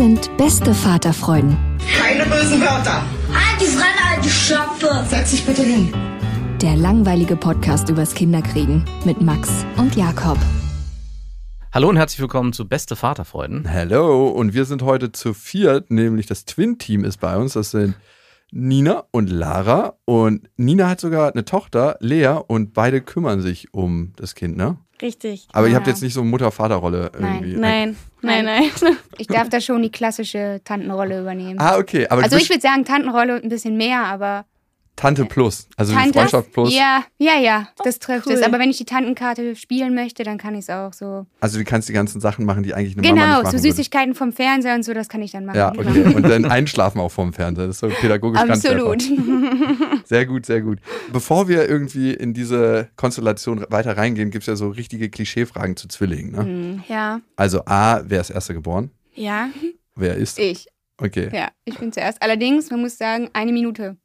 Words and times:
Sind 0.00 0.34
beste 0.38 0.72
Vaterfreuden. 0.72 1.58
Keine 1.98 2.24
bösen 2.24 2.58
Wörter. 2.62 3.04
Die 3.60 3.66
Fremde, 3.66 4.00
alte 4.10 4.30
Schöpfe. 4.30 5.04
Setz 5.06 5.32
dich 5.32 5.44
bitte 5.44 5.60
hin. 5.62 5.92
Der 6.62 6.74
langweilige 6.74 7.36
Podcast 7.36 7.90
übers 7.90 8.14
Kinderkriegen 8.14 8.86
mit 9.04 9.20
Max 9.20 9.50
und 9.76 9.96
Jakob. 9.96 10.38
Hallo 11.70 11.90
und 11.90 11.98
herzlich 11.98 12.18
willkommen 12.18 12.54
zu 12.54 12.66
Beste 12.66 12.96
Vaterfreuden. 12.96 13.70
Hallo, 13.70 14.28
und 14.28 14.54
wir 14.54 14.64
sind 14.64 14.80
heute 14.80 15.12
zu 15.12 15.34
viert, 15.34 15.90
nämlich 15.90 16.24
das 16.24 16.46
Twin-Team 16.46 17.04
ist 17.04 17.18
bei 17.20 17.36
uns. 17.36 17.52
Das 17.52 17.70
sind 17.70 17.94
Nina 18.50 19.04
und 19.10 19.28
Lara. 19.28 19.98
Und 20.06 20.48
Nina 20.56 20.88
hat 20.88 21.00
sogar 21.02 21.30
eine 21.30 21.44
Tochter, 21.44 21.98
Lea, 22.00 22.38
und 22.46 22.72
beide 22.72 23.02
kümmern 23.02 23.42
sich 23.42 23.74
um 23.74 24.14
das 24.16 24.34
Kind, 24.34 24.56
ne? 24.56 24.78
Richtig. 25.02 25.46
Aber 25.52 25.66
ihr 25.66 25.72
Ja. 25.72 25.76
habt 25.78 25.86
jetzt 25.86 26.02
nicht 26.02 26.14
so 26.14 26.22
Mutter-Vater-Rolle 26.24 27.10
irgendwie. 27.14 27.56
Nein, 27.56 27.96
nein, 28.22 28.44
nein. 28.44 28.70
Ich 29.18 29.26
darf 29.26 29.48
da 29.48 29.60
schon 29.60 29.82
die 29.82 29.90
klassische 29.90 30.60
Tantenrolle 30.64 31.20
übernehmen. 31.20 31.58
Ah, 31.58 31.76
okay. 31.78 32.06
Aber 32.08 32.22
also 32.22 32.36
ich 32.36 32.48
würde 32.48 32.60
sagen 32.60 32.84
Tantenrolle 32.84 33.36
ein 33.42 33.48
bisschen 33.48 33.76
mehr, 33.76 34.04
aber 34.04 34.44
Tante 34.96 35.24
Plus. 35.24 35.66
Also 35.76 35.94
Tante, 35.94 36.12
Freundschaft 36.12 36.52
Plus. 36.52 36.74
ja, 36.74 37.04
ja, 37.18 37.38
ja, 37.40 37.68
das 37.84 37.98
trifft 38.00 38.26
cool. 38.26 38.34
es. 38.34 38.42
Aber 38.42 38.58
wenn 38.58 38.68
ich 38.68 38.76
die 38.76 38.84
Tantenkarte 38.84 39.56
spielen 39.56 39.94
möchte, 39.94 40.24
dann 40.24 40.36
kann 40.36 40.54
ich 40.54 40.60
es 40.62 40.70
auch 40.70 40.92
so. 40.92 41.26
Also 41.40 41.58
du 41.58 41.64
kannst 41.64 41.88
die 41.88 41.94
ganzen 41.94 42.20
Sachen 42.20 42.44
machen, 42.44 42.62
die 42.64 42.74
eigentlich 42.74 42.98
eine 42.98 43.02
Mama 43.08 43.14
Genau, 43.14 43.26
nicht 43.28 43.36
so 43.38 43.42
machen 43.44 43.52
würde. 43.54 43.62
Süßigkeiten 43.76 44.14
vom 44.14 44.32
Fernseher 44.32 44.74
und 44.74 44.82
so, 44.82 44.92
das 44.92 45.08
kann 45.08 45.22
ich 45.22 45.32
dann 45.32 45.46
machen. 45.46 45.56
Ja, 45.56 45.70
Genau. 45.70 45.88
okay. 45.90 46.14
Und 46.14 46.28
dann 46.28 46.44
einschlafen 46.44 47.00
auch 47.00 47.08
vorm 47.10 47.32
Fernseher. 47.32 47.66
Das 47.68 47.76
ist 47.76 47.80
so 47.80 47.88
pädagogisch 47.88 48.40
ganz 48.44 48.64
Absolut. 48.66 49.02
Sehr 50.04 50.26
gut, 50.26 50.44
sehr 50.44 50.60
gut. 50.60 50.80
Bevor 51.12 51.48
wir 51.48 51.68
irgendwie 51.68 52.12
in 52.12 52.34
diese 52.34 52.88
Konstellation 52.96 53.64
weiter 53.70 53.96
reingehen, 53.96 54.30
gibt 54.30 54.42
es 54.42 54.46
ja 54.48 54.56
so 54.56 54.68
richtige 54.68 55.08
Klischeefragen 55.08 55.76
zu 55.76 55.88
Zwillingen. 55.88 56.32
Ne? 56.32 56.42
Mhm. 56.42 56.82
Ja, 56.88 57.20
Also 57.36 57.62
A, 57.64 58.00
wer 58.04 58.20
ist 58.20 58.30
erster 58.30 58.54
geboren? 58.54 58.90
ja. 59.14 59.48
Wer 59.96 60.16
ist? 60.16 60.38
Ich, 60.38 60.66
Okay. 60.98 61.28
ja, 61.32 61.48
ich 61.64 61.78
bin 61.78 61.92
zuerst. 61.92 62.20
Allerdings, 62.22 62.70
man 62.70 62.80
muss 62.80 62.96
sagen, 62.98 63.28
eine 63.32 63.52
Minute. 63.52 63.96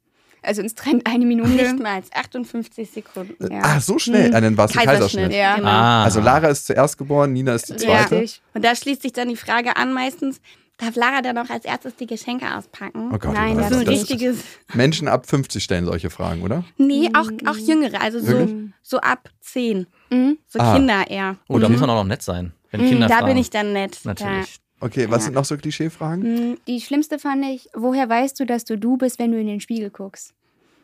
Also 0.46 0.62
uns 0.62 0.74
trennt 0.74 1.06
eine 1.06 1.24
Nicht 1.24 1.42
Minute. 1.44 1.74
mal 1.82 1.94
als 1.96 2.12
58 2.12 2.90
Sekunden. 2.90 3.52
Ja. 3.52 3.60
Ach, 3.62 3.80
so 3.80 3.98
schnell. 3.98 4.34
Ah, 4.34 4.40
dann 4.40 4.56
war 4.56 4.66
es 4.66 4.76
ein 4.76 4.86
Kaiserschnitt. 4.86 5.32
Ja. 5.32 5.56
Genau. 5.56 5.68
Ah. 5.68 6.04
Also 6.04 6.20
Lara 6.20 6.48
ist 6.48 6.66
zuerst 6.66 6.96
geboren, 6.98 7.32
Nina 7.32 7.54
ist 7.54 7.68
die 7.68 7.72
Ja. 7.72 7.78
zweite. 8.06 8.20
Richtig. 8.20 8.42
Und 8.54 8.64
da 8.64 8.74
schließt 8.74 9.02
sich 9.02 9.12
dann 9.12 9.28
die 9.28 9.36
Frage 9.36 9.76
an, 9.76 9.92
meistens, 9.92 10.40
darf 10.78 10.94
Lara 10.94 11.22
dann 11.22 11.36
auch 11.38 11.50
als 11.50 11.64
erstes 11.64 11.96
die 11.96 12.06
Geschenke 12.06 12.46
auspacken? 12.54 13.10
Oh 13.12 13.18
Gott, 13.18 13.32
Nein, 13.34 13.56
das 13.56 13.72
ein 13.72 13.78
ist 13.80 13.86
das, 13.88 13.94
richtiges. 13.94 14.36
Menschen 14.74 15.08
ab 15.08 15.26
50 15.28 15.64
stellen 15.64 15.84
solche 15.86 16.10
Fragen, 16.10 16.42
oder? 16.42 16.64
Nee, 16.76 17.10
auch, 17.14 17.30
auch 17.46 17.56
jüngere, 17.56 18.00
also 18.00 18.20
so, 18.20 18.48
so 18.82 18.98
ab 19.00 19.28
10. 19.40 19.86
Mhm. 20.10 20.38
So 20.46 20.58
Ah. 20.60 20.74
Kinder 20.74 21.04
eher. 21.10 21.36
Oh, 21.48 21.58
da 21.58 21.68
muss 21.68 21.80
man 21.80 21.90
auch 21.90 21.94
noch 21.96 22.04
nett 22.04 22.22
sein, 22.22 22.52
wenn 22.70 22.80
Kinder 22.82 23.06
Mhm. 23.06 23.10
Da 23.10 23.16
fragen. 23.16 23.26
bin 23.28 23.36
ich 23.38 23.50
dann 23.50 23.72
nett. 23.72 23.98
Natürlich. 24.04 24.58
Okay, 24.80 25.06
was 25.10 25.24
sind 25.24 25.34
noch 25.34 25.44
so 25.44 25.56
Klischeefragen? 25.56 26.50
Mhm. 26.50 26.58
Die 26.66 26.80
schlimmste 26.80 27.18
fand 27.18 27.44
ich, 27.46 27.68
woher 27.74 28.08
weißt 28.08 28.38
du, 28.38 28.44
dass 28.46 28.64
du 28.64 28.76
du 28.76 28.96
bist, 28.96 29.18
wenn 29.18 29.32
du 29.32 29.40
in 29.40 29.46
den 29.46 29.60
Spiegel 29.60 29.90
guckst? 29.90 30.34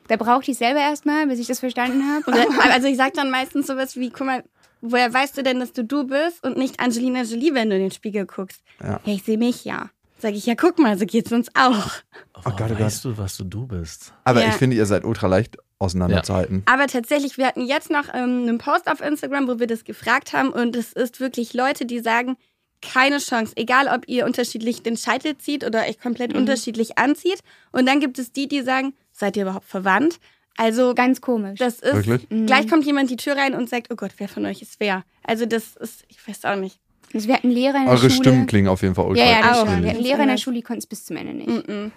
Da 0.08 0.16
brauchte 0.16 0.50
ich 0.50 0.58
selber 0.58 0.80
erstmal, 0.80 1.26
bis 1.26 1.38
ich 1.38 1.46
das 1.46 1.60
verstanden 1.60 2.02
habe. 2.08 2.24
Also 2.72 2.88
ich 2.88 2.96
sag 2.96 3.14
dann 3.14 3.30
meistens 3.30 3.66
sowas 3.66 3.96
wie, 3.96 4.10
guck 4.10 4.26
mal, 4.26 4.44
woher 4.80 5.12
weißt 5.12 5.36
du 5.38 5.42
denn, 5.42 5.60
dass 5.60 5.72
du 5.72 5.84
du 5.84 6.04
bist 6.06 6.42
und 6.44 6.56
nicht 6.56 6.80
Angelina 6.80 7.22
Jolie, 7.22 7.54
wenn 7.54 7.70
du 7.70 7.76
in 7.76 7.82
den 7.82 7.90
Spiegel 7.90 8.26
guckst? 8.26 8.62
Ja. 8.82 9.00
Ja, 9.04 9.14
ich 9.14 9.22
sehe 9.22 9.38
mich 9.38 9.64
ja. 9.64 9.90
Sag 10.18 10.34
ich, 10.34 10.46
ja, 10.46 10.54
guck 10.54 10.78
mal, 10.78 10.96
so 10.98 11.04
geht's 11.04 11.32
uns 11.32 11.48
auch. 11.54 11.90
Oh, 12.44 12.50
Gott, 12.56 12.70
oh 12.70 12.78
weißt 12.78 13.04
du, 13.04 13.18
was 13.18 13.36
du 13.36 13.44
du 13.44 13.66
bist? 13.66 14.12
Aber 14.24 14.40
Ja. 14.42 14.48
ich 14.48 14.54
finde, 14.54 14.76
ihr 14.76 14.86
seid 14.86 15.04
ultra 15.04 15.26
leicht 15.26 15.56
auseinanderzuhalten. 15.78 16.62
Aber 16.66 16.86
tatsächlich, 16.86 17.38
wir 17.38 17.46
hatten 17.46 17.66
jetzt 17.66 17.90
noch 17.90 18.08
ähm, 18.14 18.42
einen 18.42 18.58
Post 18.58 18.88
auf 18.90 19.00
Instagram, 19.00 19.48
wo 19.48 19.58
wir 19.58 19.66
das 19.66 19.84
gefragt 19.84 20.32
haben 20.32 20.50
und 20.50 20.76
es 20.76 20.92
ist 20.92 21.20
wirklich 21.20 21.54
Leute, 21.54 21.86
die 21.86 21.98
sagen, 22.00 22.36
keine 22.82 23.18
Chance, 23.18 23.52
egal 23.56 23.88
ob 23.88 24.08
ihr 24.08 24.26
unterschiedlich 24.26 24.82
den 24.82 24.96
Scheitel 24.96 25.38
zieht 25.38 25.64
oder 25.64 25.82
euch 25.88 25.98
komplett 26.00 26.34
unterschiedlich 26.34 26.98
anzieht. 26.98 27.40
Und 27.70 27.86
dann 27.86 28.00
gibt 28.00 28.18
es 28.18 28.32
die, 28.32 28.48
die 28.48 28.60
sagen, 28.62 28.92
seid 29.12 29.36
ihr 29.36 29.44
überhaupt 29.44 29.66
verwandt? 29.68 30.18
Also 30.58 30.94
Ganz 30.94 31.20
komisch. 31.22 31.58
das 31.58 31.80
ist, 31.80 31.94
Wirklich? 32.06 32.28
gleich 32.46 32.68
kommt 32.68 32.84
jemand 32.84 33.08
die 33.10 33.16
Tür 33.16 33.36
rein 33.36 33.54
und 33.54 33.70
sagt, 33.70 33.90
oh 33.90 33.96
Gott, 33.96 34.12
wer 34.18 34.28
von 34.28 34.44
euch 34.44 34.60
ist 34.60 34.80
wer? 34.80 35.04
Also 35.22 35.46
das 35.46 35.76
ist, 35.76 36.04
ich 36.08 36.26
weiß 36.28 36.44
auch 36.44 36.56
nicht. 36.56 36.78
Also 37.14 37.28
wir 37.28 37.34
hatten 37.36 37.50
Lehrer 37.50 37.76
in 37.78 37.84
der 37.84 37.92
Eure 37.92 38.10
Schule. 38.10 38.14
Stimmen 38.14 38.46
klingen 38.46 38.68
auf 38.68 38.82
jeden 38.82 38.94
Fall 38.94 39.06
ultra 39.06 39.24
Ja, 39.24 39.30
ja, 39.40 39.52
Auch. 39.52 39.66
Wir 39.66 39.72
ähnlich. 39.74 39.90
hatten 39.92 40.02
Lehrer 40.02 40.22
in 40.22 40.28
der 40.28 40.36
Schule, 40.36 40.56
die 40.56 40.62
konnten 40.62 40.80
es 40.80 40.86
bis 40.86 41.04
zum 41.04 41.16
Ende 41.16 41.34
nicht. 41.34 41.68
Mhm. 41.68 41.92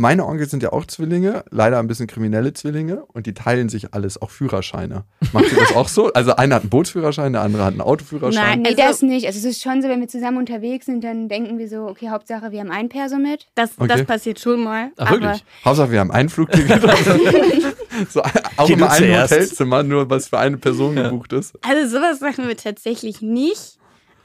Meine 0.00 0.24
Onkel 0.26 0.48
sind 0.48 0.62
ja 0.62 0.72
auch 0.72 0.86
Zwillinge, 0.86 1.44
leider 1.50 1.80
ein 1.80 1.88
bisschen 1.88 2.06
kriminelle 2.06 2.52
Zwillinge 2.52 3.04
und 3.06 3.26
die 3.26 3.34
teilen 3.34 3.68
sich 3.68 3.94
alles, 3.94 4.22
auch 4.22 4.30
Führerscheine. 4.30 5.02
Macht 5.32 5.50
ihr 5.50 5.58
das 5.58 5.74
auch 5.74 5.88
so? 5.88 6.12
Also 6.12 6.36
einer 6.36 6.54
hat 6.54 6.62
einen 6.62 6.70
Bootsführerschein, 6.70 7.32
der 7.32 7.42
andere 7.42 7.64
hat 7.64 7.72
einen 7.72 7.80
Autoführerschein. 7.80 8.40
Nein. 8.44 8.62
Nee, 8.62 8.68
Also- 8.68 8.82
das 8.82 9.02
nicht. 9.02 9.26
Also 9.26 9.40
es 9.40 9.44
ist 9.44 9.60
schon 9.60 9.82
so, 9.82 9.88
wenn 9.88 9.98
wir 9.98 10.06
zusammen 10.06 10.38
unterwegs 10.38 10.86
sind, 10.86 11.02
dann 11.02 11.28
denken 11.28 11.58
wir 11.58 11.68
so, 11.68 11.88
okay, 11.88 12.10
Hauptsache 12.10 12.52
wir 12.52 12.60
haben 12.60 12.70
ein 12.70 12.88
Perso 12.88 13.16
mit. 13.16 13.48
Das, 13.56 13.72
Okay. 13.76 13.88
das 13.88 14.04
passiert 14.04 14.38
schon 14.38 14.62
mal. 14.62 14.92
Ach, 14.98 15.10
wirklich? 15.10 15.44
Hauptsache 15.64 15.90
wir 15.90 15.98
haben 15.98 16.12
ein 16.12 16.28
Flugticket. 16.28 16.80
so, 18.08 18.22
auch 18.56 18.66
Geh 18.68 18.74
immer 18.74 18.86
du 18.86 18.92
ein. 19.04 19.22
Hotelzimmer, 19.22 19.82
nur 19.82 20.08
was 20.08 20.28
für 20.28 20.38
eine 20.38 20.58
Person 20.58 20.94
gebucht 20.94 21.32
ist. 21.32 21.58
Also 21.66 21.96
sowas 21.98 22.20
machen 22.20 22.46
wir 22.46 22.56
tatsächlich 22.56 23.20
nicht. 23.20 23.77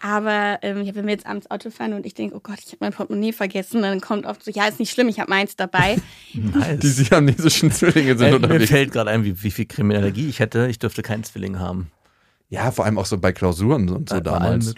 Aber 0.06 0.60
ähm, 0.64 0.82
ja, 0.84 0.94
wenn 0.96 1.06
wir 1.06 1.14
jetzt 1.14 1.26
abends 1.26 1.50
Auto 1.50 1.70
fahren 1.70 1.94
und 1.94 2.06
ich 2.06 2.14
denke, 2.14 2.36
oh 2.36 2.42
Gott, 2.44 2.58
ich 2.60 2.68
habe 2.68 2.78
mein 2.82 2.92
Portemonnaie 2.92 3.32
vergessen, 3.32 3.82
dann 3.84 4.02
kommt 4.02 4.26
oft 4.26 4.44
so, 4.44 4.52
ja, 4.52 4.68
ist 4.68 4.78
nicht 4.80 4.92
schlimm, 4.92 5.08
ich 5.08 5.18
habe 5.22 5.30
meins 5.30 5.56
dabei. 5.56 5.96
Nice. 6.34 6.80
Die 6.80 6.90
siamesischen 6.90 7.72
Zwillinge 7.72 8.18
sind 8.18 8.28
Äh, 8.28 8.30
mir 8.32 8.36
unterwegs. 8.36 8.70
fällt 8.70 8.92
gerade 8.92 9.10
ein, 9.12 9.24
wie, 9.24 9.42
wie 9.44 9.52
viel 9.52 9.66
kriminelle 9.66 10.08
Energie 10.08 10.28
ich 10.28 10.40
hätte. 10.40 10.68
Ich 10.68 10.78
dürfte 10.78 11.04
keinen 11.04 11.24
Zwilling 11.24 11.58
haben. 11.58 11.90
Ja, 12.50 12.72
vor 12.72 12.84
allem 12.84 12.98
auch 12.98 13.06
so 13.06 13.18
bei 13.18 13.32
Klausuren 13.32 13.88
und 13.90 14.10
so 14.10 14.18
Äh, 14.18 14.22
damals. 14.22 14.76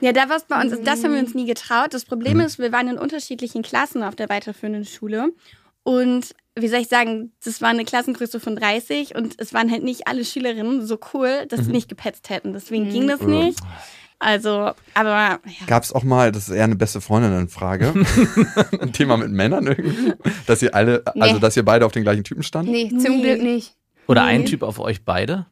Ja, 0.00 0.12
da 0.12 0.28
war 0.28 0.36
es 0.36 0.44
bei 0.44 0.60
uns, 0.62 0.70
also 0.72 0.84
das 0.84 1.02
haben 1.02 1.14
wir 1.14 1.20
uns 1.20 1.34
nie 1.34 1.46
getraut. 1.46 1.92
Das 1.92 2.04
Problem 2.04 2.38
ist, 2.38 2.60
wir 2.60 2.70
waren 2.70 2.86
in 2.86 2.96
unterschiedlichen 2.96 3.62
Klassen 3.62 4.04
auf 4.04 4.14
der 4.14 4.28
weiterführenden 4.28 4.84
Schule. 4.84 5.32
Und 5.82 6.30
wie 6.54 6.68
soll 6.68 6.80
ich 6.80 6.88
sagen, 6.88 7.32
das 7.44 7.60
war 7.60 7.70
eine 7.70 7.84
Klassengröße 7.84 8.38
von 8.38 8.54
30 8.54 9.14
und 9.16 9.34
es 9.38 9.52
waren 9.52 9.70
halt 9.70 9.82
nicht 9.82 10.06
alle 10.06 10.24
Schülerinnen 10.24 10.86
so 10.86 10.98
cool, 11.12 11.46
dass 11.48 11.64
sie 11.66 11.72
nicht 11.72 11.88
gepetzt 11.88 12.30
hätten. 12.30 12.52
Deswegen 12.52 12.88
ging 12.90 13.08
das 13.08 13.20
nicht. 13.22 13.58
Also, 14.22 14.72
aber 14.94 15.08
ja. 15.46 15.66
Gab 15.66 15.82
es 15.82 15.92
auch 15.92 16.02
mal, 16.02 16.30
das 16.30 16.48
ist 16.48 16.54
eher 16.54 16.64
eine 16.64 16.76
beste 16.76 17.00
Freundinnen-Frage, 17.00 17.94
ein 18.80 18.92
Thema 18.92 19.16
mit 19.16 19.30
Männern 19.30 19.66
irgendwie, 19.66 20.12
dass 20.46 20.60
ihr 20.62 20.74
alle, 20.74 21.02
also 21.18 21.34
Nee. 21.34 21.40
dass 21.40 21.56
ihr 21.56 21.64
beide 21.64 21.86
auf 21.86 21.92
den 21.92 22.02
gleichen 22.02 22.22
Typen 22.22 22.42
standen? 22.42 22.70
Nee, 22.70 22.88
zum 22.90 23.16
Nee. 23.16 23.22
Glück 23.22 23.42
nicht. 23.42 23.74
Oder 24.06 24.24
Nee. 24.26 24.30
ein 24.32 24.44
Typ 24.46 24.62
auf 24.62 24.78
euch 24.78 25.04
beide 25.06 25.46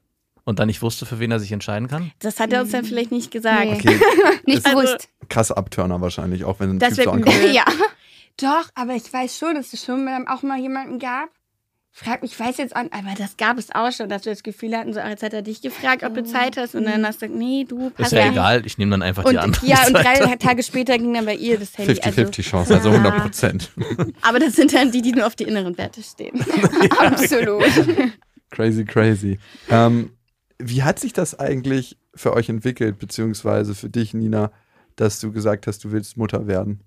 und 0.44 0.58
dann 0.58 0.66
nicht 0.66 0.82
wusste, 0.82 1.06
für 1.06 1.18
wen 1.18 1.30
er 1.30 1.40
sich 1.40 1.50
entscheiden 1.52 1.88
kann? 1.88 2.10
das 2.18 2.40
hat 2.40 2.52
er 2.52 2.60
uns 2.60 2.70
dann 2.72 2.84
vielleicht 2.84 3.10
nicht 3.10 3.30
gesagt. 3.30 3.64
Nee. 3.64 3.74
Okay, 3.74 4.00
Nicht 4.46 4.66
Also- 4.66 4.78
bewusst. 4.80 5.08
krasse 5.30 5.56
Abturner 5.56 6.00
wahrscheinlich, 6.02 6.44
auch 6.44 6.60
wenn 6.60 6.70
ein 6.72 6.78
Das 6.78 6.94
Typ 6.94 7.04
so 7.04 7.10
ankommt. 7.12 7.36
Ja. 7.52 7.64
Doch, 8.40 8.68
aber 8.74 8.94
ich 8.94 9.10
weiß 9.12 9.36
schon, 9.38 9.54
dass 9.56 9.72
es 9.72 9.82
schon 9.84 10.06
auch 10.28 10.42
mal 10.42 10.60
jemanden 10.60 10.98
gab. 10.98 11.28
Frag 11.92 12.22
mich, 12.22 12.32
ich 12.32 12.38
weiß 12.40 12.58
jetzt 12.58 12.76
auch, 12.76 12.80
aber 12.90 13.14
das 13.16 13.36
gab 13.36 13.58
es 13.58 13.74
auch 13.74 13.90
schon, 13.90 14.08
dass 14.08 14.24
wir 14.24 14.32
das 14.32 14.42
Gefühl 14.44 14.76
hatten, 14.76 14.92
so, 14.92 15.00
jetzt 15.00 15.22
hat 15.22 15.32
er 15.32 15.42
dich 15.42 15.60
gefragt, 15.62 16.04
ob 16.04 16.14
du 16.14 16.22
Zeit 16.24 16.56
hast 16.56 16.74
und 16.76 16.84
dann 16.84 17.04
hast 17.04 17.20
du 17.22 17.26
gesagt, 17.26 17.38
nee, 17.40 17.64
du 17.68 17.88
Ist 17.88 17.96
passt 17.96 18.12
ja 18.12 18.18
gar 18.18 18.24
nicht. 18.26 18.34
egal, 18.36 18.66
ich 18.66 18.78
nehme 18.78 18.92
dann 18.92 19.02
einfach 19.02 19.24
Und, 19.24 19.32
die 19.32 19.38
andere. 19.38 19.66
ja, 19.66 19.78
und 19.86 19.96
Seite. 19.96 20.22
drei 20.24 20.36
Tage 20.38 20.62
später 20.62 20.96
ging 20.98 21.12
dann 21.14 21.24
bei 21.24 21.34
ihr 21.34 21.58
das 21.58 21.76
Handy. 21.76 21.94
50-50 21.94 22.42
Chance, 22.42 22.74
also 22.74 22.88
Ja. 22.90 22.94
100 22.98 23.22
Prozent. 23.22 23.70
Aber 24.22 24.38
das 24.38 24.54
sind 24.54 24.72
dann 24.72 24.92
die, 24.92 25.02
die 25.02 25.12
nur 25.12 25.26
auf 25.26 25.34
die 25.34 25.44
inneren 25.44 25.76
Werte 25.76 26.02
stehen. 26.02 26.40
Absolut. 26.98 27.64
Crazy, 28.50 28.84
crazy. 28.84 29.38
Ähm, 29.68 30.10
wie 30.58 30.82
hat 30.82 30.98
sich 31.00 31.12
das 31.12 31.38
eigentlich 31.38 31.98
für 32.14 32.32
euch 32.32 32.48
entwickelt, 32.48 32.98
beziehungsweise 32.98 33.74
für 33.74 33.88
dich, 33.88 34.14
Nina, 34.14 34.50
dass 34.96 35.20
du 35.20 35.32
gesagt 35.32 35.66
hast, 35.66 35.84
du 35.84 35.92
willst 35.92 36.16
Mutter 36.16 36.46
werden? 36.46 36.80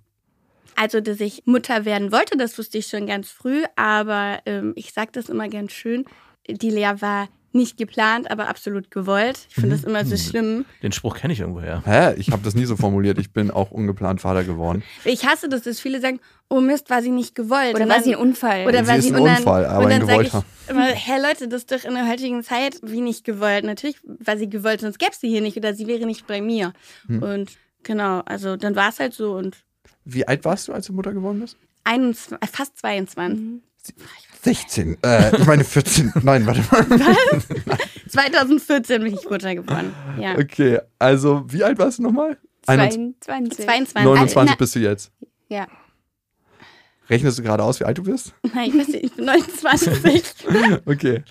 Also, 0.75 1.01
dass 1.01 1.19
ich 1.19 1.43
Mutter 1.45 1.85
werden 1.85 2.11
wollte, 2.11 2.37
das 2.37 2.57
wusste 2.57 2.77
ich 2.79 2.87
schon 2.87 3.05
ganz 3.07 3.29
früh, 3.29 3.63
aber 3.75 4.39
ähm, 4.45 4.73
ich 4.75 4.93
sage 4.93 5.11
das 5.13 5.29
immer 5.29 5.47
ganz 5.49 5.71
schön. 5.73 6.05
Die 6.49 6.69
Lea 6.71 6.93
war 7.01 7.27
nicht 7.53 7.75
geplant, 7.77 8.31
aber 8.31 8.47
absolut 8.47 8.89
gewollt. 8.91 9.45
Ich 9.49 9.55
finde 9.55 9.71
das 9.75 9.83
immer 9.83 10.05
so 10.05 10.15
schlimm. 10.15 10.63
Den 10.81 10.93
Spruch 10.93 11.17
kenne 11.17 11.33
ich 11.33 11.41
irgendwoher. 11.41 11.83
Hä? 11.85 12.13
Ich 12.17 12.31
habe 12.31 12.41
das 12.43 12.55
nie 12.55 12.63
so 12.63 12.77
formuliert. 12.77 13.19
Ich 13.19 13.33
bin 13.33 13.51
auch 13.51 13.71
ungeplant 13.71 14.21
Vater 14.21 14.45
geworden. 14.45 14.83
Ich 15.03 15.25
hasse 15.25 15.49
das, 15.49 15.63
dass 15.63 15.81
viele 15.81 15.99
sagen, 15.99 16.21
oh 16.49 16.61
Mist, 16.61 16.89
war 16.89 17.01
sie 17.01 17.09
nicht 17.11 17.35
gewollt. 17.35 17.75
Oder 17.75 17.83
Und 17.83 17.89
war 17.89 17.95
dann- 17.97 18.03
sie 18.05 18.15
ein 18.15 18.21
Unfall? 18.21 18.65
Oder 18.67 18.85
Sie 18.85 18.87
war 18.89 18.97
ist 18.97 19.03
sie 19.03 19.13
ein 19.13 19.23
dann, 19.23 19.37
Unfall, 19.37 19.65
aber 19.65 19.85
und 19.85 19.91
ein 19.91 19.99
dann 19.99 20.07
sage 20.07 20.23
ich 20.23 20.29
gewollter. 20.29 20.47
immer, 20.69 20.85
hey 20.85 21.21
Leute, 21.21 21.47
das 21.49 21.63
ist 21.63 21.71
doch 21.73 21.83
in 21.83 21.93
der 21.93 22.07
heutigen 22.07 22.41
Zeit 22.41 22.79
wie 22.83 23.01
nicht 23.01 23.25
gewollt. 23.25 23.65
Natürlich 23.65 23.97
war 24.03 24.37
sie 24.37 24.49
gewollt, 24.49 24.79
sonst 24.79 24.97
gäbe 24.97 25.11
es 25.11 25.19
sie 25.19 25.27
hier 25.29 25.41
nicht 25.41 25.57
oder 25.57 25.73
sie 25.73 25.87
wäre 25.87 26.05
nicht 26.05 26.25
bei 26.27 26.39
mir. 26.41 26.71
Hm. 27.07 27.21
Und 27.21 27.51
genau, 27.83 28.21
also 28.25 28.55
dann 28.55 28.77
war 28.77 28.89
es 28.89 28.99
halt 29.01 29.13
so 29.13 29.33
und 29.33 29.57
Wie 30.05 30.27
alt 30.27 30.43
warst 30.45 30.67
du, 30.67 30.73
als 30.73 30.87
du 30.87 30.93
Mutter 30.93 31.13
geworden 31.13 31.39
bist? 31.39 31.57
21, 31.83 32.37
äh, 32.41 32.47
fast 32.47 32.77
22. 32.77 33.61
16. 34.43 34.97
Äh, 35.03 35.35
ich 35.37 35.45
meine 35.45 35.63
14. 35.63 36.13
Nein, 36.23 36.45
warte 36.45 36.61
mal. 36.71 37.77
2014 38.09 39.03
bin 39.03 39.13
ich 39.13 39.29
Mutter 39.29 39.55
geworden. 39.55 39.93
Ja. 40.19 40.37
Okay, 40.37 40.79
also 40.99 41.43
wie 41.47 41.63
alt 41.63 41.77
warst 41.79 41.99
du 41.99 42.03
nochmal? 42.03 42.37
21. 42.67 43.15
22. 43.21 43.65
22. 43.65 44.03
29 44.03 44.37
Also, 44.37 44.55
bist 44.57 44.75
du 44.75 44.79
jetzt. 44.79 45.11
Ja. 45.49 45.67
Rechnest 47.09 47.39
du 47.39 47.43
gerade 47.43 47.63
aus, 47.63 47.79
wie 47.79 47.83
alt 47.85 47.97
du 47.97 48.03
bist? 48.03 48.33
nein, 48.53 48.69
ich, 48.69 48.77
weiß 48.77 48.87
nicht, 48.89 49.03
ich 49.03 49.13
bin 49.15 49.25
29. 49.25 50.23
Okay. 50.85 51.23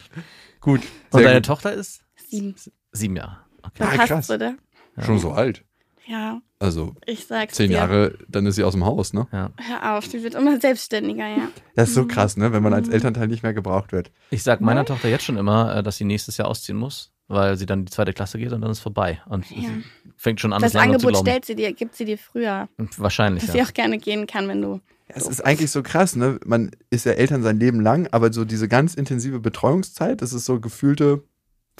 Gut. 0.61 0.82
Und 1.11 1.22
deine 1.22 1.37
gut. 1.37 1.46
Tochter 1.46 1.72
ist 1.72 2.02
Sieben. 2.28 2.55
sieben 2.93 3.17
Jahre. 3.17 3.38
Okay. 3.62 3.72
Da 3.78 3.88
Ah, 3.88 4.06
krass. 4.06 4.31
oder? 4.31 4.55
Schon 4.99 5.19
so 5.19 5.32
alt. 5.32 5.64
Ja, 6.06 6.41
Also 6.58 6.94
ich 7.06 7.26
sag's 7.26 7.55
zehn 7.55 7.69
dir. 7.70 7.76
Jahre, 7.76 8.19
dann 8.29 8.47
ist 8.47 8.56
sie 8.56 8.64
aus 8.64 8.73
dem 8.73 8.85
Haus, 8.85 9.12
ne? 9.12 9.29
Ja. 9.32 9.50
Hör 9.58 9.97
auf, 9.97 10.08
die 10.08 10.23
wird 10.23 10.35
immer 10.35 10.58
selbstständiger, 10.61 11.26
ja. 11.29 11.49
Das 11.76 11.91
ist 11.91 11.94
so 11.94 12.06
krass, 12.06 12.37
ne? 12.37 12.52
Wenn 12.52 12.62
man 12.62 12.73
als 12.75 12.88
Elternteil 12.88 13.29
nicht 13.29 13.43
mehr 13.43 13.55
gebraucht 13.55 13.93
wird. 13.93 14.11
Ich 14.31 14.43
sag 14.43 14.61
meiner 14.61 14.85
Tochter 14.85 15.08
jetzt 15.08 15.25
schon 15.25 15.37
immer, 15.37 15.76
äh, 15.76 15.82
dass 15.82 15.97
sie 15.99 16.05
nächstes 16.05 16.37
Jahr 16.37 16.49
ausziehen 16.49 16.76
muss, 16.79 17.12
weil 17.29 17.56
sie 17.56 17.67
dann 17.67 17.81
in 17.81 17.85
die 17.87 17.93
zweite 17.93 18.12
Klasse 18.12 18.38
geht 18.38 18.52
und 18.52 18.61
dann 18.62 18.70
ist 18.70 18.81
vorbei. 18.81 19.20
Und 19.26 19.49
Ja. 19.50 19.56
sie 19.62 19.85
fängt 20.17 20.41
schon 20.41 20.52
an, 20.52 20.62
Das 20.62 20.73
das 20.73 20.82
Angebot 20.82 21.17
stellt 21.19 21.44
sie 21.44 21.55
dir, 21.55 21.73
gibt 21.73 21.94
sie 21.94 22.05
dir 22.05 22.19
früher, 22.19 22.69
Wahrscheinlich, 22.96 23.44
dass 23.44 23.55
ja. 23.55 23.64
sie 23.64 23.70
auch 23.70 23.75
gerne 23.75 23.99
gehen 23.99 24.26
kann, 24.26 24.49
wenn 24.49 24.62
du. 24.62 24.81
Es 25.12 25.26
ist 25.26 25.44
eigentlich 25.44 25.70
so 25.73 25.82
krass, 25.82 26.14
ne? 26.14 26.38
Man 26.46 26.70
ist 26.91 27.05
ja 27.05 27.12
Eltern 27.12 27.43
sein 27.43 27.58
Leben 27.58 27.81
lang, 27.81 28.06
aber 28.12 28.32
so 28.32 28.44
diese 28.44 28.69
ganz 28.69 28.94
intensive 28.94 29.41
Betreuungszeit, 29.41 30.23
das 30.23 30.32
ist 30.32 30.44
so 30.44 30.61
gefühlte 30.61 31.25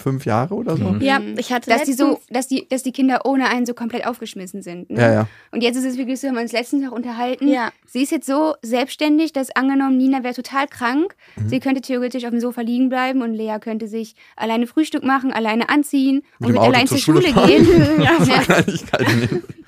fünf 0.01 0.25
Jahre 0.25 0.55
oder 0.55 0.77
so. 0.77 0.85
Mhm. 0.85 1.01
Ja, 1.01 1.21
ich 1.37 1.53
hatte 1.53 1.71
Dass 1.71 1.85
die, 1.85 1.93
so, 1.93 2.21
dass, 2.31 2.49
die, 2.49 2.67
dass 2.69 2.83
die 2.83 2.93
Kinder 2.93 3.21
ohne 3.25 3.49
einen 3.49 3.67
so 3.67 3.75
komplett 3.75 4.07
aufgeschmissen 4.07 4.63
sind. 4.63 4.91
Ne? 4.91 5.01
Ja, 5.01 5.13
ja. 5.13 5.29
Und 5.53 5.63
jetzt 5.63 5.77
ist 5.77 5.85
es 5.85 5.97
wirklich 5.97 6.21
so, 6.21 6.29
haben 6.29 6.35
wir 6.35 6.43
uns 6.43 6.53
letztens 6.53 6.85
noch 6.85 6.93
unterhalten. 6.93 7.49
Ja. 7.49 7.71
Sie 7.87 8.03
ist 8.03 8.11
jetzt 8.11 8.27
so 8.27 8.55
selbstständig, 8.63 9.33
dass 9.33 9.51
angenommen, 9.55 9.97
Nina 9.97 10.23
wäre 10.23 10.35
total 10.35 10.67
krank. 10.67 11.15
Mhm. 11.37 11.49
Sie 11.49 11.61
könnte 11.61 11.81
theoretisch 11.81 12.25
auf 12.25 12.31
dem 12.31 12.41
Sofa 12.41 12.63
liegen 12.63 12.89
bleiben 12.89 13.23
und 13.23 13.35
Lea 13.35 13.59
könnte 13.61 13.89
sich 13.89 14.15
alleine 14.37 14.67
Frühstück 14.67 15.05
machen, 15.05 15.33
alleine 15.33 15.69
anziehen 15.69 16.23
Mit 16.39 16.51
und 16.51 16.59
Auto 16.59 16.69
allein 16.69 16.87
zur 16.87 16.99
zur 16.99 17.15
Schule 17.15 17.29
Schule, 17.29 17.47
gehen. 17.47 17.67
Ja, 18.01 18.19
ja. 18.25 18.65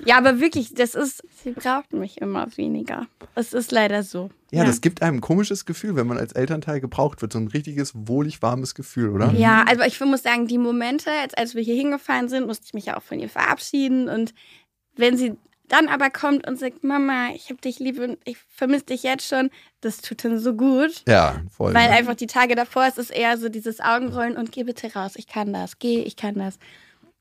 Ja, 0.04 0.18
aber 0.18 0.40
wirklich, 0.40 0.74
das 0.74 0.94
ist, 0.94 1.22
sie 1.42 1.52
braucht 1.52 1.92
mich 1.92 2.20
immer 2.20 2.48
weniger. 2.56 3.06
Es 3.34 3.52
ist 3.52 3.72
leider 3.72 4.02
so. 4.02 4.30
Ja, 4.50 4.64
das 4.64 4.80
gibt 4.80 5.00
einem 5.00 5.18
ein 5.18 5.20
komisches 5.20 5.64
Gefühl, 5.64 5.96
wenn 5.96 6.06
man 6.06 6.18
als 6.18 6.32
Elternteil 6.32 6.80
gebraucht 6.80 7.22
wird. 7.22 7.32
So 7.32 7.38
ein 7.38 7.48
richtiges, 7.48 7.92
wohlig 7.94 8.42
warmes 8.42 8.74
Gefühl, 8.74 9.10
oder? 9.10 9.32
Ja, 9.32 9.64
also 9.66 9.82
ich 9.84 9.98
muss 10.00 10.22
sagen, 10.22 10.46
die 10.46 10.58
Momente, 10.58 11.10
als, 11.22 11.34
als 11.34 11.54
wir 11.54 11.62
hier 11.62 11.76
hingefahren 11.76 12.28
sind, 12.28 12.46
musste 12.46 12.66
ich 12.66 12.74
mich 12.74 12.86
ja 12.86 12.96
auch 12.98 13.02
von 13.02 13.18
ihr 13.18 13.30
verabschieden. 13.30 14.08
Und 14.08 14.34
wenn 14.96 15.16
sie 15.16 15.36
dann 15.68 15.88
aber 15.88 16.10
kommt 16.10 16.46
und 16.46 16.58
sagt, 16.58 16.84
Mama, 16.84 17.30
ich 17.34 17.48
hab 17.48 17.62
dich 17.62 17.78
lieb 17.78 17.98
und 17.98 18.18
ich 18.24 18.36
vermisse 18.48 18.84
dich 18.86 19.02
jetzt 19.04 19.26
schon, 19.26 19.48
das 19.80 20.02
tut 20.02 20.22
dann 20.22 20.38
so 20.38 20.54
gut. 20.54 21.02
Ja, 21.08 21.40
voll. 21.50 21.72
Weil 21.72 21.88
einfach 21.88 22.14
die 22.14 22.26
Tage 22.26 22.54
davor 22.54 22.86
ist 22.86 22.98
es 22.98 23.08
eher 23.08 23.38
so 23.38 23.48
dieses 23.48 23.80
Augenrollen 23.80 24.36
und 24.36 24.52
geh 24.52 24.64
bitte 24.64 24.92
raus, 24.92 25.12
ich 25.16 25.26
kann 25.26 25.52
das, 25.54 25.78
geh, 25.78 26.02
ich 26.02 26.16
kann 26.16 26.34
das. 26.34 26.58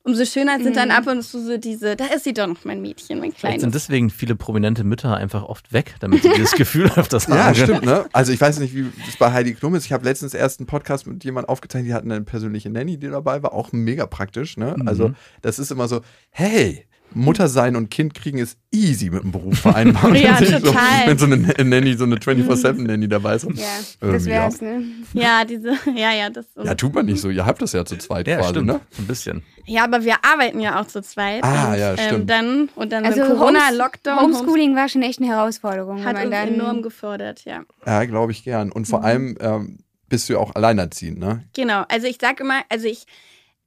Umso 0.04 0.26
schöner 0.26 0.60
sind 0.60 0.76
dann 0.76 0.90
ab 0.90 1.06
und 1.06 1.22
zu 1.22 1.46
so 1.46 1.58
diese, 1.58 1.96
da 1.96 2.06
ist 2.06 2.24
sie 2.24 2.34
doch 2.34 2.48
noch 2.48 2.66
mein 2.66 2.82
Mädchen, 2.82 3.20
mein 3.20 3.32
Vielleicht 3.32 3.40
kleines. 3.40 3.62
sind 3.62 3.76
deswegen 3.76 4.10
viele 4.10 4.36
prominente 4.36 4.84
Mütter 4.84 5.16
einfach 5.16 5.44
oft 5.44 5.72
weg, 5.74 5.96
damit 6.00 6.24
sie 6.24 6.30
dieses 6.30 6.54
Gefühl 6.54 6.90
öfters 6.96 7.28
haben. 7.28 7.38
Ja, 7.38 7.54
stimmt, 7.54 7.86
ne? 7.86 8.06
Also 8.12 8.32
ich 8.32 8.42
weiß 8.42 8.60
nicht, 8.60 8.76
wie 8.76 8.92
es 9.08 9.18
bei 9.18 9.32
Heidi 9.32 9.54
Klum 9.54 9.76
ist. 9.76 9.86
Ich 9.86 9.94
habe 9.94 10.04
letztens 10.04 10.34
erst 10.34 10.60
einen 10.60 10.68
Podcast 10.68 11.06
mit 11.06 11.24
jemandem 11.24 11.50
aufgezeichnet, 11.50 11.90
die 11.90 11.94
hatten 11.94 12.12
eine 12.12 12.24
persönliche 12.24 12.70
Nanny, 12.70 12.98
die 12.98 13.10
dabei 13.10 13.44
war, 13.44 13.54
auch 13.54 13.72
mega 13.72 14.08
praktisch, 14.08 14.58
ne? 14.58 14.76
Also 14.86 15.14
das 15.42 15.60
ist 15.60 15.72
immer 15.72 15.88
so, 15.88 16.02
hey, 16.32 16.86
Mutter 17.14 17.48
sein 17.48 17.76
und 17.76 17.90
Kind 17.90 18.14
kriegen 18.14 18.38
ist 18.38 18.58
easy 18.72 19.10
mit 19.10 19.24
dem 19.24 19.32
Beruf 19.32 19.60
vereinbaren. 19.60 20.16
Ja, 20.22 20.40
Wenn 20.40 20.62
total. 20.64 20.74
So, 21.04 21.08
wenn 21.08 21.18
so 21.18 21.26
eine 21.26 21.70
Nanny, 21.70 21.96
so 21.98 22.06
eine 22.06 22.16
24-7-Nanny 22.18 23.08
dabei 23.08 23.36
ist. 23.36 23.44
Ja, 23.44 23.50
das 23.52 23.98
Irgendwie 24.00 24.26
wär's, 24.28 24.62
ne? 24.62 24.84
ja, 25.14 25.44
diese, 25.46 25.74
ja, 25.96 26.12
ja, 26.14 26.30
das. 26.30 26.46
Ja, 26.64 26.74
tut 26.76 26.94
man 26.94 27.06
nicht 27.06 27.20
so. 27.22 27.30
Ihr 27.30 27.46
habt 27.46 27.62
das 27.62 27.74
ja 27.74 27.84
zu 27.86 27.98
zweit 27.98 28.28
Ja, 28.28 28.38
quasi, 28.38 28.50
stimmt. 28.52 28.68
ne? 28.68 28.82
Ein 28.98 29.08
bisschen. 29.08 29.44
Ja, 29.66 29.84
aber 29.84 30.04
wir 30.04 30.16
arbeiten 30.24 30.60
ja 30.60 30.80
auch 30.82 30.88
zu 30.88 31.02
zweit. 31.02 31.44
Ah, 31.44 31.74
und, 31.74 31.80
ja, 31.80 31.92
Ähm, 31.92 31.98
stimmt. 31.98 32.30
dann, 32.30 32.70
und 32.76 32.92
dann 32.92 33.06
Also 33.06 33.20
mit 33.22 33.30
Corona, 33.30 33.68
Homes- 33.68 33.78
Lockdown, 33.78 34.20
Homeschooling 34.22 34.76
war 34.76 34.90
schon 34.90 35.02
echt 35.02 35.20
eine 35.20 35.28
Herausforderung. 35.30 36.04
Hat 36.06 36.16
uns 36.24 36.34
enorm 36.34 36.82
gefordert, 36.82 37.46
ja. 37.46 37.62
Ja, 37.86 38.06
glaube 38.06 38.32
ich 38.32 38.44
gern. 38.44 38.72
Und 38.72 38.86
vor 38.88 39.00
Mhm. 39.00 39.06
allem 39.06 39.38
ähm, 39.40 39.78
bist 40.08 40.28
du 40.30 40.34
ja 40.34 40.40
auch 40.40 40.56
alleinerziehend, 40.56 41.20
ne? 41.20 41.44
Genau, 41.54 41.84
also 41.90 42.08
ich 42.08 42.18
sage 42.22 42.44
immer, 42.44 42.62
also 42.70 42.88
ich, 42.88 43.06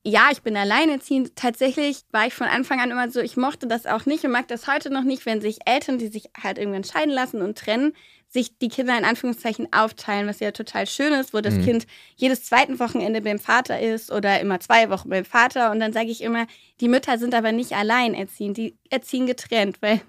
ja, 0.06 0.28
ich 0.30 0.42
bin 0.42 0.56
alleinerziehend. 0.56 1.34
Tatsächlich 1.34 2.02
war 2.12 2.26
ich 2.26 2.34
von 2.34 2.46
Anfang 2.46 2.80
an 2.80 2.90
immer 2.90 3.10
so, 3.10 3.20
ich 3.20 3.36
mochte 3.36 3.66
das 3.66 3.86
auch 3.86 4.04
nicht 4.06 4.24
und 4.24 4.32
mag 4.32 4.46
das 4.48 4.68
heute 4.68 4.90
noch 4.90 5.02
nicht, 5.02 5.24
wenn 5.24 5.40
sich 5.40 5.58
Eltern, 5.66 5.98
die 5.98 6.08
sich 6.08 6.28
halt 6.40 6.58
irgendwann 6.58 6.84
scheiden 6.84 7.12
lassen 7.12 7.40
und 7.40 7.56
trennen, 7.56 7.94
sich 8.28 8.58
die 8.58 8.68
Kinder 8.68 8.98
in 8.98 9.04
Anführungszeichen 9.04 9.72
aufteilen, 9.72 10.26
was 10.26 10.40
ja 10.40 10.50
total 10.50 10.86
schön 10.86 11.12
ist, 11.14 11.32
wo 11.32 11.40
das 11.40 11.54
Mhm. 11.54 11.64
Kind 11.64 11.86
jedes 12.16 12.44
zweiten 12.44 12.78
Wochenende 12.80 13.22
beim 13.22 13.38
Vater 13.38 13.80
ist 13.80 14.10
oder 14.10 14.40
immer 14.40 14.60
zwei 14.60 14.90
Wochen 14.90 15.08
beim 15.08 15.24
Vater. 15.24 15.70
Und 15.70 15.80
dann 15.80 15.92
sage 15.92 16.10
ich 16.10 16.20
immer, 16.20 16.46
die 16.80 16.88
Mütter 16.88 17.16
sind 17.16 17.34
aber 17.34 17.52
nicht 17.52 17.72
alleinerziehend, 17.72 18.56
die 18.56 18.76
erziehen 18.90 19.26
getrennt, 19.26 19.80
weil 19.80 20.02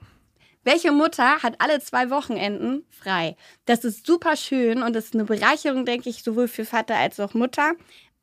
welche 0.66 0.92
Mutter 0.92 1.44
hat 1.44 1.56
alle 1.60 1.80
zwei 1.80 2.10
Wochenenden 2.10 2.84
frei? 2.90 3.36
Das 3.66 3.86
ist 3.86 4.08
super 4.08 4.36
schön 4.36 4.82
und 4.82 4.96
das 4.96 5.06
ist 5.06 5.14
eine 5.14 5.26
Bereicherung, 5.26 5.86
denke 5.86 6.10
ich, 6.10 6.24
sowohl 6.24 6.48
für 6.48 6.66
Vater 6.66 6.96
als 6.96 7.20
auch 7.20 7.36
Mutter. 7.36 7.74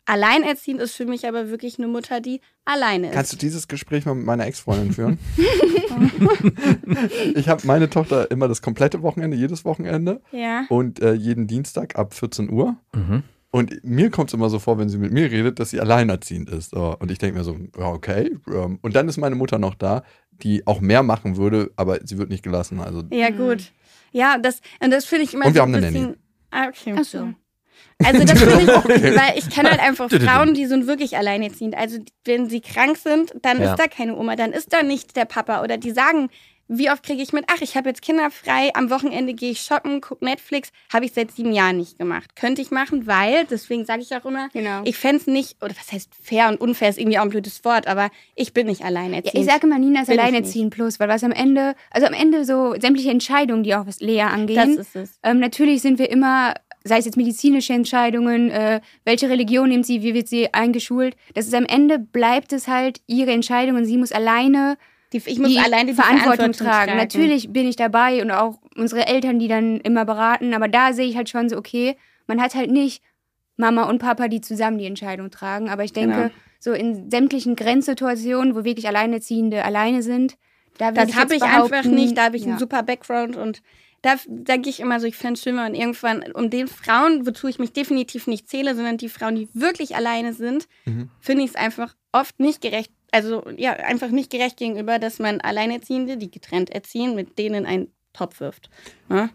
Alleinerziehend 0.04 0.80
ist 0.80 0.94
für 0.94 1.06
mich 1.06 1.28
aber 1.28 1.48
wirklich 1.50 1.78
eine 1.78 1.86
Mutter, 1.86 2.20
die 2.20 2.40
alleine 2.64 3.08
ist. 3.08 3.14
Kannst 3.14 3.32
du 3.32 3.36
dieses 3.36 3.68
Gespräch 3.68 4.04
mal 4.04 4.14
mit 4.14 4.26
meiner 4.26 4.46
Ex-Freundin 4.46 4.92
führen? 4.92 5.18
ich 7.34 7.48
habe 7.48 7.66
meine 7.66 7.88
Tochter 7.88 8.30
immer 8.30 8.48
das 8.48 8.62
komplette 8.62 9.02
Wochenende, 9.02 9.36
jedes 9.36 9.64
Wochenende 9.64 10.20
ja. 10.32 10.64
und 10.68 11.00
äh, 11.00 11.12
jeden 11.12 11.46
Dienstag 11.46 11.96
ab 11.96 12.14
14 12.14 12.50
Uhr. 12.50 12.76
Mhm. 12.94 13.22
Und 13.52 13.84
mir 13.84 14.10
kommt 14.10 14.30
es 14.30 14.34
immer 14.34 14.48
so 14.48 14.58
vor, 14.58 14.78
wenn 14.78 14.88
sie 14.88 14.96
mit 14.96 15.12
mir 15.12 15.30
redet, 15.30 15.60
dass 15.60 15.70
sie 15.70 15.80
alleinerziehend 15.80 16.48
ist. 16.48 16.70
So. 16.70 16.96
Und 16.98 17.10
ich 17.10 17.18
denke 17.18 17.38
mir 17.38 17.44
so, 17.44 17.56
ja, 17.78 17.86
okay. 17.86 18.34
ähm, 18.48 18.78
Und 18.80 18.96
dann 18.96 19.08
ist 19.08 19.18
meine 19.18 19.36
Mutter 19.36 19.58
noch 19.58 19.74
da, 19.74 20.04
die 20.30 20.66
auch 20.66 20.80
mehr 20.80 21.02
machen 21.02 21.36
würde, 21.36 21.70
aber 21.76 21.98
sie 22.02 22.16
wird 22.16 22.30
nicht 22.30 22.42
gelassen. 22.42 22.80
Also 22.80 23.02
Ja, 23.10 23.28
gut. 23.28 23.72
Ja, 24.10 24.38
das, 24.38 24.62
und 24.80 24.90
das 24.90 25.04
finde 25.04 25.24
ich 25.24 25.34
immer 25.34 25.46
Und 25.46 25.54
wir 25.54 25.58
so 25.58 25.62
haben 25.62 25.74
ein 25.74 25.84
eine 25.84 25.92
bisschen. 25.92 26.16
Ah, 26.50 26.68
okay. 26.68 26.94
Ach 26.98 27.04
so. 27.04 27.34
Also 28.04 28.24
das 28.24 28.38
finde 28.38 28.62
ich, 28.62 28.68
Okay. 28.68 29.16
weil 29.16 29.38
ich 29.38 29.48
kenne 29.50 29.70
halt 29.70 29.80
einfach 29.80 30.10
Frauen, 30.10 30.54
die 30.54 30.66
sind 30.66 30.86
wirklich 30.86 31.16
alleinerziehend. 31.16 31.76
Also 31.76 31.98
wenn 32.24 32.48
sie 32.48 32.60
krank 32.60 32.96
sind, 32.96 33.32
dann 33.42 33.60
Ja. 33.60 33.70
ist 33.72 33.78
da 33.78 33.86
keine 33.86 34.16
Oma, 34.16 34.36
dann 34.36 34.52
ist 34.52 34.72
da 34.72 34.82
nicht 34.82 35.16
der 35.16 35.24
Papa. 35.24 35.62
Oder 35.62 35.76
die 35.78 35.90
sagen, 35.92 36.28
wie 36.74 36.90
oft 36.90 37.02
kriege 37.02 37.20
ich 37.22 37.34
mit, 37.34 37.44
ach, 37.48 37.60
ich 37.60 37.76
habe 37.76 37.90
jetzt 37.90 38.00
Kinder 38.00 38.30
frei, 38.30 38.70
am 38.74 38.88
Wochenende 38.88 39.34
gehe 39.34 39.50
ich 39.50 39.60
shoppen, 39.60 40.00
gucke 40.00 40.24
Netflix, 40.24 40.70
habe 40.90 41.04
ich 41.04 41.12
seit 41.12 41.30
sieben 41.30 41.52
Jahren 41.52 41.76
nicht 41.76 41.98
gemacht. 41.98 42.34
Könnte 42.34 42.62
ich 42.62 42.70
machen, 42.70 43.06
weil, 43.06 43.44
deswegen 43.44 43.84
sage 43.84 44.00
ich 44.00 44.14
auch 44.16 44.24
immer, 44.24 44.48
Genau. 44.54 44.80
ich 44.84 44.96
fände 44.96 45.16
es 45.18 45.26
nicht, 45.26 45.62
oder 45.62 45.74
was 45.78 45.92
heißt 45.92 46.10
fair 46.22 46.48
und 46.48 46.60
unfair 46.60 46.88
ist 46.88 46.98
irgendwie 46.98 47.18
auch 47.18 47.24
ein 47.24 47.28
blödes 47.30 47.62
Wort, 47.66 47.86
aber 47.88 48.08
ich 48.36 48.54
bin 48.54 48.68
nicht 48.68 48.80
Ja, 48.80 48.86
alleinerziehend. 48.86 49.34
ich 49.46 49.52
sage 49.52 49.66
immer, 49.66 49.78
Nina 49.78 50.02
ist 50.02 50.08
alleinerziehend 50.08 50.72
plus, 50.72 50.98
weil 50.98 51.08
was 51.10 51.22
am 51.24 51.32
Ende, 51.32 51.74
also 51.90 52.06
am 52.06 52.14
Ende 52.14 52.44
so 52.46 52.74
sämtliche 52.80 53.10
Entscheidungen, 53.10 53.64
die 53.64 53.74
auch 53.74 53.86
was 53.86 54.00
Lea 54.00 54.18
das 54.22 54.32
angehen, 54.32 54.78
ist 54.78 54.96
es. 54.96 55.18
ähm, 55.24 55.40
natürlich 55.40 55.82
sind 55.82 55.98
wir 55.98 56.08
immer, 56.10 56.54
sei 56.84 56.98
es 56.98 57.04
jetzt 57.04 57.16
medizinische 57.16 57.72
Entscheidungen, 57.72 58.50
äh, 58.50 58.80
welche 59.04 59.28
Religion 59.28 59.68
nimmt 59.68 59.86
sie, 59.86 60.02
wie 60.02 60.14
wird 60.14 60.28
sie 60.28 60.52
eingeschult, 60.52 61.16
das 61.34 61.46
ist 61.46 61.54
am 61.54 61.64
Ende 61.64 61.98
bleibt 61.98 62.52
es 62.52 62.68
halt 62.68 63.00
ihre 63.06 63.32
Entscheidung 63.32 63.76
und 63.76 63.84
sie 63.84 63.96
muss 63.96 64.12
alleine 64.12 64.76
Die, 65.12 65.22
ich 65.24 65.38
muss 65.38 65.48
die 65.48 65.58
alleine 65.58 65.90
die 65.90 65.94
Verantwortung, 65.94 66.52
tragen. 66.52 66.96
Natürlich 66.96 67.52
bin 67.52 67.66
ich 67.68 67.76
dabei 67.76 68.22
und 68.22 68.30
auch 68.30 68.58
unsere 68.76 69.06
Eltern, 69.06 69.38
die 69.38 69.48
dann 69.48 69.80
immer 69.80 70.04
beraten, 70.04 70.54
aber 70.54 70.68
da 70.68 70.92
sehe 70.92 71.06
ich 71.06 71.16
halt 71.16 71.28
schon 71.28 71.48
so, 71.48 71.56
okay, 71.56 71.96
man 72.26 72.40
hat 72.40 72.54
halt 72.54 72.70
nicht 72.70 73.02
Mama 73.56 73.84
und 73.84 73.98
Papa, 73.98 74.28
die 74.28 74.40
zusammen 74.40 74.78
die 74.78 74.86
Entscheidung 74.86 75.30
tragen. 75.30 75.68
Aber 75.68 75.84
ich 75.84 75.92
denke, 75.92 76.16
Genau. 76.16 76.30
so 76.58 76.72
in 76.72 77.10
sämtlichen 77.10 77.54
Grenzsituationen, 77.54 78.54
wo 78.54 78.64
wirklich 78.64 78.88
Alleinerziehende 78.88 79.64
alleine 79.64 80.02
sind, 80.02 80.36
da 80.78 80.90
Das 80.90 81.14
habe 81.14 81.36
ich 81.36 81.42
einfach 81.42 81.84
nicht. 81.84 82.16
Da 82.16 82.24
habe 82.24 82.36
ich 82.36 82.44
ja. 82.44 82.50
einen 82.50 82.58
super 82.58 82.82
Background 82.82 83.36
und 83.36 83.62
da 84.02 84.16
denke 84.26 84.68
ich 84.68 84.80
immer 84.80 84.98
so, 85.00 85.06
ich 85.06 85.16
fände 85.16 85.34
es 85.34 85.42
schön, 85.42 85.56
wenn 85.56 85.74
irgendwann 85.74 86.22
um 86.32 86.50
den 86.50 86.66
Frauen, 86.68 87.24
wozu 87.26 87.46
ich 87.48 87.58
mich 87.58 87.72
definitiv 87.72 88.26
nicht 88.26 88.48
zähle, 88.48 88.74
sondern 88.74 88.96
die 88.98 89.08
Frauen, 89.08 89.36
die 89.36 89.48
wirklich 89.54 89.94
alleine 89.96 90.32
sind, 90.32 90.66
Mhm. 90.84 91.08
finde 91.20 91.44
ich 91.44 91.50
es 91.50 91.56
einfach 91.56 91.94
oft 92.12 92.38
nicht 92.40 92.60
gerecht. 92.60 92.90
Also 93.12 93.44
ja, 93.56 93.72
einfach 93.72 94.08
nicht 94.08 94.30
gerecht 94.30 94.56
gegenüber, 94.56 94.98
dass 94.98 95.18
man 95.18 95.40
Alleinerziehende, 95.40 96.16
die 96.16 96.30
getrennt 96.30 96.70
erziehen, 96.70 97.14
mit 97.14 97.38
denen 97.38 97.54
in 97.54 97.66
einen 97.66 97.92
Topf 98.12 98.40
wirft. 98.40 98.70
Ja? 99.08 99.30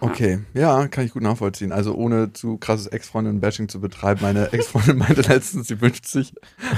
Okay, 0.00 0.40
ja, 0.54 0.88
kann 0.88 1.04
ich 1.04 1.12
gut 1.12 1.22
nachvollziehen. 1.22 1.72
Also 1.72 1.94
ohne 1.94 2.32
zu 2.32 2.58
krasses 2.58 2.86
Ex-Freundin-Bashing 2.88 3.68
zu 3.68 3.80
betreiben. 3.80 4.20
Meine 4.22 4.52
Ex-Freundin 4.52 4.98
meinte 4.98 5.22
letztens, 5.22 5.68
sie 5.68 5.80
wünscht 5.80 6.06
sich 6.06 6.34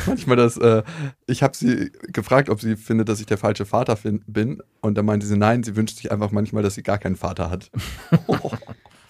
manchmal, 0.06 0.37
dass 0.37 0.56
äh, 0.56 0.82
ich 1.26 1.42
habe 1.42 1.56
sie 1.56 1.90
gefragt, 2.12 2.49
ob 2.50 2.61
sie 2.61 2.76
findet, 2.76 3.09
dass 3.09 3.21
ich 3.21 3.26
der 3.26 3.38
falsche 3.38 3.66
Vater 3.66 3.97
bin. 4.26 4.62
Und 4.80 4.97
dann 4.97 5.06
meinte 5.06 5.26
sie, 5.26 5.37
nein, 5.37 5.62
sie 5.62 5.76
wünscht 5.76 5.97
sich 5.97 6.12
einfach 6.12 6.30
manchmal, 6.30 6.62
dass 6.62 6.75
sie 6.75 6.82
gar 6.82 6.99
keinen 6.99 7.16
Vater 7.16 7.50
hat. 7.50 7.71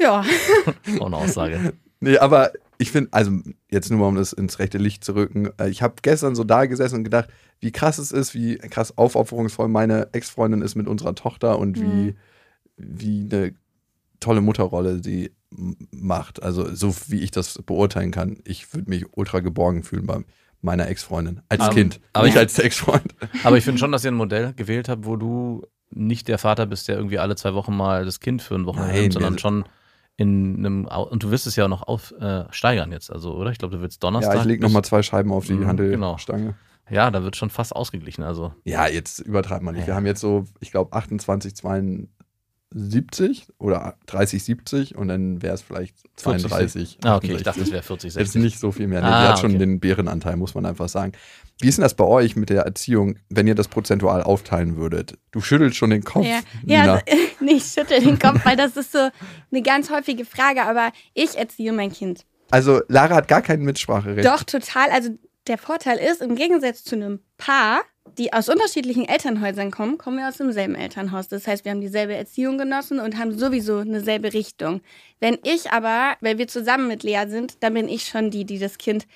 Ja. 0.03 0.25
Auch 0.99 1.07
eine 1.07 1.17
Aussage. 1.17 1.73
Nee, 2.01 2.19
aber 2.19 2.53
ich 2.79 2.91
finde, 2.91 3.13
also 3.13 3.31
jetzt 3.71 3.91
nur 3.91 4.01
mal, 4.01 4.09
um 4.09 4.17
das 4.17 4.33
ins 4.33 4.59
rechte 4.59 4.79
Licht 4.79 5.05
zu 5.05 5.15
rücken, 5.15 5.51
äh, 5.59 5.69
ich 5.69 5.83
habe 5.83 5.95
gestern 6.03 6.35
so 6.35 6.43
da 6.45 6.67
gesessen 6.67 6.97
und 6.97 7.05
gedacht, 7.05 7.29
wie 7.61 7.71
krass 7.71 7.99
es 7.99 8.11
ist, 8.11 8.35
wie 8.35 8.59
krass 8.59 8.99
aufopferungsvoll 8.99 9.69
meine 9.69 10.09
Ex-Freundin 10.13 10.63
ist 10.63 10.75
mit 10.75 10.89
unserer 10.89 11.15
Tochter 11.15 11.59
und 11.59 11.81
wie, 11.81 12.17
wie 12.77 13.29
eine 13.31 13.55
tolle 14.23 14.41
Mutterrolle 14.41 15.03
sie 15.03 15.33
macht. 15.91 16.43
Also 16.43 16.75
so 16.75 16.95
wie 17.09 17.21
ich 17.21 17.31
das 17.31 17.61
beurteilen 17.67 18.11
kann. 18.11 18.39
Ich 18.45 18.73
würde 18.75 18.89
mich 18.89 19.05
ultra 19.17 19.41
geborgen 19.41 19.83
fühlen 19.83 20.07
bei 20.07 20.25
meiner 20.63 20.89
Ex-Freundin. 20.89 21.41
Als 21.49 21.61
Aber- 21.61 21.75
Kind, 21.75 22.01
aber 22.13 22.25
nicht 22.27 22.35
ich- 22.35 22.41
als 22.41 22.59
Ex-Freund. 22.59 23.15
Aber 23.45 23.57
ich 23.59 23.65
finde 23.65 23.79
schon, 23.79 23.93
dass 23.93 24.05
ihr 24.05 24.13
ein 24.13 24.17
Modell 24.17 24.55
gewählt 24.55 24.89
habt, 24.89 25.05
wo 25.05 25.17
du 25.17 25.67
nicht 25.91 26.29
der 26.29 26.39
Vater 26.39 26.67
bist, 26.67 26.89
der 26.89 26.97
irgendwie 26.97 27.19
alle 27.19 27.37
zwei 27.37 27.53
Wochen 27.55 27.77
mal 27.77 28.05
das 28.05 28.21
Kind 28.21 28.41
für 28.43 28.55
ein 28.55 28.65
Wochenende 28.65 28.99
nimmt, 29.01 29.13
sondern 29.13 29.35
wir- 29.35 29.39
schon 29.41 29.65
in 30.17 30.57
einem, 30.65 30.85
und 30.87 31.23
du 31.23 31.31
wirst 31.31 31.47
es 31.47 31.57
ja 31.57 31.65
auch 31.65 31.69
noch 31.69 31.83
auf, 31.83 32.13
äh, 32.21 32.45
steigern 32.51 32.93
jetzt, 32.93 33.11
also, 33.11 33.35
oder? 33.35 33.51
Ich 33.51 33.59
glaube, 33.59 33.77
du 33.77 33.83
willst 33.83 34.03
Donnerstag. 34.05 34.35
Ja, 34.35 34.41
ich 34.43 34.47
lege 34.47 34.63
nochmal 34.63 34.85
zwei 34.85 35.03
Scheiben 35.03 35.33
auf 35.33 35.47
die 35.47 35.55
genau. 35.57 35.67
Handelstange. 35.69 36.55
Ja, 36.91 37.11
da 37.11 37.23
wird 37.25 37.35
schon 37.37 37.49
fast 37.51 37.75
ausgeglichen, 37.75 38.23
also. 38.23 38.53
Ja, 38.65 38.87
jetzt 38.87 39.21
übertreibt 39.21 39.63
man 39.63 39.75
nicht. 39.75 39.87
Wir 39.87 39.93
Ja. 39.93 39.97
haben 39.97 40.07
jetzt 40.07 40.21
so, 40.21 40.45
ich 40.61 40.71
glaube, 40.71 40.93
28, 40.93 41.55
72 42.73 43.47
oder 43.59 43.97
30, 44.07 44.43
70 44.43 44.97
und 44.97 45.09
dann 45.09 45.43
wäre 45.43 45.55
es 45.55 45.63
vielleicht 45.63 45.97
32. 46.17 46.99
Ah, 47.05 47.17
okay, 47.17 47.27
ich 47.29 47.33
68. 47.35 47.45
dachte, 47.45 47.61
es 47.63 47.73
wäre 47.73 47.83
40, 47.83 48.15
Jetzt 48.15 48.33
60. 48.33 48.43
nicht 48.43 48.59
so 48.59 48.73
viel 48.73 48.87
mehr. 48.89 49.01
Nee, 49.01 49.07
Ah, 49.09 49.23
die 49.23 49.29
hat 49.29 49.39
schon 49.39 49.51
okay. 49.51 49.59
den 49.59 49.81
Bärenanteil, 49.81 50.37
muss 50.37 50.55
man 50.55 50.67
einfach 50.67 50.89
sagen. 50.89 51.13
Wie 51.61 51.69
ist 51.69 51.79
denn 51.79 51.83
das 51.83 51.95
bei 51.95 52.05
euch 52.05 52.35
mit 52.35 52.51
der 52.51 52.63
Erziehung, 52.63 53.17
wenn 53.29 53.47
ihr 53.47 53.55
das 53.55 53.69
prozentual 53.69 54.23
aufteilen 54.23 54.77
würdet? 54.77 55.19
Du 55.31 55.41
schüttelst 55.41 55.77
schon 55.77 55.91
den 55.91 56.03
Kopf. 56.03 56.27
Ja, 56.27 56.41
Nina. 56.63 56.97
ja 56.97 57.03
nee, 57.41 57.53
ich 57.53 57.65
schüttel 57.65 58.01
den 58.01 58.19
Kopf, 58.19 58.45
weil 58.45 58.57
das 58.57 58.77
ist 58.77 58.93
so 58.93 58.99
eine 59.51 59.63
ganz 59.63 59.91
häufige 59.91 60.25
Frage, 60.25 60.63
aber 60.63 60.91
ich 61.15 61.37
erziehe 61.37 61.73
mein 61.73 61.93
Kind. 61.93 62.25
Also 62.51 62.83
Lara 62.89 63.15
hat 63.15 63.29
gar 63.29 63.43
kein 63.43 63.61
Mitspracherecht. 63.63 64.27
Doch, 64.27 64.43
total. 64.43 64.91
Also 64.91 65.11
der 65.47 65.59
Vorteil 65.59 65.99
ist, 65.99 66.21
im 66.21 66.35
Gegensatz 66.35 66.85
zu 66.85 66.97
einem 66.97 67.21
Paar, 67.39 67.83
die 68.19 68.33
aus 68.33 68.49
unterschiedlichen 68.49 69.09
Elternhäusern 69.09 69.71
kommen, 69.71 69.99
kommen 69.99 70.19
wir 70.19 70.29
aus 70.29 70.37
demselben 70.37 70.75
Elternhaus. 70.75 71.29
Das 71.29 71.47
heißt, 71.47 71.65
wir 71.65 71.73
haben 71.73 71.81
dieselbe 71.81 72.15
Erziehung 72.15 72.59
genossen 72.59 73.01
und 73.01 73.19
haben 73.19 73.37
sowieso 73.37 73.79
eine 73.79 74.01
selbe 74.01 74.33
Richtung. 74.33 74.81
Wenn 75.21 75.39
ich 75.45 75.71
aber, 75.71 76.17
weil 76.21 76.39
wir 76.39 76.49
zusammen 76.49 76.89
mit 76.89 77.03
Lea 77.03 77.25
sind, 77.27 77.63
dann 77.63 77.75
bin 77.75 77.89
ich 77.89 78.07
schon 78.07 78.31
die, 78.31 78.45
die 78.45 78.59
das 78.59 78.79
Kind 78.79 79.07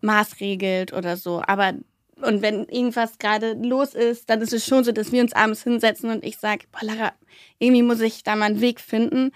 maßregelt 0.00 0.92
oder 0.92 1.16
so. 1.16 1.42
Aber 1.46 1.74
und 2.22 2.42
wenn 2.42 2.64
irgendwas 2.68 3.18
gerade 3.18 3.54
los 3.54 3.94
ist, 3.94 4.30
dann 4.30 4.40
ist 4.40 4.52
es 4.52 4.64
schon 4.64 4.84
so, 4.84 4.92
dass 4.92 5.12
wir 5.12 5.20
uns 5.20 5.32
abends 5.32 5.64
hinsetzen 5.64 6.10
und 6.10 6.24
ich 6.24 6.38
sage, 6.38 6.66
boah, 6.70 6.84
Lara, 6.84 7.12
irgendwie 7.58 7.82
muss 7.82 8.00
ich 8.00 8.22
da 8.22 8.36
mal 8.36 8.46
einen 8.46 8.60
Weg 8.60 8.80
finden. 8.80 9.32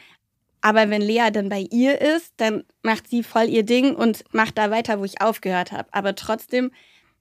Aber 0.60 0.90
wenn 0.90 1.02
Lea 1.02 1.30
dann 1.32 1.48
bei 1.48 1.66
ihr 1.70 2.00
ist, 2.00 2.34
dann 2.36 2.64
macht 2.82 3.08
sie 3.08 3.22
voll 3.22 3.48
ihr 3.48 3.64
Ding 3.64 3.94
und 3.94 4.24
macht 4.32 4.58
da 4.58 4.70
weiter, 4.70 5.00
wo 5.00 5.04
ich 5.04 5.20
aufgehört 5.20 5.72
habe. 5.72 5.88
Aber 5.92 6.14
trotzdem, 6.14 6.70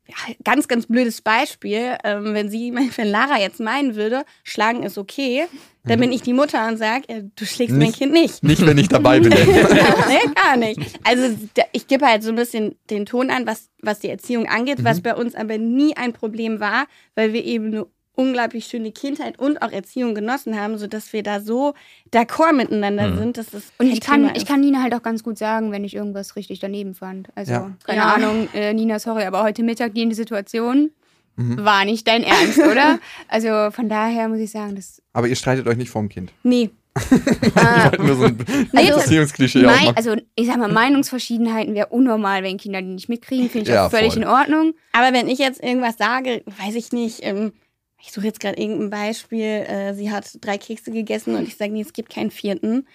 ja, 0.08 0.34
ganz, 0.44 0.68
ganz 0.68 0.86
blödes 0.88 1.22
Beispiel, 1.22 1.98
ähm, 2.04 2.34
wenn 2.34 2.50
sie, 2.50 2.74
wenn 2.96 3.08
Lara 3.08 3.40
jetzt 3.40 3.60
meinen 3.60 3.96
würde, 3.96 4.24
schlagen 4.44 4.84
ist 4.84 4.98
okay, 4.98 5.46
dann 5.86 6.02
bin 6.02 6.12
ich 6.12 6.22
die 6.22 6.34
Mutter 6.34 6.68
und 6.68 6.76
sage, 6.78 7.08
äh, 7.08 7.24
du 7.36 7.46
schlägst 7.46 7.74
mein 7.76 7.88
Nicht- 7.88 7.98
Kind 8.00 8.12
nicht. 8.12 8.44
Nicht, 8.44 8.66
wenn 8.66 8.78
ich 8.78 8.90
dabei 8.90 9.22
bin. 9.22 9.30
nee, 10.08 10.34
gar 10.36 10.58
nicht. 10.58 10.80
Also 11.06 11.34
ich 11.72 11.88
gebe 11.88 12.06
halt 12.06 12.24
so 12.24 12.30
ein 12.30 12.36
bisschen 12.36 12.76
den 12.90 13.06
Ton 13.06 13.30
an, 13.30 13.48
was, 13.48 13.70
was 13.82 14.00
die 14.00 14.10
Erziehung 14.10 14.48
angeht, 14.50 14.84
was 14.84 15.00
bei 15.02 15.16
uns 15.16 15.34
aber 15.34 15.58
nie 15.58 15.96
ein 15.96 16.12
Problem 16.12 16.60
war, 16.60 16.88
weil 17.16 17.32
wir 17.32 17.46
eben 17.46 17.68
eine 17.68 17.86
unglaublich 18.18 18.66
schöne 18.66 18.92
Kindheit 18.92 19.38
und 19.40 19.62
auch 19.62 19.72
Erziehung 19.72 20.16
genossen 20.16 20.60
haben, 20.60 20.78
sodass 20.78 21.14
wir 21.14 21.22
da 21.24 21.40
so 21.40 21.76
d'accord 22.12 22.54
miteinander 22.54 23.10
Mhm. 23.12 23.18
sind, 23.18 23.38
dass 23.38 23.52
das 23.52 23.72
Und 23.78 23.92
ich 23.94 24.02
kann, 24.02 24.32
ich 24.36 24.46
kann 24.46 24.60
Nina 24.60 24.82
halt 24.82 24.94
auch 24.96 25.04
ganz 25.04 25.24
gut 25.24 25.38
sagen, 25.38 25.72
wenn 25.72 25.84
ich 25.84 25.96
irgendwas 25.96 26.36
richtig 26.36 26.60
daneben 26.60 26.96
fand. 26.96 27.30
Also, 27.36 27.52
Ja. 27.54 27.72
keine 27.86 28.00
Ja. 28.02 28.14
Ahnung, 28.16 28.50
äh, 28.54 28.74
Nina, 28.74 28.98
sorry, 29.00 29.24
aber 29.24 29.44
heute 29.44 29.62
Mittag 29.64 29.94
die 29.94 30.02
in 30.02 30.10
die 30.10 30.16
Situation 30.16 30.90
Mhm. 31.36 31.64
war 31.64 31.86
nicht 31.86 32.08
dein 32.08 32.24
Ernst, 32.24 32.58
oder? 32.72 33.00
Also 33.28 33.70
von 33.72 33.88
daher 33.88 34.28
muss 34.30 34.40
ich 34.40 34.50
sagen, 34.50 34.76
das. 34.76 35.00
Aber 35.14 35.28
ihr 35.28 35.36
streitet 35.36 35.68
euch 35.68 35.78
nicht 35.78 35.92
vorm 35.92 36.10
Kind. 36.10 36.34
Nee. 36.44 36.72
Ich 37.00 37.56
wollte 37.56 38.04
nur 38.04 38.16
so 38.16 38.24
ein 38.24 38.38
Also, 38.76 38.96
Beziehungsklischee 39.00 39.62
Mein, 39.62 39.96
also 39.96 40.16
ich 40.36 40.48
sag 40.48 40.58
mal, 40.58 40.68
Meinungsverschiedenheiten 40.72 41.76
wäre 41.76 41.90
unnormal, 41.90 42.42
wenn 42.42 42.58
Kinder 42.58 42.82
die 42.82 42.88
nicht 42.88 43.08
mitkriegen, 43.10 43.52
finde 43.52 43.70
ich 43.70 43.76
Ja, 43.76 43.86
auch 43.86 43.92
völlig 43.92 44.14
voll. 44.14 44.24
in 44.24 44.28
Ordnung. 44.28 44.74
Aber 44.94 45.14
wenn 45.14 45.28
ich 45.28 45.38
jetzt 45.38 45.64
irgendwas 45.64 45.98
sage, 45.98 46.42
weiß 46.48 46.74
ich 46.74 46.92
nicht, 46.92 47.20
ähm, 47.22 47.54
ich 48.02 48.12
suche 48.12 48.26
jetzt 48.26 48.40
gerade 48.40 48.62
irgendein 48.62 48.90
Beispiel, 48.90 49.44
äh, 49.44 49.94
sie 49.94 50.12
hat 50.12 50.38
drei 50.42 50.58
Kekse 50.58 50.92
gegessen 50.92 51.36
und 51.36 51.48
ich 51.48 51.58
sage, 51.58 51.72
nee, 51.74 51.82
es 51.82 51.94
gibt 51.94 52.10
keinen 52.10 52.32
vierten. 52.32 52.88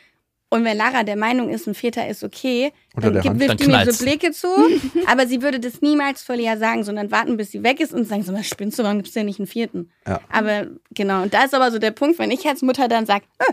Und 0.49 0.65
wenn 0.65 0.77
Lara 0.77 1.03
der 1.03 1.17
Meinung 1.17 1.49
ist, 1.49 1.67
ein 1.67 1.75
vierter 1.75 2.07
ist 2.09 2.23
okay, 2.23 2.73
Unter 2.95 3.11
dann 3.11 3.23
gibt, 3.23 3.41
wirft 3.41 3.61
die 3.61 3.69
mir 3.69 3.91
so 3.91 4.05
Blicke 4.05 4.33
zu. 4.33 4.49
aber 5.07 5.27
sie 5.27 5.41
würde 5.41 5.59
das 5.59 5.81
niemals 5.81 6.23
vor 6.23 6.37
Lea 6.37 6.57
sagen, 6.59 6.85
sondern 6.85 7.11
warten, 7.11 7.39
bis 7.39 7.53
sie 7.53 7.63
weg 7.63 7.81
ist 7.81 7.95
und 7.95 8.05
sagen, 8.05 8.23
so, 8.23 8.35
was 8.35 8.47
spinnst 8.47 8.79
du, 8.79 8.83
warum 8.83 8.99
gibt 8.99 9.09
es 9.09 9.15
denn 9.15 9.25
nicht 9.27 9.39
einen 9.39 9.47
vierten? 9.47 9.91
Ja. 10.07 10.21
Aber 10.31 10.67
genau, 10.91 11.23
und 11.23 11.33
da 11.33 11.45
ist 11.45 11.55
aber 11.55 11.71
so 11.71 11.79
der 11.79 11.91
Punkt, 11.93 12.19
wenn 12.19 12.31
ich 12.31 12.47
als 12.47 12.61
Mutter 12.61 12.87
dann 12.87 13.07
sage, 13.07 13.25
äh, 13.39 13.53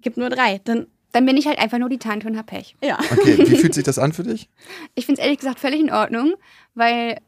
gibt 0.00 0.18
nur 0.18 0.30
drei, 0.30 0.60
dann 0.62 0.86
Dann 1.10 1.26
bin 1.26 1.36
ich 1.36 1.46
halt 1.46 1.58
einfach 1.58 1.78
nur 1.78 1.88
die 1.88 1.98
Tante 1.98 2.28
und 2.28 2.36
hab 2.38 2.46
Pech. 2.46 2.76
ja. 2.80 2.96
Okay, 3.10 3.38
wie 3.38 3.56
fühlt 3.56 3.74
sich 3.74 3.84
das 3.84 3.98
an 3.98 4.12
für 4.12 4.22
dich? 4.22 4.48
Ich 4.94 5.04
finde 5.06 5.20
es 5.20 5.24
ehrlich 5.24 5.40
gesagt 5.40 5.58
völlig 5.58 5.80
in 5.80 5.90
Ordnung, 5.90 6.34
weil 6.74 7.18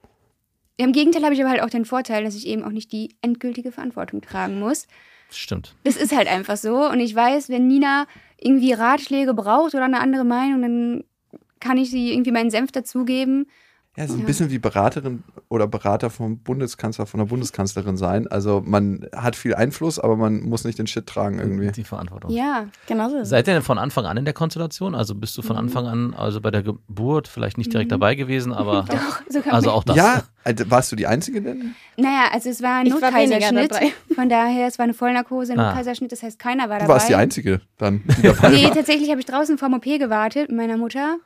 im 0.79 0.93
Gegenteil 0.93 1.25
habe 1.25 1.35
ich 1.35 1.41
aber 1.41 1.51
halt 1.51 1.63
auch 1.63 1.71
den 1.71 1.85
Vorteil, 1.85 2.25
dass 2.25 2.37
ich 2.37 2.47
eben 2.47 2.63
auch 2.63 2.71
nicht 2.71 2.93
die 2.93 3.17
endgültige 3.21 3.73
Verantwortung 3.73 4.23
tragen 4.23 4.59
muss. 4.61 4.87
Stimmt. 5.31 5.75
Das 5.85 5.97
ist 5.97 6.17
halt 6.17 6.29
einfach 6.29 6.57
so. 6.57 6.89
Und 6.89 7.01
ich 7.01 7.15
weiß, 7.15 7.49
wenn 7.51 7.67
Nina 7.67 8.07
irgendwie 8.41 8.73
Ratschläge 8.73 9.35
braucht 9.35 9.75
oder 9.75 9.85
eine 9.85 10.01
andere 10.01 10.25
Meinung, 10.25 10.63
dann 10.63 11.05
kann 11.61 11.77
ich 11.77 11.91
sie 11.91 12.13
irgendwie 12.13 12.31
meinen 12.31 12.51
Senf 12.51 12.71
dazugeben. 12.71 13.47
Ja, 13.99 14.07
so 14.07 14.15
ein 14.15 14.21
Ja. 14.21 14.27
bisschen 14.27 14.51
wie 14.51 14.59
Beraterin 14.61 15.25
oder 15.49 15.67
Berater 15.67 16.09
vom 16.09 16.39
Bundeskanzler, 16.39 17.05
von 17.07 17.19
der 17.19 17.27
Bundeskanzlerin 17.27 17.97
sein. 17.97 18.29
Also 18.29 18.63
man 18.65 19.07
hat 19.13 19.35
viel 19.35 19.55
Einfluss, 19.57 19.99
aber 19.99 20.17
man 20.17 20.41
muss 20.43 20.63
nicht 20.65 20.79
den 20.79 20.87
Shit 20.87 21.07
tragen 21.09 21.41
irgendwie. 21.41 21.73
Die 21.73 21.83
Verantwortung. 21.83 22.31
Ja, 22.31 22.67
Genau 22.87 23.09
so. 23.11 23.25
Seid 23.25 23.49
ihr 23.49 23.55
denn 23.55 23.63
von 23.63 23.77
Anfang 23.79 24.05
an 24.07 24.17
in 24.17 24.25
der 24.25 24.35
Konstellation? 24.35 24.95
Also 24.95 25.15
bist 25.17 25.37
du 25.37 25.43
von 25.43 25.57
Mhm. 25.57 25.63
Anfang 25.63 25.87
an, 25.87 26.15
also 26.15 26.41
bei 26.41 26.51
der 26.53 26.63
Geburt, 26.63 27.27
vielleicht 27.27 27.59
nicht 27.59 27.73
direkt 27.73 27.91
dabei 27.91 28.15
gewesen, 28.15 28.53
aber 28.53 28.85
doch, 28.89 29.21
sogar 29.29 29.55
also 29.55 29.73
auch 29.73 29.83
das. 29.83 29.97
Ja, 29.97 30.23
also 30.45 30.71
warst 30.71 30.93
du 30.93 30.97
die 30.97 31.09
Einzige 31.09 31.43
denn? 31.43 31.75
Naja, 31.97 32.27
also 32.33 32.51
es 32.51 32.63
war 32.63 32.77
ein 32.81 32.87
Notkaiserschnitt. 32.87 33.73
dabei. 33.73 33.93
Von 34.15 34.29
daher, 34.29 34.69
es 34.69 34.79
war 34.79 34.85
eine 34.85 34.95
Vollnarkose, 34.95 35.55
ein 35.55 35.59
Ah. 35.59 35.67
Notkaiserschnitt, 35.71 36.13
das 36.13 36.23
heißt, 36.23 36.39
keiner 36.39 36.69
war 36.69 36.77
Du 36.79 36.85
dabei. 36.85 36.95
warst 36.95 37.09
die 37.09 37.17
Einzige 37.17 37.61
dann, 37.79 38.03
die 38.19 38.23
dabei 38.29 38.51
Nee, 38.51 38.65
war. 38.67 38.75
tatsächlich 38.75 39.11
habe 39.11 39.19
ich 39.19 39.27
draußen 39.27 39.59
vorm 39.59 39.75
OP 39.75 39.99
gewartet 39.99 40.49
mit 40.51 40.57
meiner 40.57 40.77
Mutter. 40.77 41.17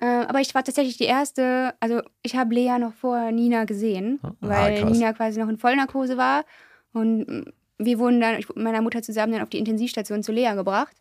Äh, 0.00 0.06
aber 0.28 0.40
ich 0.40 0.54
war 0.54 0.62
tatsächlich 0.62 0.96
die 0.96 1.04
erste, 1.04 1.74
also 1.80 2.00
ich 2.22 2.36
habe 2.36 2.54
Lea 2.54 2.78
noch 2.78 2.92
vor 2.94 3.32
Nina 3.32 3.64
gesehen, 3.64 4.20
Ah, 4.22 4.32
weil 4.40 4.80
krass. 4.80 4.92
Nina 4.92 5.12
quasi 5.12 5.40
noch 5.40 5.48
in 5.48 5.58
Vollnarkose 5.58 6.16
war. 6.16 6.44
Und 6.92 7.52
wir 7.78 7.98
wurden 7.98 8.20
dann 8.20 8.38
ich, 8.38 8.48
mit 8.48 8.58
meiner 8.58 8.82
Mutter 8.82 9.02
zusammen 9.02 9.32
dann 9.32 9.42
auf 9.42 9.50
die 9.50 9.58
Intensivstation 9.58 10.22
zu 10.22 10.32
Lea 10.32 10.52
gebracht. 10.54 10.94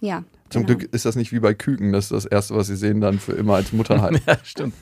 Ja. 0.00 0.24
Zum 0.48 0.64
genau. 0.64 0.78
Glück 0.78 0.94
ist 0.94 1.04
das 1.04 1.16
nicht 1.16 1.32
wie 1.32 1.40
bei 1.40 1.52
Küken, 1.52 1.92
das 1.92 2.06
ist 2.06 2.12
das 2.12 2.24
Erste, 2.24 2.54
was 2.54 2.68
sie 2.68 2.76
sehen 2.76 3.00
dann 3.00 3.18
für 3.18 3.32
immer 3.32 3.56
als 3.56 3.72
Mutter 3.72 4.00
halt. 4.02 4.22
Ja, 4.26 4.38
stimmt. 4.44 4.74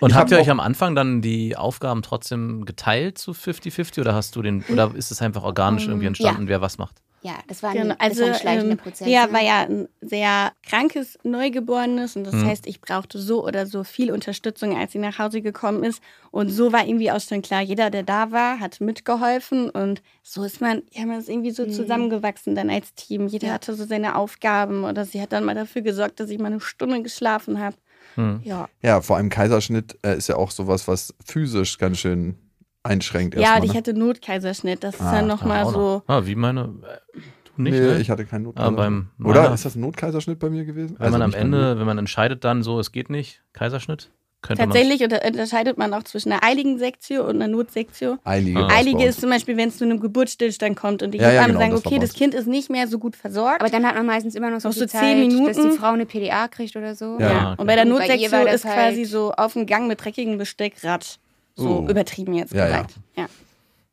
Und 0.00 0.10
Ich 0.10 0.16
habt 0.16 0.30
hab 0.30 0.36
ihr 0.36 0.42
euch 0.42 0.50
am 0.50 0.60
Anfang 0.60 0.94
dann 0.94 1.22
die 1.22 1.56
Aufgaben 1.56 2.02
trotzdem 2.02 2.64
geteilt 2.64 3.16
zu 3.16 3.32
50-50 3.32 4.00
oder 4.00 4.14
hast 4.14 4.36
du 4.36 4.42
den, 4.42 4.64
oder 4.70 4.92
ist 4.94 5.10
es 5.10 5.22
einfach 5.22 5.44
organisch 5.44 5.86
irgendwie 5.86 6.06
entstanden, 6.08 6.48
wer 6.48 6.60
was 6.60 6.76
macht? 6.78 7.00
Ja, 7.26 7.38
das 7.48 7.62
war, 7.62 7.72
Genau, 7.72 7.94
ein, 7.94 7.98
das 7.98 7.98
also 8.00 8.20
war 8.20 8.28
ein 8.28 8.34
schleichender 8.34 8.72
ähm, 8.72 8.76
Prozess. 8.76 9.06
Lea 9.08 9.26
ne? 9.26 9.32
war 9.32 9.42
ja 9.42 9.60
ein 9.62 9.88
sehr 10.02 10.52
krankes 10.62 11.18
Neugeborenes 11.22 12.16
und 12.16 12.24
das 12.24 12.34
Mhm. 12.34 12.44
heißt, 12.48 12.66
ich 12.66 12.82
brauchte 12.82 13.18
so 13.18 13.42
oder 13.46 13.64
so 13.64 13.82
viel 13.82 14.12
Unterstützung, 14.12 14.76
als 14.76 14.92
sie 14.92 14.98
nach 14.98 15.18
Hause 15.18 15.40
gekommen 15.40 15.84
ist. 15.84 16.02
Und 16.30 16.50
so 16.50 16.70
war 16.74 16.86
irgendwie 16.86 17.10
auch 17.10 17.20
schon 17.20 17.40
klar, 17.40 17.62
jeder, 17.62 17.88
der 17.88 18.02
da 18.02 18.30
war, 18.30 18.60
hat 18.60 18.78
mitgeholfen 18.82 19.70
und 19.70 20.02
so 20.22 20.44
ist 20.44 20.60
man, 20.60 20.82
ja, 20.90 21.06
man 21.06 21.18
ist 21.18 21.30
irgendwie 21.30 21.50
so 21.52 21.64
Mhm. 21.64 21.70
zusammengewachsen 21.70 22.54
dann 22.54 22.68
als 22.68 22.92
Team. 22.94 23.26
Jeder 23.26 23.46
Ja. 23.48 23.52
hatte 23.54 23.74
so 23.74 23.86
seine 23.86 24.16
Aufgaben 24.16 24.84
oder 24.84 25.06
sie 25.06 25.22
hat 25.22 25.32
dann 25.32 25.44
mal 25.44 25.54
dafür 25.54 25.80
gesorgt, 25.80 26.20
dass 26.20 26.28
ich 26.28 26.38
mal 26.38 26.48
eine 26.48 26.60
Stunde 26.60 27.02
geschlafen 27.02 27.58
habe. 27.58 27.76
Hm. 28.16 28.40
Ja. 28.44 28.68
Ja, 28.82 29.00
vor 29.00 29.16
allem 29.16 29.30
Kaiserschnitt 29.30 29.96
äh, 30.04 30.14
ist 30.18 30.28
ja 30.28 30.36
auch 30.36 30.50
sowas, 30.50 30.86
was 30.88 31.14
physisch 31.24 31.78
ganz 31.78 31.98
schön 32.00 32.36
einschränkt. 32.84 33.34
Ja, 33.34 33.40
erstmal, 33.40 33.64
ich 33.64 33.72
ne? 33.72 33.78
hatte 33.78 33.94
Notkaiserschnitt. 33.94 34.84
Das 34.84 34.94
ist 34.94 35.00
Ah, 35.00 35.12
dann 35.16 35.26
nochmal 35.26 35.66
so. 35.66 36.02
Ah, 36.06 36.22
wie 36.24 36.34
meine. 36.34 36.60
Äh, 36.60 37.20
du 37.56 37.62
nicht, 37.62 37.72
nee, 37.72 37.80
ne? 37.80 37.98
ich 38.00 38.10
hatte 38.10 38.24
keinen 38.24 38.46
Aber 38.54 38.70
Notkaiserschnitt. 38.70 38.76
beim 39.18 39.26
Oder? 39.30 39.42
meiner- 39.42 39.54
Ist 39.54 39.64
das 39.64 39.74
ein 39.74 39.80
Notkaiserschnitt 39.80 40.38
bei 40.38 40.50
mir 40.50 40.64
gewesen? 40.64 40.96
Wenn 40.98 41.10
man 41.12 41.22
am 41.22 41.30
nicht 41.30 41.38
bei 41.38 41.44
mir. 41.44 41.56
Ende, 41.56 41.78
wenn 41.78 41.86
man 41.86 41.98
entscheidet 41.98 42.44
dann 42.44 42.62
so, 42.62 42.78
es 42.78 42.92
geht 42.92 43.10
nicht, 43.10 43.42
Kaiserschnitt, 43.52 44.10
könnte 44.42 44.62
Tatsächlich 44.64 45.00
unter- 45.02 45.24
unterscheidet 45.26 45.78
man 45.78 45.94
auch 45.94 46.02
zwischen 46.02 46.30
einer 46.30 46.44
eiligen 46.44 46.78
Sektio 46.78 47.22
und 47.24 47.36
einer 47.36 47.48
Notsektio. 47.48 48.18
Eilige. 48.24 48.58
Ah. 48.58 48.62
war's 48.64 48.72
bei 48.74 48.78
Eilige 48.78 48.96
uns. 48.98 49.06
ist 49.06 49.20
zum 49.22 49.30
Beispiel, 49.30 49.56
wenn 49.56 49.70
es 49.70 49.78
zu 49.78 49.84
einem 49.84 50.00
Geburtsstillstand 50.00 50.76
kommt 50.76 51.02
und 51.02 51.12
die 51.12 51.18
Ja, 51.18 51.24
ja, 51.28 51.30
Hebammen 51.30 51.46
genau, 51.52 51.60
sagen, 51.60 51.70
das 51.72 51.84
war 51.84 51.86
okay, 51.86 51.96
bei 51.96 52.00
das 52.02 52.10
uns. 52.10 52.18
Kind 52.18 52.34
ist 52.34 52.46
nicht 52.46 52.68
mehr 52.68 52.86
so 52.86 52.98
gut 52.98 53.16
versorgt. 53.16 53.62
Aber 53.62 53.70
dann 53.70 53.86
hat 53.86 53.94
man 53.94 54.04
meistens 54.04 54.34
immer 54.34 54.50
noch 54.50 54.60
so, 54.60 54.68
Noch 54.68 54.74
viel 54.74 54.82
so 54.82 54.88
Zeit, 54.88 55.00
zehn 55.00 55.28
dass 55.30 55.56
die 55.56 55.62
Minuten. 55.62 55.78
Frau 55.78 55.92
eine 55.92 56.04
PDA 56.04 56.48
kriegt 56.48 56.76
oder 56.76 56.94
so. 56.94 57.16
Ja. 57.18 57.28
Ah, 57.30 57.52
okay. 57.52 57.60
Und 57.62 57.66
bei 57.66 57.74
der 57.76 57.86
Und 57.86 57.96
bei 57.96 58.16
ihr 58.16 58.28
das 58.28 58.54
ist 58.56 58.62
quasi 58.64 58.96
halt- 58.98 59.06
so 59.08 59.32
auf 59.32 59.54
dem 59.54 59.64
Gang 59.64 59.88
mit 59.88 60.04
dreckigem 60.04 60.36
Besteck 60.36 60.74
Rad. 60.84 61.18
So 61.56 61.84
Oh. 61.84 61.88
übertrieben 61.90 62.34
jetzt 62.34 62.52
Ja, 62.52 62.68
ja. 62.68 62.82
gesagt. 62.82 62.94
Ja. 63.16 63.26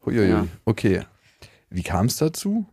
Huiuiui. 0.05 0.29
Ja. 0.29 0.47
Okay. 0.65 1.01
Wie 1.69 1.83
kam 1.83 2.07
es 2.07 2.17
dazu? 2.17 2.65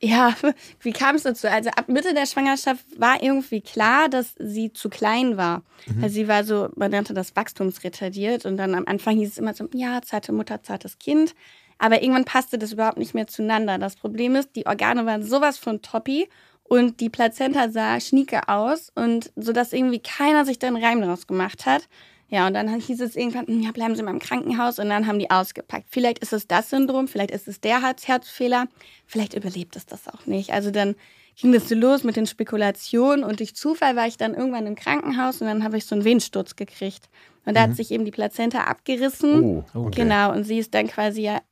Ja, 0.00 0.34
wie 0.80 0.92
kam 0.92 1.16
es 1.16 1.22
dazu? 1.24 1.48
Also 1.48 1.70
ab 1.70 1.88
Mitte 1.88 2.14
der 2.14 2.26
Schwangerschaft 2.26 2.84
war 2.98 3.22
irgendwie 3.22 3.60
klar, 3.60 4.08
dass 4.08 4.34
sie 4.38 4.72
zu 4.72 4.88
klein 4.88 5.36
war. 5.36 5.62
Mhm. 5.86 6.02
Also 6.04 6.14
sie 6.14 6.28
war 6.28 6.44
so, 6.44 6.68
man 6.76 6.90
nannte 6.90 7.14
das 7.14 7.34
wachstumsretardiert 7.36 8.46
und 8.46 8.56
dann 8.56 8.74
am 8.74 8.84
Anfang 8.86 9.16
hieß 9.16 9.28
es 9.30 9.38
immer 9.38 9.54
so, 9.54 9.68
ja, 9.74 10.00
zarte 10.02 10.32
Mutter, 10.32 10.62
zartes 10.62 10.98
Kind. 10.98 11.34
Aber 11.78 12.00
irgendwann 12.02 12.24
passte 12.24 12.58
das 12.58 12.72
überhaupt 12.72 12.98
nicht 12.98 13.14
mehr 13.14 13.26
zueinander. 13.26 13.78
Das 13.78 13.96
Problem 13.96 14.36
ist, 14.36 14.50
die 14.54 14.66
Organe 14.66 15.04
waren 15.04 15.24
sowas 15.24 15.58
von 15.58 15.82
toppi 15.82 16.28
und 16.62 17.00
die 17.00 17.10
Plazenta 17.10 17.70
sah 17.70 17.98
schnieke 18.00 18.48
aus 18.48 18.90
und 18.94 19.32
so 19.36 19.52
dass 19.52 19.72
irgendwie 19.72 19.98
keiner 19.98 20.44
sich 20.44 20.58
da 20.60 20.68
einen 20.68 20.82
Reim 20.82 21.00
draus 21.02 21.26
gemacht 21.26 21.66
hat. 21.66 21.88
Ja, 22.32 22.46
und 22.46 22.54
dann 22.54 22.80
hieß 22.80 23.02
es 23.02 23.14
irgendwann, 23.14 23.46
hm, 23.46 23.60
ja, 23.60 23.72
bleiben 23.72 23.94
Sie 23.94 24.02
mal 24.02 24.10
im 24.10 24.18
Krankenhaus 24.18 24.78
und 24.78 24.88
dann 24.88 25.06
haben 25.06 25.18
die 25.18 25.30
ausgepackt. 25.30 25.88
Vielleicht 25.90 26.18
ist 26.20 26.32
es 26.32 26.46
das 26.46 26.70
Syndrom, 26.70 27.06
vielleicht 27.06 27.30
ist 27.30 27.46
es 27.46 27.60
der 27.60 27.82
Herz 27.82 28.08
Herzfehler, 28.08 28.68
vielleicht 29.04 29.34
überlebt 29.34 29.76
es 29.76 29.84
das 29.84 30.08
auch 30.08 30.24
nicht. 30.24 30.50
Also 30.50 30.70
dann 30.70 30.96
ging 31.36 31.52
das 31.52 31.68
so 31.68 31.74
los 31.74 32.04
mit 32.04 32.16
den 32.16 32.26
Spekulationen 32.26 33.22
und 33.22 33.40
durch 33.40 33.54
Zufall 33.54 33.96
war 33.96 34.06
ich 34.06 34.16
dann 34.16 34.32
irgendwann 34.32 34.66
im 34.66 34.76
Krankenhaus 34.76 35.42
und 35.42 35.46
dann 35.46 35.62
habe 35.62 35.76
ich 35.76 35.84
so 35.84 35.94
einen 35.94 36.06
Venensturz 36.06 36.56
gekriegt. 36.56 37.10
Und 37.44 37.54
da 37.54 37.62
hat 37.62 37.76
sich 37.76 37.90
eben 37.90 38.06
die 38.06 38.12
Plazenta 38.12 38.64
abgerissen. 38.64 39.42
Oh, 39.42 39.64
okay. 39.74 40.02
Genau, 40.02 40.32
und 40.32 40.44
sie 40.44 40.58
ist 40.58 40.72
dann 40.72 40.86
quasi 40.86 41.20
ja, 41.20 41.42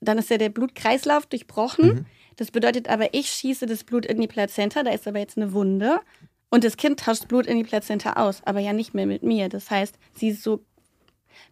dann 0.00 0.18
ist 0.18 0.28
ja 0.28 0.36
der 0.36 0.50
Blutkreislauf 0.50 1.24
durchbrochen. 1.24 1.86
Mhm. 1.86 2.06
Das 2.36 2.50
bedeutet 2.50 2.90
aber, 2.90 3.14
ich 3.14 3.30
schieße 3.30 3.64
das 3.64 3.84
Blut 3.84 4.04
in 4.04 4.20
die 4.20 4.26
Plazenta, 4.26 4.82
da 4.82 4.90
ist 4.90 5.08
aber 5.08 5.18
jetzt 5.18 5.38
eine 5.38 5.54
Wunde. 5.54 6.00
Und 6.48 6.64
das 6.64 6.76
Kind 6.76 7.00
tauscht 7.00 7.28
Blut 7.28 7.46
in 7.46 7.56
die 7.58 7.64
Plazenta 7.64 8.14
aus, 8.14 8.40
aber 8.44 8.60
ja 8.60 8.72
nicht 8.72 8.94
mehr 8.94 9.06
mit 9.06 9.22
mir. 9.22 9.48
Das 9.48 9.70
heißt, 9.70 9.96
sie 10.14 10.28
ist 10.28 10.42
so 10.42 10.64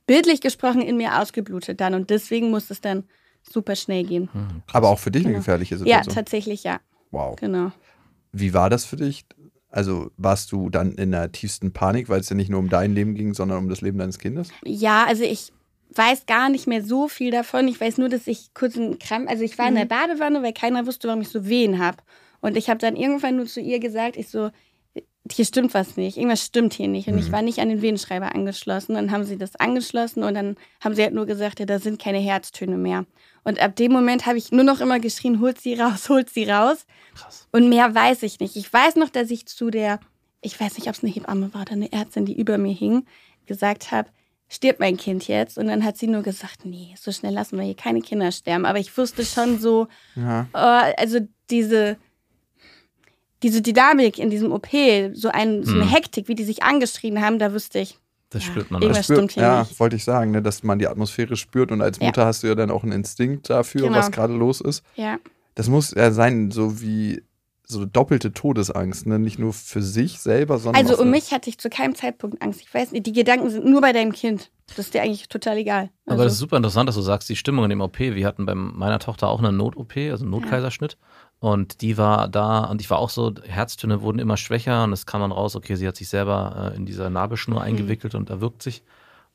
bildlich 0.06 0.40
gesprochen 0.40 0.80
in 0.82 0.96
mir 0.96 1.20
ausgeblutet 1.20 1.80
dann 1.80 1.94
und 1.94 2.10
deswegen 2.10 2.50
muss 2.50 2.70
es 2.70 2.80
dann 2.80 3.04
super 3.42 3.76
schnell 3.76 4.04
gehen. 4.04 4.28
Aber 4.72 4.88
auch 4.88 4.98
für 4.98 5.10
dich 5.10 5.24
eine 5.24 5.32
Genau. 5.32 5.40
gefährliche 5.40 5.74
Ja, 5.74 5.78
Situation. 5.78 6.14
tatsächlich 6.14 6.64
ja, 6.64 6.80
wow. 7.10 7.36
genau. 7.36 7.72
Wie 8.32 8.54
war 8.54 8.70
das 8.70 8.84
für 8.84 8.96
dich? 8.96 9.24
Also 9.68 10.10
warst 10.16 10.52
du 10.52 10.70
dann 10.70 10.92
in 10.92 11.10
der 11.10 11.32
tiefsten 11.32 11.72
Panik, 11.72 12.08
weil 12.08 12.20
es 12.20 12.28
ja 12.28 12.36
nicht 12.36 12.48
nur 12.48 12.60
um 12.60 12.68
dein 12.68 12.94
Leben 12.94 13.14
ging, 13.14 13.34
sondern 13.34 13.58
um 13.58 13.68
das 13.68 13.80
Leben 13.80 13.98
deines 13.98 14.18
Kindes? 14.18 14.48
Ja, 14.64 15.04
also 15.04 15.24
ich 15.24 15.52
weiß 15.90 16.26
gar 16.26 16.48
nicht 16.48 16.66
mehr 16.66 16.82
so 16.82 17.08
viel 17.08 17.30
davon. 17.32 17.66
Ich 17.68 17.80
weiß 17.80 17.98
nur, 17.98 18.08
dass 18.08 18.26
ich 18.26 18.54
kurz 18.54 18.76
einen 18.76 18.98
Krampf, 18.98 19.28
also 19.28 19.42
ich 19.42 19.58
war 19.58 19.68
in 19.68 19.74
der 19.74 19.84
Badewanne, 19.84 20.42
weil 20.42 20.52
keiner 20.52 20.86
wusste, 20.86 21.08
warum 21.08 21.20
ich 21.22 21.28
so 21.28 21.46
Wehen 21.46 21.78
habe. 21.80 21.98
Und 22.40 22.56
ich 22.56 22.68
habe 22.70 22.78
dann 22.78 22.96
irgendwann 22.96 23.36
nur 23.36 23.46
zu 23.46 23.60
ihr 23.60 23.80
gesagt, 23.80 24.16
ich 24.16 24.28
so, 24.28 24.50
hier 25.32 25.44
stimmt 25.46 25.72
was 25.72 25.96
nicht, 25.96 26.16
irgendwas 26.18 26.44
stimmt 26.44 26.74
hier 26.74 26.88
nicht. 26.88 27.08
Und 27.08 27.18
ich 27.18 27.32
war 27.32 27.40
nicht 27.40 27.58
an 27.60 27.70
den 27.70 27.80
Venenschreiber 27.80 28.34
angeschlossen. 28.34 28.94
Dann 28.94 29.10
haben 29.10 29.24
sie 29.24 29.38
das 29.38 29.56
angeschlossen 29.56 30.22
und 30.22 30.34
dann 30.34 30.56
haben 30.82 30.94
sie 30.94 31.02
halt 31.02 31.14
nur 31.14 31.24
gesagt, 31.26 31.60
ja, 31.60 31.66
da 31.66 31.78
sind 31.78 32.00
keine 32.00 32.18
Herztöne 32.18 32.76
mehr. 32.76 33.06
Und 33.42 33.58
ab 33.60 33.74
dem 33.76 33.92
Moment 33.92 34.26
habe 34.26 34.36
ich 34.38 34.52
nur 34.52 34.64
noch 34.64 34.80
immer 34.80 35.00
geschrien, 35.00 35.40
holt 35.40 35.60
sie 35.60 35.74
raus, 35.74 36.08
holt 36.10 36.28
sie 36.30 36.44
raus. 36.44 36.84
Krass. 37.14 37.48
Und 37.52 37.68
mehr 37.70 37.94
weiß 37.94 38.22
ich 38.22 38.38
nicht. 38.40 38.56
Ich 38.56 38.70
weiß 38.70 38.96
noch, 38.96 39.08
dass 39.08 39.30
ich 39.30 39.46
zu 39.46 39.70
der, 39.70 39.98
ich 40.42 40.60
weiß 40.60 40.76
nicht, 40.76 40.88
ob 40.88 40.94
es 40.94 41.02
eine 41.02 41.12
Hebamme 41.12 41.54
war 41.54 41.62
oder 41.62 41.72
eine 41.72 41.90
Ärztin, 41.92 42.26
die 42.26 42.38
über 42.38 42.58
mir 42.58 42.74
hing, 42.74 43.06
gesagt 43.46 43.92
habe, 43.92 44.10
stirbt 44.48 44.78
mein 44.80 44.98
Kind 44.98 45.26
jetzt? 45.26 45.56
Und 45.56 45.68
dann 45.68 45.84
hat 45.84 45.96
sie 45.96 46.06
nur 46.06 46.22
gesagt, 46.22 46.64
nee, 46.66 46.94
so 47.00 47.12
schnell 47.12 47.32
lassen 47.32 47.56
wir 47.56 47.64
hier 47.64 47.74
keine 47.76 48.02
Kinder 48.02 48.30
sterben. 48.30 48.66
Aber 48.66 48.78
ich 48.78 48.96
wusste 48.96 49.24
schon 49.24 49.58
so, 49.58 49.88
Ja. 50.16 50.46
äh, 50.52 50.94
also 50.98 51.20
diese, 51.50 51.96
diese 53.44 53.62
Dynamik 53.62 54.18
in 54.18 54.30
diesem 54.30 54.50
OP, 54.50 54.66
so, 55.12 55.28
ein, 55.28 55.62
so 55.62 55.72
eine 55.74 55.82
Hm. 55.84 55.88
Hektik, 55.90 56.26
wie 56.28 56.34
die 56.34 56.42
sich 56.44 56.62
angeschrien 56.64 57.20
haben, 57.20 57.38
da 57.38 57.52
wusste 57.52 57.78
ich, 57.78 57.98
Das 58.30 58.42
Ja, 58.44 58.50
spürt 58.50 58.70
man. 58.72 58.82
irgendwas- 58.82 59.06
Das 59.06 59.14
stimmt 59.16 59.30
hier 59.32 59.42
ja, 59.44 59.60
nicht. 59.60 59.78
wollte 59.78 59.94
ich 59.94 60.02
sagen, 60.02 60.32
ne, 60.32 60.42
dass 60.42 60.64
man 60.64 60.80
die 60.80 60.88
Atmosphäre 60.88 61.36
spürt 61.36 61.70
und 61.70 61.80
als 61.82 61.98
Ja. 62.00 62.06
Mutter 62.06 62.26
hast 62.26 62.42
du 62.42 62.48
ja 62.48 62.56
dann 62.56 62.72
auch 62.72 62.82
einen 62.82 62.90
Instinkt 62.90 63.48
dafür, 63.48 63.82
Genau. 63.82 63.96
was 63.98 64.10
gerade 64.10 64.32
los 64.34 64.60
ist. 64.60 64.82
ja. 64.96 65.18
Das 65.54 65.68
muss 65.68 65.92
ja 65.94 66.10
sein, 66.10 66.50
so 66.50 66.80
wie 66.80 67.22
so 67.66 67.84
doppelte 67.86 68.32
Todesangst, 68.32 69.06
ne? 69.06 69.18
nicht 69.20 69.38
nur 69.38 69.52
für 69.52 69.80
sich 69.82 70.18
selber, 70.18 70.58
sondern 70.58 70.84
Also 70.84 71.00
um 71.00 71.10
mich 71.10 71.30
hatte 71.30 71.48
ich 71.48 71.58
zu 71.58 71.70
keinem 71.70 71.94
Zeitpunkt 71.94 72.42
Angst. 72.42 72.60
Ich 72.60 72.74
weiß 72.74 72.90
nicht, 72.90 73.06
die 73.06 73.12
Gedanken 73.12 73.48
sind 73.50 73.64
nur 73.64 73.80
bei 73.80 73.92
deinem 73.92 74.12
Kind. 74.12 74.50
Das 74.66 74.78
ist 74.80 74.94
dir 74.94 75.02
eigentlich 75.02 75.28
total 75.28 75.56
egal. 75.58 75.90
Aber 76.06 76.12
Also, 76.14 76.24
das 76.24 76.32
ist 76.34 76.38
super 76.40 76.56
interessant, 76.56 76.88
dass 76.88 76.96
du 76.96 77.02
sagst, 77.02 77.28
die 77.28 77.36
Stimmung 77.36 77.62
in 77.64 77.70
dem 77.70 77.80
OP. 77.80 77.98
Wir 78.00 78.26
hatten 78.26 78.44
bei 78.46 78.54
meiner 78.56 78.98
Tochter 78.98 79.28
auch 79.28 79.38
eine 79.38 79.52
Not-OP, 79.52 80.10
also 80.10 80.24
einen 80.24 80.32
Notkaiserschnitt. 80.32 80.98
Und 81.44 81.82
die 81.82 81.98
war 81.98 82.26
da, 82.28 82.60
und 82.64 82.80
ich 82.80 82.88
war 82.88 82.98
auch 82.98 83.10
so, 83.10 83.34
Herztöne 83.46 84.00
wurden 84.00 84.18
immer 84.18 84.38
schwächer 84.38 84.84
und 84.84 84.94
es 84.94 85.04
kam 85.04 85.20
dann 85.20 85.30
raus, 85.30 85.54
okay, 85.56 85.74
sie 85.76 85.86
hat 85.86 85.94
sich 85.94 86.08
selber 86.08 86.70
äh, 86.72 86.76
in 86.76 86.86
dieser 86.86 87.10
Nabelschnur 87.10 87.58
Mhm. 87.60 87.66
eingewickelt 87.66 88.14
und 88.14 88.30
erwürgt 88.30 88.62
sich. 88.62 88.82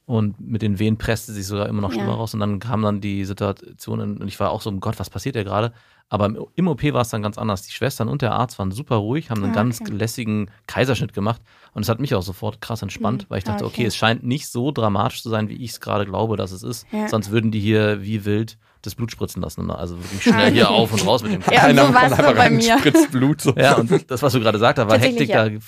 Und 0.08 0.40
mit 0.40 0.64
den 0.64 0.80
Wehen 0.80 0.98
presste 0.98 1.34
sie 1.34 1.42
sich 1.42 1.48
sogar 1.48 1.70
immer 1.70 1.82
noch 1.82 1.92
schlimmer 1.92 2.14
Ja. 2.14 2.16
raus. 2.16 2.34
Und 2.34 2.40
dann 2.40 2.60
kam 2.60 2.82
dann 2.82 3.00
die 3.00 3.26
Situation, 3.26 4.00
und 4.00 4.28
ich 4.28 4.40
war 4.40 4.50
auch 4.50 4.62
so, 4.62 4.72
um 4.72 4.80
Gott, 4.80 5.00
was 5.00 5.12
passiert 5.12 5.36
hier 5.36 5.44
gerade? 5.44 5.72
Aber 6.12 6.26
im, 6.56 6.68
OP 6.68 6.84
war 6.94 7.02
es 7.02 7.10
dann 7.10 7.22
ganz 7.22 7.38
anders. 7.38 7.62
Die 7.64 7.72
Schwestern 7.72 8.10
und 8.10 8.22
der 8.24 8.32
Arzt 8.32 8.58
waren 8.58 8.72
super 8.72 8.96
ruhig, 8.96 9.30
haben 9.30 9.44
einen 9.44 9.52
Ah, 9.54 9.56
ganz 9.56 9.80
okay. 9.80 9.92
lässigen 9.92 10.50
Kaiserschnitt 10.66 11.14
gemacht. 11.14 11.42
Und 11.74 11.84
es 11.84 11.90
hat 11.90 12.00
mich 12.00 12.16
auch 12.16 12.24
sofort 12.24 12.62
krass 12.62 12.82
entspannt, 12.82 13.24
Mhm. 13.24 13.26
weil 13.30 13.38
ich 13.40 13.46
Ah, 13.48 13.52
dachte, 13.52 13.66
okay. 13.66 13.74
okay, 13.82 13.86
es 13.86 13.96
scheint 13.96 14.24
nicht 14.24 14.48
so 14.48 14.72
dramatisch 14.72 15.22
zu 15.22 15.30
sein, 15.30 15.50
wie 15.50 15.56
ich 15.64 15.72
es 15.72 15.80
gerade 15.82 16.06
glaube, 16.06 16.36
dass 16.36 16.52
es 16.52 16.64
ist. 16.64 16.88
Ja. 16.92 17.08
Sonst 17.08 17.30
würden 17.30 17.52
die 17.52 17.60
hier 17.60 18.02
wie 18.02 18.26
wild 18.26 18.58
das 18.82 18.96
Blut 18.96 19.12
spritzen 19.12 19.42
lassen. 19.42 19.70
Also 19.70 19.98
wirklich 20.02 20.24
schnell 20.24 20.52
hier 20.54 20.70
auf 20.72 20.92
und 20.94 21.06
raus 21.06 21.22
mit 21.22 21.34
dem 21.34 21.42
Ja, 21.52 21.64
Einer 21.64 21.86
so 21.88 21.92
so 21.92 21.98
einfach 21.98 22.18
bei 22.18 22.32
rein, 22.32 22.56
mir. 22.56 22.80
spritzt 22.80 23.12
Blut. 23.12 23.42
So. 23.42 23.54
Ja, 23.56 23.76
und 23.76 23.92
das, 24.10 24.24
was 24.24 24.34
du 24.34 24.40
gerade 24.40 24.58
gesagt 24.58 24.80
hast, 24.80 24.90
war 24.90 24.98
Hektik 24.98 25.30
ja. 25.30 25.48
da. 25.48 25.52
Äh, 25.52 25.60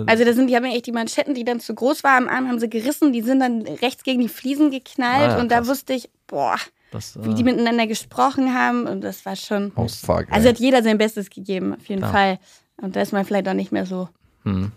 Ja. 0.00 0.02
Also 0.06 0.24
da 0.24 0.32
sind 0.34 0.48
die 0.48 0.56
haben 0.56 0.66
ja 0.66 0.72
echt 0.74 0.86
die 0.86 0.92
Manschetten, 0.92 1.34
die 1.34 1.44
dann 1.44 1.60
zu 1.60 1.74
groß 1.74 2.02
waren 2.04 2.28
am 2.28 2.34
Arm, 2.34 2.48
haben 2.48 2.58
sie 2.58 2.68
gerissen, 2.68 3.12
die 3.12 3.22
sind 3.22 3.40
dann 3.40 3.62
rechts 3.62 4.02
gegen 4.02 4.20
die 4.20 4.28
Fliesen 4.28 4.70
geknallt 4.72 5.30
Ah, 5.30 5.36
ja, 5.36 5.40
und 5.40 5.50
da 5.52 5.58
krass. 5.58 5.68
wusste 5.68 5.92
ich, 5.94 6.10
boah, 6.26 6.56
das, 6.90 7.16
äh, 7.16 7.24
wie 7.24 7.34
die 7.34 7.44
miteinander 7.44 7.86
gesprochen 7.86 8.54
haben 8.54 8.86
und 8.86 9.02
das 9.02 9.24
war 9.26 9.36
schon. 9.36 9.72
Fuck, 9.72 10.26
Also 10.30 10.48
hat 10.48 10.58
jeder 10.58 10.82
sein 10.82 10.98
Bestes 10.98 11.30
gegeben, 11.30 11.74
auf 11.74 11.86
jeden 11.86 12.00
Klar. 12.00 12.12
Fall. 12.12 12.38
Und 12.80 12.96
da 12.96 13.00
ist 13.02 13.12
man 13.12 13.24
vielleicht 13.24 13.48
auch 13.48 13.54
nicht 13.54 13.72
mehr 13.72 13.86
so 13.86 14.08
hm. 14.44 14.72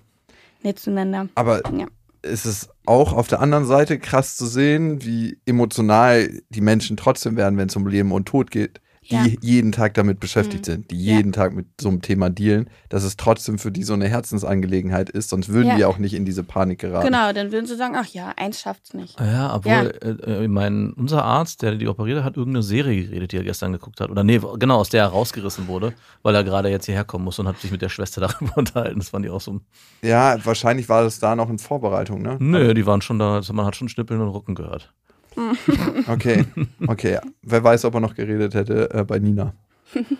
nett 0.63 0.80
zueinander. 0.80 1.28
Aber 1.36 1.62
Ja. 1.71 1.88
ist 2.24 2.45
es 2.45 2.69
auch 2.86 3.13
auf 3.13 3.28
der 3.28 3.39
anderen 3.39 3.65
Seite 3.65 4.00
krass 4.00 4.36
zu 4.36 4.45
sehen, 4.45 5.04
wie 5.04 5.38
emotional 5.45 6.41
die 6.50 6.62
Menschen 6.62 6.97
trotzdem 6.97 7.36
werden, 7.38 7.58
wenn 7.58 7.69
es 7.69 7.76
um 7.76 7.88
Leben 7.88 8.12
und 8.12 8.26
Tod 8.28 8.52
geht, 8.52 8.82
die 9.09 9.15
Ja. 9.15 9.25
jeden 9.41 9.71
Tag 9.71 9.95
damit 9.95 10.19
beschäftigt 10.19 10.67
Mhm. 10.67 10.71
sind, 10.71 10.91
die 10.91 11.03
Ja. 11.03 11.15
jeden 11.17 11.31
Tag 11.31 11.53
mit 11.53 11.65
so 11.81 11.89
einem 11.89 12.01
Thema 12.01 12.29
dealen, 12.29 12.69
dass 12.89 13.03
es 13.03 13.17
trotzdem 13.17 13.57
für 13.57 13.71
die 13.71 13.83
so 13.83 13.93
eine 13.93 14.07
Herzensangelegenheit 14.07 15.09
ist, 15.09 15.29
sonst 15.29 15.49
würden 15.49 15.69
Ja. 15.69 15.75
die 15.75 15.85
auch 15.85 15.97
nicht 15.97 16.13
in 16.13 16.23
diese 16.23 16.43
Panik 16.43 16.79
geraten. 16.79 17.07
Genau, 17.07 17.33
dann 17.33 17.51
würden 17.51 17.65
sie 17.65 17.75
sagen, 17.75 17.95
ach 17.97 18.05
ja, 18.07 18.31
eins 18.37 18.61
schafft's 18.61 18.93
nicht. 18.93 19.19
Ja, 19.19 19.55
obwohl 19.55 19.71
Ja. 19.71 19.81
Äh, 19.85 20.43
äh, 20.43 20.47
mein, 20.47 20.93
unser 20.93 21.23
Arzt, 21.25 21.61
der 21.63 21.75
die 21.75 21.87
operiert 21.87 22.19
hat, 22.19 22.25
hat 22.25 22.37
irgendeine 22.37 22.63
Serie 22.63 23.03
geredet, 23.05 23.31
die 23.31 23.37
er 23.37 23.43
gestern 23.43 23.71
geguckt 23.73 23.99
hat. 24.01 24.09
Oder 24.11 24.23
nee, 24.23 24.39
genau, 24.59 24.77
aus 24.77 24.89
der 24.89 25.03
er 25.03 25.09
rausgerissen 25.09 25.67
wurde, 25.67 25.93
weil 26.21 26.35
er 26.35 26.43
gerade 26.43 26.69
jetzt 26.69 26.85
hierher 26.85 27.03
kommen 27.03 27.25
muss 27.25 27.39
und 27.39 27.47
hat 27.47 27.59
sich 27.59 27.71
mit 27.71 27.81
der 27.81 27.89
Schwester 27.89 28.21
darüber 28.41 28.57
unterhalten. 28.57 28.99
Das 28.99 29.09
fand 29.09 29.25
ich 29.25 29.31
auch 29.31 29.41
so. 29.41 29.59
Ja, 30.03 30.37
wahrscheinlich 30.45 30.87
war 30.89 31.03
das 31.03 31.19
da 31.19 31.35
noch 31.35 31.49
in 31.49 31.57
Vorbereitung, 31.59 32.21
ne? 32.21 32.37
Nö, 32.39 32.73
die 32.73 32.85
waren 32.85 33.01
schon 33.01 33.17
da, 33.19 33.35
also 33.35 33.51
man 33.53 33.65
hat 33.65 33.75
schon 33.75 33.89
Schnippeln 33.89 34.21
und 34.21 34.29
Rucken 34.29 34.53
gehört. 34.55 34.93
Okay, 36.08 36.46
okay. 36.88 37.20
Wer 37.41 37.63
weiß, 37.63 37.86
ob 37.86 37.94
er 37.96 38.00
noch 38.00 38.15
geredet 38.15 38.54
hätte 38.54 38.91
äh, 38.94 39.04
bei 39.04 39.20
Nina. 39.20 39.54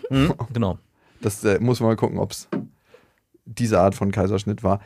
Hm, 0.08 0.34
genau. 0.52 0.78
Das 1.20 1.44
äh, 1.44 1.58
muss 1.60 1.80
man 1.80 1.90
mal 1.90 1.96
gucken, 1.96 2.18
ob 2.18 2.32
es 2.32 2.48
diese 3.44 3.80
Art 3.80 3.94
von 3.94 4.10
Kaiserschnitt 4.10 4.62
war. 4.62 4.80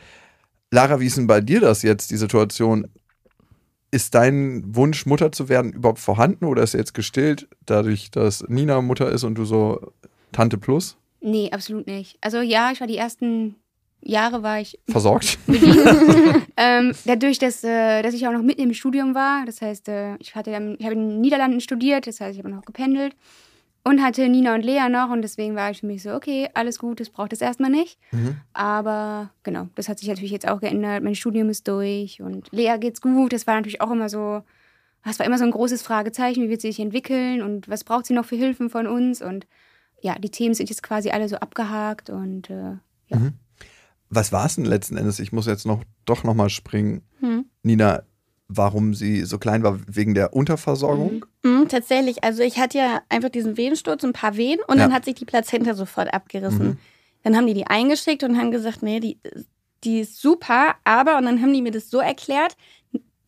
Lara, 0.71 0.99
wie 0.99 1.05
ist 1.05 1.17
denn 1.17 1.27
bei 1.27 1.41
dir 1.41 1.59
das 1.59 1.81
jetzt, 1.81 2.11
die 2.11 2.17
Situation? 2.17 2.87
Ist 3.89 4.15
dein 4.15 4.63
Wunsch, 4.75 5.05
Mutter 5.05 5.31
zu 5.31 5.47
werden, 5.47 5.71
überhaupt 5.71 5.99
vorhanden 5.99 6.45
oder 6.45 6.63
ist 6.63 6.73
er 6.73 6.81
jetzt 6.81 6.93
gestillt, 6.93 7.47
dadurch, 7.65 8.11
dass 8.11 8.43
Nina 8.49 8.81
Mutter 8.81 9.09
ist 9.09 9.23
und 9.23 9.35
du 9.35 9.45
so 9.45 9.93
Tante 10.33 10.57
Plus? 10.57 10.97
Nee, 11.21 11.51
absolut 11.51 11.87
nicht. 11.87 12.17
Also 12.21 12.41
ja, 12.41 12.71
ich 12.71 12.81
war 12.81 12.87
die 12.87 12.97
ersten 12.97 13.55
Jahre 14.07 14.41
war 14.43 14.59
ich 14.59 14.79
Versorgt? 14.89 15.37
ähm, 16.57 16.93
dadurch, 17.05 17.39
dass, 17.39 17.63
äh, 17.63 18.01
dass 18.01 18.13
ich 18.13 18.27
auch 18.27 18.31
noch 18.31 18.41
mitten 18.41 18.61
im 18.61 18.73
Studium 18.73 19.15
war. 19.15 19.45
Das 19.45 19.61
heißt, 19.61 19.89
äh, 19.89 20.15
ich, 20.17 20.35
hatte 20.35 20.51
dann, 20.51 20.75
ich 20.79 20.85
habe 20.85 20.95
in 20.95 21.09
den 21.09 21.21
Niederlanden 21.21 21.59
studiert, 21.59 22.07
das 22.07 22.21
heißt, 22.21 22.33
ich 22.33 22.43
habe 22.43 22.53
noch 22.53 22.65
gependelt 22.65 23.15
und 23.83 24.01
hatte 24.01 24.27
Nina 24.27 24.53
und 24.55 24.63
Lea 24.63 24.89
noch 24.89 25.09
und 25.09 25.21
deswegen 25.21 25.55
war 25.55 25.71
ich 25.71 25.79
für 25.79 25.87
mich 25.87 26.03
so, 26.03 26.13
okay, 26.13 26.49
alles 26.53 26.79
gut, 26.79 26.99
das 26.99 27.09
braucht 27.09 27.31
es 27.33 27.41
erstmal 27.41 27.69
nicht. 27.69 27.97
Aber 28.53 29.31
genau, 29.43 29.67
das 29.75 29.87
hat 29.87 29.99
sich 29.99 30.09
natürlich 30.09 30.31
jetzt 30.31 30.47
auch 30.47 30.59
geändert. 30.59 31.03
Mein 31.03 31.15
Studium 31.15 31.49
ist 31.49 31.67
durch 31.67 32.21
und 32.21 32.49
Lea 32.51 32.75
geht's 32.79 33.01
gut. 33.01 33.31
Das 33.31 33.47
war 33.47 33.55
natürlich 33.55 33.79
auch 33.79 33.91
immer 33.91 34.09
so, 34.09 34.41
das 35.05 35.19
war 35.19 35.25
immer 35.25 35.37
so 35.37 35.45
ein 35.45 35.51
großes 35.51 35.83
Fragezeichen, 35.83 36.43
wie 36.43 36.49
wird 36.49 36.61
sie 36.61 36.67
sich 36.67 36.79
entwickeln 36.79 37.41
und 37.41 37.69
was 37.69 37.83
braucht 37.83 38.05
sie 38.05 38.13
noch 38.13 38.25
für 38.25 38.35
Hilfen 38.35 38.69
von 38.69 38.87
uns 38.87 39.21
und 39.21 39.47
ja, 40.01 40.15
die 40.15 40.29
Themen 40.29 40.53
sind 40.53 40.69
jetzt 40.69 40.83
quasi 40.83 41.09
alle 41.09 41.27
so 41.29 41.37
abgehakt 41.37 42.09
und 42.09 42.49
äh, 42.49 42.75
ja. 43.07 43.17
Was 44.09 44.31
war 44.31 44.45
es 44.45 44.55
denn 44.55 44.65
letzten 44.65 44.97
Endes? 44.97 45.19
Ich 45.19 45.31
muss 45.31 45.45
jetzt 45.45 45.65
noch 45.65 45.83
doch 46.05 46.23
noch 46.23 46.33
mal 46.33 46.49
springen. 46.49 47.01
Hm. 47.19 47.45
Nina, 47.63 48.03
warum 48.47 48.93
sie 48.93 49.23
so 49.23 49.37
klein 49.37 49.63
war, 49.63 49.79
wegen 49.87 50.13
der 50.13 50.33
Unterversorgung? 50.33 51.25
Mhm, 51.43 51.67
tatsächlich. 51.67 52.23
Also 52.23 52.43
ich 52.43 52.57
hatte 52.57 52.77
ja 52.77 53.01
einfach 53.09 53.29
diesen 53.29 53.57
Wehensturz, 53.57 54.03
ein 54.03 54.13
paar 54.13 54.37
Wehen 54.37 54.59
und 54.67 54.77
dann 54.77 54.91
Ja. 54.91 54.95
hat 54.95 55.05
sich 55.05 55.15
die 55.15 55.25
Plazenta 55.25 55.73
sofort 55.73 56.13
abgerissen. 56.13 56.67
Mhm. 56.67 56.77
Dann 57.23 57.35
haben 57.35 57.47
die 57.47 57.53
die 57.53 57.67
eingeschickt 57.67 58.23
und 58.23 58.37
haben 58.37 58.51
gesagt, 58.51 58.83
nee, 58.83 58.99
die, 59.01 59.19
die 59.83 59.99
ist 59.99 60.21
super, 60.21 60.75
aber, 60.85 61.17
und 61.17 61.25
dann 61.25 61.41
haben 61.41 61.51
die 61.53 61.61
mir 61.61 61.71
das 61.71 61.89
so 61.89 61.99
erklärt, 61.99 62.55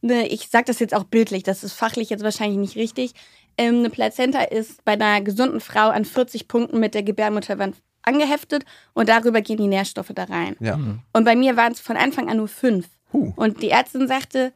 ne, 0.01 0.25
ich 0.27 0.47
sage 0.47 0.65
das 0.65 0.79
jetzt 0.79 0.93
auch 0.95 1.03
bildlich, 1.03 1.43
das 1.43 1.63
ist 1.65 1.73
fachlich 1.73 2.09
jetzt 2.09 2.23
wahrscheinlich 2.23 2.57
nicht 2.59 2.75
richtig, 2.77 3.13
ähm, 3.57 3.79
eine 3.79 3.89
Plazenta 3.89 4.41
ist 4.43 4.85
bei 4.85 4.93
einer 4.93 5.19
gesunden 5.21 5.59
Frau 5.59 5.89
an 5.89 6.05
40 6.05 6.47
Punkten 6.47 6.79
mit 6.79 6.93
der 6.93 7.03
Gebärmutterwand 7.03 7.75
angeheftet 8.09 8.65
und 8.93 9.07
darüber 9.07 9.41
gehen 9.41 9.57
die 9.57 9.67
Nährstoffe 9.67 10.11
da 10.13 10.25
rein. 10.25 10.55
Ja. 10.59 10.79
Und 11.13 11.23
bei 11.23 11.35
mir 11.35 11.55
waren 11.55 11.71
es 11.71 11.79
von 11.79 11.95
Anfang 11.95 12.29
an 12.29 12.37
nur 12.37 12.47
fünf. 12.47 12.87
Huh. 13.13 13.33
Und 13.35 13.61
die 13.61 13.69
Ärztin 13.69 14.07
sagte, 14.07 14.51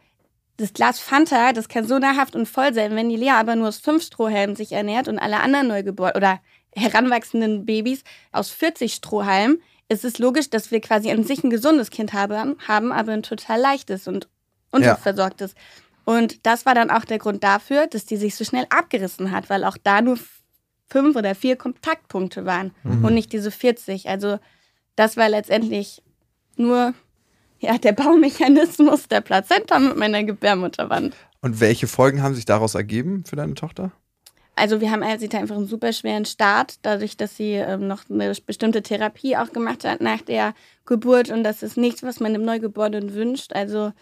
das 0.58 0.74
Glas 0.74 1.00
Fanta, 1.00 1.54
das 1.54 1.68
kann 1.68 1.88
so 1.88 1.98
nahrhaft 1.98 2.36
und 2.36 2.48
voll 2.48 2.74
sein, 2.74 2.96
wenn 2.96 3.10
die 3.10 3.16
Lea 3.16 3.32
aber 3.32 3.56
nur 3.56 3.70
aus 3.70 3.80
fünf 3.80 4.04
Strohhalmen 4.04 4.56
sich 4.56 4.72
ernährt 4.72 5.08
und 5.08 5.20
alle 5.20 5.40
anderen 5.40 5.68
Neugeborenen 5.68 6.16
oder 6.16 6.40
heranwachsenden 6.76 7.66
Babys 7.66 8.04
aus 8.32 8.50
40 8.50 8.94
Strohhalmen, 8.94 9.62
ist 9.90 10.06
es 10.06 10.20
logisch, 10.20 10.50
dass 10.50 10.72
wir 10.72 10.82
quasi 10.82 11.12
an 11.12 11.24
sich 11.24 11.44
ein 11.44 11.50
gesundes 11.50 11.90
Kind 11.90 12.14
haben, 12.14 12.56
haben 12.68 12.92
aber 12.92 13.12
ein 13.12 13.24
total 13.24 13.60
leichtes 13.60 14.08
und 14.08 14.28
unterversorgtes. 14.72 15.56
Und 16.06 16.46
das 16.46 16.66
war 16.66 16.76
dann 16.76 16.90
auch 16.90 17.06
der 17.06 17.20
Grund 17.20 17.44
dafür, 17.44 17.88
dass 17.88 18.06
die 18.06 18.18
sich 18.18 18.36
so 18.36 18.44
schnell 18.44 18.66
abgerissen 18.70 19.32
hat, 19.32 19.50
weil 19.50 19.64
auch 19.64 19.78
da 19.82 20.02
nur 20.02 20.18
fünf 20.94 21.16
oder 21.16 21.34
vier 21.34 21.56
Kontaktpunkte 21.56 22.46
waren 22.46 22.72
und 23.04 23.16
nicht 23.16 23.34
diese 23.34 23.50
40. 23.50 24.08
Also 24.10 24.38
das 24.96 25.18
war 25.18 25.28
letztendlich 25.28 26.04
nur 26.56 26.94
ja, 27.60 27.80
der 27.80 27.94
Baumechanismus 27.94 29.08
der 29.08 29.22
Plazenta 29.22 29.80
mit 29.80 29.98
meiner 29.98 30.24
Gebärmutterwand. 30.24 31.16
Und 31.42 31.60
welche 31.60 31.88
Folgen 31.88 32.22
haben 32.22 32.36
sich 32.36 32.46
daraus 32.46 32.76
ergeben 32.76 33.24
für 33.26 33.36
deine 33.36 33.56
Tochter? 33.56 33.92
Also 34.56 34.82
wir 34.82 34.92
haben 34.92 35.02
sie 35.18 35.26
hatte 35.26 35.40
einfach 35.40 35.56
einen 35.56 35.66
super 35.66 35.92
schweren 35.94 36.26
Start, 36.26 36.76
dadurch, 36.84 37.18
dass 37.18 37.36
sie 37.36 37.54
ähm, 37.54 37.88
noch 37.88 38.04
eine 38.08 38.32
bestimmte 38.46 38.84
Therapie 38.84 39.36
auch 39.36 39.52
gemacht 39.52 39.84
hat 39.84 40.00
nach 40.00 40.22
der 40.22 40.54
Geburt 40.86 41.32
und 41.32 41.44
das 41.44 41.64
ist 41.64 41.76
nichts, 41.76 42.04
was 42.04 42.20
man 42.20 42.34
dem 42.34 42.46
Neugeborenen 42.46 43.16
wünscht. 43.16 43.54
Also 43.54 43.94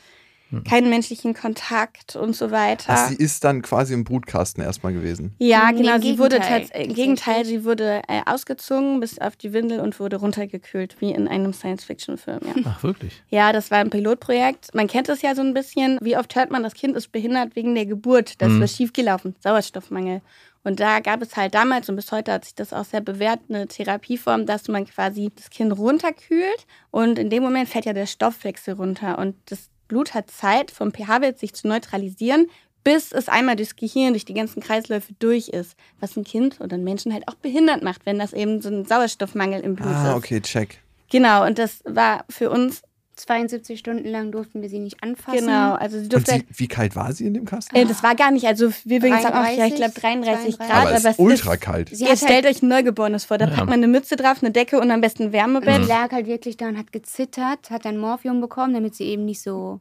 keinen 0.67 0.89
menschlichen 0.89 1.33
Kontakt 1.33 2.15
und 2.15 2.35
so 2.35 2.51
weiter. 2.51 2.85
Ach, 2.93 3.07
sie 3.09 3.15
ist 3.15 3.43
dann 3.43 3.61
quasi 3.61 3.93
im 3.93 4.03
Brutkasten 4.03 4.63
erstmal 4.63 4.93
gewesen. 4.93 5.33
Ja, 5.39 5.71
Nee, 5.71 5.79
genau. 5.81 5.95
im 5.95 6.01
Sie 6.01 6.19
wurde 6.19 6.37
Gegenteil. 6.39 6.61
tats- 6.61 6.71
äh, 6.71 6.83
im 6.85 6.93
Gegenteil, 6.93 7.45
sie 7.45 7.63
wurde 7.63 8.01
äh, 8.07 8.21
ausgezogen 8.25 8.99
bis 8.99 9.19
auf 9.19 9.35
die 9.35 9.53
Windel 9.53 9.79
und 9.79 9.99
wurde 9.99 10.17
runtergekühlt, 10.17 10.99
wie 10.99 11.11
in 11.11 11.27
einem 11.27 11.53
Science-Fiction-Film. 11.53 12.39
Ja. 12.45 12.61
Ach, 12.65 12.83
wirklich? 12.83 13.21
ja, 13.29 13.51
das 13.53 13.71
war 13.71 13.79
ein 13.79 13.89
Pilotprojekt. 13.89 14.73
Man 14.75 14.87
kennt 14.87 15.09
es 15.09 15.21
ja 15.21 15.35
so 15.35 15.41
ein 15.41 15.53
bisschen. 15.53 15.97
Wie 16.01 16.17
oft 16.17 16.35
hört 16.35 16.51
man, 16.51 16.63
das 16.63 16.73
Kind 16.73 16.95
ist 16.95 17.11
behindert 17.11 17.55
wegen 17.55 17.73
der 17.75 17.85
Geburt? 17.85 18.41
Das 18.41 18.49
ist 18.49 18.55
Mhm. 18.57 18.61
was 18.61 18.75
schiefgelaufen, 18.75 19.35
Sauerstoffmangel. 19.41 20.21
Und 20.63 20.79
da 20.79 20.99
gab 20.99 21.23
es 21.23 21.35
halt 21.35 21.55
damals 21.55 21.89
und 21.89 21.95
bis 21.95 22.11
heute 22.11 22.31
hat 22.33 22.45
sich 22.45 22.53
das 22.53 22.71
auch 22.71 22.85
sehr 22.85 23.01
bewährt, 23.01 23.39
eine 23.49 23.67
Therapieform, 23.67 24.45
dass 24.45 24.67
man 24.67 24.85
quasi 24.85 25.31
das 25.35 25.49
Kind 25.49 25.75
runterkühlt 25.75 26.67
und 26.91 27.17
in 27.17 27.31
dem 27.31 27.41
Moment 27.41 27.67
fährt 27.67 27.85
ja 27.85 27.93
der 27.93 28.05
Stoffwechsel 28.05 28.75
runter 28.75 29.17
und 29.17 29.33
das 29.47 29.70
Blut 29.91 30.13
hat 30.13 30.31
Zeit, 30.31 30.71
vom 30.71 30.93
pH-Wert 30.93 31.37
sich 31.37 31.53
zu 31.53 31.67
neutralisieren, 31.67 32.47
bis 32.85 33.11
es 33.11 33.27
einmal 33.27 33.57
durchs 33.57 33.75
Gehirn, 33.75 34.13
durch 34.13 34.23
die 34.23 34.33
ganzen 34.33 34.61
Kreisläufe 34.63 35.11
durch 35.19 35.49
ist. 35.49 35.75
Was 35.99 36.15
ein 36.15 36.23
Kind 36.23 36.61
oder 36.61 36.75
einen 36.75 36.85
Menschen 36.85 37.11
halt 37.13 37.27
auch 37.27 37.35
behindert 37.35 37.83
macht, 37.83 38.05
wenn 38.05 38.17
das 38.17 38.31
eben 38.31 38.61
so 38.61 38.69
ein 38.69 38.85
Sauerstoffmangel 38.85 39.59
im 39.59 39.75
Blut 39.75 39.89
Ah, 39.93 40.11
ist. 40.11 40.15
okay, 40.15 40.39
check. 40.39 40.79
Genau, 41.11 41.45
und 41.45 41.59
das 41.59 41.81
war 41.83 42.23
für 42.29 42.49
uns, 42.49 42.83
72 43.21 43.79
Stunden 43.79 44.07
lang 44.07 44.31
durften 44.31 44.61
wir 44.61 44.69
sie 44.69 44.79
nicht 44.79 45.03
anfassen. 45.03 45.39
genau, 45.39 45.73
also 45.73 45.97
sie 45.97 46.03
Und 46.03 46.13
durfte 46.13 46.31
sie, 46.31 46.45
wie 46.49 46.67
kalt 46.67 46.95
war 46.95 47.11
sie 47.13 47.25
in 47.27 47.33
dem 47.33 47.45
Kasten? 47.45 47.75
Äh, 47.75 47.85
das 47.85 48.03
war 48.03 48.15
gar 48.15 48.31
nicht, 48.31 48.45
also 48.47 48.71
wir 48.85 48.97
übrigens 48.97 49.23
sagen 49.23 49.37
auch, 49.37 49.45
ja, 49.57 49.65
ich 49.65 49.75
glaube 49.75 49.91
33, 49.93 50.55
33 50.55 50.57
Grad, 50.57 50.69
aber 50.71 50.79
aber, 50.89 50.95
es 50.97 51.05
ist 51.05 51.19
ultra 51.19 51.53
ist, 51.53 51.61
kalt. 51.61 51.89
Sie 51.89 52.03
Jetzt 52.05 52.21
hat 52.23 52.29
stellt 52.29 52.45
halt, 52.45 52.55
euch 52.55 52.61
ein 52.63 52.67
Neugeborenes 52.69 53.25
vor, 53.25 53.37
da 53.37 53.45
Ja. 53.45 53.51
packt 53.55 53.65
man 53.67 53.75
eine 53.75 53.87
Mütze 53.87 54.15
drauf, 54.15 54.37
eine 54.41 54.51
Decke 54.51 54.79
und 54.79 54.91
am 54.91 55.01
besten 55.01 55.23
ein 55.23 55.29
sie 55.29 55.33
Wärmebett. 55.33 55.87
lag 55.87 56.11
halt 56.11 56.27
wirklich 56.27 56.57
da 56.57 56.67
und 56.67 56.77
hat 56.77 56.91
gezittert, 56.91 57.69
hat 57.69 57.85
dann 57.85 57.97
Morphium 57.97 58.41
bekommen, 58.41 58.73
damit 58.73 58.95
sie 58.95 59.05
eben 59.05 59.25
nicht 59.25 59.41
so. 59.41 59.79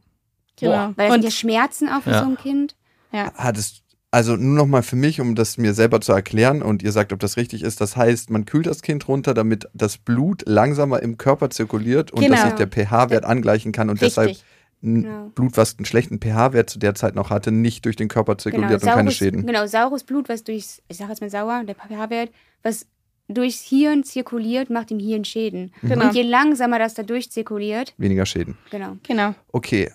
Genau. 0.58 0.92
Weil 0.96 1.08
das 1.08 1.12
sind 1.14 1.22
ja 1.22 1.26
Und 1.28 1.32
Schmerzen 1.32 1.88
auch 1.88 2.02
für 2.02 2.10
Ja. 2.10 2.20
so 2.22 2.26
ein 2.30 2.36
Kind. 2.36 2.74
Hattest, 3.12 3.82
also 4.10 4.36
nur 4.36 4.56
noch 4.56 4.66
mal 4.66 4.82
für 4.82 4.96
mich, 4.96 5.20
um 5.20 5.34
das 5.34 5.56
mir 5.56 5.72
selber 5.74 6.00
zu 6.00 6.12
erklären 6.12 6.62
und 6.62 6.82
ihr 6.82 6.92
sagt, 6.92 7.12
ob 7.12 7.20
das 7.20 7.36
richtig 7.36 7.62
ist. 7.62 7.80
Das 7.80 7.96
heißt, 7.96 8.30
man 8.30 8.44
kühlt 8.44 8.66
das 8.66 8.82
Kind 8.82 9.06
runter, 9.08 9.34
damit 9.34 9.68
das 9.72 9.98
Blut 9.98 10.42
langsamer 10.46 11.00
im 11.02 11.16
Körper 11.16 11.50
zirkuliert 11.50 12.10
und 12.10 12.22
dass 12.28 12.40
Genau. 12.40 12.42
sich 12.48 12.54
der 12.54 12.66
pH-Wert 12.68 13.24
angleichen 13.24 13.70
kann 13.72 13.88
und 13.90 14.00
deshalb 14.00 14.30
richtig. 14.30 14.44
ein 14.82 15.02
Genau. 15.02 15.26
Blut, 15.34 15.56
was 15.56 15.76
einen 15.78 15.84
schlechten 15.84 16.18
pH-Wert 16.20 16.70
zu 16.70 16.78
der 16.78 16.94
Zeit 16.94 17.14
noch 17.14 17.30
hatte, 17.30 17.52
nicht 17.52 17.84
durch 17.84 17.96
den 17.96 18.08
Körper 18.08 18.36
zirkuliert 18.38 18.82
und 18.82 18.88
keine 18.88 19.10
Schäden. 19.10 19.46
Genau, 19.46 19.66
saures 19.66 20.04
Blut, 20.04 20.28
was 20.28 20.42
durchs, 20.42 20.82
ich 20.88 20.96
sage 20.96 21.10
jetzt 21.10 21.20
mal 21.20 21.30
sauer, 21.30 21.62
der 21.64 21.74
pH-Wert, 21.76 22.30
was 22.62 22.86
durchs 23.28 23.60
Hirn 23.60 24.02
zirkuliert, 24.02 24.70
macht 24.70 24.90
im 24.90 24.98
Hirn 24.98 25.24
Schäden. 25.24 25.72
Genau. 25.82 26.06
Und 26.06 26.14
je 26.16 26.22
langsamer 26.22 26.80
das 26.80 26.94
da 26.94 27.04
durchzirkuliert, 27.04 27.94
Weniger 27.96 28.26
Schäden. 28.26 28.56
genau. 28.72 28.96
Genau. 29.06 29.34
Okay. 29.52 29.92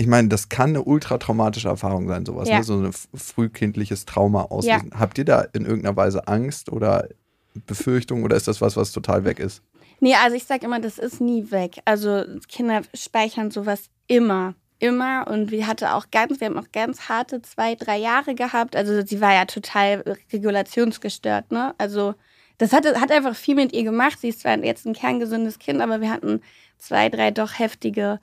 Ich 0.00 0.06
meine, 0.06 0.28
das 0.28 0.48
kann 0.48 0.70
eine 0.70 0.84
ultra 0.84 1.18
traumatische 1.18 1.68
Erfahrung 1.68 2.06
sein, 2.06 2.24
sowas, 2.24 2.48
Ja. 2.48 2.58
ne? 2.58 2.64
so 2.64 2.74
ein 2.78 2.92
frühkindliches 3.14 4.04
Trauma 4.04 4.42
auslösen. 4.44 4.92
Habt 4.96 5.18
ihr 5.18 5.24
da 5.24 5.40
in 5.52 5.66
irgendeiner 5.66 5.96
Weise 5.96 6.28
Angst 6.28 6.70
oder 6.70 7.08
Befürchtung 7.66 8.22
oder 8.22 8.36
ist 8.36 8.46
das 8.46 8.60
was, 8.60 8.76
was 8.76 8.92
total 8.92 9.24
weg 9.24 9.40
ist? 9.40 9.60
Nee, 10.00 10.14
also 10.14 10.36
ich 10.36 10.44
sag 10.44 10.62
immer, 10.62 10.78
das 10.80 10.98
ist 10.98 11.20
nie 11.20 11.50
weg. 11.50 11.80
Also 11.84 12.22
Kinder 12.48 12.82
speichern 12.94 13.50
sowas 13.50 13.90
immer. 14.06 14.54
Immer. 14.78 15.26
Und 15.28 15.50
wir 15.50 15.66
hatte 15.66 15.92
auch 15.94 16.06
ganz, 16.12 16.38
wir 16.38 16.46
haben 16.46 16.58
auch 16.58 16.70
ganz 16.72 17.08
harte 17.08 17.42
zwei, 17.42 17.74
drei 17.74 17.98
Jahre 17.98 18.36
gehabt. 18.36 18.76
Also 18.76 19.04
sie 19.04 19.20
war 19.20 19.32
ja 19.34 19.44
total 19.46 20.04
regulationsgestört, 20.32 21.50
ne? 21.50 21.74
Also 21.78 22.14
das 22.58 22.72
hat, 22.72 22.86
hat 22.86 23.10
einfach 23.10 23.34
viel 23.34 23.56
mit 23.56 23.72
ihr 23.72 23.82
gemacht. 23.82 24.20
Sie 24.20 24.28
ist 24.28 24.40
zwar 24.40 24.56
jetzt 24.64 24.86
ein 24.86 24.92
kerngesundes 24.94 25.58
Kind, 25.58 25.80
aber 25.80 26.00
wir 26.00 26.10
hatten 26.10 26.40
zwei, 26.76 27.08
drei 27.08 27.32
doch 27.32 27.58
heftige 27.58 28.20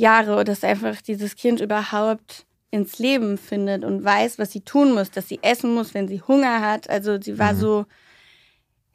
Jahre, 0.00 0.44
dass 0.44 0.64
einfach 0.64 1.00
dieses 1.02 1.36
Kind 1.36 1.60
überhaupt 1.60 2.46
ins 2.70 2.98
Leben 2.98 3.36
findet 3.36 3.84
und 3.84 4.02
weiß, 4.04 4.38
was 4.38 4.52
sie 4.52 4.62
tun 4.62 4.92
muss, 4.92 5.10
dass 5.10 5.28
sie 5.28 5.40
essen 5.42 5.74
muss, 5.74 5.92
wenn 5.94 6.08
sie 6.08 6.22
Hunger 6.22 6.60
hat. 6.60 6.88
Also 6.88 7.20
sie 7.20 7.38
war 7.38 7.54
so, 7.54 7.84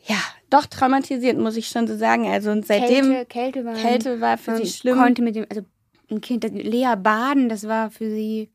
ja, 0.06 0.18
doch 0.50 0.66
traumatisiert, 0.66 1.38
muss 1.38 1.58
ich 1.58 1.68
schon 1.68 1.88
so 1.88 1.96
sagen. 1.98 2.28
Also 2.28 2.52
und 2.52 2.66
seitdem 2.66 3.06
Kälte, 3.06 3.26
Kälte 3.26 3.66
war, 3.66 3.74
Kälte 3.76 4.22
war 4.22 4.38
für 4.38 4.58
sie 4.58 4.68
schlimm. 4.68 4.98
konnte 4.98 5.22
mit 5.22 5.36
dem, 5.36 5.46
also 5.50 5.62
ein 6.10 6.22
Kind, 6.22 6.44
Lea 6.54 6.96
baden, 6.98 7.50
das 7.50 7.68
war 7.68 7.92
für 7.92 8.10
sie 8.10 8.50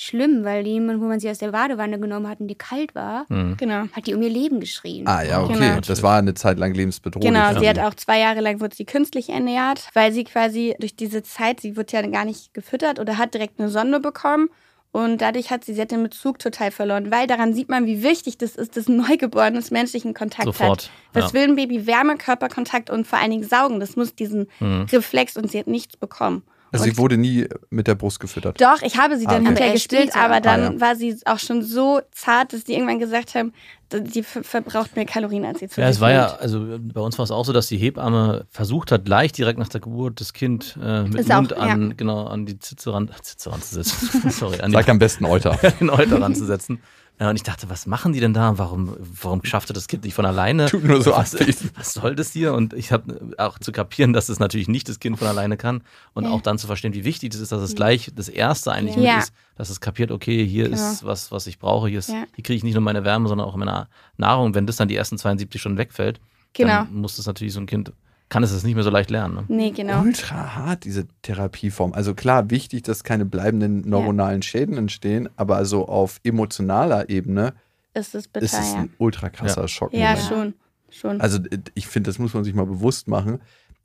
schlimm, 0.00 0.44
weil 0.44 0.66
jemand, 0.66 1.00
wo 1.00 1.06
man 1.06 1.18
sie 1.20 1.28
aus 1.28 1.38
der 1.38 1.50
Badewanne 1.50 1.98
genommen 1.98 2.28
hat 2.28 2.40
und 2.40 2.48
die 2.48 2.54
kalt 2.54 2.94
war, 2.94 3.26
Mhm. 3.28 3.56
Genau. 3.56 3.84
hat 3.92 4.06
die 4.06 4.14
um 4.14 4.22
ihr 4.22 4.30
Leben 4.30 4.60
geschrien. 4.60 5.06
Ah 5.06 5.22
ja, 5.22 5.42
okay. 5.42 5.54
Genau. 5.54 5.80
Das 5.80 6.02
war 6.02 6.18
eine 6.18 6.34
Zeit 6.34 6.58
lang 6.58 6.72
lebensbedrohlich. 6.74 7.28
Genau, 7.28 7.58
sie 7.58 7.68
hat 7.68 7.78
auch 7.78 7.94
zwei 7.94 8.18
Jahre 8.20 8.40
lang 8.40 8.60
wurde 8.60 8.76
sie 8.76 8.84
künstlich 8.84 9.28
ernährt, 9.30 9.88
weil 9.94 10.12
sie 10.12 10.24
quasi 10.24 10.74
durch 10.78 10.94
diese 10.96 11.22
Zeit, 11.22 11.60
sie 11.60 11.76
wurde 11.76 11.92
ja 11.92 12.02
gar 12.06 12.24
nicht 12.24 12.54
gefüttert 12.54 12.98
oder 13.00 13.18
hat 13.18 13.34
direkt 13.34 13.58
eine 13.58 13.68
Sonde 13.68 14.00
bekommen. 14.00 14.48
Und 14.90 15.20
dadurch 15.20 15.50
hat 15.50 15.64
sie, 15.64 15.74
sie 15.74 15.82
hat 15.82 15.90
den 15.90 16.02
Bezug 16.02 16.38
total 16.38 16.70
verloren, 16.70 17.10
weil 17.10 17.26
daran 17.26 17.52
sieht 17.52 17.68
man, 17.68 17.84
wie 17.84 18.02
wichtig 18.02 18.38
das 18.38 18.56
ist, 18.56 18.74
dass 18.76 18.88
ein 18.88 18.96
Neugeborenes 18.96 19.70
menschlichen 19.70 20.14
Kontakt 20.14 20.44
Sofort. 20.44 20.84
hat. 20.84 20.90
Was 21.12 21.32
ja. 21.32 21.34
will 21.34 21.48
ein 21.50 21.56
Baby? 21.56 21.86
Wärme, 21.86 22.16
Körperkontakt 22.16 22.88
und 22.88 23.06
vor 23.06 23.18
allen 23.18 23.30
Dingen 23.30 23.44
saugen. 23.44 23.80
Das 23.80 23.96
muss 23.96 24.14
diesen 24.14 24.48
Mhm. 24.60 24.86
Reflex 24.90 25.36
und 25.36 25.50
sie 25.50 25.58
hat 25.58 25.66
nichts 25.66 25.96
bekommen. 25.98 26.42
Also 26.70 26.84
Und- 26.84 26.90
sie 26.90 26.98
wurde 26.98 27.16
nie 27.16 27.46
mit 27.70 27.86
der 27.86 27.94
Brust 27.94 28.20
gefüttert. 28.20 28.60
Doch, 28.60 28.82
ich 28.82 28.98
habe 28.98 29.16
sie 29.18 29.26
Ah, 29.26 29.30
dann 29.30 29.40
okay. 29.40 29.46
hinterher 29.48 29.72
gestillt, 29.72 30.14
aber 30.16 30.40
dann 30.40 30.60
Ah, 30.60 30.72
ja. 30.72 30.80
war 30.80 30.96
sie 30.96 31.16
auch 31.24 31.38
schon 31.38 31.62
so 31.62 32.00
zart, 32.12 32.52
dass 32.52 32.64
die 32.64 32.74
irgendwann 32.74 32.98
gesagt 32.98 33.34
haben, 33.34 33.52
die 33.90 34.22
ver- 34.22 34.42
verbraucht 34.44 34.94
mehr 34.96 35.06
Kalorien, 35.06 35.46
als 35.46 35.60
sie 35.60 35.68
zu 35.68 35.80
Ja, 35.80 35.88
es 35.88 35.98
war 36.00 36.10
ja, 36.10 36.26
also 36.34 36.78
bei 36.78 37.00
uns 37.00 37.16
war 37.18 37.24
es 37.24 37.30
auch 37.30 37.44
so, 37.46 37.54
dass 37.54 37.68
die 37.68 37.78
Hebamme 37.78 38.44
versucht 38.50 38.92
hat, 38.92 39.06
gleich 39.06 39.32
direkt 39.32 39.58
nach 39.58 39.68
der 39.70 39.80
Geburt 39.80 40.20
das 40.20 40.34
Kind 40.34 40.78
äh, 40.82 41.04
mit 41.04 41.14
Ist 41.14 41.32
auch- 41.32 41.36
Mund 41.36 41.54
an, 41.54 41.96
genau, 41.96 42.24
an 42.26 42.44
die 42.44 42.58
Zitze 42.58 42.92
ran, 42.92 43.10
Zitze 43.22 43.50
ranzusetzen. 43.50 44.30
Sorry, 44.30 44.60
an 44.60 44.70
Sag 44.72 44.84
die, 44.84 44.90
am 44.90 44.98
besten 44.98 45.24
Euter. 45.24 45.56
den 45.80 45.88
Euter 45.88 46.20
ranzusetzen. 46.20 46.82
Ja, 47.20 47.30
und 47.30 47.34
ich 47.36 47.42
dachte, 47.42 47.68
was 47.68 47.86
machen 47.86 48.12
die 48.12 48.20
denn 48.20 48.32
da? 48.32 48.58
Warum, 48.58 48.96
warum 49.00 49.44
schaffte 49.44 49.72
das 49.72 49.88
Kind 49.88 50.04
nicht 50.04 50.14
von 50.14 50.24
alleine? 50.24 50.66
Tut 50.66 50.84
nur 50.84 51.02
so 51.02 51.10
was, 51.10 51.34
was 51.76 51.92
soll 51.94 52.14
das 52.14 52.30
hier? 52.32 52.54
Und 52.54 52.74
ich 52.74 52.92
habe 52.92 53.34
auch 53.38 53.58
zu 53.58 53.72
kapieren, 53.72 54.12
dass 54.12 54.28
es 54.28 54.38
natürlich 54.38 54.68
nicht 54.68 54.88
das 54.88 55.00
Kind 55.00 55.18
von 55.18 55.26
alleine 55.26 55.56
kann 55.56 55.82
und 56.14 56.24
Ja. 56.24 56.30
auch 56.30 56.40
dann 56.42 56.58
zu 56.58 56.68
verstehen, 56.68 56.94
wie 56.94 57.04
wichtig 57.04 57.30
das 57.30 57.40
ist, 57.40 57.50
dass 57.50 57.60
es 57.62 57.74
gleich 57.74 58.12
das 58.14 58.28
Erste 58.28 58.70
eigentlich 58.70 58.94
Ja. 58.94 59.14
mit 59.16 59.22
ist, 59.24 59.32
dass 59.56 59.68
es 59.68 59.80
kapiert, 59.80 60.12
okay, 60.12 60.46
hier 60.46 60.70
ist 60.70 61.04
was, 61.04 61.32
was 61.32 61.48
ich 61.48 61.58
brauche, 61.58 61.88
hier, 61.88 61.98
ist, 61.98 62.10
Ja. 62.10 62.24
hier 62.36 62.44
kriege 62.44 62.56
ich 62.56 62.62
nicht 62.62 62.74
nur 62.74 62.82
meine 62.82 63.04
Wärme, 63.04 63.28
sondern 63.28 63.48
auch 63.48 63.56
meine 63.56 63.88
Nahrung. 64.16 64.54
Wenn 64.54 64.66
das 64.68 64.76
dann 64.76 64.86
die 64.86 64.94
ersten 64.96 65.18
72 65.18 65.60
Stunden 65.60 65.78
wegfällt, 65.78 66.20
Genau. 66.52 66.84
dann 66.84 66.94
muss 66.94 67.16
das 67.16 67.26
natürlich 67.26 67.52
so 67.52 67.58
ein 67.60 67.66
Kind, 67.66 67.92
kann 68.28 68.42
es 68.42 68.52
das 68.52 68.62
nicht 68.64 68.74
mehr 68.74 68.84
so 68.84 68.90
leicht 68.90 69.10
lernen. 69.10 69.34
Ne? 69.36 69.44
Nee, 69.48 69.70
genau. 69.70 70.02
Ultra 70.02 70.54
hart, 70.56 70.84
diese 70.84 71.06
Therapieform. 71.22 71.92
Also 71.94 72.14
klar, 72.14 72.50
wichtig, 72.50 72.82
dass 72.82 73.02
keine 73.04 73.24
bleibenden 73.24 73.80
neuronalen 73.88 74.42
Schäden 74.42 74.76
entstehen, 74.76 75.28
aber 75.36 75.56
also 75.56 75.86
auf 75.88 76.20
emotionaler 76.24 77.08
Ebene 77.08 77.54
Ist 77.94 78.14
es 78.14 78.28
bitter, 78.28 78.44
ist 78.44 78.52
es 78.58 78.72
ja. 78.72 78.80
ein 78.80 78.90
ultra 78.98 79.30
krasser 79.30 79.66
Schock. 79.68 79.92
Ja, 79.94 80.16
schon. 80.16 80.54
schon. 80.90 81.20
Also 81.20 81.38
äh, 81.38 81.58
ich 81.74 81.86
finde, 81.86 82.08
das 82.08 82.18
muss 82.18 82.34
man 82.34 82.44
sich 82.44 82.54
mal 82.54 82.66
bewusst 82.66 83.08
machen. 83.08 83.40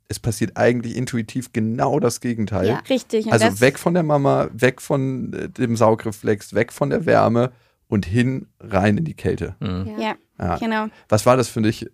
Es 0.09 0.19
passiert 0.19 0.57
eigentlich 0.57 0.97
intuitiv 0.97 1.53
genau 1.53 1.99
das 1.99 2.19
Gegenteil. 2.19 2.67
ja, 2.67 2.81
richtig. 2.89 3.31
Also 3.31 3.61
weg 3.61 3.79
von 3.79 3.93
der 3.93 4.03
Mama, 4.03 4.49
weg 4.53 4.81
von 4.81 5.31
äh, 5.33 5.49
dem 5.49 5.77
Saugreflex, 5.77 6.53
weg 6.53 6.73
von 6.73 6.89
der 6.89 7.05
Wärme 7.05 7.51
und 7.87 8.05
hin 8.05 8.47
rein 8.59 8.97
in 8.97 9.05
die 9.05 9.13
Kälte. 9.13 9.55
Mhm. 9.61 9.93
Ja, 9.97 10.15
Ja. 10.37 10.57
genau. 10.57 10.87
Was 11.07 11.25
war 11.25 11.37
das 11.37 11.47
für 11.47 11.61
dich, 11.61 11.89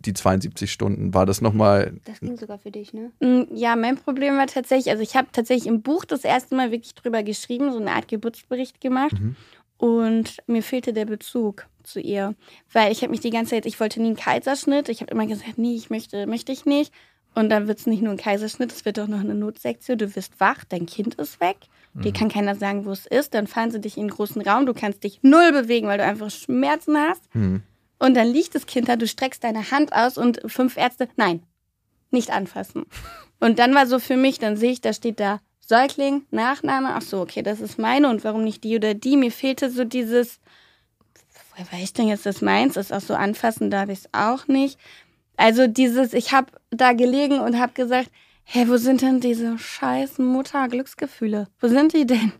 die 0.00 0.12
72 0.14 0.70
Stunden? 0.70 1.12
War 1.14 1.26
das 1.26 1.40
nochmal, 1.40 1.94
Das 2.04 2.20
ging 2.20 2.36
sogar 2.36 2.58
für 2.58 2.70
dich, 2.70 2.92
ne? 2.92 3.10
Mm, 3.20 3.42
Ja, 3.54 3.74
mein 3.76 3.96
Problem 3.96 4.36
war 4.36 4.46
tatsächlich, 4.46 4.90
also 4.90 5.02
ich 5.02 5.16
habe 5.16 5.28
tatsächlich 5.32 5.66
im 5.66 5.82
Buch 5.82 6.04
das 6.04 6.24
erste 6.24 6.54
Mal 6.54 6.70
wirklich 6.70 6.94
drüber 6.94 7.22
geschrieben, 7.22 7.72
so 7.72 7.78
eine 7.78 7.92
Art 7.92 8.08
Geburtsbericht 8.08 8.80
gemacht. 8.80 9.18
Mhm. 9.18 9.36
Und 9.78 10.36
mir 10.46 10.62
fehlte 10.62 10.92
der 10.92 11.04
Bezug 11.04 11.66
zu 11.82 12.00
ihr. 12.00 12.34
Weil 12.72 12.92
ich 12.92 13.02
habe 13.02 13.10
mich 13.10 13.20
die 13.20 13.30
ganze 13.30 13.50
Zeit, 13.56 13.66
ich 13.66 13.78
wollte 13.78 14.00
nie 14.00 14.06
einen 14.08 14.16
Kaiserschnitt. 14.16 14.88
Ich 14.88 15.00
habe 15.02 15.10
immer 15.10 15.26
gesagt, 15.26 15.58
nee, 15.58 15.74
ich 15.74 15.90
möchte, 15.90 16.26
möchte 16.26 16.52
ich 16.52 16.64
nicht. 16.64 16.92
Und 17.34 17.50
dann 17.50 17.68
wird 17.68 17.78
es 17.78 17.86
nicht 17.86 18.02
nur 18.02 18.12
ein 18.12 18.16
Kaiserschnitt, 18.18 18.72
es 18.72 18.86
wird 18.86 18.98
auch 18.98 19.08
noch 19.08 19.20
eine 19.20 19.34
Notsektion. 19.34 19.98
Du 19.98 20.16
wirst 20.16 20.40
wach, 20.40 20.64
dein 20.66 20.86
Kind 20.86 21.16
ist 21.16 21.40
weg. 21.40 21.56
Dir 21.92 22.12
kann 22.12 22.28
keiner 22.28 22.54
sagen, 22.54 22.84
wo 22.84 22.90
es 22.92 23.06
ist. 23.06 23.32
Dann 23.32 23.46
fahren 23.46 23.70
sie 23.70 23.80
dich 23.80 23.96
in 23.96 24.02
einen 24.02 24.10
großen 24.10 24.42
Raum. 24.42 24.66
Du 24.66 24.74
kannst 24.74 25.02
dich 25.02 25.20
null 25.22 25.50
bewegen, 25.52 25.86
weil 25.86 25.96
du 25.98 26.04
einfach 26.04 26.30
Schmerzen 26.30 26.96
hast. 26.96 27.22
hm, 27.32 27.62
Und 27.98 28.14
dann 28.14 28.28
liegt 28.28 28.54
das 28.54 28.66
Kind 28.66 28.88
da, 28.88 28.96
du 28.96 29.06
streckst 29.06 29.42
deine 29.42 29.70
Hand 29.70 29.92
aus 29.92 30.18
und 30.18 30.40
fünf 30.46 30.76
Ärzte, 30.76 31.08
nein, 31.16 31.42
nicht 32.10 32.30
anfassen. 32.30 32.84
Und 33.40 33.58
dann 33.58 33.74
war 33.74 33.86
so 33.86 33.98
für 33.98 34.16
mich, 34.16 34.38
dann 34.38 34.56
sehe 34.56 34.72
ich, 34.72 34.80
da 34.80 34.92
steht 34.92 35.20
da 35.20 35.40
Säugling, 35.60 36.24
Nachname, 36.30 36.90
ach 36.94 37.02
so, 37.02 37.20
okay, 37.20 37.42
das 37.42 37.60
ist 37.60 37.78
meine 37.78 38.08
und 38.08 38.22
warum 38.22 38.44
nicht 38.44 38.62
die 38.64 38.76
oder 38.76 38.94
die? 38.94 39.16
Mir 39.16 39.32
fehlte 39.32 39.70
so 39.70 39.84
dieses, 39.84 40.38
woher 41.50 41.72
weiß 41.72 41.82
ich 41.82 41.92
denn 41.92 42.08
jetzt, 42.08 42.24
das 42.24 42.40
meins 42.40 42.76
ist, 42.76 42.92
auch 42.92 43.00
so 43.00 43.14
anfassen 43.14 43.70
darf 43.70 43.88
ich 43.88 44.00
es 44.00 44.08
auch 44.12 44.46
nicht. 44.46 44.78
Also 45.36 45.66
dieses, 45.66 46.14
ich 46.14 46.32
habe 46.32 46.52
da 46.70 46.92
gelegen 46.92 47.40
und 47.40 47.58
habe 47.58 47.72
gesagt, 47.72 48.10
hä, 48.44 48.66
wo 48.68 48.76
sind 48.76 49.02
denn 49.02 49.20
diese 49.20 49.58
scheiß 49.58 50.18
Mutter-Glücksgefühle? 50.18 51.48
Wo 51.60 51.68
sind 51.68 51.92
die 51.92 52.06
denn? 52.06 52.32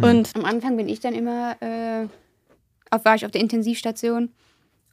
Und 0.00 0.34
Am 0.34 0.44
Anfang 0.44 0.76
bin 0.76 0.88
ich 0.88 1.00
dann 1.00 1.14
immer, 1.14 1.60
äh, 1.60 2.08
auf, 2.90 3.04
war 3.04 3.14
ich 3.14 3.26
auf 3.26 3.30
der 3.30 3.42
Intensivstation 3.42 4.32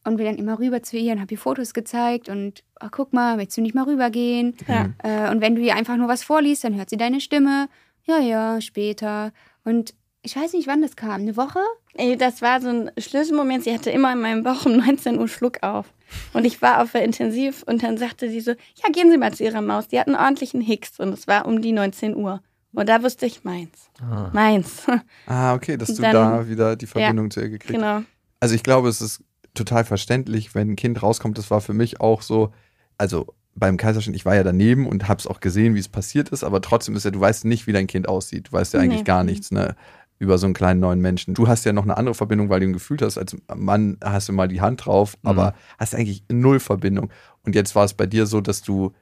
und 0.04 0.18
bin 0.18 0.26
dann 0.26 0.38
immer 0.38 0.58
rüber 0.60 0.82
zu 0.84 0.98
ihr 0.98 1.14
und 1.14 1.22
habe 1.22 1.32
ihr 1.34 1.38
Fotos 1.38 1.74
gezeigt 1.74 2.30
und 2.30 2.64
ach, 2.80 2.90
guck 2.92 3.14
mal, 3.14 3.38
willst 3.38 3.56
du 3.58 3.62
nicht 3.62 3.76
mal 3.76 3.84
rübergehen? 3.86 4.56
Ja. 4.68 4.90
Äh, 5.04 5.32
und 5.32 5.42
wenn 5.42 5.56
du 5.56 5.62
ihr 5.62 5.76
einfach 5.76 5.98
nur 5.98 6.08
was 6.08 6.24
vorliest, 6.24 6.64
dann 6.64 6.76
hört 6.76 6.90
sie 6.90 6.98
deine 6.98 7.22
Stimme. 7.22 7.68
Ja, 8.06 8.20
ja, 8.20 8.60
später. 8.62 9.32
Und 9.64 9.94
ich 10.24 10.36
weiß 10.36 10.54
nicht, 10.54 10.68
wann 10.68 10.82
das 10.82 10.96
kam. 10.96 11.22
Eine 11.22 11.38
Woche? 11.38 11.60
Ey, 11.96 12.16
das 12.18 12.42
war 12.42 12.62
so 12.62 12.70
ein 12.70 12.92
Schlüsselmoment. 12.98 13.64
Sie 13.64 13.74
hatte 13.74 13.90
immer 13.92 14.12
in 14.14 14.22
meinem 14.22 14.44
Bauch 14.44 14.66
um 14.66 14.78
19 14.86 15.20
Uhr 15.20 15.28
Schluck 15.28 15.62
auf. 15.62 15.94
Und 16.34 16.46
ich 16.46 16.62
war 16.62 16.82
auf 16.82 16.92
der 16.92 17.04
Intensiv 17.04 17.64
und 17.68 17.84
dann 17.84 17.98
sagte 17.98 18.30
sie 18.30 18.42
so, 18.42 18.52
ja, 18.52 18.90
gehen 18.92 19.10
Sie 19.12 19.18
mal 19.18 19.34
zu 19.34 19.44
Ihrer 19.44 19.62
Maus. 19.62 19.88
Die 19.88 20.00
hat 20.00 20.08
einen 20.08 20.16
ordentlichen 20.18 20.62
Hicks 20.62 21.00
und 21.00 21.14
es 21.14 21.28
war 21.28 21.46
um 21.46 21.62
die 21.62 21.72
19 21.72 22.16
Uhr. 22.16 22.42
Und 22.74 22.88
da 22.90 23.04
wusste 23.04 23.26
ich 23.26 23.44
meins. 23.44 23.90
Ah. 24.02 24.30
Meins. 24.34 24.84
ah, 25.28 25.54
okay, 25.54 25.78
dass 25.78 25.94
du 25.94 26.02
Dann- 26.02 26.14
da 26.14 26.48
wieder 26.48 26.76
die 26.76 26.88
Verbindung 26.88 27.30
zu 27.32 27.42
ihr 27.42 27.50
gekriegt 27.50 27.82
hast. 27.82 27.96
genau. 27.96 28.06
Also 28.40 28.56
ich 28.56 28.64
glaube, 28.64 28.90
es 28.90 29.02
ist 29.02 29.24
total 29.54 29.84
verständlich, 29.86 30.56
wenn 30.56 30.72
ein 30.72 30.76
Kind 30.76 31.02
rauskommt. 31.04 31.38
Das 31.38 31.52
war 31.52 31.62
für 31.62 31.74
mich 31.74 32.00
auch 32.02 32.22
so, 32.22 32.52
also 32.98 33.28
beim 33.54 33.78
Kaiserschnitt, 33.78 34.16
ich 34.16 34.26
war 34.26 34.36
ja 34.36 34.44
daneben 34.44 34.88
und 34.88 35.08
habe 35.08 35.20
es 35.20 35.28
auch 35.28 35.40
gesehen, 35.42 35.76
wie 35.76 35.80
es 35.80 35.90
passiert 35.90 36.30
ist, 36.30 36.44
aber 36.44 36.62
trotzdem 36.62 36.96
ist 36.96 37.04
ja, 37.04 37.12
du 37.12 37.20
weißt 37.20 37.44
nicht, 37.46 37.68
wie 37.68 37.74
dein 37.74 37.88
Kind 37.88 38.08
aussieht. 38.08 38.48
Du 38.48 38.54
weißt 38.54 38.74
ja 38.74 38.80
eigentlich 38.80 39.00
Nee. 39.02 39.06
gar 39.06 39.24
nichts, 39.24 39.52
ne? 39.52 39.76
Über 40.20 40.38
so 40.38 40.46
einen 40.46 40.54
kleinen 40.54 40.80
neuen 40.80 41.02
Menschen. 41.02 41.34
Du 41.34 41.48
hast 41.48 41.66
ja 41.66 41.74
noch 41.74 41.84
eine 41.84 41.98
andere 41.98 42.14
Verbindung, 42.16 42.50
weil 42.50 42.60
du 42.60 42.68
ihn 42.68 42.74
gefühlt 42.74 43.02
hast. 43.02 43.18
Als 43.18 43.36
Mann 43.56 43.98
hast 44.04 44.30
du 44.30 44.34
mal 44.34 44.48
die 44.48 44.62
Hand 44.62 44.86
drauf, 44.86 45.18
aber 45.24 45.56
hast 45.80 45.96
eigentlich 45.96 46.24
null 46.32 46.60
Verbindung. 46.60 47.10
Und 47.44 47.56
jetzt 47.56 47.76
war 47.76 47.86
es 47.86 47.94
bei 47.96 48.06
dir 48.06 48.28
so, 48.28 48.40
dass 48.40 48.62
du 48.62 48.94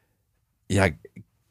ja 0.70 0.86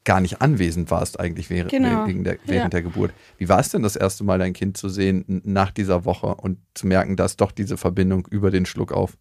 gar 0.09 0.21
nicht 0.21 0.41
anwesend 0.41 0.89
warst 0.89 1.19
eigentlich 1.19 1.51
während, 1.51 1.69
Genau. 1.71 2.07
der, 2.07 2.37
während 2.45 2.49
Ja. 2.49 2.69
der 2.69 2.81
Geburt. 2.81 3.11
Wie 3.37 3.47
war 3.47 3.59
es 3.59 3.69
denn 3.69 3.83
das 3.83 3.95
erste 3.95 4.23
Mal, 4.23 4.39
dein 4.39 4.53
Kind 4.53 4.75
zu 4.75 4.89
sehen 4.89 5.23
nach 5.45 5.69
dieser 5.69 6.03
Woche 6.03 6.33
und 6.33 6.57
zu 6.73 6.87
merken, 6.87 7.15
dass 7.15 7.37
doch 7.37 7.51
diese 7.51 7.77
Verbindung 7.77 8.27
über 8.31 8.49
den 8.49 8.65
Schluck 8.65 8.91
auf? 8.91 9.17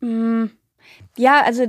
Mm, 0.00 0.46
Ja, 1.16 1.42
also 1.44 1.62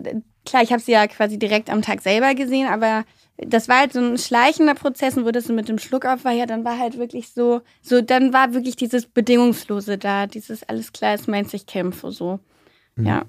klar, 0.45 0.63
ich 0.63 0.71
habe 0.71 0.81
sie 0.81 0.91
ja 0.93 1.05
quasi 1.07 1.37
direkt 1.37 1.69
am 1.69 1.81
Tag 1.83 2.01
selber 2.01 2.33
gesehen, 2.35 2.67
aber 2.67 3.03
das 3.37 3.67
war 3.67 3.79
halt 3.81 3.93
so 3.93 3.99
ein 3.99 4.17
schleichender 4.17 4.73
Prozess 4.73 5.15
und 5.17 5.25
wo 5.25 5.31
das 5.31 5.45
so 5.45 5.53
mit 5.53 5.69
dem 5.69 5.77
Schluck 5.77 6.05
auf 6.05 6.23
war, 6.25 6.31
ja, 6.33 6.45
dann 6.47 6.63
war 6.65 6.79
halt 6.79 6.97
wirklich 6.97 7.29
so, 7.29 7.61
so, 7.81 8.01
dann 8.01 8.33
war 8.33 8.53
wirklich 8.55 8.75
dieses 8.75 9.05
Bedingungslose 9.05 9.97
da, 9.99 10.25
dieses 10.25 10.63
alles 10.63 10.93
klar 10.93 11.13
ist 11.15 11.27
meins, 11.27 11.53
ich 11.53 11.65
kämpfe 11.67 12.11
so. 12.11 12.39
Ja. 12.95 13.25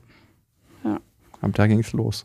Am 1.42 1.52
Tag 1.52 1.68
ging 1.68 1.80
es 1.80 1.92
los. 1.92 2.24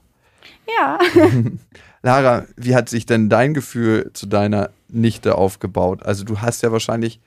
Ja. 0.77 0.99
Lara, 2.01 2.45
wie 2.57 2.75
hat 2.75 2.89
sich 2.89 3.05
denn 3.05 3.29
dein 3.29 3.53
Gefühl 3.53 4.11
zu 4.13 4.25
deiner 4.25 4.71
Nichte 4.89 5.35
aufgebaut? 5.35 6.03
Also 6.03 6.25
du 6.25 6.41
hast 6.41 6.61
ja 6.61 6.71
wahrscheinlich, 6.71 7.19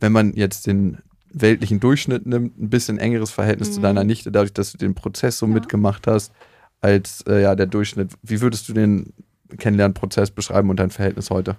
wenn 0.00 0.12
man 0.12 0.32
jetzt 0.34 0.66
den 0.66 0.98
weltlichen 1.32 1.80
Durchschnitt 1.80 2.26
nimmt, 2.26 2.58
ein 2.58 2.70
bisschen 2.70 2.98
engeres 2.98 3.30
Verhältnis 3.30 3.72
zu 3.72 3.80
deiner 3.80 4.04
Nichte, 4.04 4.30
dadurch, 4.32 4.52
dass 4.52 4.72
du 4.72 4.78
den 4.78 4.94
Prozess 4.94 5.38
so 5.38 5.46
mitgemacht 5.46 6.06
hast, 6.06 6.32
als 6.80 7.22
äh, 7.28 7.42
ja 7.42 7.54
der 7.54 7.66
Durchschnitt. 7.66 8.12
Wie 8.22 8.40
würdest 8.40 8.68
du 8.68 8.72
den 8.72 9.12
Kennenlernprozess 9.58 10.30
beschreiben 10.30 10.70
und 10.70 10.76
dein 10.78 10.90
Verhältnis 10.90 11.30
heute? 11.30 11.56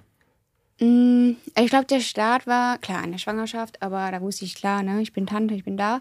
Mm, 0.80 1.32
Ich 1.56 1.68
glaube, 1.70 1.86
der 1.86 2.00
Start 2.00 2.46
war, 2.46 2.78
klar, 2.78 3.02
in 3.04 3.12
der 3.12 3.18
Schwangerschaft, 3.18 3.82
aber 3.82 4.10
da 4.10 4.20
wusste 4.20 4.44
ich 4.44 4.54
klar, 4.54 4.82
ne, 4.82 5.00
ich 5.02 5.12
bin 5.12 5.26
Tante, 5.26 5.54
ich 5.54 5.64
bin 5.64 5.76
da. 5.76 6.00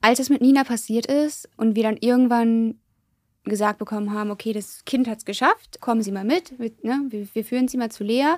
Als 0.00 0.18
es 0.20 0.30
mit 0.30 0.40
Nina 0.40 0.64
passiert 0.64 1.06
ist 1.06 1.48
und 1.56 1.74
wir 1.74 1.82
dann 1.82 1.96
irgendwann 1.96 2.76
gesagt 3.50 3.78
bekommen 3.78 4.12
haben, 4.12 4.30
okay, 4.30 4.52
das 4.52 4.84
Kind 4.84 5.08
hat 5.08 5.18
es 5.18 5.24
geschafft, 5.24 5.80
kommen 5.80 6.02
Sie 6.02 6.12
mal 6.12 6.24
mit, 6.24 6.58
wir, 6.58 6.70
ne, 6.82 7.06
wir, 7.08 7.26
wir 7.32 7.44
führen 7.44 7.68
Sie 7.68 7.76
mal 7.76 7.90
zu 7.90 8.04
Lea. 8.04 8.34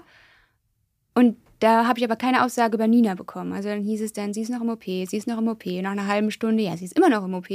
Und 1.14 1.36
da 1.60 1.86
habe 1.86 1.98
ich 1.98 2.04
aber 2.04 2.16
keine 2.16 2.44
Aussage 2.44 2.76
über 2.76 2.86
Nina 2.86 3.14
bekommen. 3.14 3.52
Also 3.52 3.68
dann 3.68 3.82
hieß 3.82 4.02
es 4.02 4.12
dann, 4.12 4.32
sie 4.32 4.42
ist 4.42 4.50
noch 4.50 4.60
im 4.60 4.68
OP, 4.68 4.84
sie 4.84 5.16
ist 5.16 5.26
noch 5.26 5.38
im 5.38 5.48
OP. 5.48 5.66
Nach 5.66 5.90
einer 5.90 6.06
halben 6.06 6.30
Stunde, 6.30 6.62
ja, 6.62 6.76
sie 6.76 6.84
ist 6.84 6.96
immer 6.96 7.08
noch 7.08 7.24
im 7.24 7.34
OP. 7.34 7.48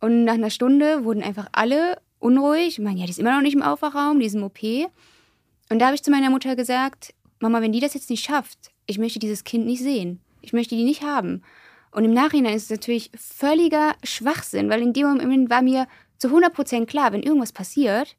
Und 0.00 0.24
nach 0.24 0.34
einer 0.34 0.50
Stunde 0.50 1.04
wurden 1.04 1.22
einfach 1.22 1.46
alle 1.52 1.98
unruhig. 2.18 2.68
Ich 2.68 2.78
meine, 2.80 2.98
ja, 2.98 3.04
die 3.04 3.12
ist 3.12 3.20
immer 3.20 3.34
noch 3.34 3.42
nicht 3.42 3.54
im 3.54 3.62
Aufwachraum, 3.62 4.18
die 4.18 4.26
ist 4.26 4.34
im 4.34 4.42
OP. 4.42 4.62
Und 5.70 5.78
da 5.78 5.86
habe 5.86 5.94
ich 5.94 6.02
zu 6.02 6.10
meiner 6.10 6.30
Mutter 6.30 6.56
gesagt, 6.56 7.14
Mama, 7.38 7.60
wenn 7.60 7.72
die 7.72 7.80
das 7.80 7.94
jetzt 7.94 8.10
nicht 8.10 8.24
schafft, 8.24 8.72
ich 8.86 8.98
möchte 8.98 9.20
dieses 9.20 9.44
Kind 9.44 9.66
nicht 9.66 9.82
sehen. 9.82 10.20
Ich 10.40 10.52
möchte 10.52 10.74
die 10.74 10.84
nicht 10.84 11.02
haben. 11.02 11.42
Und 11.92 12.04
im 12.04 12.14
Nachhinein 12.14 12.54
ist 12.54 12.64
es 12.64 12.70
natürlich 12.70 13.10
völliger 13.16 13.94
Schwachsinn, 14.02 14.70
weil 14.70 14.82
in 14.82 14.92
dem 14.92 15.06
Moment 15.06 15.50
war 15.50 15.62
mir 15.62 15.86
zu 16.22 16.28
100% 16.28 16.86
klar, 16.86 17.12
wenn 17.12 17.24
irgendwas 17.24 17.50
passiert, 17.50 18.16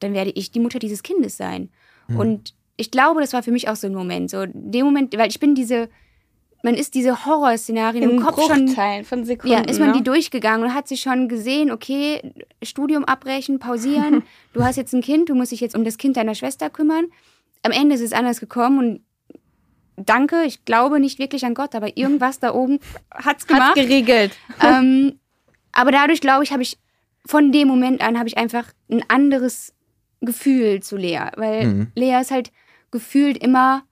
dann 0.00 0.14
werde 0.14 0.32
ich 0.34 0.50
die 0.50 0.58
Mutter 0.58 0.80
dieses 0.80 1.04
Kindes 1.04 1.36
sein. 1.36 1.70
Und 2.16 2.54
ich 2.76 2.90
glaube, 2.90 3.20
das 3.20 3.32
war 3.32 3.44
für 3.44 3.52
mich 3.52 3.68
auch 3.68 3.76
so 3.76 3.86
ein 3.86 3.94
Moment. 3.94 4.30
So, 4.30 4.42
in 4.42 4.72
dem 4.72 4.84
Moment, 4.84 5.16
weil 5.16 5.28
ich 5.28 5.38
bin 5.38 5.54
diese, 5.54 5.88
man 6.64 6.74
ist 6.74 6.96
diese 6.96 7.24
Horrorszenarien 7.24 8.02
im 8.02 8.20
Kopf 8.20 8.44
schon 8.48 8.66
Bruchteilen 8.66 9.04
von 9.04 9.24
Sekunden. 9.24 9.56
ja, 9.56 9.60
ist 9.60 9.78
man 9.78 9.90
ne? 9.90 9.98
die 9.98 10.02
durchgegangen 10.02 10.66
und 10.66 10.74
hat 10.74 10.88
sich 10.88 11.02
schon 11.02 11.28
gesehen, 11.28 11.70
okay, 11.70 12.20
Studium 12.64 13.04
abbrechen, 13.04 13.60
pausieren, 13.60 14.24
du 14.54 14.64
hast 14.64 14.74
jetzt 14.74 14.92
ein 14.92 15.02
Kind, 15.02 15.28
du 15.28 15.36
musst 15.36 15.52
dich 15.52 15.60
jetzt 15.60 15.76
um 15.76 15.84
das 15.84 15.98
Kind 15.98 16.16
deiner 16.16 16.34
Schwester 16.34 16.68
kümmern. 16.68 17.06
Am 17.62 17.70
Ende 17.70 17.94
ist 17.94 18.00
es 18.00 18.12
anders 18.12 18.40
gekommen 18.40 18.78
und 18.80 19.00
danke, 20.04 20.42
ich 20.46 20.64
glaube 20.64 20.98
nicht 20.98 21.20
wirklich 21.20 21.44
an 21.44 21.54
Gott, 21.54 21.76
aber 21.76 21.96
irgendwas 21.96 22.40
da 22.40 22.54
oben 22.54 22.80
hat's 23.12 23.26
Hat's 23.26 23.46
gemacht. 23.46 23.76
geregelt. 23.76 24.32
ähm, 24.64 25.20
aber 25.70 25.92
dadurch, 25.92 26.20
glaube 26.20 26.42
ich, 26.42 26.50
habe 26.50 26.62
ich 26.62 26.76
von 27.26 27.52
dem 27.52 27.68
Moment 27.68 28.00
an 28.02 28.18
habe 28.18 28.28
ich 28.28 28.38
einfach 28.38 28.66
ein 28.90 29.02
anderes 29.08 29.72
Gefühl 30.20 30.82
zu 30.82 30.96
Lea, 30.96 31.28
weil 31.36 31.66
Mhm. 31.66 31.92
Lea 31.94 32.20
ist 32.20 32.30
halt 32.30 32.52
gefühlt 32.90 33.38
immer, 33.38 33.84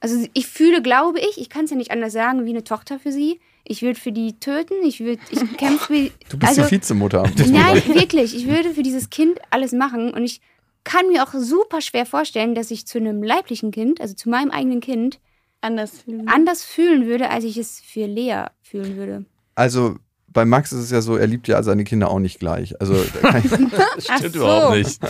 also 0.00 0.26
ich 0.34 0.46
fühle, 0.46 0.82
glaube 0.82 1.18
ich, 1.20 1.38
ich 1.38 1.48
kann 1.48 1.64
es 1.64 1.70
ja 1.70 1.76
nicht 1.76 1.90
anders 1.90 2.12
sagen, 2.12 2.44
wie 2.44 2.50
eine 2.50 2.64
Tochter 2.64 2.98
für 2.98 3.12
sie. 3.12 3.40
Ich 3.64 3.82
würde 3.82 3.98
für 3.98 4.12
die 4.12 4.38
töten, 4.38 4.74
ich 4.84 5.00
würde, 5.00 5.20
ich 5.30 5.40
kämpfe 5.58 5.86
für 5.86 6.10
Du 6.28 6.38
bist 6.38 6.50
also, 6.50 6.64
die 6.64 6.70
Vizemutter. 6.70 7.24
Nein, 7.50 7.82
wirklich. 7.94 8.34
Ich 8.34 8.46
würde 8.46 8.70
für 8.70 8.82
dieses 8.82 9.10
Kind 9.10 9.38
alles 9.50 9.72
machen. 9.72 10.12
Und 10.14 10.22
ich 10.24 10.40
kann 10.84 11.08
mir 11.08 11.24
auch 11.24 11.32
super 11.34 11.80
schwer 11.80 12.06
vorstellen, 12.06 12.54
dass 12.54 12.70
ich 12.70 12.86
zu 12.86 12.98
einem 12.98 13.22
leiblichen 13.22 13.72
Kind, 13.72 14.00
also 14.00 14.14
zu 14.14 14.28
meinem 14.28 14.50
eigenen 14.52 14.80
Kind, 14.80 15.18
anders 15.60 16.02
fühlen. 16.02 16.28
anders 16.28 16.64
fühlen 16.64 17.06
würde, 17.06 17.28
als 17.30 17.44
ich 17.44 17.56
es 17.56 17.80
für 17.80 18.06
Lea 18.06 18.44
fühlen 18.62 18.96
würde. 18.96 19.24
Also 19.56 19.96
bei 20.36 20.44
Max 20.44 20.70
ist 20.72 20.84
es 20.84 20.90
ja 20.90 21.00
so, 21.00 21.16
er 21.16 21.26
liebt 21.26 21.48
ja 21.48 21.62
seine 21.62 21.82
Kinder 21.84 22.10
auch 22.10 22.18
nicht 22.20 22.38
gleich. 22.38 22.78
Also 22.80 22.94
da 23.22 23.30
kann, 23.40 23.72
Das 23.96 24.04
stimmt 24.04 24.34
so. 24.34 24.38
überhaupt 24.40 24.76
nicht. 24.76 25.00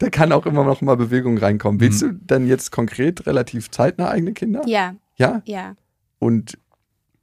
da 0.00 0.10
kann 0.10 0.32
auch 0.32 0.44
immer 0.46 0.64
noch 0.64 0.80
mal 0.82 0.96
Bewegung 0.96 1.38
reinkommen. 1.38 1.80
Willst 1.80 2.02
du 2.02 2.12
denn 2.12 2.46
jetzt 2.46 2.72
konkret 2.72 3.26
relativ 3.26 3.70
zeitnah 3.70 4.10
eigene 4.10 4.32
Kinder? 4.32 4.62
Ja, 4.66 4.94
Ja? 5.16 5.42
ja. 5.46 5.76
Und 6.18 6.58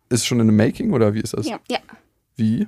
ist 0.09 0.25
schon 0.25 0.39
in 0.39 0.47
the 0.47 0.53
making 0.53 0.93
oder 0.93 1.13
wie 1.13 1.19
ist 1.19 1.33
das? 1.33 1.47
Ja. 1.47 1.59
Ja. 1.69 1.79
Wie? 2.37 2.67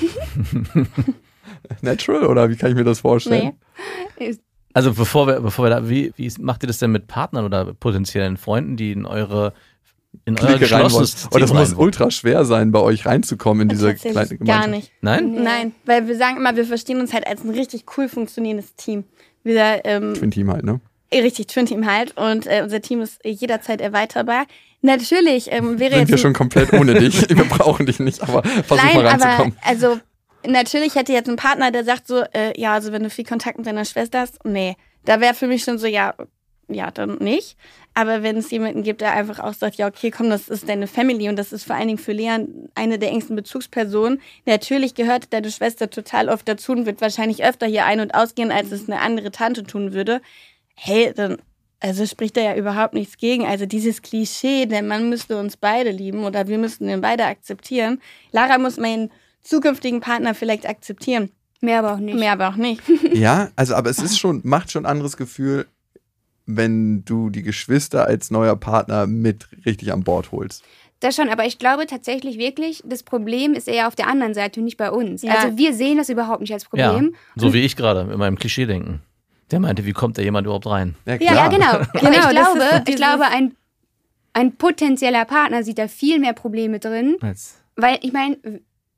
Natural 1.82 2.26
oder 2.26 2.50
wie 2.50 2.56
kann 2.56 2.70
ich 2.70 2.76
mir 2.76 2.84
das 2.84 3.00
vorstellen? 3.00 3.52
Also 4.74 4.92
bevor 4.94 5.26
wir, 5.26 5.40
bevor 5.40 5.66
wir 5.66 5.70
da, 5.70 5.88
wie, 5.88 6.12
wie 6.16 6.32
macht 6.40 6.64
ihr 6.64 6.66
das 6.66 6.78
denn 6.78 6.90
mit 6.92 7.06
Partnern 7.06 7.44
oder 7.44 7.72
potenziellen 7.74 8.36
Freunden, 8.36 8.76
die 8.76 8.92
in 8.92 9.04
eure 9.06 9.52
in 10.24 10.38
euer 10.38 10.56
Clique 10.56 10.70
rein 10.70 10.82
wollen. 10.82 10.92
geschlossenes 10.92 11.28
Und 11.30 11.40
das 11.40 11.52
muss 11.52 11.74
ultra 11.74 12.10
schwer 12.10 12.44
sein, 12.44 12.72
bei 12.72 12.80
euch 12.80 13.06
reinzukommen 13.06 13.62
in 13.62 13.68
diese 13.68 13.94
kleine 13.94 14.14
gar 14.14 14.36
Gemeinschaft. 14.38 14.70
nicht. 14.70 14.92
Nein? 15.00 15.42
Nein, 15.42 15.74
weil 15.84 16.06
wir 16.06 16.16
sagen 16.16 16.36
immer, 16.36 16.54
wir 16.56 16.64
verstehen 16.64 17.00
uns 17.00 17.12
halt 17.12 17.26
als 17.26 17.44
ein 17.44 17.50
richtig 17.50 17.84
cool 17.96 18.08
funktionierendes 18.08 18.74
Team. 18.76 19.04
Wir, 19.42 19.80
ähm, 19.84 20.14
Twin 20.14 20.30
Team 20.30 20.50
halt, 20.52 20.64
ne? 20.64 20.80
richtig, 21.12 21.48
Twin 21.48 21.66
Team 21.66 21.86
halt. 21.86 22.16
Und 22.16 22.46
äh, 22.46 22.60
unser 22.62 22.80
Team 22.80 23.00
ist 23.00 23.18
jederzeit 23.24 23.80
erweiterbar. 23.80 24.46
Natürlich 24.80 25.52
ähm, 25.52 25.78
wäre 25.78 25.92
Sind 25.92 26.00
jetzt. 26.00 26.10
wir 26.10 26.18
schon 26.18 26.32
komplett 26.32 26.72
ohne 26.74 26.94
dich. 26.94 27.28
Wir 27.28 27.44
brauchen 27.44 27.86
dich 27.86 28.00
nicht, 28.00 28.22
aber 28.22 28.42
versuch 28.42 28.84
Nein, 28.84 28.96
mal 28.96 29.06
aber 29.06 29.24
reinzukommen. 29.24 29.56
also 29.62 29.98
natürlich 30.46 30.94
hätte 30.94 31.12
jetzt 31.12 31.28
ein 31.28 31.36
Partner, 31.36 31.70
der 31.70 31.84
sagt 31.84 32.08
so, 32.08 32.22
äh, 32.32 32.58
ja, 32.60 32.74
also 32.74 32.92
wenn 32.92 33.02
du 33.02 33.10
viel 33.10 33.24
Kontakt 33.24 33.58
mit 33.58 33.66
deiner 33.66 33.84
Schwester 33.84 34.20
hast, 34.20 34.44
nee, 34.44 34.76
da 35.04 35.20
wäre 35.20 35.34
für 35.34 35.46
mich 35.46 35.62
schon 35.62 35.78
so, 35.78 35.86
ja, 35.86 36.14
ja, 36.68 36.90
dann 36.90 37.18
nicht. 37.18 37.56
Aber 37.94 38.22
wenn 38.22 38.36
es 38.36 38.50
jemanden 38.50 38.82
gibt, 38.82 39.02
der 39.02 39.12
einfach 39.12 39.38
auch 39.38 39.52
sagt, 39.52 39.76
ja, 39.76 39.86
okay, 39.86 40.10
komm, 40.10 40.30
das 40.30 40.48
ist 40.48 40.68
deine 40.68 40.86
Family 40.86 41.28
und 41.28 41.36
das 41.36 41.52
ist 41.52 41.64
vor 41.64 41.76
allen 41.76 41.88
Dingen 41.88 41.98
für 41.98 42.12
Leon 42.12 42.68
eine 42.74 42.98
der 42.98 43.10
engsten 43.10 43.36
Bezugspersonen. 43.36 44.20
Natürlich 44.46 44.94
gehört 44.94 45.32
deine 45.32 45.50
Schwester 45.50 45.90
total 45.90 46.30
oft 46.30 46.48
dazu 46.48 46.72
und 46.72 46.86
wird 46.86 47.02
wahrscheinlich 47.02 47.44
öfter 47.44 47.66
hier 47.66 47.84
ein- 47.84 48.00
und 48.00 48.14
ausgehen, 48.14 48.50
als 48.50 48.72
es 48.72 48.88
eine 48.88 49.00
andere 49.00 49.30
Tante 49.30 49.62
tun 49.64 49.92
würde. 49.92 50.22
Hey, 50.74 51.12
dann, 51.14 51.36
also 51.80 52.06
spricht 52.06 52.36
da 52.38 52.40
ja 52.40 52.56
überhaupt 52.56 52.94
nichts 52.94 53.18
gegen. 53.18 53.44
Also 53.44 53.66
dieses 53.66 54.00
Klischee, 54.00 54.64
der 54.64 54.82
Mann 54.82 55.10
müsste 55.10 55.38
uns 55.38 55.58
beide 55.58 55.90
lieben 55.90 56.24
oder 56.24 56.48
wir 56.48 56.56
müssten 56.56 56.86
den 56.86 57.02
beide 57.02 57.26
akzeptieren. 57.26 58.00
Lara 58.30 58.56
muss 58.56 58.78
meinen 58.78 59.10
zukünftigen 59.42 60.00
Partner 60.00 60.34
vielleicht 60.34 60.66
akzeptieren. 60.66 61.30
Mehr 61.60 61.80
aber 61.80 61.94
auch 61.94 61.98
nicht. 61.98 62.18
Mehr 62.18 62.32
aber 62.32 62.48
auch 62.48 62.56
nicht. 62.56 62.82
Ja, 63.12 63.50
also 63.54 63.74
aber 63.74 63.90
es 63.90 63.98
ist 63.98 64.18
schon, 64.18 64.40
macht 64.44 64.72
schon 64.72 64.86
ein 64.86 64.90
anderes 64.90 65.16
Gefühl, 65.16 65.66
wenn 66.46 67.04
du 67.04 67.30
die 67.30 67.42
Geschwister 67.42 68.06
als 68.06 68.30
neuer 68.30 68.56
Partner 68.56 69.06
mit 69.06 69.48
richtig 69.64 69.92
an 69.92 70.02
Bord 70.04 70.32
holst. 70.32 70.64
Das 71.00 71.16
schon, 71.16 71.28
aber 71.28 71.44
ich 71.46 71.58
glaube 71.58 71.86
tatsächlich 71.86 72.38
wirklich, 72.38 72.82
das 72.86 73.02
Problem 73.02 73.54
ist 73.54 73.66
eher 73.66 73.88
auf 73.88 73.96
der 73.96 74.06
anderen 74.06 74.34
Seite 74.34 74.60
und 74.60 74.64
nicht 74.64 74.76
bei 74.76 74.90
uns. 74.90 75.22
Ja. 75.22 75.34
Also 75.34 75.56
wir 75.58 75.74
sehen 75.74 75.96
das 75.98 76.08
überhaupt 76.08 76.40
nicht 76.40 76.52
als 76.52 76.68
Ja, 76.74 76.90
Problem. 76.90 77.14
so 77.34 77.52
wie 77.52 77.60
ich 77.62 77.74
gerade 77.74 78.04
mit 78.04 78.16
meinem 78.18 78.38
Klischee-Denken. 78.38 79.00
Der 79.50 79.58
meinte, 79.60 79.84
wie 79.84 79.92
kommt 79.92 80.16
da 80.16 80.22
jemand 80.22 80.46
überhaupt 80.46 80.66
rein? 80.66 80.94
Ja, 81.04 81.16
Ja, 81.16 81.48
genau. 81.48 81.72
Genau, 82.00 82.10
ich 82.12 82.30
glaube, 82.30 82.82
ich 82.86 82.96
glaube 82.96 83.24
ein, 83.26 83.54
ein 84.32 84.56
potenzieller 84.56 85.24
Partner 85.24 85.62
sieht 85.64 85.78
da 85.78 85.88
viel 85.88 86.18
mehr 86.20 86.32
Probleme 86.34 86.78
drin, 86.78 87.16
Jetzt. 87.22 87.60
weil 87.76 87.98
ich 88.02 88.12
meine, 88.12 88.38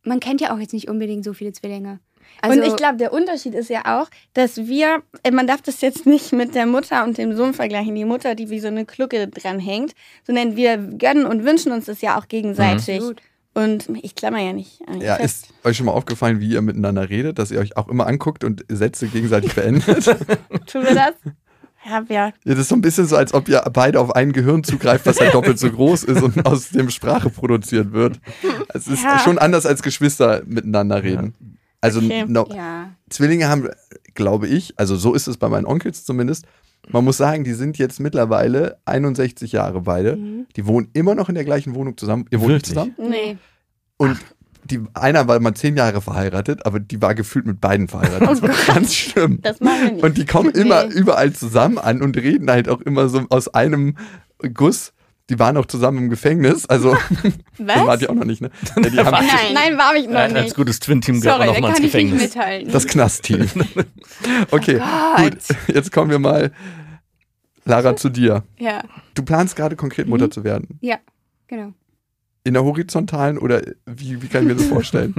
man 0.04 0.20
kennt 0.20 0.40
ja 0.42 0.54
auch 0.54 0.58
jetzt 0.58 0.74
nicht 0.74 0.88
unbedingt 0.88 1.24
so 1.24 1.32
viele 1.32 1.52
Zwillinge. 1.52 2.00
Also, 2.44 2.60
und 2.60 2.66
ich 2.68 2.76
glaube, 2.76 2.96
der 2.96 3.12
Unterschied 3.12 3.54
ist 3.54 3.70
ja 3.70 4.00
auch, 4.00 4.08
dass 4.34 4.56
wir, 4.56 5.02
äh, 5.22 5.30
man 5.30 5.46
darf 5.46 5.62
das 5.62 5.80
jetzt 5.80 6.06
nicht 6.06 6.32
mit 6.32 6.54
der 6.54 6.66
Mutter 6.66 7.04
und 7.04 7.18
dem 7.18 7.34
Sohn 7.36 7.54
vergleichen, 7.54 7.94
die 7.94 8.04
Mutter, 8.04 8.34
die 8.34 8.50
wie 8.50 8.60
so 8.60 8.68
eine 8.68 8.84
Klucke 8.84 9.28
dran 9.28 9.58
hängt, 9.58 9.94
sondern 10.26 10.56
wir 10.56 10.76
gönnen 10.76 11.26
und 11.26 11.44
wünschen 11.44 11.72
uns 11.72 11.86
das 11.86 12.00
ja 12.00 12.18
auch 12.18 12.28
gegenseitig. 12.28 12.96
Absolut. 12.96 13.20
Und 13.56 13.88
ich 14.02 14.16
klammer 14.16 14.40
ja 14.40 14.52
nicht. 14.52 14.80
Ja, 15.00 15.14
fest. 15.14 15.46
ist 15.50 15.54
euch 15.64 15.76
schon 15.76 15.86
mal 15.86 15.92
aufgefallen, 15.92 16.40
wie 16.40 16.48
ihr 16.48 16.60
miteinander 16.60 17.08
redet, 17.08 17.38
dass 17.38 17.52
ihr 17.52 17.60
euch 17.60 17.76
auch 17.76 17.86
immer 17.88 18.06
anguckt 18.08 18.42
und 18.42 18.64
Sätze 18.68 19.06
gegenseitig 19.06 19.54
beendet? 19.54 20.04
Tun 20.66 20.82
wir 20.82 20.94
das? 20.94 21.12
Ja, 21.88 22.08
wir. 22.08 22.16
Ja, 22.16 22.32
das 22.46 22.60
ist 22.60 22.68
so 22.70 22.74
ein 22.74 22.80
bisschen 22.80 23.06
so, 23.06 23.14
als 23.16 23.32
ob 23.34 23.48
ihr 23.48 23.60
beide 23.72 24.00
auf 24.00 24.16
ein 24.16 24.32
Gehirn 24.32 24.64
zugreift, 24.64 25.06
was 25.06 25.20
halt 25.20 25.34
doppelt 25.34 25.58
so 25.58 25.70
groß 25.70 26.02
ist 26.04 26.22
und 26.22 26.44
aus 26.46 26.70
dem 26.70 26.90
Sprache 26.90 27.28
produziert 27.30 27.92
wird. 27.92 28.18
Es 28.72 28.88
ist 28.88 29.04
Ja. 29.04 29.18
schon 29.18 29.38
anders 29.38 29.66
als 29.66 29.82
Geschwister 29.82 30.42
miteinander 30.46 31.02
reden. 31.02 31.34
Also 31.84 32.00
Okay. 32.00 32.24
no, 32.26 32.48
ja. 32.54 32.90
Zwillinge 33.10 33.48
haben, 33.48 33.68
glaube 34.14 34.48
ich, 34.48 34.72
also 34.78 34.96
so 34.96 35.12
ist 35.14 35.26
es 35.26 35.36
bei 35.36 35.48
meinen 35.50 35.66
Onkels 35.66 36.04
zumindest. 36.04 36.46
Man 36.88 37.04
muss 37.04 37.16
sagen, 37.18 37.44
die 37.44 37.52
sind 37.52 37.76
jetzt 37.78 38.00
mittlerweile 38.00 38.78
61 38.86 39.52
Jahre 39.52 39.82
beide. 39.82 40.18
Die 40.56 40.66
wohnen 40.66 40.88
immer 40.94 41.14
noch 41.14 41.28
in 41.28 41.34
der 41.34 41.44
gleichen 41.44 41.74
Wohnung 41.74 41.96
zusammen. 41.96 42.24
Ihr 42.30 42.40
wohnt 42.40 42.52
nicht 42.52 42.74
Wirklich? 42.74 42.94
zusammen? 42.96 43.10
Nee. 43.10 43.36
Und 43.98 44.18
die, 44.64 44.80
einer 44.94 45.28
war 45.28 45.38
mal 45.40 45.52
zehn 45.54 45.76
Jahre 45.76 46.00
verheiratet, 46.00 46.64
aber 46.64 46.80
die 46.80 47.02
war 47.02 47.14
gefühlt 47.14 47.44
mit 47.46 47.60
beiden 47.60 47.86
verheiratet. 47.88 48.28
Das 48.28 48.40
war 48.42 48.74
ganz 48.74 48.94
schlimm. 48.94 49.40
Das 49.42 49.60
machen 49.60 49.82
wir 49.82 49.92
nicht. 49.92 50.04
Und 50.04 50.16
die 50.16 50.24
kommen 50.24 50.50
immer 50.52 50.84
überall 50.86 51.34
zusammen 51.34 51.76
an 51.76 52.00
und 52.00 52.16
reden 52.16 52.50
halt 52.50 52.70
auch 52.70 52.80
immer 52.80 53.10
so 53.10 53.26
aus 53.28 53.48
einem 53.48 53.96
Guss. 54.54 54.93
Die 55.30 55.38
waren 55.38 55.56
auch 55.56 55.64
zusammen 55.66 55.98
im 55.98 56.10
Gefängnis. 56.10 56.66
Also, 56.66 56.94
das 57.58 57.86
war 57.86 57.96
die 57.96 58.08
auch 58.08 58.14
noch 58.14 58.24
nicht, 58.26 58.40
ne? 58.42 58.50
Ja, 58.76 58.90
die 58.90 58.98
haben 58.98 59.10
Nein. 59.26 59.54
Nein, 59.54 59.78
war 59.78 59.94
ich 59.96 60.06
noch 60.06 60.16
Als 60.18 60.32
nicht. 60.34 60.54
gutes 60.56 60.80
Twin-Team 60.80 61.20
gehört 61.20 61.36
Sorry, 61.38 61.46
man 61.46 61.54
nochmal 61.54 61.70
ins 61.70 61.78
kann 61.78 61.86
ich 61.86 61.94
nicht 61.94 62.10
Gefängnis. 62.12 62.34
mithalten. 62.34 62.72
das 62.72 62.86
Knastteam. 62.86 63.48
Okay, 64.50 64.80
gut. 65.16 65.36
Jetzt 65.74 65.92
kommen 65.92 66.10
wir 66.10 66.18
mal, 66.18 66.52
Lara, 67.64 67.96
zu 67.96 68.10
dir. 68.10 68.44
ja, 68.58 68.82
Du 69.14 69.22
planst 69.24 69.56
gerade 69.56 69.76
konkret 69.76 70.06
Mutter 70.08 70.30
zu 70.30 70.44
werden. 70.44 70.78
ja, 70.82 70.98
genau. 71.46 71.72
In 72.46 72.52
der 72.52 72.62
horizontalen 72.62 73.38
oder 73.38 73.62
wie, 73.86 74.20
wie 74.20 74.28
kann 74.28 74.42
ich 74.42 74.48
mir 74.48 74.54
das 74.56 74.66
vorstellen? 74.66 75.14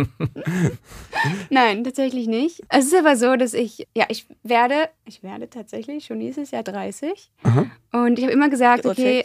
Nein, 1.50 1.84
tatsächlich 1.84 2.28
nicht. 2.28 2.62
Es 2.70 2.86
ist 2.86 2.96
aber 2.96 3.16
so, 3.16 3.36
dass 3.36 3.56
ich, 3.56 3.88
ja, 3.98 4.06
ich 4.10 4.28
werde, 4.44 4.76
ich 5.06 5.24
werde 5.24 5.50
tatsächlich 5.50 6.06
schon 6.06 6.20
nächstes 6.20 6.52
Jahr 6.52 6.62
30. 6.62 7.32
Aha. 7.42 7.66
Und 7.94 8.20
ich 8.20 8.26
habe 8.26 8.32
immer 8.34 8.50
gesagt, 8.50 8.86
okay. 8.86 9.24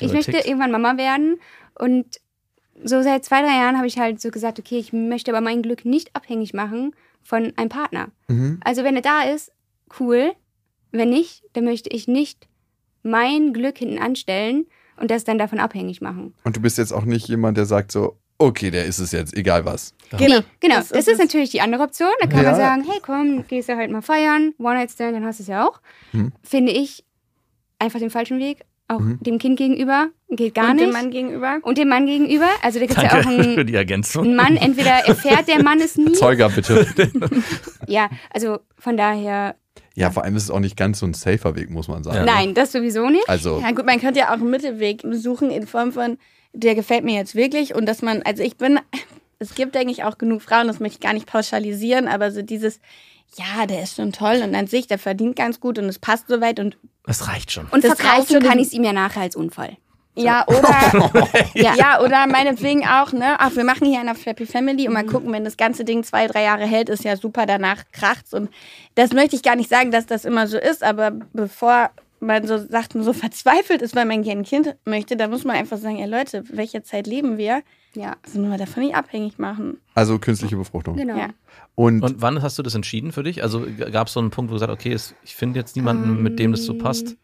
Ich 0.00 0.12
möchte 0.12 0.32
tickt. 0.32 0.46
irgendwann 0.46 0.70
Mama 0.70 0.96
werden. 0.96 1.38
Und 1.78 2.20
so 2.82 3.02
seit 3.02 3.24
zwei, 3.24 3.40
drei 3.42 3.56
Jahren 3.56 3.76
habe 3.76 3.86
ich 3.86 3.98
halt 3.98 4.20
so 4.20 4.30
gesagt, 4.30 4.58
okay, 4.58 4.78
ich 4.78 4.92
möchte 4.92 5.30
aber 5.30 5.40
mein 5.40 5.62
Glück 5.62 5.84
nicht 5.84 6.14
abhängig 6.16 6.54
machen 6.54 6.94
von 7.22 7.52
einem 7.56 7.68
Partner. 7.68 8.08
Mhm. 8.28 8.60
Also 8.64 8.84
wenn 8.84 8.96
er 8.96 9.02
da 9.02 9.22
ist, 9.22 9.52
cool. 10.00 10.32
Wenn 10.90 11.10
nicht, 11.10 11.42
dann 11.54 11.64
möchte 11.64 11.90
ich 11.90 12.06
nicht 12.08 12.46
mein 13.02 13.52
Glück 13.52 13.78
hinten 13.78 13.98
anstellen 13.98 14.66
und 14.96 15.10
das 15.10 15.24
dann 15.24 15.38
davon 15.38 15.58
abhängig 15.60 16.00
machen. 16.00 16.34
Und 16.44 16.56
du 16.56 16.60
bist 16.60 16.78
jetzt 16.78 16.92
auch 16.92 17.04
nicht 17.04 17.26
jemand, 17.28 17.56
der 17.56 17.66
sagt 17.66 17.90
so, 17.92 18.16
okay, 18.38 18.70
der 18.70 18.84
ist 18.84 18.98
es 18.98 19.12
jetzt, 19.12 19.36
egal 19.36 19.64
was. 19.64 19.94
Genau. 20.10 20.40
Genau, 20.60 20.76
Das 20.76 20.88
das, 20.90 20.98
ist 21.00 21.08
ist, 21.08 21.18
natürlich 21.18 21.50
die 21.50 21.60
andere 21.60 21.82
Option. 21.82 22.10
Da 22.20 22.26
kann 22.28 22.42
Ja. 22.44 22.50
man 22.50 22.56
sagen, 22.60 22.84
hey 22.88 23.00
komm, 23.04 23.46
gehst 23.48 23.68
du 23.68 23.76
halt 23.76 23.90
mal 23.90 24.02
feiern, 24.02 24.54
One-Night-Stand, 24.58 25.14
dann 25.16 25.24
hast 25.24 25.38
du 25.40 25.42
es 25.42 25.48
ja 25.48 25.66
auch. 25.66 25.80
Mhm. 26.12 26.32
Finde 26.42 26.72
ich 26.72 27.04
einfach 27.78 27.98
den 27.98 28.10
falschen 28.10 28.38
Weg. 28.38 28.64
Auch 28.86 28.98
Mhm. 29.00 29.18
dem 29.22 29.38
Kind 29.38 29.56
gegenüber 29.58 30.08
geht 30.28 30.54
gar 30.54 30.70
Und 30.70 30.76
nicht. 30.76 30.86
dem 30.86 30.92
Mann 30.92 31.10
gegenüber. 31.10 31.58
und 31.62 31.78
dem 31.78 31.88
Mann 31.88 32.04
gegenüber. 32.06 32.48
Also 32.62 32.78
da 32.80 32.86
gibt 32.86 32.98
es 32.98 33.02
ja 33.02 33.08
auch 33.18 33.22
Danke 33.24 33.42
für 33.44 33.50
einen, 33.60 33.66
die 33.66 33.74
Ergänzung. 33.74 34.24
einen 34.24 34.36
Mann, 34.36 34.56
entweder 34.56 34.90
erfährt 35.06 35.48
der 35.48 35.62
Mann 35.62 35.80
es 35.80 35.96
nie. 35.96 36.12
Zeuger 36.12 36.50
bitte. 36.50 36.86
Ja, 37.86 38.10
also 38.30 38.58
von 38.78 38.96
daher, 38.96 39.56
Ja, 39.94 40.10
vor 40.10 40.24
allem 40.24 40.36
ist 40.36 40.44
es 40.44 40.50
auch 40.50 40.60
nicht 40.60 40.76
ganz 40.76 40.98
so 40.98 41.06
ein 41.06 41.14
safer 41.14 41.56
Weg, 41.56 41.70
muss 41.70 41.88
man 41.88 42.02
sagen. 42.04 42.16
Ja. 42.18 42.24
nein, 42.24 42.52
das 42.54 42.72
sowieso 42.72 43.08
nicht. 43.08 43.28
Also, 43.28 43.60
Ja 43.60 43.70
gut, 43.72 43.86
man 43.86 44.00
könnte 44.00 44.20
ja 44.20 44.28
auch 44.28 44.32
einen 44.40 44.50
Mittelweg 44.50 45.02
suchen 45.12 45.50
in 45.50 45.66
Form 45.66 45.92
von, 45.92 46.18
der 46.52 46.74
gefällt 46.74 47.04
mir 47.04 47.14
jetzt 47.14 47.34
wirklich 47.34 47.74
und 47.74 47.86
dass 47.86 48.02
man, 48.02 48.22
also 48.22 48.42
ich 48.42 48.56
bin, 48.56 48.78
es 49.38 49.54
gibt, 49.54 49.74
denke 49.74 49.92
ich, 49.92 50.04
auch 50.04 50.18
genug 50.18 50.42
Frauen, 50.42 50.66
das 50.66 50.78
möchte 50.80 50.96
ich 50.98 51.00
gar 51.00 51.12
nicht 51.14 51.26
pauschalisieren, 51.26 52.06
aber 52.06 52.30
so 52.30 52.42
dieses, 52.42 52.80
ja, 53.36 53.66
der 53.66 53.82
ist 53.82 53.96
schon 53.96 54.12
toll 54.12 54.40
und 54.42 54.54
an 54.54 54.66
sich, 54.66 54.86
der 54.86 54.98
verdient 54.98 55.36
ganz 55.36 55.60
gut 55.60 55.78
und 55.78 55.86
es 55.86 55.98
passt 55.98 56.28
soweit 56.28 56.60
und 56.60 56.76
Das 57.06 57.28
reicht 57.28 57.52
schon. 57.52 57.66
Und 57.66 57.84
das 57.84 57.92
reicht 57.92 58.00
verkaufen 58.00 58.32
schon 58.32 58.42
kann 58.42 58.58
ich 58.58 58.68
es 58.68 58.72
ihm 58.72 58.84
ja 58.84 58.92
nachher 58.92 59.22
als 59.22 59.36
Unfall. 59.36 59.76
ja, 60.16 60.46
oder, 60.46 61.12
Ja. 61.54 61.74
ja. 61.74 62.00
oder 62.00 62.26
meinetwegen 62.26 62.86
auch, 62.86 63.12
ne, 63.12 63.36
ach, 63.38 63.56
wir 63.56 63.64
machen 63.64 63.86
hier 63.86 64.00
eine 64.00 64.14
Happy 64.14 64.46
Family 64.46 64.86
und 64.86 64.94
mal 64.94 65.04
gucken, 65.04 65.32
wenn 65.32 65.44
das 65.44 65.56
ganze 65.56 65.84
Ding 65.84 66.04
zwei, 66.04 66.26
drei 66.28 66.44
Jahre 66.44 66.66
hält, 66.66 66.88
ist 66.88 67.04
ja 67.04 67.16
super, 67.16 67.46
danach 67.46 67.82
kracht's 67.92 68.32
und 68.32 68.48
das 68.94 69.12
möchte 69.12 69.34
ich 69.36 69.42
gar 69.42 69.56
nicht 69.56 69.68
sagen, 69.70 69.90
dass 69.90 70.06
das 70.06 70.24
immer 70.24 70.46
so 70.46 70.56
ist, 70.56 70.82
aber 70.84 71.10
bevor 71.32 71.90
man 72.20 72.46
so 72.46 72.58
sagt, 72.58 72.92
so 72.92 73.12
verzweifelt 73.24 73.82
ist, 73.82 73.96
weil 73.96 74.04
man 74.06 74.22
gerne 74.22 74.42
ein 74.42 74.44
Kind 74.44 74.76
möchte, 74.84 75.16
dann 75.16 75.30
muss 75.30 75.44
man 75.44 75.56
einfach 75.56 75.78
sagen, 75.78 75.98
ja 75.98 76.06
Leute, 76.06 76.44
welche 76.50 76.82
Zeit 76.82 77.06
leben 77.06 77.36
wir? 77.36 77.62
Ja, 77.96 78.16
Also 78.24 78.40
nur 78.40 78.56
davon 78.56 78.82
nicht 78.82 78.94
abhängig 78.94 79.38
machen. 79.38 79.78
also 79.94 80.18
künstliche 80.18 80.56
Befruchtung. 80.56 80.96
genau. 80.96 81.16
Ja. 81.16 81.30
Und, 81.74 82.02
Und 82.02 82.20
wann 82.22 82.42
hast 82.42 82.58
du 82.58 82.62
das 82.62 82.74
entschieden 82.74 83.12
für 83.12 83.22
dich? 83.22 83.42
Also 83.42 83.66
gab 83.92 84.06
es 84.08 84.12
so 84.14 84.20
einen 84.20 84.30
Punkt, 84.30 84.50
wo 84.50 84.54
du 84.54 84.56
gesagt 84.60 84.70
hast, 84.70 84.78
okay, 84.80 84.92
es, 84.92 85.14
ich 85.24 85.34
finde 85.34 85.58
jetzt 85.58 85.76
niemanden, 85.76 86.22
mit 86.22 86.38
dem 86.38 86.52
das 86.52 86.64
so 86.64 86.74
passt. 86.74 87.16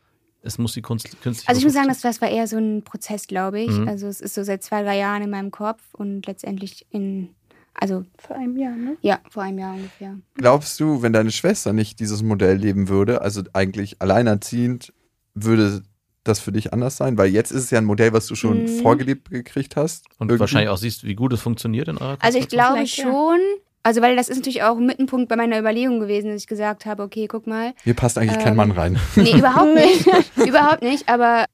Es 0.42 0.56
muss 0.59 0.72
die 0.72 0.80
Kunst, 0.83 1.04
künstliche 1.20 1.48
Also 1.48 1.59
ich 1.59 1.64
muss 1.64 1.74
sagen, 1.74 1.88
das, 1.88 2.00
das 2.00 2.20
war 2.22 2.28
eher 2.30 2.46
so 2.46 2.56
ein 2.56 2.83
Prozess, 2.83 3.26
glaube 3.26 3.61
ich. 3.61 3.70
Mhm. 3.70 3.87
Also 3.88 4.06
es 4.06 4.20
ist 4.20 4.35
so 4.35 4.42
seit 4.42 4.62
zwei, 4.62 4.83
drei 4.83 4.96
Jahren 4.98 5.22
in 5.22 5.30
meinem 5.30 5.50
Kopf 5.50 5.83
und 5.92 6.26
letztendlich 6.26 6.87
in, 6.90 7.28
also 7.74 8.04
Vor 8.18 8.37
einem 8.37 8.56
Jahr, 8.56 8.75
ne? 8.75 8.96
ja, 9.02 9.18
vor 9.29 9.42
einem 9.42 9.58
Jahr 9.58 9.75
ungefähr. 9.75 10.16
glaubst 10.35 10.81
du, 10.81 11.02
wenn 11.02 11.12
deine 11.12 11.31
Schwester 11.31 11.73
nicht 11.75 12.00
dieses 12.00 12.23
Modell 12.23 12.56
leben 12.56 12.88
würde, 12.88 13.21
also 13.21 13.42
eigentlich 13.52 14.00
alleinerziehend, 14.00 14.92
würde 15.35 15.83
das 16.25 16.40
für 16.40 16.52
dich 16.52 16.73
anders 16.73 16.96
sein? 16.96 17.16
Weil 17.18 17.31
jetzt 17.31 17.50
ist 17.50 17.64
es 17.64 17.71
ja 17.71 17.79
ein 17.79 17.85
Modell, 17.85 18.12
was 18.12 18.27
du 18.27 18.35
schon 18.35 18.64
Mhm. 18.64 18.68
vorgelebt 18.83 19.31
gekriegt 19.31 19.77
hast. 19.77 20.04
Und 20.18 20.29
Irgendwie. 20.29 20.40
wahrscheinlich 20.40 20.68
auch 20.71 20.77
siehst, 20.77 21.04
wie 21.04 21.14
gut 21.14 21.33
es 21.33 21.40
funktioniert 21.40 21.88
in 21.88 21.98
eurer 21.98 22.18
Also 22.21 22.38
ich 22.38 22.48
glaube 22.48 22.75
Vielleicht, 22.75 22.98
ja. 22.98 23.04
schon, 23.04 23.38
also 23.83 24.02
weil 24.02 24.16
das 24.16 24.29
ist 24.29 24.37
natürlich 24.37 24.62
auch 24.62 24.77
ein 24.77 24.85
Mittenpunkt 24.87 25.29
bei 25.29 25.37
meiner 25.37 25.58
Überlegung 25.58 26.00
gewesen, 26.00 26.31
dass 26.31 26.42
ich 26.42 26.46
gesagt 26.46 26.85
habe, 26.87 27.02
okay, 27.02 27.27
guck 27.27 27.46
mal. 27.46 27.73
Hier 27.85 27.94
passt 27.94 28.18
eigentlich 28.18 28.38
kein 28.38 28.48
Ähm, 28.52 28.56
Mann 28.56 28.71
rein. 28.73 28.98
Nee, 29.16 29.33
überhaupt 29.38 29.75
nicht. 29.75 30.06
überhaupt 30.37 30.83
nicht, 30.83 31.08
aber 31.08 31.46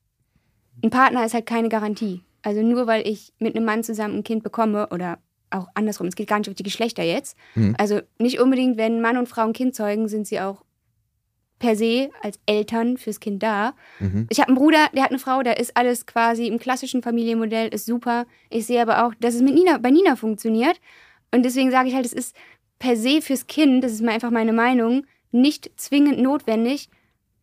ein 0.82 0.90
Partner 0.90 1.24
ist 1.24 1.34
halt 1.34 1.46
keine 1.46 1.68
Garantie. 1.68 2.22
Also 2.42 2.62
nur 2.62 2.86
weil 2.86 3.06
ich 3.06 3.32
mit 3.38 3.56
einem 3.56 3.64
Mann 3.64 3.82
zusammen 3.84 4.16
ein 4.18 4.24
Kind 4.24 4.42
bekomme 4.42 4.88
oder 4.90 5.18
auch 5.50 5.68
andersrum, 5.74 6.08
es 6.08 6.16
geht 6.16 6.28
gar 6.28 6.38
nicht 6.38 6.48
auf 6.48 6.54
die 6.54 6.62
Geschlechter 6.64 7.02
jetzt. 7.04 7.36
Mhm. 7.54 7.74
Also 7.78 8.00
nicht 8.18 8.40
unbedingt, 8.40 8.76
wenn 8.76 9.00
Mann 9.00 9.16
und 9.16 9.28
Frau 9.28 9.42
ein 9.42 9.52
Kind 9.52 9.74
zeugen, 9.76 10.08
sind 10.08 10.26
sie 10.26 10.40
auch 10.40 10.64
per 11.58 11.74
se 11.76 12.10
als 12.22 12.38
Eltern 12.46 12.96
fürs 12.98 13.18
Kind 13.20 13.42
da. 13.42 13.74
Mhm. 13.98 14.26
Ich 14.28 14.40
habe 14.40 14.48
einen 14.48 14.58
Bruder, 14.58 14.88
der 14.94 15.02
hat 15.04 15.10
eine 15.10 15.18
Frau, 15.18 15.42
da 15.42 15.52
ist 15.52 15.76
alles 15.76 16.04
quasi 16.06 16.46
im 16.46 16.58
klassischen 16.58 17.02
Familienmodell, 17.02 17.68
ist 17.68 17.86
super. 17.86 18.26
Ich 18.50 18.66
sehe 18.66 18.82
aber 18.82 19.06
auch, 19.06 19.14
dass 19.20 19.34
es 19.34 19.42
mit 19.42 19.54
Nina, 19.54 19.78
bei 19.78 19.90
Nina 19.90 20.16
funktioniert. 20.16 20.80
Und 21.32 21.44
deswegen 21.44 21.70
sage 21.70 21.88
ich 21.88 21.94
halt, 21.94 22.04
es 22.06 22.12
ist 22.12 22.36
per 22.78 22.96
se 22.96 23.22
fürs 23.22 23.46
Kind, 23.46 23.82
das 23.82 23.92
ist 23.92 24.02
mal 24.02 24.12
einfach 24.12 24.30
meine 24.30 24.52
Meinung, 24.52 25.06
nicht 25.32 25.70
zwingend 25.76 26.18
notwendig, 26.20 26.88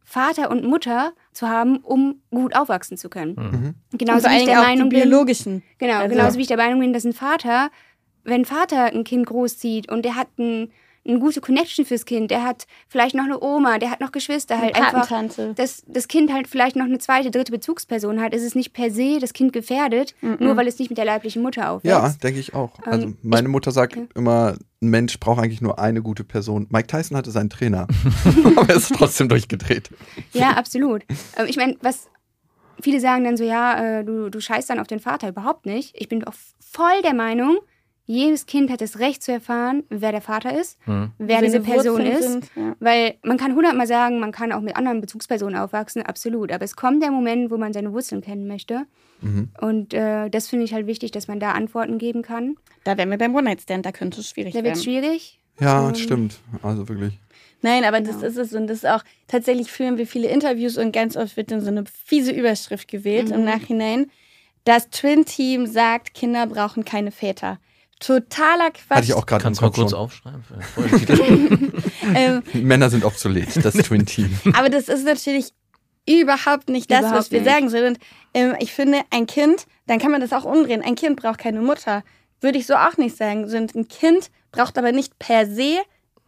Vater 0.04 0.52
und 0.52 0.64
Mutter 0.64 1.14
zu 1.32 1.48
haben, 1.50 1.78
um 1.78 2.22
gut 2.30 2.56
aufwachsen 2.56 2.98
zu 2.98 3.10
können. 3.10 3.36
Mhm. 3.36 3.74
Und 3.92 3.98
Genauso 4.00 4.28
vor 4.28 4.32
wie 4.32 4.40
ich 4.42 4.46
der 4.46 4.62
Meinung 4.62 4.90
bin, 4.90 5.00
biologischen. 5.02 5.64
Genau, 5.80 5.96
Also- 6.00 6.10
genauso 6.16 6.38
wie 6.38 6.42
ich 6.42 6.48
der 6.48 6.58
Meinung 6.58 6.80
bin, 6.82 6.94
dass 6.94 7.04
ein 7.06 7.14
Vater, 7.14 7.72
wenn 8.24 8.46
Vater 8.46 8.86
ein 8.86 9.04
Kind 9.06 9.26
großzieht 9.26 9.92
und 9.92 10.04
der 10.06 10.16
hat 10.16 10.28
ein, 10.38 10.72
eine 11.06 11.20
gute 11.20 11.42
Connection 11.42 11.86
fürs 11.86 12.06
Kind, 12.06 12.32
der 12.32 12.44
hat 12.44 12.66
vielleicht 12.88 13.16
noch 13.16 13.26
eine 13.26 13.42
Oma, 13.42 13.78
der 13.78 13.92
hat 13.92 14.00
noch 14.00 14.12
Geschwister, 14.12 14.60
halt 14.60 14.76
Eine 14.76 14.88
einfach, 14.88 15.56
dass 15.56 15.84
das 15.88 16.08
Kind 16.08 16.32
halt 16.32 16.48
vielleicht 16.48 16.76
noch 16.76 16.86
eine 16.86 16.98
zweite, 16.98 17.30
dritte 17.30 17.52
Bezugsperson 17.52 18.22
hat, 18.22 18.34
ist 18.34 18.44
es 18.44 18.56
nicht 18.56 18.74
per 18.74 18.90
se 18.92 19.20
das 19.20 19.34
Kind 19.34 19.54
gefährdet, 19.54 20.16
nur 20.22 20.56
weil 20.56 20.68
es 20.68 20.80
nicht 20.80 20.90
mit 20.90 20.98
der 20.98 21.06
leiblichen 21.06 21.42
Mutter 21.42 21.72
aufwächst. 21.72 21.98
Ja, 21.98 22.14
denke 22.24 22.40
ich 22.40 22.54
auch. 22.54 22.72
Also 22.86 23.08
Ähm, 23.08 23.18
meine 23.22 23.50
Mutter 23.50 23.72
sagt 23.72 23.96
ja. 23.96 24.04
immer, 24.16 24.56
ein 24.82 24.90
Mensch 24.90 25.20
braucht 25.20 25.42
eigentlich 25.42 25.62
nur 25.62 25.80
eine 25.80 26.02
gute 26.02 26.24
Person. 26.24 26.68
Mike 26.70 26.88
Tyson 26.88 27.18
hatte 27.18 27.32
seinen 27.32 27.50
Trainer, 27.50 27.88
aber 28.56 28.70
er 28.70 28.76
ist 28.76 28.94
trotzdem 28.96 29.30
durchgedreht. 29.30 29.90
Ja, 30.34 30.52
absolut. 30.52 31.04
Ähm, 31.38 31.48
ich 31.48 31.58
meine, 31.58 31.76
was 31.82 32.08
viele 32.82 33.00
sagen 33.00 33.24
dann 33.24 33.38
so, 33.38 33.44
ja, 33.44 34.00
äh, 34.00 34.06
du, 34.06 34.30
du 34.30 34.40
scheißt 34.40 34.70
dann 34.70 34.80
auf 34.80 34.88
den 34.88 35.00
Vater. 35.00 35.30
Überhaupt 35.30 35.66
nicht. 35.66 35.96
Ich 35.98 36.10
bin 36.10 36.24
auch 36.26 36.34
voll 36.60 37.02
der 37.04 37.14
Meinung, 37.14 37.58
jedes 38.06 38.46
Kind 38.46 38.70
hat 38.70 38.82
das 38.82 39.00
Recht 39.00 39.24
zu 39.24 39.32
erfahren, 39.32 39.84
wer 39.90 40.12
der 40.12 40.22
Vater 40.22 40.60
ist, 40.60 40.78
Mhm. 40.88 41.12
wer 41.18 41.42
diese 41.42 41.62
Person 41.62 42.00
Wurzeln 42.02 42.18
ist. 42.18 42.24
sind, 42.32 42.52
ja. 42.56 42.76
Weil 42.80 43.16
man 43.24 43.38
kann 43.38 43.56
hundertmal 43.56 43.88
sagen, 43.88 44.20
man 44.20 44.32
kann 44.32 44.52
auch 44.52 44.60
mit 44.62 44.76
anderen 44.76 45.00
Bezugspersonen 45.02 45.56
aufwachsen, 45.58 46.02
absolut. 46.02 46.52
Aber 46.52 46.66
es 46.66 46.76
kommt 46.76 47.02
der 47.02 47.12
Moment, 47.12 47.50
wo 47.50 47.58
man 47.58 47.72
seine 47.74 47.94
Wurzeln 47.94 48.22
kennen 48.22 48.48
möchte. 48.48 48.86
Mhm. 49.22 49.50
Und 49.62 49.94
äh, 49.94 50.30
das 50.30 50.48
finde 50.50 50.66
ich 50.66 50.74
halt 50.74 50.86
wichtig, 50.86 51.12
dass 51.12 51.28
man 51.30 51.40
da 51.40 51.54
Antworten 51.54 51.98
geben 51.98 52.24
kann. 52.24 52.56
Da 52.84 52.98
wären 52.98 53.10
wir 53.10 53.18
beim 53.18 53.34
One-Night-Stand, 53.34 53.86
da 53.86 53.92
könnte 53.94 54.20
es 54.20 54.30
schwierig 54.30 54.52
Da 54.52 54.58
wird 54.58 54.66
werden. 54.66 54.78
es 54.78 54.84
schwierig. 54.84 55.40
Ja, 55.62 55.88
Ähm, 55.88 55.96
stimmt. 55.96 56.40
Also 56.62 56.90
wirklich. 56.90 57.18
Nein, 57.62 57.86
aber 57.86 58.02
das 58.02 58.16
Genau. 58.16 58.28
ist 58.28 58.38
es 58.38 58.54
und 58.54 58.68
das 58.68 58.80
ist 58.80 58.86
auch, 58.88 59.04
tatsächlich 59.30 59.72
führen 59.72 59.98
wir 59.98 60.06
viele 60.08 60.28
Interviews 60.28 60.78
und 60.78 60.92
ganz 60.92 61.16
oft 61.16 61.38
wird 61.38 61.52
dann 61.52 61.62
so 61.62 61.70
eine 61.70 61.86
fiese 61.86 62.34
Überschrift 62.34 62.90
gewählt 62.90 63.32
im 63.32 63.40
Mhm. 63.42 63.46
Nachhinein. 63.46 64.12
Das 64.66 64.90
Twin-Team 64.90 65.68
sagt, 65.68 66.14
Kinder 66.14 66.46
brauchen 66.48 66.84
keine 66.84 67.12
Väter. 67.12 67.60
Totaler 68.00 68.72
Quatsch. 68.72 68.90
Hatte 68.98 69.06
ich 69.06 69.14
auch 69.14 69.26
gerade 69.26 69.44
Kannst 69.44 69.62
du 69.62 69.66
mal 69.66 69.72
kurz 69.72 69.92
schon. 69.92 70.00
aufschreiben? 70.00 70.44
Ähm, 72.16 72.44
Männer 72.54 72.90
sind 72.90 73.06
obsolet, 73.06 73.64
das 73.64 73.74
Twin 73.76 74.06
Team. 74.06 74.38
aber 74.54 74.70
das 74.70 74.88
ist 74.90 75.06
natürlich 75.06 75.54
überhaupt 76.08 76.70
nicht 76.70 76.92
das, 76.92 77.00
Überhaupt 77.00 77.18
was 77.18 77.32
wir 77.32 77.42
nicht. 77.42 77.50
sagen 77.50 77.70
sollen. 77.70 77.94
Und 77.96 78.00
ähm, 78.34 78.56
ich 78.60 78.74
finde, 78.74 79.00
ein 79.10 79.26
Kind, 79.26 79.66
dann 79.88 80.00
kann 80.00 80.12
man 80.12 80.20
das 80.22 80.34
auch 80.34 80.44
umdrehen. 80.44 80.82
Ein 80.82 80.96
Kind 80.96 81.16
braucht 81.20 81.40
keine 81.40 81.62
Mutter. 81.62 82.04
Würde 82.42 82.58
ich 82.58 82.68
so 82.68 82.76
auch 82.76 82.98
nicht 82.98 83.16
sagen. 83.16 83.48
Sind 83.48 83.74
ein 83.74 83.88
Kind 83.88 84.30
braucht 84.52 84.78
aber 84.78 84.92
nicht 84.92 85.18
per 85.18 85.46
se 85.48 85.78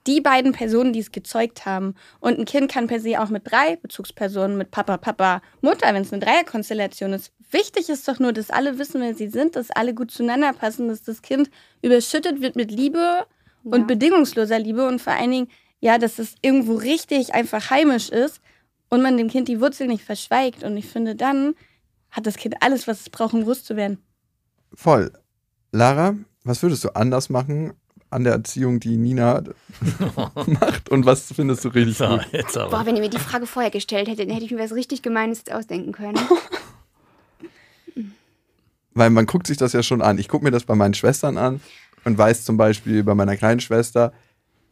die 0.07 0.21
beiden 0.21 0.51
Personen, 0.51 0.93
die 0.93 0.99
es 0.99 1.11
gezeugt 1.11 1.65
haben. 1.65 1.95
Und 2.19 2.37
ein 2.39 2.45
Kind 2.45 2.71
kann 2.71 2.87
per 2.87 2.99
se 2.99 3.19
auch 3.19 3.29
mit 3.29 3.49
drei 3.49 3.75
Bezugspersonen, 3.77 4.57
mit 4.57 4.71
Papa, 4.71 4.97
Papa, 4.97 5.41
Mutter, 5.61 5.93
wenn 5.93 6.03
es 6.03 6.13
eine 6.13 6.23
Dreierkonstellation 6.23 7.13
ist. 7.13 7.31
Wichtig 7.51 7.89
ist 7.89 8.07
doch 8.07 8.19
nur, 8.19 8.33
dass 8.33 8.49
alle 8.51 8.77
wissen, 8.77 9.01
wer 9.01 9.15
sie 9.15 9.29
sind, 9.29 9.55
dass 9.55 9.71
alle 9.71 9.93
gut 9.93 10.11
zueinander 10.11 10.53
passen, 10.53 10.87
dass 10.87 11.03
das 11.03 11.21
Kind 11.21 11.49
überschüttet 11.81 12.41
wird 12.41 12.55
mit 12.55 12.71
Liebe 12.71 13.25
und 13.63 13.81
Ja. 13.81 13.85
bedingungsloser 13.87 14.59
Liebe 14.59 14.87
und 14.87 15.01
vor 15.01 15.13
allen 15.13 15.31
Dingen, 15.31 15.47
ja, 15.79 15.97
dass 15.97 16.19
es 16.19 16.35
irgendwo 16.41 16.75
richtig 16.75 17.33
einfach 17.33 17.69
heimisch 17.69 18.09
ist 18.09 18.41
und 18.89 19.01
man 19.01 19.17
dem 19.17 19.29
Kind 19.29 19.47
die 19.47 19.59
Wurzel 19.59 19.87
nicht 19.87 20.03
verschweigt. 20.03 20.63
Und 20.63 20.77
ich 20.77 20.85
finde, 20.87 21.15
dann 21.15 21.55
hat 22.11 22.27
das 22.27 22.37
Kind 22.37 22.55
alles, 22.61 22.87
was 22.87 23.01
es 23.01 23.09
braucht, 23.09 23.33
um 23.33 23.43
groß 23.43 23.63
zu 23.63 23.75
werden. 23.75 23.97
Voll. 24.73 25.11
Lara, 25.71 26.15
was 26.43 26.61
würdest 26.63 26.83
du 26.83 26.89
anders 26.95 27.29
machen 27.29 27.73
an 28.09 28.23
der 28.23 28.33
Erziehung, 28.33 28.79
die 28.79 28.97
Nina 28.97 29.43
macht? 30.47 30.89
Und 30.89 31.05
was 31.05 31.31
findest 31.33 31.65
du 31.65 31.69
richtig 31.69 31.97
So, 31.97 32.07
gut? 32.07 32.25
jetzt 32.31 32.57
aber. 32.57 32.69
Boah, 32.71 32.85
wenn 32.85 32.95
ihr 32.95 33.01
mir 33.01 33.09
die 33.09 33.19
Frage 33.19 33.45
vorher 33.47 33.71
gestellt 33.71 34.07
hättet, 34.07 34.27
dann 34.27 34.33
hätte 34.33 34.45
ich 34.45 34.51
mir 34.51 34.59
was 34.59 34.73
richtig 34.73 35.01
Gemeines 35.01 35.39
jetzt 35.39 35.51
ausdenken 35.51 35.91
können. 35.91 36.17
Weil 38.93 39.09
man 39.09 39.25
guckt 39.25 39.47
sich 39.47 39.57
das 39.57 39.73
ja 39.73 39.83
schon 39.83 40.01
an. 40.01 40.17
Ich 40.17 40.27
gucke 40.29 40.45
mir 40.45 40.51
das 40.51 40.63
bei 40.63 40.75
meinen 40.75 40.93
Schwestern 40.93 41.37
an 41.37 41.59
und 42.05 42.17
weiß 42.17 42.45
zum 42.45 42.55
Beispiel, 42.57 43.03
bei 43.03 43.13
meiner 43.15 43.35
kleinen 43.35 43.59
Schwester 43.59 44.13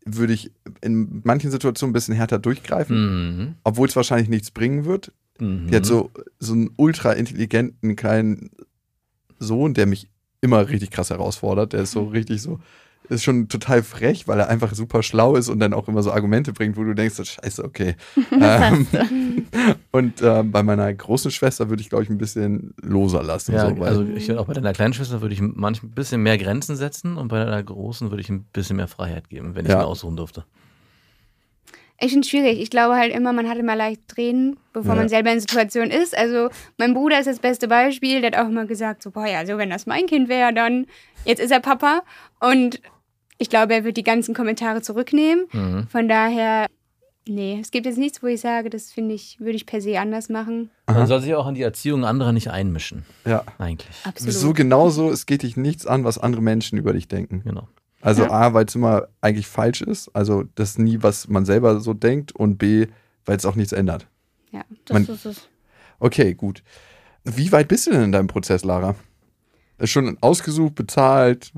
würde 0.05 0.33
ich 0.33 0.51
in 0.81 1.21
manchen 1.23 1.51
Situationen 1.51 1.91
ein 1.91 1.93
bisschen 1.93 2.13
härter 2.15 2.39
durchgreifen, 2.39 3.37
Mhm. 3.37 3.55
obwohl 3.63 3.87
es 3.87 3.95
wahrscheinlich 3.95 4.29
nichts 4.29 4.51
bringen 4.51 4.85
wird. 4.85 5.11
Mhm. 5.39 5.67
Die 5.69 5.75
hat 5.75 5.85
so, 5.85 6.11
so 6.39 6.53
einen 6.53 6.71
ultra 6.77 7.13
intelligenten 7.13 7.95
kleinen 7.95 8.51
Sohn, 9.39 9.73
der 9.73 9.87
mich 9.87 10.07
immer 10.41 10.69
richtig 10.69 10.91
krass 10.91 11.09
herausfordert. 11.09 11.73
Der 11.73 11.81
ist 11.83 11.91
so 11.91 12.03
richtig 12.05 12.41
so, 12.41 12.59
ist 13.09 13.23
schon 13.23 13.49
total 13.49 13.83
frech, 13.83 14.27
weil 14.27 14.39
er 14.39 14.47
einfach 14.49 14.73
super 14.73 15.03
schlau 15.03 15.35
ist 15.35 15.49
und 15.49 15.59
dann 15.59 15.73
auch 15.73 15.87
immer 15.87 16.01
so 16.03 16.11
Argumente 16.11 16.53
bringt, 16.53 16.77
wo 16.77 16.83
du 16.83 16.93
denkst, 16.93 17.15
so, 17.15 17.23
scheiße, 17.23 17.63
okay. 17.63 17.95
ähm, 18.31 18.87
und 19.91 20.21
äh, 20.21 20.43
bei 20.43 20.63
meiner 20.63 20.91
großen 20.93 21.31
Schwester 21.31 21.69
würde 21.69 21.81
ich, 21.81 21.89
glaube 21.89 22.03
ich, 22.03 22.09
ein 22.09 22.17
bisschen 22.17 22.73
loser 22.81 23.23
lassen. 23.23 23.53
Ja, 23.53 23.69
so, 23.69 23.77
weil, 23.79 23.87
also 23.89 24.03
ich, 24.03 24.31
auch 24.33 24.45
bei 24.45 24.53
deiner 24.53 24.73
kleinen 24.73 24.93
Schwester 24.93 25.21
würde 25.21 25.33
ich 25.33 25.41
manchmal 25.41 25.91
ein 25.91 25.95
bisschen 25.95 26.23
mehr 26.23 26.37
Grenzen 26.37 26.75
setzen 26.75 27.17
und 27.17 27.27
bei 27.27 27.43
deiner 27.43 27.61
großen 27.61 28.09
würde 28.09 28.21
ich 28.21 28.29
ein 28.29 28.43
bisschen 28.53 28.77
mehr 28.77 28.87
Freiheit 28.87 29.29
geben, 29.29 29.55
wenn 29.55 29.65
ich 29.65 29.71
Ja. 29.71 29.79
mir 29.79 29.85
aussuchen 29.85 30.15
durfte. 30.15 30.45
Ich 31.99 32.09
finde 32.09 32.21
es 32.25 32.29
schwierig. 32.29 32.59
Ich 32.59 32.69
glaube 32.69 32.95
halt 32.95 33.13
immer, 33.13 33.31
man 33.33 33.47
hat 33.47 33.57
immer 33.57 33.75
leicht 33.75 34.07
Tränen, 34.09 34.57
bevor 34.73 34.95
Ja. 34.95 35.01
man 35.01 35.09
selber 35.09 35.31
in 35.31 35.39
Situation 35.39 35.89
ist. 35.89 36.17
Also 36.17 36.49
mein 36.77 36.93
Bruder 36.93 37.19
ist 37.19 37.27
das 37.27 37.39
beste 37.39 37.67
Beispiel. 37.67 38.19
Der 38.19 38.31
hat 38.31 38.37
auch 38.45 38.49
immer 38.49 38.65
gesagt, 38.65 39.03
so, 39.03 39.11
boah, 39.11 39.25
ja, 39.27 39.37
also 39.39 39.57
wenn 39.57 39.69
das 39.69 39.85
mein 39.85 40.07
Kind 40.07 40.27
wäre, 40.27 40.53
dann 40.53 40.87
jetzt 41.23 41.39
ist 41.39 41.51
er 41.51 41.61
Papa. 41.61 42.01
Und 42.41 42.81
ich 43.37 43.49
glaube, 43.49 43.73
er 43.73 43.83
wird 43.83 43.97
die 43.97 44.03
ganzen 44.03 44.33
Kommentare 44.33 44.81
zurücknehmen. 44.81 45.45
Mhm. 45.51 45.87
Von 45.89 46.07
daher, 46.07 46.67
nee, 47.27 47.57
es 47.61 47.71
gibt 47.71 47.85
jetzt 47.85 47.97
nichts, 47.97 48.21
wo 48.23 48.27
ich 48.27 48.41
sage, 48.41 48.69
das 48.69 48.91
finde 48.91 49.15
ich, 49.15 49.39
würde 49.39 49.55
ich 49.55 49.65
per 49.65 49.81
se 49.81 49.99
anders 49.99 50.29
machen. 50.29 50.69
Man 50.87 51.07
soll 51.07 51.21
sich 51.21 51.33
auch 51.35 51.47
in 51.47 51.55
die 51.55 51.61
Erziehung 51.61 52.05
anderer 52.05 52.31
nicht 52.31 52.49
einmischen, 52.51 53.05
ja. 53.25 53.43
eigentlich. 53.57 53.95
Absolut. 54.03 54.33
So 54.33 54.53
genauso, 54.53 55.09
es 55.11 55.25
geht 55.25 55.43
dich 55.43 55.57
nichts 55.57 55.85
an, 55.87 56.03
was 56.03 56.17
andere 56.17 56.41
Menschen 56.41 56.77
über 56.77 56.93
dich 56.93 57.07
denken. 57.07 57.41
Genau. 57.43 57.67
Also 58.01 58.23
Ja. 58.23 58.31
A, 58.31 58.53
weil 58.53 58.65
es 58.65 58.75
immer 58.75 59.07
eigentlich 59.21 59.47
falsch 59.47 59.81
ist, 59.81 60.09
also 60.13 60.43
das 60.55 60.71
ist 60.71 60.79
nie, 60.79 61.01
was 61.01 61.27
man 61.29 61.45
selber 61.45 61.79
so 61.79 61.93
denkt 61.93 62.33
und 62.33 62.57
B, 62.57 62.87
weil 63.25 63.37
es 63.37 63.45
auch 63.45 63.55
nichts 63.55 63.71
ändert. 63.71 64.07
ja. 64.51 64.61
Das 64.85 64.93
Man- 64.93 65.07
ist 65.07 65.25
es. 65.25 65.47
Okay, 65.99 66.33
gut. 66.33 66.63
Wie 67.23 67.51
weit 67.53 67.69
bist 67.69 67.87
du 67.87 67.91
denn 67.91 68.03
in 68.03 68.11
deinem 68.11 68.27
Prozess, 68.27 68.65
Lara? 68.65 68.95
Ist 69.83 69.91
schon 69.91 70.17
ausgesucht, 70.21 70.75
bezahlt, 70.75 71.51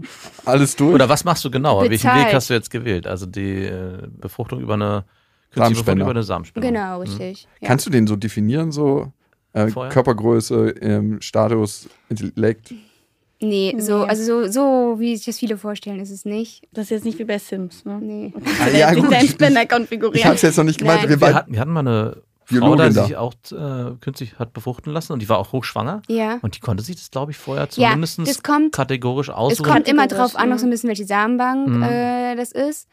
alles 0.45 0.75
durch? 0.75 0.95
Oder 0.95 1.07
was 1.07 1.23
machst 1.25 1.45
du 1.45 1.51
genau? 1.51 1.81
Welchen 1.81 1.91
Bezahlt. 1.91 2.27
Weg 2.27 2.33
hast 2.33 2.49
du 2.49 2.55
jetzt 2.55 2.71
gewählt? 2.71 3.05
Also 3.05 3.27
die 3.27 3.65
äh, 3.65 4.07
Befruchtung 4.09 4.61
über 4.61 4.73
eine. 4.73 5.05
Befruchtung 5.53 5.99
über 5.99 6.09
eine 6.09 6.23
Samenspende. 6.23 6.67
Genau, 6.67 7.01
richtig. 7.01 7.47
Ja. 7.61 7.67
Kannst 7.67 7.85
du 7.85 7.91
den 7.91 8.07
so 8.07 8.15
definieren, 8.15 8.71
so 8.71 9.13
äh? 9.53 9.67
Körpergröße, 9.67 10.69
ähm, 10.81 11.21
Status, 11.21 11.87
Intellekt? 12.09 12.73
Nee, 13.39 13.75
so, 13.77 14.03
also 14.03 14.23
so, 14.23 14.51
so, 14.51 14.99
wie 14.99 15.15
sich 15.15 15.27
das 15.27 15.37
viele 15.37 15.57
vorstellen, 15.57 15.99
ist 15.99 16.09
es 16.09 16.25
nicht. 16.25 16.67
Das 16.73 16.85
ist 16.85 16.89
jetzt 16.89 17.05
nicht 17.05 17.19
wie 17.19 17.25
bei 17.25 17.37
Sims, 17.37 17.85
ne? 17.85 17.99
Nee. 18.01 18.33
Ah, 18.59 18.69
ja, 18.69 18.93
gut. 18.93 19.13
Spender 19.29 19.61
Ich 20.13 20.25
es 20.25 20.41
jetzt 20.41 20.57
noch 20.57 20.63
nicht 20.63 20.79
gemeint. 20.79 21.07
Wir 21.07 21.21
Wir, 21.21 21.35
hatten, 21.35 21.53
wir 21.53 21.59
hatten 21.59 21.71
mal 21.71 21.81
eine 21.81 22.21
Biologin 22.49 22.89
die 22.89 22.95
da. 22.95 23.05
sich 23.05 23.17
auch 23.17 23.33
äh, 23.51 23.95
künstlich 24.01 24.37
hat 24.39 24.53
befruchten 24.53 24.91
lassen 24.93 25.13
und 25.13 25.21
die 25.21 25.29
war 25.29 25.37
auch 25.37 25.51
hochschwanger. 25.51 26.01
Ja. 26.07 26.39
Und 26.41 26.55
die 26.55 26.59
konnte 26.59 26.83
sich 26.83 26.95
das, 26.95 27.11
glaube 27.11 27.31
ich, 27.31 27.37
vorher 27.37 27.67
Ja, 27.75 27.89
zumindest 27.91 28.19
das 28.19 28.43
kommt- 28.43 28.73
kategorisch 28.73 29.29
Es 29.29 29.33
aussuchen. 29.35 29.71
kommt 29.71 29.87
immer 29.87 30.07
drauf 30.07 30.35
an, 30.35 30.49
noch 30.49 30.59
so 30.59 30.65
ein 30.67 30.69
bisschen, 30.69 30.87
welche 30.89 31.05
Samenbank 31.05 31.67
Mhm. 31.67 31.83
äh, 31.83 32.35
das 32.35 32.51
ist. 32.51 32.87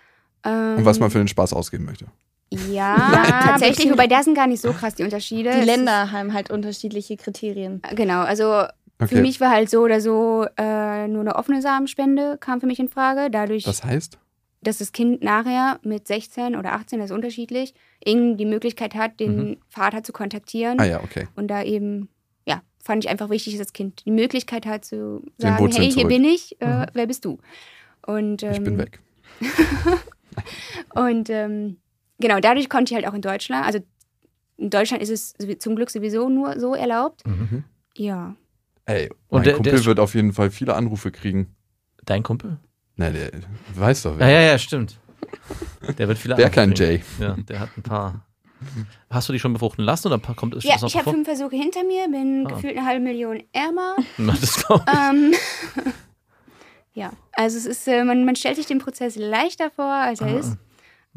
Ähm, 0.45 0.77
und 0.79 0.85
was 0.85 0.99
man 0.99 1.11
für 1.11 1.19
den 1.19 1.29
Spaß 1.29 1.53
ausgeben 1.53 1.85
möchte. 1.85 2.07
Ja, 2.71 2.97
tatsächlich, 3.45 3.91
wobei 3.91 4.07
da 4.07 4.23
sind 4.23 4.35
gar 4.35 4.47
nicht 4.47 4.61
so 4.61 4.73
krass 4.73 4.95
die 4.95 5.05
Unterschiede. 5.05 5.51
Die 5.53 5.61
Es 5.61 5.67
Länder 5.67 6.13
haben 6.13 6.33
halt 6.35 6.51
unterschiedliche 6.51 7.17
Kriterien. 7.17 7.81
Ist, 7.89 7.97
genau, 7.97 8.21
also 8.21 8.65
Okay. 9.01 9.17
für 9.17 9.21
mich 9.23 9.41
war 9.41 9.51
halt 9.51 9.69
so 9.69 9.81
oder 9.81 10.01
so 10.01 10.47
äh, 10.57 11.09
nur 11.09 11.23
eine 11.23 11.35
offene 11.35 11.61
Samenspende 11.61 12.37
kam 12.39 12.61
für 12.61 12.67
mich 12.67 12.79
in 12.79 12.89
Frage. 12.89 13.31
Dadurch, 13.31 13.65
Das 13.65 13.83
heißt? 13.83 14.19
Dass 14.63 14.79
das 14.79 14.93
Kind 14.93 15.23
nachher 15.23 15.79
mit 15.83 16.07
16 16.07 16.57
oder 16.57 16.73
18, 16.75 16.99
das 17.01 17.11
ist 17.11 17.15
unterschiedlich, 17.15 17.75
irgendwie 18.05 18.37
die 18.45 18.47
Möglichkeit 18.51 18.95
hat, 18.95 19.19
den 19.21 19.59
Vater 19.69 20.03
zu 20.05 20.13
kontaktieren. 20.13 20.79
Ah 20.81 20.85
ja, 20.85 21.03
okay. 21.03 21.27
Und 21.35 21.49
da 21.49 21.63
eben, 21.63 22.09
ja, 22.47 22.63
fand 22.83 23.05
ich 23.05 23.11
einfach 23.11 23.29
wichtig, 23.29 23.55
dass 23.59 23.67
das 23.67 23.73
Kind 23.73 24.05
die 24.07 24.11
Möglichkeit 24.13 24.65
hat 24.67 24.85
zu 24.85 25.25
sagen, 25.39 25.67
hey, 25.73 25.83
hier 25.85 25.91
zurück. 25.93 26.09
bin 26.09 26.25
ich, 26.25 26.61
äh, 26.61 26.87
wer 26.93 27.07
bist 27.07 27.25
du? 27.25 27.39
Und, 28.07 28.43
ähm, 28.45 28.53
Ich 28.53 28.63
bin 28.63 28.79
weg. 28.79 29.01
Und 30.95 31.31
ähm, 31.31 31.79
genau, 32.19 32.39
dadurch 32.41 32.69
konnte 32.69 32.93
ich 32.93 32.97
halt 32.97 33.07
auch 33.07 33.15
in 33.15 33.23
Deutschland, 33.23 33.67
also 33.67 33.79
in 34.57 34.71
Deutschland 34.71 35.03
ist 35.03 35.11
es 35.11 35.35
zum 35.59 35.77
Glück 35.77 35.91
sowieso 35.91 36.29
nur 36.29 36.59
so 36.61 36.75
erlaubt. 36.75 37.27
Mhm. 37.27 37.65
Ja. 37.97 38.37
Ey, 38.85 39.09
Und 39.29 39.39
mein 39.39 39.43
der- 39.45 39.55
Kumpel 39.55 39.73
der 39.73 39.85
wird 39.85 40.01
auf 40.01 40.15
jeden 40.15 40.33
Fall 40.33 40.51
viele 40.51 40.75
Anrufe 40.75 41.11
kriegen. 41.11 41.55
Dein 42.05 42.23
Kumpel? 42.23 42.59
Na, 42.97 43.11
der 43.11 43.31
weiß 43.75 44.03
doch, 44.03 44.13
Ja, 44.13 44.19
wer. 44.19 44.31
ja, 44.31 44.41
ja, 44.53 44.59
stimmt. 44.59 44.99
Der 45.99 46.09
wird 46.09 46.19
Anrufe 46.27 46.51
kein 46.51 46.75
kriegen. 46.75 46.91
Jay? 46.91 47.03
Ja, 47.19 47.35
der 47.37 47.61
hat 47.61 47.71
ein 47.77 47.83
paar. 47.83 48.27
Hast 49.11 49.29
du 49.29 49.33
die 49.33 49.41
schon 49.41 49.53
befruchten 49.53 49.83
lassen 49.85 50.07
oder 50.09 50.19
kommt 50.19 50.55
es 50.55 50.63
Ja, 50.63 50.77
ich 50.85 50.97
habe 50.97 51.11
fünf 51.11 51.27
Versuche 51.27 51.57
hinter 51.57 51.83
mir, 51.85 52.09
bin 52.09 52.47
Ah. 52.47 52.51
gefühlt 52.55 52.77
eine 52.77 52.87
halbe 52.87 53.03
Million 53.03 53.43
ärmer. 53.53 53.97
Na, 54.19 54.35
Das 54.41 54.65
glaub 54.65 54.83
ich. 54.89 54.95
ähm, 54.95 55.35
ja, 56.95 57.13
also 57.33 57.57
es 57.59 57.67
ist, 57.67 57.89
äh, 57.89 58.05
man, 58.05 58.25
man 58.25 58.37
stellt 58.37 58.57
sich 58.57 58.67
den 58.67 58.79
Prozess 58.79 59.17
leichter 59.17 59.71
vor, 59.71 59.85
als 59.87 60.21
er 60.21 60.29
Ah. 60.29 60.39
ist. 60.39 60.57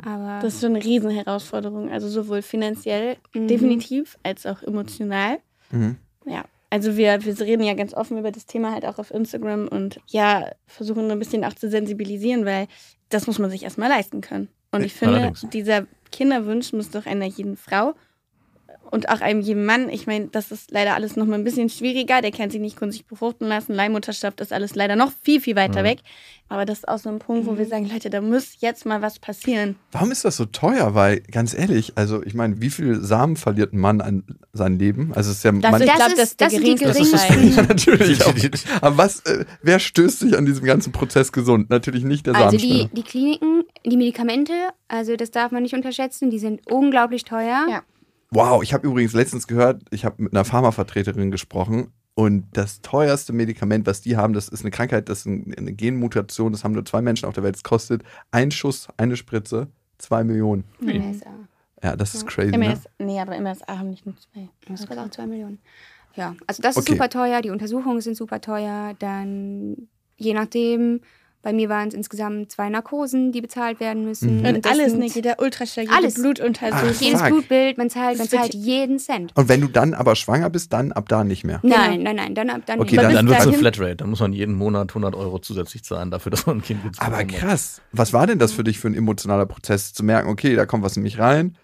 Aber 0.03 0.39
Das 0.41 0.55
ist 0.55 0.61
schon 0.61 0.75
eine 0.75 0.83
Riesenherausforderung. 0.83 1.89
Also 1.91 2.09
sowohl 2.09 2.41
finanziell 2.41 3.17
Mhm. 3.33 3.47
definitiv 3.47 4.17
als 4.23 4.45
auch 4.45 4.61
emotional. 4.63 5.37
Mhm. 5.71 5.97
Ja. 6.25 6.43
Also 6.69 6.97
wir, 6.97 7.23
wir 7.23 7.39
reden 7.39 7.63
ja 7.63 7.73
ganz 7.73 7.93
offen 7.93 8.17
über 8.17 8.31
das 8.31 8.45
Thema 8.45 8.71
halt 8.71 8.85
auch 8.85 8.97
auf 8.97 9.11
Instagram 9.11 9.67
und 9.67 9.99
ja, 10.07 10.51
versuchen 10.67 11.07
so 11.07 11.11
ein 11.11 11.19
bisschen 11.19 11.45
auch 11.45 11.53
zu 11.53 11.69
sensibilisieren, 11.69 12.45
weil 12.45 12.67
das 13.09 13.27
muss 13.27 13.39
man 13.39 13.49
sich 13.49 13.63
erstmal 13.63 13.89
leisten 13.89 14.21
können. 14.21 14.49
Und 14.71 14.83
ich 14.83 14.93
finde, 14.93 15.17
Allerdings. 15.17 15.47
dieser 15.53 15.85
Kinderwunsch 16.11 16.73
muss 16.73 16.89
doch 16.89 17.05
einer 17.05 17.25
jeden 17.25 17.55
Frau 17.55 17.93
und 18.91 19.09
auch 19.09 19.21
einem 19.21 19.41
jeden 19.41 19.65
Mann, 19.65 19.89
ich 19.89 20.07
meine, 20.07 20.27
das 20.27 20.51
ist 20.51 20.71
leider 20.71 20.93
alles 20.95 21.15
noch 21.15 21.25
mal 21.25 21.35
ein 21.35 21.43
bisschen 21.43 21.69
schwieriger, 21.69 22.21
der 22.21 22.31
kann 22.31 22.49
sich 22.49 22.61
nicht 22.61 22.77
künstlich 22.77 23.05
befruchten 23.05 23.47
lassen, 23.47 23.73
Leihmutterschaft 23.73 24.39
ist 24.41 24.53
alles 24.53 24.75
leider 24.75 24.95
noch 24.95 25.11
viel, 25.23 25.41
viel 25.41 25.55
weiter 25.55 25.81
Mhm. 25.81 25.85
weg. 25.85 25.99
Aber 26.47 26.63
das 26.65 26.79
ist 26.79 26.87
auch 26.87 26.99
so 26.99 27.09
ein 27.09 27.17
Punkt, 27.17 27.47
wo 27.47 27.57
wir 27.57 27.65
sagen, 27.65 27.89
Leute, 27.91 28.11
da 28.11 28.21
muss 28.21 28.57
jetzt 28.59 28.85
mal 28.85 29.01
was 29.01 29.17
passieren. 29.17 29.77
Warum 29.91 30.11
ist 30.11 30.25
das 30.25 30.37
so 30.37 30.45
teuer? 30.45 30.93
Weil, 30.93 31.21
ganz 31.21 31.55
ehrlich, 31.55 31.93
also 31.95 32.21
ich 32.23 32.35
meine, 32.35 32.61
wie 32.61 32.69
viel 32.69 33.01
Samen 33.01 33.35
verliert 33.35 33.73
ein 33.73 33.79
Mann 33.79 33.99
an 33.99 34.23
sein 34.53 34.77
Leben? 34.77 35.11
Also 35.15 35.31
es 35.31 35.37
ist 35.37 35.43
ja 35.43 35.51
Das 35.53 35.71
man, 35.71 35.81
ich 35.81 35.87
Das 35.87 35.95
glaube, 35.97 36.11
ist- 36.11 36.19
das 36.19 36.29
ist 36.29 36.41
das 36.41 36.51
sind 36.53 36.63
die 36.63 37.55
ja, 37.55 37.61
natürlich. 37.63 38.23
Auch. 38.25 38.33
Aber 38.81 38.97
was, 38.97 39.21
äh, 39.21 39.45
wer 39.63 39.79
stößt 39.79 40.19
sich 40.19 40.37
an 40.37 40.45
diesem 40.45 40.65
ganzen 40.65 40.91
Prozess 40.91 41.31
gesund? 41.31 41.71
Natürlich 41.71 42.03
nicht 42.03 42.27
der 42.27 42.35
also 42.35 42.57
die, 42.57 42.89
die 42.93 43.01
Kliniken, 43.03 43.63
die 43.83 43.97
Medikamente, 43.97 44.53
also 44.87 45.15
das 45.15 45.31
darf 45.31 45.51
man 45.51 45.63
nicht 45.63 45.73
unterschätzen, 45.73 46.29
die 46.29 46.37
sind 46.39 46.61
unglaublich 46.71 47.23
teuer. 47.23 47.65
Ja. 47.67 47.81
Wow, 48.31 48.63
ich 48.63 48.73
habe 48.73 48.87
übrigens 48.87 49.13
letztens 49.13 49.47
gehört, 49.47 49.83
ich 49.91 50.03
habe 50.05 50.21
mit 50.23 50.33
einer 50.33 50.45
Pharmavertreterin 50.45 51.31
gesprochen 51.31 51.91
und 52.15 52.45
das 52.53 52.81
teuerste 52.81 53.33
Medikament, 53.33 53.85
was 53.87 54.01
die 54.01 54.17
haben, 54.17 54.33
das 54.33 54.47
ist 54.49 54.61
eine 54.61 54.71
Krankheit, 54.71 55.09
das 55.09 55.19
ist 55.19 55.25
ein- 55.27 55.53
eine 55.57 55.73
Genmutation, 55.73 56.51
das 56.51 56.63
haben 56.63 56.73
nur 56.73 56.85
zwei 56.85 57.01
Menschen 57.01 57.27
auf 57.27 57.33
der 57.35 57.43
Welt. 57.43 57.55
Es 57.55 57.63
kostet 57.63 58.03
ein 58.31 58.51
Schuss, 58.51 58.87
eine 58.97 59.15
Spritze, 59.15 59.67
zwei 59.97 60.23
Millionen. 60.23 60.63
MSA. 60.81 61.29
Ja, 61.83 61.95
das 61.95 62.15
ist 62.15 62.25
crazy. 62.25 62.57
Ne? 62.57 62.65
MS, 62.65 62.85
nee, 62.99 63.19
aber 63.19 63.35
MSA 63.39 63.77
haben 63.77 63.89
nicht 63.91 64.05
nur 64.05 64.15
zwei. 64.17 64.49
Das 64.67 64.79
kostet 64.87 64.97
auch 64.97 65.09
zwei 65.11 65.27
Millionen. 65.27 65.59
Ja, 66.15 66.33
also 66.47 66.61
das 66.63 66.77
ist 66.77 66.83
Okay. 66.83 66.93
super 66.93 67.09
teuer, 67.09 67.41
die 67.41 67.49
Untersuchungen 67.49 67.99
sind 68.01 68.15
super 68.15 68.39
teuer, 68.41 68.93
dann 68.99 69.87
je 70.17 70.33
nachdem, 70.33 71.01
bei 71.45 71.53
mir 71.53 71.69
waren 71.69 71.87
es 71.89 71.93
insgesamt 71.93 72.51
zwei 72.51 72.69
Narkosen, 72.69 73.31
die 73.31 73.39
bezahlt 73.39 73.79
werden 73.79 74.03
müssen. 74.03 74.39
Mhm. 74.39 74.45
Und 74.47 74.65
das 74.65 74.71
alles, 74.73 74.91
sind 74.93 74.99
Niki, 74.99 75.21
der 75.21 75.39
Ultraschall, 75.39 75.83
jede 75.83 75.95
Alles. 75.95 76.15
Blutuntersuchung. 76.15 76.89
Ach, 76.91 76.99
Jedes 77.01 77.21
Fuck. 77.21 77.29
Blutbild, 77.29 77.77
man 77.77 77.91
zahlt, 77.91 78.17
man 78.17 78.27
zahlt 78.27 78.55
jeden 78.55 78.97
Cent. 78.97 79.31
Und 79.35 79.47
wenn 79.47 79.61
du 79.61 79.67
dann 79.67 79.93
aber 79.93 80.15
schwanger 80.15 80.49
bist, 80.49 80.73
dann 80.73 80.91
ab 80.91 81.07
da 81.07 81.23
nicht 81.23 81.43
mehr. 81.43 81.59
Nein, 81.61 82.01
nein, 82.01 82.15
nein, 82.15 82.33
dann, 82.33 82.47
dann 82.47 82.79
Okay, 82.79 82.93
nicht. 82.95 83.03
dann- 83.03 83.13
Dann 83.13 83.27
wird 83.27 83.39
es 83.39 83.45
eine 83.47 83.57
Flatrate. 83.59 83.97
Dann 83.97 84.09
muss 84.09 84.21
man 84.21 84.33
jeden 84.33 84.55
Monat 84.55 84.89
100 84.95 85.13
Euro 85.13 85.37
zusätzlich 85.37 85.83
zahlen 85.83 86.09
dafür, 86.09 86.31
dass 86.31 86.47
man 86.47 86.57
ein 86.57 86.61
Kind 86.63 86.81
gut 86.81 86.95
Aber 86.97 87.23
krass, 87.25 87.79
was 87.91 88.11
war 88.11 88.25
denn 88.25 88.39
das 88.39 88.51
für 88.51 88.63
dich 88.63 88.79
für 88.79 88.87
ein 88.87 88.95
emotionaler 88.95 89.45
Prozess, 89.45 89.93
zu 89.93 90.03
merken, 90.03 90.29
okay, 90.29 90.55
da 90.55 90.65
kommt 90.65 90.83
was 90.83 90.97
in 90.97 91.03
mich 91.03 91.19
rein? 91.19 91.55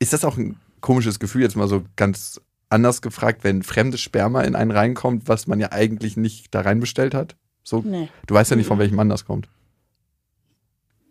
Ist 0.00 0.12
das 0.12 0.24
auch 0.24 0.36
ein 0.36 0.56
komisches 0.80 1.20
Gefühl, 1.20 1.42
jetzt 1.42 1.54
mal 1.54 1.68
so 1.68 1.84
ganz 1.94 2.40
anders 2.70 3.02
gefragt, 3.02 3.44
wenn 3.44 3.62
fremdes 3.62 4.00
Sperma 4.00 4.40
in 4.42 4.56
einen 4.56 4.72
reinkommt, 4.72 5.28
was 5.28 5.46
man 5.46 5.60
ja 5.60 5.70
eigentlich 5.70 6.16
nicht 6.16 6.52
da 6.52 6.62
reinbestellt 6.62 7.14
hat? 7.14 7.36
So, 7.62 7.82
Nee. 7.84 8.08
du 8.26 8.34
weißt 8.34 8.50
ja 8.50 8.56
nicht, 8.56 8.66
von 8.66 8.78
welchem 8.78 8.96
Mann 8.96 9.08
das 9.08 9.24
kommt. 9.24 9.48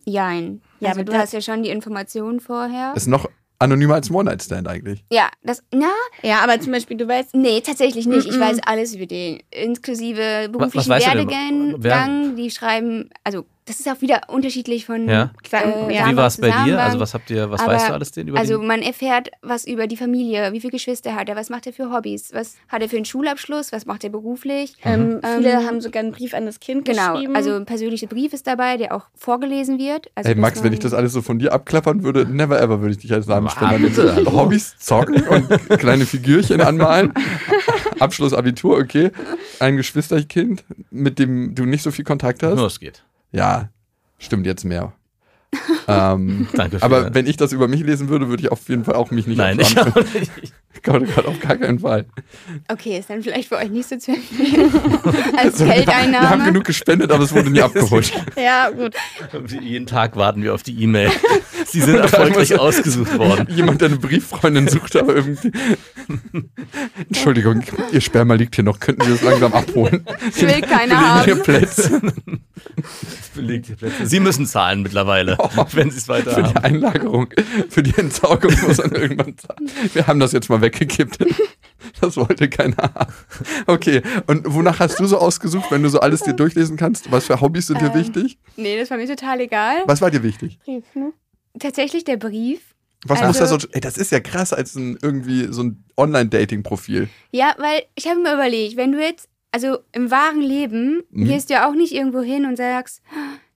Jein. 0.06 0.62
Ja, 0.80 0.89
also 0.89 1.02
aber 1.02 1.12
du 1.12 1.18
hast 1.18 1.34
ja 1.34 1.41
schon 1.41 1.64
die 1.64 1.70
Informationen 1.70 2.39
vorher. 2.39 2.93
Das 2.93 3.04
ist 3.04 3.08
noch 3.10 3.30
anonymer 3.60 3.93
als 3.95 4.10
One-Night-Stand 4.10 4.68
eigentlich. 4.68 5.06
ja, 5.12 5.30
das, 5.43 5.64
na, 5.72 5.91
Ja, 6.24 6.39
aber 6.43 6.60
zum 6.60 6.72
Beispiel, 6.72 6.97
du 6.97 7.08
weißt, 7.08 7.36
nee, 7.36 7.62
tatsächlich 7.62 8.08
nicht. 8.08 8.28
Ich 8.28 8.39
weiß 8.39 8.60
alles 8.66 8.95
über 8.95 9.06
den, 9.06 9.43
inklusive 9.52 10.49
beruflichen? 10.52 10.89
Werdegang. 10.89 11.76
Wer- 11.78 12.34
die 12.36 12.49
schreiben, 12.49 13.12
also 13.24 13.45
das 13.66 13.80
ist 13.80 13.88
auch 13.89 14.01
wieder 14.01 14.22
unterschiedlich 14.28 14.86
von 14.86 15.07
Ja. 15.07 15.32
Äh, 15.51 15.93
ja. 15.95 16.09
Wie 16.09 16.16
war 16.16 16.28
es 16.28 16.38
bei 16.38 16.49
dir? 16.66 16.82
Also 16.82 16.99
was 16.99 17.14
habt 17.14 17.30
ihr, 17.30 17.49
was 17.51 17.62
Aber- 17.62 17.74
weißt 17.74 17.89
du 17.89 17.93
alles 17.93 18.12
denn 18.12 18.28
über 18.28 18.39
Also 18.39 18.57
den? 18.57 18.68
man 18.68 18.82
erfährt 18.82 19.30
was 19.41 19.66
über 19.66 19.88
die 19.88 19.97
Familie, 19.97 20.51
wie 20.53 20.59
viele 20.59 20.72
Geschwister 20.72 21.16
hat 21.16 21.30
er, 21.30 21.36
was 21.36 21.49
macht 21.49 21.68
er 21.68 21.74
für 21.74 21.91
Hobbys, 21.91 22.34
was 22.34 22.55
hat 22.68 22.82
er 22.82 22.89
für 22.89 22.95
einen 22.95 23.05
Schulabschluss, 23.05 23.72
was 23.72 23.86
macht 23.86 24.03
er 24.03 24.09
beruflich. 24.09 24.74
ähm, 24.84 25.20
viele 25.38 25.51
Ähm, 25.53 25.68
haben 25.68 25.82
sogar 25.82 26.01
einen 26.03 26.12
Brief 26.12 26.34
an 26.34 26.45
das 26.45 26.59
Kind 26.59 26.86
Genau, 26.86 27.14
geschrieben. 27.14 27.36
also 27.36 27.53
ein 27.55 27.66
persönlicher 27.66 28.07
Brief 28.07 28.34
ist 28.34 28.47
dabei, 28.47 28.78
der 28.78 28.95
auch 28.95 29.05
vorgelesen 29.16 29.78
wird. 29.80 30.09
Also 30.16 30.30
Ey, 30.30 30.36
Max, 30.36 30.64
wenn 30.64 30.74
ich 30.74 30.80
das 30.80 30.93
alles 30.93 31.14
so 31.14 31.22
von 31.22 31.39
dir 31.39 31.53
abklappern 31.53 32.03
würde, 32.03 32.26
never 32.26 32.59
ever 32.62 32.82
würde 32.82 32.93
ich 32.93 32.97
dich 32.99 33.14
als 33.14 33.28
hallo. 33.28 34.32
Hobbys, 34.32 34.76
zocken 34.80 35.22
und 35.28 35.49
kleine 35.80 36.05
Figürchen 36.05 36.62
anmalen. 36.62 37.14
Abschluss 37.99 38.34
Abitur, 38.34 38.78
okay. 38.78 39.12
Ein 39.59 39.78
Geschwisterkind, 39.78 40.64
mit 40.89 41.20
dem 41.20 41.53
du 41.55 41.66
nicht 41.66 41.84
so 41.84 41.91
viel 41.91 42.05
Kontakt 42.05 42.43
hast. 42.43 42.55
Nur 42.55 42.68
es 42.68 42.80
geht. 42.80 43.03
Ja, 43.32 43.69
stimmt 44.17 44.45
jetzt 44.45 44.65
mehr. 44.65 44.93
ähm, 45.88 46.47
Danke 46.54 46.80
für 46.80 46.86
aber 46.86 47.14
wenn 47.14 47.26
ich 47.26 47.36
das 47.38 47.52
über 47.52 47.68
mich 47.68 47.82
lesen 47.82 48.08
würde, 48.10 48.30
würde 48.30 48.43
ich 48.43 48.52
auf 48.52 48.70
jeden 48.70 48.86
Fall 48.86 48.95
auch 48.95 49.12
mich 49.12 49.28
nicht 49.28 49.38
Nein, 49.38 49.60
auf 49.60 49.72
ich 49.72 49.78
auch 49.78 49.95
nicht. 49.95 50.32
Gerade 50.84 51.06
gerade 51.06 51.28
auf 51.28 51.39
gar 51.39 51.58
keinen 51.58 51.80
Fall. 51.80 52.06
Okay, 52.68 52.97
ist 52.97 53.10
dann 53.10 53.22
vielleicht 53.22 53.49
für 53.49 53.58
euch 53.58 53.70
nicht 53.70 53.88
so 53.88 53.97
zu 53.97 54.14
empfehlen 54.14 54.72
als 55.38 55.60
So, 55.60 55.66
wir, 55.66 55.68
wir 55.68 55.76
haben 55.76 55.86
Geldeinnahme. 55.86 56.45
genug 56.45 56.64
gespendet, 56.64 57.12
aber 57.12 57.24
es 57.24 57.34
wurde 57.36 57.52
nie 57.52 57.62
abgeholt. 57.62 58.12
ja, 58.36 58.70
gut. 58.70 58.95
Jeden 59.62 59.86
Tag 59.86 60.16
warten 60.16 60.41
wir 60.41 60.56
auf 60.56 60.64
die 60.64 60.82
E-Mail. 60.82 61.12
Sie 61.68 61.82
sind 61.82 61.97
erfolgreich 61.97 62.58
ausgesucht 62.58 63.16
worden. 63.20 63.47
Jemand, 63.54 63.82
der 63.82 63.89
eine 63.89 63.97
Brieffreundin 63.97 64.70
sucht, 64.70 64.95
aber 64.95 65.16
irgendwie. 65.16 65.52
Entschuldigung, 67.10 67.64
Ihr 67.91 68.02
Sperma 68.02 68.34
liegt 68.34 68.56
hier 68.56 68.64
noch. 68.64 68.80
Könnten 68.80 69.04
Sie 69.04 69.12
das 69.12 69.22
langsam 69.22 69.54
abholen? 69.54 70.04
Ich 70.30 70.41
will 70.41 70.62
keine 70.62 70.97
Hier 71.26 71.36
haben. 71.36 71.43
Plätze 71.43 72.02
Belegte 73.36 73.76
Plätze. 73.76 74.06
Sie 74.06 74.20
müssen 74.20 74.45
zahlen 74.45 74.82
mittlerweile, 74.82 75.38
wenn 75.74 75.89
Sie 75.92 75.98
es 75.98 76.08
weiter 76.08 76.32
für 76.32 76.44
die. 76.44 76.56
Einlagerung. 76.58 77.28
Für 77.70 77.84
die 77.84 77.96
Entsorgung 77.98 78.54
muss 78.68 78.78
man 78.78 78.92
irgendwann 78.92 79.38
zahlen. 79.38 79.70
Wir 79.94 80.08
haben 80.08 80.20
das 80.20 80.32
jetzt 80.32 80.50
mal 80.50 80.62
weggekippt. 80.62 81.18
Das 82.00 82.16
wollte 82.16 82.48
keiner 82.48 82.78
haben. 82.78 83.12
Okay, 83.66 84.04
und 84.28 84.44
wonach 84.54 84.80
hast 84.80 85.00
du 85.00 85.06
so 85.08 85.18
ausgesucht, 85.18 85.72
wenn 85.72 85.82
du 85.82 85.89
so 85.89 86.00
alles 86.00 86.22
dir 86.22 86.34
durchlesen 86.34 86.78
kannst? 86.78 87.12
Was 87.12 87.26
für 87.26 87.42
Hobbys 87.42 87.68
sind 87.68 87.82
dir 87.82 87.88
Ähm. 87.88 87.96
wichtig? 87.96 88.38
Nee, 88.56 88.78
das 88.80 88.92
war 88.92 88.98
mir 88.98 89.08
total 89.08 89.39
egal. 89.39 89.78
Was 89.88 90.00
war 90.00 90.12
dir 90.12 90.22
wichtig? 90.22 90.60
Brief, 90.64 90.84
ne? 90.94 91.12
Tatsächlich 91.60 92.04
der 92.04 92.18
Brief. 92.18 92.62
Was 93.06 93.20
Also- 93.24 93.28
muss 93.44 93.50
da 93.52 93.60
so. 93.60 93.68
Ey, 93.72 93.82
das 93.82 93.98
ist 93.98 94.12
ja 94.12 94.20
krass 94.20 94.54
als 94.54 94.76
ein 94.76 94.98
irgendwie 95.02 95.48
so 95.52 95.64
ein 95.64 95.84
Online-Dating-Profil. 95.98 97.10
Ja, 97.32 97.56
weil 97.58 97.82
ich 97.96 98.08
habe 98.08 98.20
mir 98.22 98.34
überlegt, 98.34 98.78
wenn 98.78 98.92
du 98.92 99.02
jetzt, 99.02 99.28
also 99.52 99.80
im 99.92 100.12
wahren 100.12 100.42
Leben, 100.42 101.02
Mhm. 101.10 101.26
gehst 101.26 101.50
du 101.50 101.56
ja 101.56 101.68
auch 101.68 101.74
nicht 101.74 101.94
irgendwo 101.94 102.22
hin 102.22 102.46
und 102.46 102.58
sagst, 102.58 103.02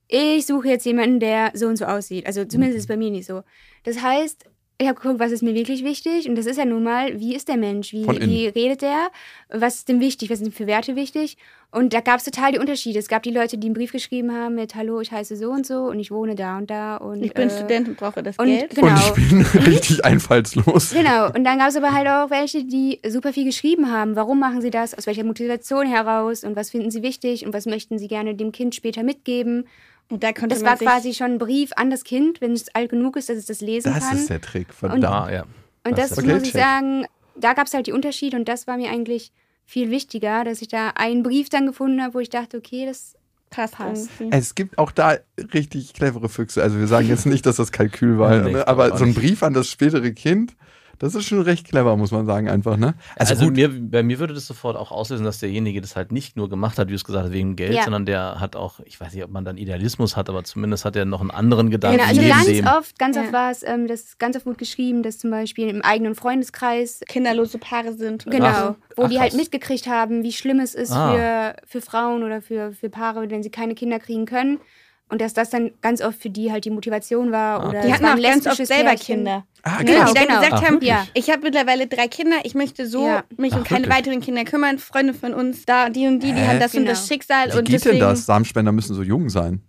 ich 0.07 0.45
suche 0.45 0.69
jetzt 0.69 0.85
jemanden, 0.85 1.19
der 1.19 1.51
so 1.53 1.67
und 1.67 1.77
so 1.77 1.85
aussieht. 1.85 2.27
Also 2.27 2.45
zumindest 2.45 2.77
ist 2.77 2.83
es 2.83 2.87
bei 2.87 2.97
mir 2.97 3.11
nicht 3.11 3.25
so. 3.25 3.41
Das 3.83 4.01
heißt, 4.01 4.45
ich 4.77 4.87
habe 4.87 4.99
geguckt, 4.99 5.21
was 5.21 5.31
ist 5.31 5.41
mir 5.41 5.53
wirklich 5.55 5.85
wichtig? 5.85 6.27
Und 6.27 6.35
das 6.35 6.45
ist 6.45 6.57
ja 6.57 6.65
nun 6.65 6.83
mal, 6.83 7.17
wie 7.17 7.33
ist 7.33 7.47
der 7.47 7.55
Mensch? 7.55 7.93
Wie, 7.93 8.05
wie 8.05 8.47
redet 8.47 8.81
der? 8.81 9.07
Was 9.49 9.75
ist 9.75 9.87
dem 9.87 10.01
wichtig? 10.01 10.29
Was 10.29 10.39
sind 10.39 10.53
für 10.53 10.67
Werte 10.67 10.97
wichtig? 10.97 11.37
Und 11.71 11.93
da 11.93 12.01
gab 12.01 12.17
es 12.19 12.25
total 12.25 12.51
die 12.51 12.59
Unterschiede. 12.59 12.99
Es 12.99 13.07
gab 13.07 13.23
die 13.23 13.31
Leute, 13.31 13.57
die 13.57 13.67
einen 13.67 13.73
Brief 13.73 13.93
geschrieben 13.93 14.33
haben 14.33 14.55
mit 14.55 14.75
Hallo, 14.75 14.99
ich 14.99 15.13
heiße 15.13 15.37
so 15.37 15.49
und 15.49 15.65
so 15.65 15.85
und 15.85 15.99
ich 15.99 16.11
wohne 16.11 16.35
da 16.35 16.57
und 16.57 16.69
da. 16.69 16.97
Und, 16.97 17.23
Ich 17.23 17.33
bin 17.33 17.47
äh, 17.47 17.55
Student 17.55 17.87
und 17.87 17.97
brauche 17.97 18.21
das 18.21 18.37
und 18.37 18.47
Geld. 18.47 18.75
genau. 18.75 18.87
Und 18.87 19.17
ich 19.17 19.29
bin 19.29 19.41
richtig 19.65 20.03
einfallslos. 20.03 20.91
Genau, 20.91 21.27
und 21.27 21.45
dann 21.45 21.57
gab 21.57 21.69
es 21.69 21.77
aber 21.77 21.93
halt 21.93 22.07
auch 22.09 22.29
welche, 22.29 22.65
die 22.65 22.99
super 23.07 23.31
viel 23.31 23.45
geschrieben 23.45 23.89
haben. 23.89 24.17
Warum 24.17 24.39
machen 24.39 24.59
sie 24.59 24.71
das? 24.71 24.93
Aus 24.93 25.07
welcher 25.07 25.23
Motivation 25.23 25.85
heraus? 25.85 26.43
Und 26.43 26.57
was 26.57 26.71
finden 26.71 26.91
sie 26.91 27.01
wichtig? 27.01 27.45
Und 27.45 27.53
was 27.53 27.65
möchten 27.65 27.97
sie 27.97 28.09
gerne 28.09 28.35
dem 28.35 28.51
Kind 28.51 28.75
später 28.75 29.03
mitgeben? 29.03 29.65
Und 30.09 30.23
da 30.23 30.33
konnte 30.33 30.49
Das 30.49 30.59
man 30.61 30.71
war 30.71 30.77
sich, 30.77 30.87
quasi 30.87 31.13
schon 31.13 31.31
ein 31.33 31.37
Brief 31.37 31.71
an 31.75 31.89
das 31.89 32.03
Kind, 32.03 32.39
wenn 32.41 32.51
es 32.53 32.73
alt 32.75 32.91
genug 32.91 33.15
ist, 33.17 33.29
dass 33.29 33.37
es 33.37 33.45
das 33.45 33.61
lesen 33.61 33.93
Das 33.93 34.07
kann. 34.07 34.17
ist 34.17 34.29
der 34.29 34.41
Trick, 34.41 34.73
verdammt. 34.73 35.03
Ah, 35.05 35.29
ja. 35.31 35.43
und 35.83 35.97
das 35.97 36.09
das, 36.09 36.19
Okay, 36.19 36.33
muss 36.33 36.43
ich 36.43 36.51
check. 36.51 36.61
sagen, 36.61 37.05
da 37.35 37.53
gab 37.53 37.67
es 37.67 37.73
halt 37.73 37.87
die 37.87 37.91
Unterschiede 37.91 38.37
und 38.37 38.47
das 38.47 38.67
war 38.67 38.77
mir 38.77 38.89
eigentlich 38.91 39.31
viel 39.65 39.89
wichtiger, 39.89 40.43
dass 40.43 40.61
ich 40.61 40.67
da 40.67 40.89
einen 40.95 41.23
Brief 41.23 41.49
dann 41.49 41.65
gefunden 41.65 42.01
habe, 42.03 42.13
wo 42.13 42.19
ich 42.19 42.29
dachte, 42.29 42.57
okay, 42.57 42.85
das 42.85 43.15
passt. 43.49 43.73
Passt. 43.75 44.09
Es 44.29 44.53
gibt 44.53 44.77
auch 44.77 44.91
da 44.91 45.17
richtig 45.53 45.93
clevere 45.93 46.29
Füchse. 46.29 46.61
Also 46.61 46.77
wir 46.77 46.87
sagen 46.87 47.07
jetzt 47.07 47.25
nicht, 47.25 47.45
dass 47.47 47.55
das 47.55 47.71
Kalkül 47.71 48.19
war, 48.19 48.37
Nee, 48.41 48.49
ich 48.49 48.55
ne? 48.57 48.67
aber 48.67 48.95
so 48.97 49.05
ein. 49.05 49.13
Brief 49.15 49.41
an 49.41 49.53
das 49.53 49.69
spätere 49.69 50.11
Kind, 50.11 50.55
das 50.99 51.15
ist 51.15 51.25
schon 51.25 51.41
recht 51.41 51.67
clever, 51.67 51.95
muss 51.97 52.11
man 52.11 52.25
sagen, 52.25 52.49
einfach, 52.49 52.77
ne? 52.77 52.93
Also, 53.15 53.35
gut, 53.45 53.55
mir, 53.55 53.69
bei 53.69 54.03
mir 54.03 54.19
würde 54.19 54.33
das 54.33 54.45
sofort 54.47 54.75
auch 54.77 54.91
auslösen, 54.91 55.23
dass 55.25 55.39
derjenige 55.39 55.81
das 55.81 55.95
halt 55.95 56.11
nicht 56.11 56.35
nur 56.37 56.49
gemacht 56.49 56.77
hat, 56.79 56.87
wie 56.87 56.91
du 56.91 56.95
es 56.95 57.03
gesagt 57.03 57.25
hast, 57.25 57.33
wegen 57.33 57.55
Geld, 57.55 57.73
Ja. 57.73 57.83
sondern 57.83 58.05
der 58.05 58.39
hat 58.39 58.55
auch, 58.55 58.79
ich 58.85 58.99
weiß 58.99 59.13
nicht, 59.13 59.23
ob 59.23 59.31
man 59.31 59.45
dann 59.45 59.57
Idealismus 59.57 60.15
hat, 60.15 60.29
aber 60.29 60.43
zumindest 60.43 60.85
hat 60.85 60.95
er 60.95 61.05
noch 61.05 61.21
einen 61.21 61.31
anderen 61.31 61.69
Gedanken 61.69 61.97
Genau, 61.97 62.09
also 62.09 62.21
neben 62.21 62.33
ganz 62.33 62.45
dem. 62.45 62.67
oft, 62.67 62.99
ganz 62.99 63.15
Ja. 63.15 63.23
oft 63.23 63.33
war 63.33 63.51
es, 63.51 63.63
ähm, 63.63 63.87
das 63.87 64.01
ist 64.01 64.19
ganz 64.19 64.35
oft 64.35 64.45
gut 64.45 64.57
geschrieben, 64.57 65.03
dass 65.03 65.17
zum 65.19 65.31
Beispiel 65.31 65.67
im 65.69 65.81
eigenen 65.81 66.15
Freundeskreis, 66.15 67.01
Kinderlose 67.07 67.57
Paare 67.57 67.93
sind. 67.93 68.25
genau, 68.25 68.45
Ach, 68.47 68.75
wo 68.95 69.03
ach, 69.03 69.09
die 69.09 69.19
halt 69.19 69.33
mitgekriegt 69.35 69.87
haben, 69.87 70.23
wie 70.23 70.31
schlimm 70.31 70.59
es 70.59 70.75
ist 70.75 70.91
Ah. 70.91 71.55
für, 71.65 71.79
für 71.79 71.81
Frauen 71.81 72.23
oder 72.23 72.41
für, 72.41 72.71
für 72.73 72.89
Paare, 72.89 73.29
wenn 73.29 73.43
sie 73.43 73.49
keine 73.51 73.75
Kinder 73.75 73.99
kriegen 73.99 74.25
können. 74.25 74.59
Und 75.07 75.21
dass 75.21 75.33
das 75.33 75.51
dann 75.51 75.71
ganz 75.81 76.01
oft 76.01 76.19
für 76.19 76.31
die 76.31 76.51
halt 76.51 76.65
die 76.65 76.71
Motivation 76.71 77.31
war. 77.31 77.63
Ah, 77.63 77.69
oder. 77.69 77.81
Die 77.81 77.93
hatten 77.93 78.05
auch 78.05 78.19
ganz 78.19 78.47
oft 78.47 78.57
selber 78.65 78.89
Pärchen. 78.89 79.17
Kinder. 79.17 79.45
ah, 79.61 79.77
Ne, 79.79 79.85
genau, 79.85 80.07
die 80.07 80.13
dann 80.15 80.27
genau. 80.27 80.39
gesagt 80.41 80.53
Ach, 80.63 80.63
haben? 80.69 80.79
Ja. 80.81 81.05
ich 81.13 81.29
habe 81.29 81.43
mittlerweile 81.43 81.85
drei 81.87 82.07
Kinder, 82.07 82.37
ich 82.43 82.55
möchte 82.55 82.87
so 82.87 83.05
Ja. 83.05 83.23
mich 83.37 83.53
um 83.53 83.59
Ach, 83.63 83.67
keine 83.67 83.85
wirklich? 83.85 83.97
weiteren 83.99 84.21
Kinder 84.21 84.43
kümmern. 84.45 84.79
Freunde 84.79 85.13
von 85.13 85.35
uns, 85.35 85.63
da 85.65 85.89
die 85.89 86.07
und 86.07 86.21
die, 86.21 86.31
die 86.33 86.39
Hä? 86.41 86.47
haben 86.47 86.59
das 86.59 86.73
und 86.73 86.79
Genau. 86.81 86.91
das 86.91 87.07
Schicksal. 87.07 87.49
Wie 87.53 87.57
und 87.59 87.65
geht 87.65 87.75
deswegen, 87.75 87.99
denn 87.99 88.09
das? 88.09 88.25
Samenspender 88.25 88.71
müssen 88.71 88.95
so 88.95 89.03
jung 89.03 89.29
sein. 89.29 89.61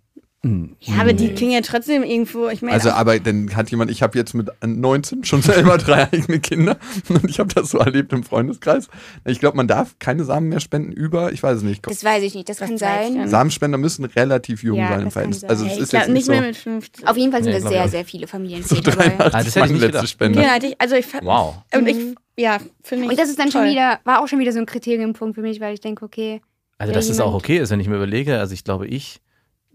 Ja, 0.43 1.01
aber 1.01 1.11
die 1.11 1.33
kriegen 1.33 1.51
ja 1.51 1.59
trotzdem 1.61 2.03
irgendwo, 2.03 2.47
ich 2.47 2.61
meine, 2.61 2.73
Also, 2.75 2.91
aber 2.91 3.19
dann 3.19 3.53
hat 3.55 3.69
jemand, 3.69 3.91
ich 3.91 4.01
habe 4.01 4.17
jetzt 4.17 4.33
mit 4.33 4.49
19 4.65 5.25
schon 5.25 5.41
selber 5.41 5.77
drei 5.77 6.03
eigene 6.13 6.39
Kinder 6.39 6.77
und 7.09 7.29
ich 7.29 7.39
habe 7.39 7.53
das 7.53 7.71
so 7.71 7.79
erlebt 7.79 8.13
im 8.13 8.23
Freundeskreis. 8.23 8.87
Ich 9.25 9.39
glaube, 9.39 9.57
man 9.57 9.67
darf 9.67 9.95
keine 9.99 10.23
Samen 10.23 10.47
mehr 10.47 10.61
spenden 10.61 10.93
über, 10.93 11.33
ich 11.33 11.43
weiß 11.43 11.57
es 11.57 11.63
nicht. 11.63 11.85
Das 11.85 12.03
weiß 12.03 12.23
ich 12.23 12.33
nicht, 12.35 12.47
das, 12.47 12.57
Das 12.57 12.69
kann 12.69 12.77
sein. 12.77 13.27
Samenspender 13.27 13.77
müssen 13.77 14.05
relativ 14.05 14.63
jung 14.63 14.77
Ja, 14.77 14.89
sein 14.89 14.99
im 14.99 15.05
das 15.05 15.13
Verhältnis. 15.13 15.43
Also, 15.43 15.65
es 15.65 15.77
ist 15.79 15.91
jetzt 15.91 16.07
nicht 16.07 16.13
nicht 16.13 16.29
mehr 16.29 16.39
so, 16.41 16.45
mit 16.47 16.55
15. 16.55 17.07
Auf 17.07 17.17
jeden 17.17 17.31
Fall 17.31 17.43
sind 17.43 17.51
Nee, 17.53 17.59
da 17.59 17.61
glaub 17.69 17.73
ich 17.73 17.79
sehr, 17.79 17.89
sehr 17.89 18.05
viele 18.05 18.27
Familien 18.27 18.63
so 18.63 18.75
dabei. 18.79 19.09
83 19.09 19.33
Ah, 19.33 19.43
das 19.43 19.55
meine 19.55 19.73
nicht 19.73 19.81
letzte. 19.81 20.07
Spende. 20.07 20.41
Ja, 20.41 20.57
also 20.77 20.95
ich 20.95 21.05
fand, 21.07 21.25
Wow. 21.25 21.55
und 21.75 21.87
ich, 21.87 21.97
ja, 22.37 22.59
finde 22.83 23.05
ich 23.05 23.09
Und 23.11 23.19
das 23.19 23.27
ist 23.29 23.39
dann 23.39 23.49
toll. 23.49 23.63
schon 23.63 23.71
wieder, 23.71 23.99
war 24.05 24.21
auch 24.21 24.27
schon 24.27 24.39
wieder 24.39 24.53
so 24.53 24.59
ein 24.59 24.65
Kriterienpunkt 24.67 25.35
für 25.35 25.41
mich, 25.41 25.59
weil 25.59 25.73
ich 25.73 25.81
denke, 25.81 26.05
okay, 26.05 26.41
Also, 26.77 26.93
dass 26.93 27.09
es 27.09 27.19
auch 27.19 27.33
okay 27.33 27.57
ist, 27.57 27.69
wenn 27.71 27.79
ich 27.81 27.89
mir 27.89 27.95
überlege, 27.97 28.39
also 28.39 28.53
ich 28.53 28.63
glaube, 28.63 28.87
ich, 28.87 29.19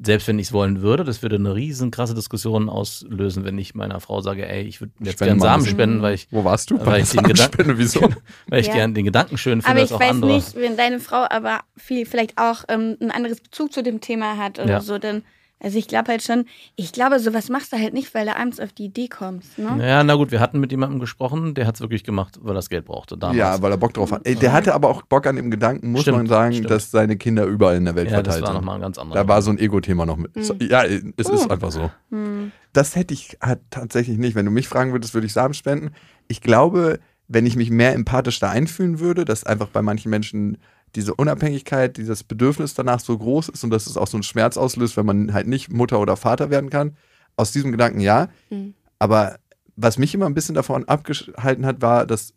selbst 0.05 0.27
wenn 0.29 0.39
ich 0.39 0.49
es 0.49 0.53
wollen 0.53 0.83
würde, 0.83 1.05
das 1.05 1.23
würde 1.23 1.37
eine 1.37 1.55
riesen 1.55 1.91
krasse 1.91 2.15
Diskussion 2.15 2.69
auslösen, 2.69 3.45
wenn 3.45 3.57
ich 3.59 3.75
meiner 3.75 4.01
Frau 4.01 4.21
sage, 4.21 4.49
ey, 4.49 4.63
ich 4.63 4.81
würde 4.81 4.93
jetzt 5.01 5.19
gerne 5.21 5.41
Samen 5.41 5.65
spenden, 5.67 6.03
weil 6.03 6.15
ich, 6.15 6.29
Wo 6.31 6.45
warst 6.45 6.71
du? 6.71 6.79
Weil 6.79 6.85
Bei 6.87 6.99
ich 7.01 7.11
den 7.11 7.23
Gedanken- 7.23 7.79
wieso? 7.79 8.01
weil 8.49 8.61
ich 8.61 8.67
Ja. 8.69 8.75
gern 8.75 8.95
den 8.95 9.05
Gedanken 9.05 9.39
schön 9.39 9.63
finde, 9.63 9.77
Aber 9.77 9.85
ich 9.85 9.93
auch 9.93 10.01
weiß 10.01 10.11
andere. 10.11 10.33
nicht, 10.35 10.55
wenn 10.57 10.77
deine 10.77 10.99
Frau 11.01 11.25
aber 11.29 11.61
viel, 11.77 12.07
vielleicht 12.07 12.39
auch 12.39 12.65
ähm, 12.69 12.97
ein 13.01 13.11
anderes 13.11 13.41
Bezug 13.41 13.73
zu 13.73 13.83
dem 13.83 14.01
Thema 14.01 14.37
hat 14.37 14.59
oder 14.59 14.69
Ja. 14.71 14.81
so, 14.81 14.99
dann, 14.99 15.23
also 15.63 15.79
ich 15.79 15.87
glaube 15.89 16.11
halt 16.11 16.23
schon, 16.23 16.45
ich 16.77 16.93
glaube, 16.93 17.19
sowas 17.21 17.49
machst 17.49 17.73
du 17.73 17.77
halt 17.79 17.95
nicht, 17.95 18.13
weil 18.15 18.27
du 18.27 18.37
abends 18.37 18.59
auf 18.61 18.73
die 18.73 18.87
Idee 18.87 19.09
kommst, 19.09 19.59
ne? 19.59 19.79
Ja, 19.87 20.03
na 20.03 20.15
gut, 20.15 20.31
wir 20.33 20.41
hatten 20.41 20.59
mit 20.61 20.71
jemandem 20.73 20.99
gesprochen, 21.01 21.55
der 21.55 21.67
hat 21.67 21.77
es 21.77 21.81
wirklich 21.81 22.05
gemacht, 22.05 22.39
weil 22.43 22.53
er 22.53 22.55
das 22.57 22.69
Geld 22.69 22.85
brauchte. 22.85 23.17
Damals. 23.17 23.39
Ja, 23.39 23.63
weil 23.63 23.71
er 23.71 23.77
Bock 23.79 23.95
drauf 23.95 24.13
hat. 24.13 24.27
Ey, 24.27 24.35
der 24.35 24.53
hatte 24.53 24.75
aber 24.75 24.89
auch 24.89 25.03
Bock 25.03 25.27
an 25.27 25.37
dem 25.37 25.51
Gedanken, 25.51 25.93
muss 25.93 26.03
Stimmt, 26.03 26.17
man 26.19 26.27
sagen, 26.27 26.53
stimmt. 26.55 26.71
dass 26.71 26.91
seine 26.91 27.17
Kinder 27.17 27.45
überall 27.45 27.77
in 27.77 27.85
der 27.85 27.95
Welt 27.95 28.11
ja 28.11 28.23
das 28.23 28.35
verteilt 28.35 28.43
war 28.43 28.49
sind. 28.53 28.57
nochmal 28.57 28.75
ein 28.77 28.83
ganz 28.83 28.99
anderer. 28.99 29.23
Da 29.23 29.29
war 29.29 29.41
so 29.43 29.51
ein 29.51 29.59
Ego-Thema 29.59 30.05
noch 30.07 30.17
mit. 30.17 30.33
So, 30.45 30.55
ja, 30.61 30.85
es 30.85 31.03
ist 31.29 31.47
Oh. 31.47 31.49
einfach 31.49 31.71
so. 31.71 31.91
Hm. 32.11 32.53
Das 32.73 32.97
hätte 32.97 33.15
ich 33.15 33.37
halt 33.41 33.61
tatsächlich 33.71 34.19
nicht. 34.19 34.35
Wenn 34.35 34.47
du 34.47 34.51
mich 34.51 34.67
fragen 34.69 34.93
würdest, 34.93 35.15
würde 35.15 35.27
ich 35.27 35.33
Samen 35.33 35.55
spenden. 35.55 35.91
Ich 36.29 36.41
glaube, 36.41 36.99
wenn 37.29 37.47
ich 37.47 37.57
mich 37.57 37.71
mehr 37.71 37.95
empathisch 37.95 38.41
da 38.41 38.51
einfühlen 38.51 38.99
würde, 38.99 39.25
dass 39.25 39.45
einfach 39.45 39.69
bei 39.69 39.83
manchen 39.83 40.11
Menschen 40.11 40.59
diese 40.95 41.15
Unabhängigkeit, 41.15 41.97
dieses 41.97 42.23
Bedürfnis 42.25 42.75
danach 42.75 43.01
so 43.01 43.17
groß 43.17 43.49
ist 43.51 43.65
und 43.65 43.71
dass 43.71 43.87
es 43.87 43.97
auch 43.97 44.07
so 44.09 44.17
einen 44.17 44.23
Schmerz 44.25 44.57
auslöst, 44.57 44.97
wenn 44.97 45.07
man 45.07 45.33
halt 45.33 45.47
nicht 45.47 45.73
Mutter 45.73 46.01
oder 46.01 46.17
Vater 46.17 46.51
werden 46.51 46.71
kann. 46.71 46.97
Aus 47.37 47.53
diesem 47.53 47.73
Gedanken 47.73 48.01
ja. 48.01 48.29
Mhm. 48.51 48.75
Aber 48.99 49.39
was 49.77 49.99
mich 49.99 50.15
immer 50.15 50.27
ein 50.27 50.35
bisschen 50.35 50.55
davon 50.55 50.85
abgehalten 50.87 51.65
hat, 51.65 51.81
war, 51.81 52.07
dass 52.07 52.35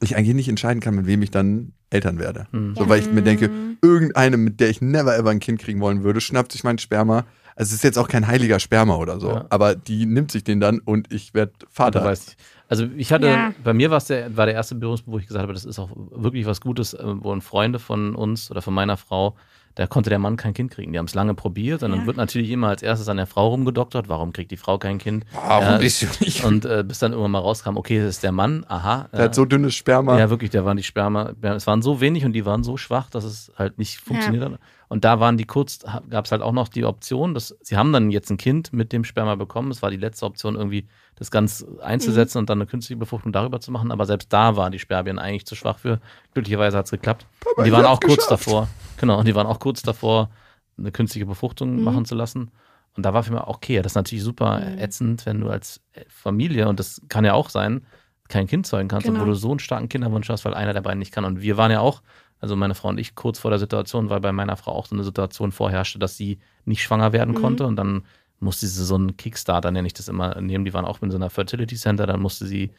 ich 0.00 0.16
eigentlich 0.16 0.34
nicht 0.34 0.48
entscheiden 0.48 0.80
kann, 0.80 0.94
mit 0.94 1.06
wem 1.06 1.22
ich 1.22 1.30
dann 1.30 1.72
Eltern 1.90 2.18
werde. 2.18 2.46
Hm. 2.52 2.74
So, 2.76 2.88
weil 2.88 3.00
ich 3.00 3.10
mir 3.10 3.22
denke, 3.22 3.48
Mhm. 3.48 3.78
irgendeine, 3.82 4.36
mit 4.36 4.60
der 4.60 4.68
ich 4.70 4.80
never 4.80 5.16
ever 5.16 5.30
ein 5.30 5.40
Kind 5.40 5.60
kriegen 5.60 5.80
wollen 5.80 6.02
würde, 6.04 6.20
schnappt 6.20 6.52
sich 6.52 6.62
mein 6.64 6.78
Sperma. 6.78 7.26
Also 7.56 7.70
es 7.70 7.72
ist 7.74 7.84
jetzt 7.84 7.98
auch 7.98 8.08
kein 8.08 8.26
heiliger 8.28 8.60
Sperma 8.60 8.96
oder 8.96 9.18
so, 9.18 9.30
Ja. 9.30 9.46
aber 9.50 9.74
die 9.74 10.06
nimmt 10.06 10.30
sich 10.30 10.44
den 10.44 10.60
dann 10.60 10.78
und 10.78 11.12
ich 11.12 11.34
werde 11.34 11.52
Vater. 11.70 12.00
Du 12.00 12.06
weißt, 12.06 12.36
also 12.68 12.86
ich 12.96 13.12
hatte, 13.12 13.26
Ja. 13.26 13.54
bei 13.62 13.72
mir 13.74 13.90
war 13.90 13.96
es 13.98 14.04
der, 14.06 14.36
war 14.36 14.46
der 14.46 14.54
erste 14.54 14.74
Berührungspunkt, 14.74 15.14
wo 15.14 15.18
ich 15.18 15.26
gesagt 15.26 15.42
habe, 15.42 15.52
das 15.52 15.64
ist 15.64 15.78
auch 15.78 15.90
wirklich 15.94 16.46
was 16.46 16.60
Gutes, 16.60 16.94
äh, 16.94 17.02
wo 17.04 17.32
ein 17.32 17.40
Freunde 17.40 17.78
von 17.78 18.14
uns 18.14 18.50
oder 18.50 18.62
von 18.62 18.74
meiner 18.74 18.96
Frau, 18.96 19.36
da 19.74 19.86
konnte 19.86 20.10
der 20.10 20.18
Mann 20.18 20.36
kein 20.36 20.54
Kind 20.54 20.72
kriegen. 20.72 20.92
Die 20.92 20.98
haben 20.98 21.06
es 21.06 21.14
lange 21.14 21.34
probiert 21.34 21.84
und 21.84 21.92
dann 21.92 22.00
Ja. 22.00 22.06
wird 22.06 22.16
natürlich 22.16 22.50
immer 22.50 22.66
als 22.68 22.82
erstes 22.82 23.08
an 23.08 23.16
der 23.16 23.26
Frau 23.26 23.48
rumgedoktert, 23.48 24.08
warum 24.08 24.32
kriegt 24.32 24.50
die 24.50 24.56
Frau 24.56 24.76
kein 24.76 24.98
Kind? 24.98 25.24
Warum 25.32 25.64
Ja, 25.64 25.78
bist 25.78 26.02
du 26.02 26.06
nicht? 26.20 26.42
Und 26.44 26.64
äh, 26.64 26.82
bis 26.86 26.98
dann 26.98 27.12
irgendwann 27.12 27.30
mal 27.30 27.38
rauskam, 27.38 27.76
okay, 27.76 28.00
das 28.00 28.16
ist 28.16 28.22
der 28.24 28.32
Mann, 28.32 28.64
aha. 28.68 29.08
Der 29.12 29.24
hat 29.26 29.34
so 29.36 29.44
dünnes 29.44 29.74
Sperma. 29.76 30.18
Ja, 30.18 30.30
wirklich, 30.30 30.50
da 30.50 30.64
waren 30.64 30.76
die 30.76 30.82
Sperma, 30.82 31.32
es 31.42 31.66
waren 31.68 31.80
so 31.80 32.00
wenig 32.00 32.24
und 32.24 32.32
die 32.32 32.44
waren 32.44 32.64
so 32.64 32.76
schwach, 32.76 33.08
dass 33.10 33.22
es 33.24 33.52
halt 33.56 33.78
nicht 33.78 33.98
funktioniert 34.00 34.44
hat. 34.44 34.58
Und 34.88 35.04
da 35.04 35.20
waren 35.20 35.36
die 35.36 35.44
kurz, 35.44 35.80
gab 36.08 36.24
es 36.24 36.32
halt 36.32 36.40
auch 36.40 36.52
noch 36.52 36.68
die 36.68 36.84
Option, 36.84 37.34
dass 37.34 37.54
sie 37.60 37.76
haben 37.76 37.92
dann 37.92 38.10
jetzt 38.10 38.30
ein 38.30 38.38
Kind 38.38 38.72
mit 38.72 38.92
dem 38.92 39.04
Sperma 39.04 39.34
bekommen. 39.34 39.70
Es 39.70 39.82
war 39.82 39.90
die 39.90 39.96
letzte 39.98 40.24
Option, 40.24 40.54
irgendwie 40.56 40.88
das 41.16 41.30
ganz 41.30 41.64
einzusetzen 41.82 42.38
und 42.38 42.48
dann 42.48 42.58
eine 42.58 42.66
künstliche 42.66 42.98
Befruchtung 42.98 43.32
darüber 43.32 43.60
zu 43.60 43.70
machen. 43.70 43.92
Aber 43.92 44.06
selbst 44.06 44.32
da 44.32 44.56
waren 44.56 44.72
die 44.72 44.78
Spermien 44.78 45.18
eigentlich 45.18 45.44
zu 45.46 45.54
schwach 45.56 45.78
für. 45.78 46.00
Glücklicherweise 46.32 46.78
hat 46.78 46.86
es 46.86 46.90
geklappt. 46.90 47.26
und 47.56 47.64
die 47.66 47.72
waren 47.72 47.84
auch 47.84 48.00
kurz 48.00 48.24
geschafft. 48.26 48.46
davor. 48.46 48.68
Genau, 48.98 49.18
und 49.18 49.28
die 49.28 49.34
waren 49.34 49.46
auch 49.46 49.60
kurz 49.60 49.82
davor, 49.82 50.30
eine 50.78 50.90
künstliche 50.90 51.26
Befruchtung 51.26 51.82
machen 51.82 52.04
zu 52.06 52.14
lassen. 52.14 52.50
Und 52.96 53.04
da 53.04 53.12
war 53.12 53.22
für 53.22 53.32
mich 53.32 53.40
auch 53.40 53.56
okay, 53.56 53.82
das 53.82 53.92
ist 53.92 53.96
natürlich 53.96 54.24
super 54.24 54.60
ätzend, 54.78 55.26
wenn 55.26 55.40
du 55.40 55.50
als 55.50 55.80
Familie, 56.08 56.66
und 56.68 56.80
das 56.80 57.02
kann 57.08 57.24
ja 57.24 57.34
auch 57.34 57.50
sein, 57.50 57.84
kein 58.28 58.46
Kind 58.46 58.66
zeugen 58.66 58.88
kannst, 58.88 59.06
Genau. 59.06 59.20
obwohl 59.20 59.32
du 59.34 59.38
so 59.38 59.50
einen 59.50 59.58
starken 59.58 59.88
Kinderwunsch 59.88 60.28
hast, 60.28 60.44
weil 60.44 60.54
einer 60.54 60.72
der 60.72 60.80
beiden 60.82 60.98
nicht 60.98 61.12
kann. 61.12 61.24
Und 61.24 61.40
wir 61.42 61.56
waren 61.56 61.70
ja 61.70 61.80
auch, 61.80 62.02
also 62.40 62.56
meine 62.56 62.74
Frau 62.74 62.88
und 62.88 62.98
ich, 62.98 63.14
kurz 63.14 63.38
vor 63.38 63.50
der 63.50 63.58
Situation, 63.58 64.10
weil 64.10 64.20
bei 64.20 64.32
meiner 64.32 64.56
Frau 64.56 64.72
auch 64.72 64.86
so 64.86 64.94
eine 64.94 65.04
Situation 65.04 65.52
vorherrschte, 65.52 65.98
dass 65.98 66.16
sie 66.16 66.38
nicht 66.64 66.82
schwanger 66.82 67.12
werden 67.12 67.34
konnte. 67.34 67.66
Und 67.66 67.76
dann 67.76 68.02
musste 68.40 68.66
sie 68.66 68.84
so 68.84 68.94
einen 68.94 69.16
Kickstarter, 69.16 69.70
nenne 69.70 69.86
ich 69.86 69.94
das 69.94 70.08
immer, 70.08 70.40
nehmen. 70.40 70.64
Die 70.64 70.74
waren 70.74 70.84
auch 70.84 71.02
in 71.02 71.10
so 71.10 71.16
einer 71.16 71.30
Fertility 71.30 71.76
Center, 71.76 72.06
dann 72.06 72.20
musste 72.20 72.46
sie 72.46 72.70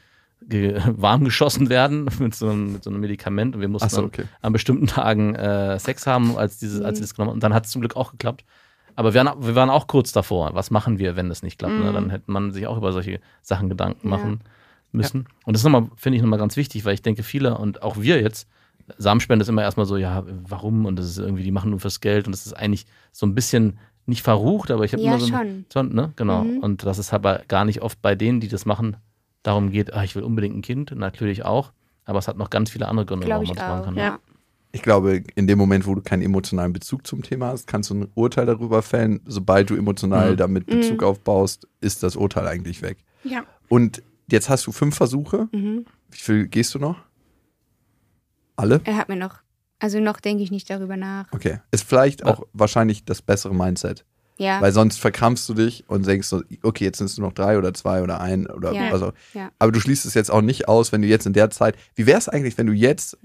warm 0.41 1.26
geschossen 1.26 1.70
werden 1.70 2.10
mit 2.20 2.34
so, 2.36 2.49
einem, 2.49 2.74
mit 2.74 2.84
so 2.84 2.89
einem 2.89 3.01
Medikament. 3.01 3.55
Und 3.55 3.62
wir 3.62 3.68
mussten 3.68 3.89
so, 3.89 4.03
okay. 4.03 4.26
an 4.41 4.53
bestimmten 4.53 4.88
Tagen 4.88 5.36
äh, 5.36 5.78
Sex 5.80 6.07
haben, 6.07 6.38
als, 6.38 6.60
dieses, 6.60 6.82
als 6.82 6.97
sie 6.97 7.03
das 7.03 7.14
genommen 7.14 7.32
haben. 7.32 7.36
Und 7.36 7.43
dann 7.43 7.53
hat 7.53 7.66
es 7.66 7.72
zum 7.72 7.82
Glück 7.82 7.95
auch 7.95 8.12
geklappt. 8.12 8.45
Aber 8.95 9.14
wir 9.14 9.24
waren, 9.24 9.45
wir 9.45 9.55
waren 9.55 9.70
auch 9.70 9.88
kurz 9.88 10.12
davor. 10.12 10.53
Was 10.55 10.72
machen 10.72 10.99
wir, 10.99 11.16
wenn 11.16 11.30
das 11.30 11.43
nicht 11.43 11.60
klappt? 11.60 11.74
Ne? 11.74 11.93
Dann 11.93 12.10
hätte 12.10 12.32
man 12.32 12.51
sich 12.51 12.68
auch 12.68 12.78
über 12.78 12.91
solche 12.91 13.20
Sachen 13.41 13.70
Gedanken 13.70 14.10
Ja. 14.10 14.18
machen 14.18 14.41
müssen. 14.91 15.28
Und 15.45 15.53
das 15.53 15.62
ist 15.62 15.64
nochmal, 15.66 15.89
finde 15.95 16.18
ich 16.18 16.22
nochmal 16.22 16.39
ganz 16.39 16.57
wichtig, 16.57 16.84
weil 16.86 16.93
ich 16.93 17.01
denke, 17.01 17.24
viele 17.24 17.57
und 17.57 17.84
auch 17.84 17.97
wir 17.97 18.22
jetzt, 18.22 18.47
Samenspende 18.98 19.44
ist 19.44 19.50
immer 19.50 19.62
erstmal 19.62 19.86
so, 19.86 19.98
ja, 19.98 20.24
warum? 20.48 20.86
Und 20.86 20.98
das 20.98 21.08
ist 21.08 21.18
irgendwie, 21.18 21.44
die 21.44 21.52
machen 21.52 21.70
nur 21.72 21.80
fürs 21.80 22.00
Geld 22.02 22.26
und 22.28 22.32
das 22.32 22.46
ist 22.46 22.54
eigentlich 22.54 22.86
so 23.12 23.26
ein 23.26 23.36
bisschen 23.36 23.78
nicht 24.06 24.24
verrucht, 24.24 24.72
aber 24.72 24.86
ich 24.86 24.94
habe 24.94 25.04
Ja, 25.04 25.12
immer 25.12 25.20
so 25.20 25.28
schon. 25.28 25.66
schon, 25.72 25.94
ne? 25.94 26.14
Genau. 26.16 26.44
Mhm. 26.44 26.60
Und 26.60 26.84
das 26.86 26.98
ist 26.98 27.14
aber 27.14 27.42
gar 27.48 27.66
nicht 27.66 27.82
oft 27.82 28.02
bei 28.02 28.16
denen, 28.16 28.40
die 28.40 28.48
das 28.48 28.66
machen, 28.66 28.98
darum 29.44 29.70
geht, 29.72 29.94
ah, 29.94 30.04
ich 30.04 30.16
will 30.16 30.24
unbedingt 30.24 30.56
ein 30.58 30.62
Kind, 30.62 30.92
natürlich 30.96 31.46
auch. 31.46 31.72
Aber 32.06 32.18
es 32.20 32.28
hat 32.28 32.38
noch 32.38 32.50
ganz 32.50 32.72
viele 32.72 32.88
andere 32.88 33.06
Gründe, 33.06 33.28
Glaube 33.28 33.44
warum 33.46 33.54
ich 33.54 33.60
man 33.60 33.68
das 33.70 33.86
machen 33.86 33.96
kann. 33.96 34.04
Ja. 34.04 34.20
Ich 34.72 34.82
glaube, 34.84 35.24
in 35.36 35.48
dem 35.48 35.58
Moment, 35.58 35.86
wo 35.88 35.96
du 35.96 36.02
keinen 36.02 36.22
emotionalen 36.22 36.74
Bezug 36.74 37.06
zum 37.06 37.22
Thema 37.24 37.48
hast, 37.48 37.68
kannst 37.68 37.90
du 37.90 37.96
ein 37.96 38.08
Urteil 38.16 38.46
darüber 38.46 38.82
fällen. 38.82 39.20
Sobald 39.26 39.70
du 39.70 39.76
emotional 39.76 40.32
Mhm. 40.34 40.38
damit 40.38 40.66
Bezug 40.68 41.02
aufbaust, 41.04 41.68
ist 41.82 42.04
das 42.04 42.16
Urteil 42.16 42.48
eigentlich 42.48 42.82
weg. 42.82 42.98
Ja. 43.24 43.44
Und 43.68 44.02
jetzt 44.32 44.50
hast 44.50 44.66
du 44.68 44.72
fünf 44.72 44.96
Versuche. 44.96 45.48
Mhm. 45.52 45.86
Wie 46.12 46.18
viel 46.18 46.48
gehst 46.48 46.74
du 46.76 46.80
noch? 46.80 46.98
Alle? 48.60 48.82
Er 48.84 48.97
hat 48.97 49.10
mir 49.10 49.16
noch, 49.16 49.36
also 49.80 49.99
noch 49.99 50.20
denke 50.20 50.43
ich 50.43 50.51
nicht 50.51 50.70
darüber 50.70 50.97
nach. 50.97 51.26
Okay. 51.32 51.60
Ist 51.72 51.88
vielleicht 51.88 52.26
auch 52.26 52.43
wahrscheinlich 52.53 53.05
das 53.05 53.22
bessere 53.22 53.55
Mindset. 53.55 54.05
Ja. 54.38 54.62
Weil 54.62 54.72
sonst 54.72 54.99
verkrampfst 54.99 55.47
du 55.49 55.53
dich 55.53 55.84
und 55.89 56.07
denkst 56.07 56.28
so, 56.28 56.41
okay, 56.64 56.86
jetzt 56.86 56.97
sind 56.99 57.07
es 57.07 57.18
nur 57.18 57.28
noch 57.28 57.34
drei 57.36 57.57
oder 57.57 57.74
zwei 57.74 58.01
oder 58.01 58.22
ein 58.22 58.47
oder 58.47 58.72
Ja. 58.74 58.91
also. 58.91 59.12
Ja. 59.34 59.51
Aber 59.60 59.72
du 59.74 59.80
schließt 59.82 60.05
es 60.05 60.14
jetzt 60.14 60.32
auch 60.32 60.41
nicht 60.41 60.68
aus, 60.70 60.91
wenn 60.93 61.01
du 61.01 61.07
jetzt 61.10 61.26
in 61.26 61.34
der 61.34 61.49
Zeit. 61.49 61.76
Wie 61.95 62.05
wäre 62.05 62.18
es 62.18 62.30
eigentlich, 62.30 62.57
wenn 62.57 62.68
du 62.68 62.72
jetzt, 62.74 63.18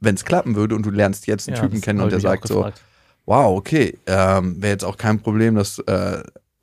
wenn 0.00 0.14
es 0.16 0.24
klappen 0.24 0.56
würde 0.56 0.74
und 0.74 0.84
du 0.84 0.90
lernst 0.90 1.26
jetzt 1.26 1.48
einen 1.48 1.56
Ja, 1.56 1.62
Typen 1.62 1.80
kennen 1.80 2.00
und 2.00 2.12
der 2.12 2.20
sagt 2.20 2.46
so, 2.46 2.56
gefragt. 2.56 2.82
wow, 3.24 3.56
okay, 3.56 3.98
ähm, 4.06 4.60
wäre 4.60 4.72
jetzt 4.72 4.84
auch 4.84 4.98
kein 4.98 5.20
Problem, 5.20 5.54
dass 5.54 5.78
äh, 5.78 6.22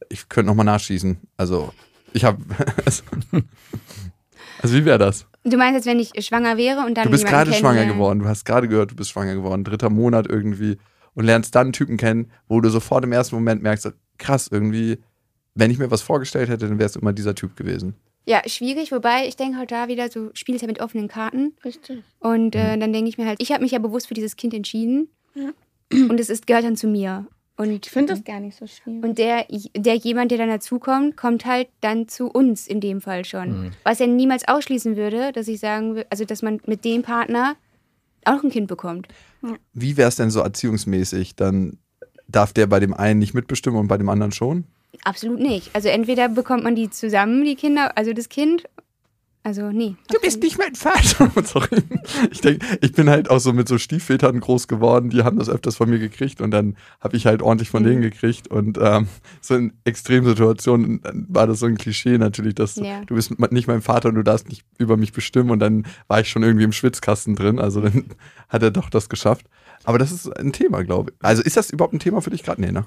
ich 0.09 0.30
könnte 0.30 0.47
nochmal 0.47 0.65
nachschießen. 0.65 1.18
Also 1.36 1.74
ich 2.13 2.24
habe, 2.24 2.43
also 4.61 4.76
wie 4.76 4.86
wäre 4.86 4.97
das? 4.99 5.26
Du 5.50 5.58
meinst 5.58 5.76
jetzt, 5.76 5.86
wenn 5.86 6.00
ich 6.00 6.12
schwanger 6.26 6.58
wäre 6.58 6.86
und 6.86 6.95
dann 6.95 7.06
Du 7.06 7.12
bist 7.12 7.26
gerade 7.26 7.54
schwanger 7.54 7.86
geworden, 7.86 8.20
du 8.20 8.26
hast 8.28 8.45
gerade 8.45 8.68
gehört, 8.68 8.91
du 8.91 8.95
bist 8.95 9.10
schwanger 9.12 9.36
geworden, 9.36 9.64
dritter 9.64 9.89
Monat 9.89 10.28
irgendwie 10.28 10.78
und 11.14 11.26
lernst 11.26 11.56
dann 11.56 11.68
einen 11.68 11.74
Typen 11.74 11.98
kennen, 11.98 12.32
wo 12.48 12.62
du 12.62 12.70
sofort 12.70 13.04
im 13.04 13.12
ersten 13.12 13.36
Moment 13.36 13.64
merkst, 13.64 13.91
krass, 14.18 14.50
irgendwie, 14.52 15.00
wenn 15.56 15.72
ich 15.72 15.78
mir 15.80 15.89
was 15.89 16.02
vorgestellt 16.02 16.50
hätte, 16.50 16.68
dann 16.68 16.80
wäre 16.80 16.89
es 16.89 16.95
immer 16.95 17.14
dieser 17.14 17.34
Typ 17.36 17.56
gewesen. 17.56 17.95
Ja, 18.26 18.41
schwierig, 18.45 18.91
wobei 18.91 19.26
ich 19.28 19.38
denke 19.38 19.58
halt 19.58 19.72
da 19.72 19.88
wieder, 19.88 20.10
so 20.10 20.32
spielst 20.34 20.62
ja 20.62 20.68
mit 20.68 20.82
offenen 20.82 21.08
Karten. 21.08 21.54
Richtig. 21.64 22.04
Und 22.20 22.56
Mhm. 22.56 22.60
äh, 22.62 22.78
dann 22.78 22.91
denke 22.91 23.08
ich 23.10 23.18
mir 23.18 23.26
halt, 23.26 23.41
ich 23.41 23.52
habe 23.54 23.64
mich 23.64 23.72
ja 23.72 23.80
bewusst 23.80 24.08
für 24.08 24.14
dieses 24.14 24.36
Kind 24.36 24.54
entschieden. 24.54 25.08
Und 25.91 26.20
es 26.20 26.30
ist, 26.30 26.45
gehört 26.48 26.66
dann 26.66 26.76
zu 26.76 26.88
mir. 26.88 27.26
Und 27.58 27.86
Ich 27.86 27.91
finde 27.91 28.14
das 28.14 28.24
gar 28.24 28.39
nicht 28.39 28.55
so 28.55 28.68
schwierig. 28.68 29.03
Und 29.03 29.18
der, 29.18 29.45
der 29.76 29.95
jemand, 29.95 30.30
der 30.30 30.38
dann 30.38 30.49
dazukommt, 30.49 31.18
kommt 31.18 31.45
halt 31.45 31.68
dann 31.82 32.08
zu 32.08 32.28
uns 32.28 32.68
in 32.68 32.80
dem 32.80 33.01
Fall 33.01 33.26
schon. 33.26 33.64
Mhm. 33.64 33.72
Was 33.84 33.97
ja 33.97 34.05
niemals 34.05 34.47
ausschließen 34.47 34.95
würde, 34.95 35.32
dass 35.32 35.47
ich 35.47 35.60
sagen 35.60 35.95
würde, 35.95 36.08
also 36.12 36.24
dass 36.24 36.43
man 36.43 36.62
mit 36.68 36.86
dem 36.86 37.01
Partner 37.01 37.55
auch 38.26 38.43
ein 38.43 38.51
Kind 38.51 38.68
bekommt. 38.68 39.08
Wie 39.74 39.97
wäre 39.97 40.10
es 40.10 40.16
denn 40.16 40.30
so 40.30 40.41
erziehungsmäßig? 40.41 41.36
Dann 41.36 41.80
darf 42.28 42.53
der 42.53 42.68
bei 42.68 42.80
dem 42.80 42.93
einen 42.93 43.20
nicht 43.20 43.34
mitbestimmen 43.34 43.80
und 43.80 43.88
bei 43.88 43.97
dem 43.97 44.10
anderen 44.10 44.32
schon? 44.32 44.66
Absolut 45.03 45.39
nicht. 45.39 45.72
Also 45.74 45.89
entweder 45.89 46.30
bekommt 46.30 46.64
man 46.64 46.76
die 46.76 46.89
zusammen, 46.89 47.43
die 47.43 47.55
Kinder, 47.55 47.97
also 47.97 48.14
das 48.14 48.30
Kind. 48.30 48.64
Also 49.48 49.72
nee. 49.72 49.95
Du 50.12 50.20
bist 50.20 50.43
nicht 50.43 50.58
mein 50.58 50.76
Vater. 50.76 51.32
Sorry. 51.45 51.82
Ich 52.32 52.41
denke, 52.41 52.66
ich 52.82 52.91
bin 52.91 53.10
halt 53.10 53.30
auch 53.30 53.39
so 53.39 53.54
mit 53.54 53.70
so 53.70 53.78
Stiefvätern 53.78 54.41
groß 54.41 54.68
geworden, 54.68 55.10
die 55.10 55.24
haben 55.24 55.39
das 55.39 55.48
öfters 55.48 55.78
von 55.78 55.89
mir 55.89 56.00
gekriegt 56.00 56.41
und 56.41 56.52
dann 56.52 56.76
habe 57.00 57.16
ich 57.16 57.26
halt 57.26 57.41
ordentlich 57.41 57.70
von 57.70 57.82
Mhm. 57.84 57.88
denen 57.88 58.02
gekriegt. 58.02 58.50
Und 58.50 58.78
ähm, 58.82 59.08
so 59.39 59.56
in 59.56 59.72
Extremsituationen 59.86 61.02
war 61.30 61.48
das 61.48 61.60
so 61.60 61.66
ein 61.66 61.78
Klischee 61.78 62.18
natürlich, 62.18 62.56
dass 62.56 62.76
Ja. 62.76 63.02
du 63.06 63.16
bist 63.16 63.32
nicht 63.52 63.68
mein 63.70 63.82
Vater 63.82 64.10
und 64.10 64.16
du 64.16 64.24
darfst 64.24 64.50
nicht 64.50 64.66
über 64.78 64.98
mich 64.98 65.14
bestimmen 65.14 65.50
und 65.52 65.60
dann 65.60 65.86
war 66.10 66.20
ich 66.20 66.28
schon 66.30 66.43
irgendwie 66.43 66.66
im 66.66 66.74
Schwitzkasten 66.74 67.36
drin. 67.38 67.58
Also 67.58 67.80
dann 67.80 68.04
hat 68.50 68.64
er 68.64 68.72
doch 68.72 68.89
das 68.89 69.08
geschafft. 69.08 69.45
Aber 69.86 69.98
das 69.98 70.12
ist 70.12 70.28
ein 70.38 70.52
Thema, 70.52 70.84
glaube 70.84 71.12
ich. 71.12 71.26
Also 71.26 71.41
ist 71.41 71.56
das 71.56 71.70
überhaupt 71.70 71.93
ein 71.93 72.00
Thema 72.00 72.22
für 72.22 72.32
dich 72.32 72.43
gerade? 72.43 72.60
Nee, 72.60 72.72
ne? 72.74 72.86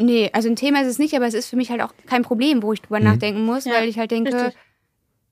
Nee, 0.00 0.30
also 0.32 0.48
ein 0.48 0.56
Thema 0.56 0.80
ist 0.80 0.86
es 0.88 0.98
nicht, 1.00 1.14
aber 1.14 1.26
es 1.26 1.34
ist 1.34 1.48
für 1.48 1.56
mich 1.56 1.70
halt 1.70 1.82
auch 1.82 1.92
kein 2.06 2.22
Problem, 2.22 2.62
wo 2.62 2.72
ich 2.72 2.80
drüber 2.80 3.00
nachdenken 3.00 3.44
muss, 3.44 3.64
Ja, 3.64 3.72
weil 3.74 3.88
ich 3.88 3.98
halt 3.98 4.12
denke, 4.12 4.32
richtig. 4.32 4.54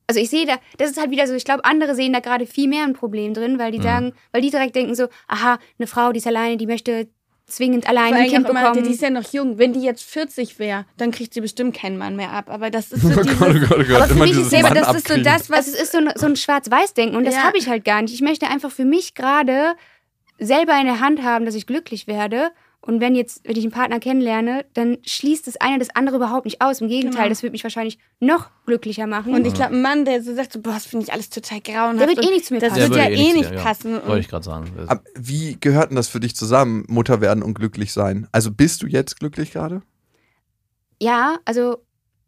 Also 0.07 0.20
ich 0.20 0.30
sehe 0.30 0.46
da, 0.46 0.57
das 0.78 0.90
ist 0.90 0.98
halt 1.00 1.11
wieder 1.11 1.26
so, 1.26 1.34
ich 1.34 1.44
glaube, 1.44 1.64
andere 1.64 1.94
sehen 1.94 2.12
da 2.12 2.20
gerade 2.20 2.46
viel 2.46 2.68
mehr 2.68 2.84
ein 2.84 2.92
Problem 2.92 3.34
drin, 3.34 3.59
weil 3.59 3.72
die 3.72 3.82
sagen, 3.82 4.12
weil 4.32 4.40
die 4.42 4.50
direkt 4.50 4.76
denken 4.76 4.94
so, 4.94 5.09
aha, 5.28 5.59
eine 5.78 5.86
Frau, 5.86 6.12
die 6.12 6.18
ist 6.18 6.26
alleine, 6.26 6.57
die 6.57 6.66
möchte 6.66 7.09
zwingend 7.48 7.88
alleine 7.88 8.16
ein 8.16 8.28
Kind 8.28 8.46
auch 8.46 8.50
immer, 8.50 8.62
bekommen. 8.70 8.84
die 8.84 8.90
ist 8.90 9.02
ja 9.02 9.11
noch 9.11 9.32
jung. 9.32 9.57
Wenn 9.59 9.72
die 9.72 9.80
jetzt 9.80 10.02
40 10.02 10.59
wäre, 10.59 10.84
dann 10.96 11.12
kriegt 11.12 11.32
sie 11.32 11.40
bestimmt 11.40 11.76
keinen 11.76 11.96
Mann 11.96 12.16
mehr 12.16 12.30
ab. 12.32 12.50
Aber 12.50 12.70
das 12.70 12.90
ist 12.90 13.04
Oh 13.04 13.09
so 13.11 13.20
dieses, 13.22 13.38
Gott, 13.38 13.48
oh 13.54 13.59
Gott, 13.61 13.70
oh 13.72 13.84
Gott. 13.84 13.96
Aber 14.02 14.07
für 14.09 14.14
mich 14.14 14.30
dieses 14.30 14.44
ist 14.44 14.50
selber 14.50 14.70
das 14.70 14.94
ist 14.96 15.07
so 15.09 15.16
das, 15.22 15.48
was 15.50 15.59
also 15.66 15.70
es 15.76 15.82
ist 15.82 15.92
so, 15.92 15.98
ein- 15.98 16.12
so 16.16 16.26
ein 16.26 16.34
Schwarz-Weiß-Denken 16.36 17.14
und 17.16 17.24
das 17.24 17.34
Ja. 17.36 17.42
habe 17.44 17.57
ich 17.59 17.68
halt 17.68 17.84
gar 17.84 18.02
nicht. 18.02 18.12
Ich 18.14 18.20
möchte 18.20 18.48
einfach 18.48 18.72
für 18.72 18.84
mich 18.84 19.14
gerade 19.14 19.74
selber 20.38 20.76
in 20.80 20.86
der 20.86 20.98
Hand 21.00 21.22
haben, 21.22 21.44
dass 21.46 21.54
ich 21.54 21.66
glücklich 21.66 22.07
werde. 22.09 22.50
Und 22.87 23.01
wenn 23.01 23.14
jetzt, 23.16 23.41
wenn 23.45 23.57
ich 23.57 23.64
einen 23.64 23.72
Partner 23.72 23.99
kennenlerne, 23.99 24.64
dann 24.74 24.99
schließt 25.05 25.47
das 25.49 25.57
eine 25.57 25.78
das 25.80 25.89
andere 25.97 26.16
überhaupt 26.16 26.45
nicht 26.45 26.61
aus. 26.62 26.80
Im 26.80 26.89
Gegenteil, 26.89 27.24
Genau. 27.24 27.28
das 27.30 27.43
wird 27.43 27.53
mich 27.53 27.64
wahrscheinlich 27.64 27.99
noch 28.20 28.49
glücklicher 28.64 29.07
machen. 29.09 29.34
Und 29.34 29.45
ich 29.45 29.55
glaube, 29.55 29.74
ein 29.74 29.82
Mann, 29.82 30.05
der 30.05 30.22
so 30.22 30.34
sagt, 30.34 30.53
so, 30.53 30.61
boah, 30.61 30.74
das 30.74 30.87
finde 30.87 31.05
ich 31.05 31.12
alles 31.12 31.28
total 31.28 31.61
grauenhaft. 31.61 32.01
Der 32.01 32.09
wird 32.09 32.18
eh 32.24 32.28
und 32.28 32.34
nicht 32.34 32.45
zu 32.47 32.55
mir 32.55 32.61
Das 32.61 32.70
passen. 32.70 32.82
wird 32.82 32.95
Der 32.95 33.05
ja 33.05 33.11
würde 33.11 33.22
eh 33.22 33.30
zu 33.32 33.37
nicht 33.39 33.51
dir, 33.51 33.55
ja. 33.57 33.62
passen. 33.62 33.93
Wollte 34.07 34.20
ich 34.20 34.28
gerade 34.28 34.45
sagen. 34.45 34.70
Das- 34.76 34.89
Ab- 34.89 35.05
Wie 35.16 35.57
gehört 35.61 35.91
denn 35.91 35.97
das 35.97 36.07
für 36.09 36.20
dich 36.20 36.37
zusammen, 36.37 36.84
Mutter 36.89 37.20
werden 37.20 37.43
und 37.43 37.55
glücklich 37.55 37.93
sein? 37.93 38.28
Also 38.30 38.51
bist 38.53 38.82
du 38.82 38.87
jetzt 38.87 39.18
glücklich 39.18 39.51
gerade? 39.53 39.82
ja, 41.01 41.37
also, 41.45 41.78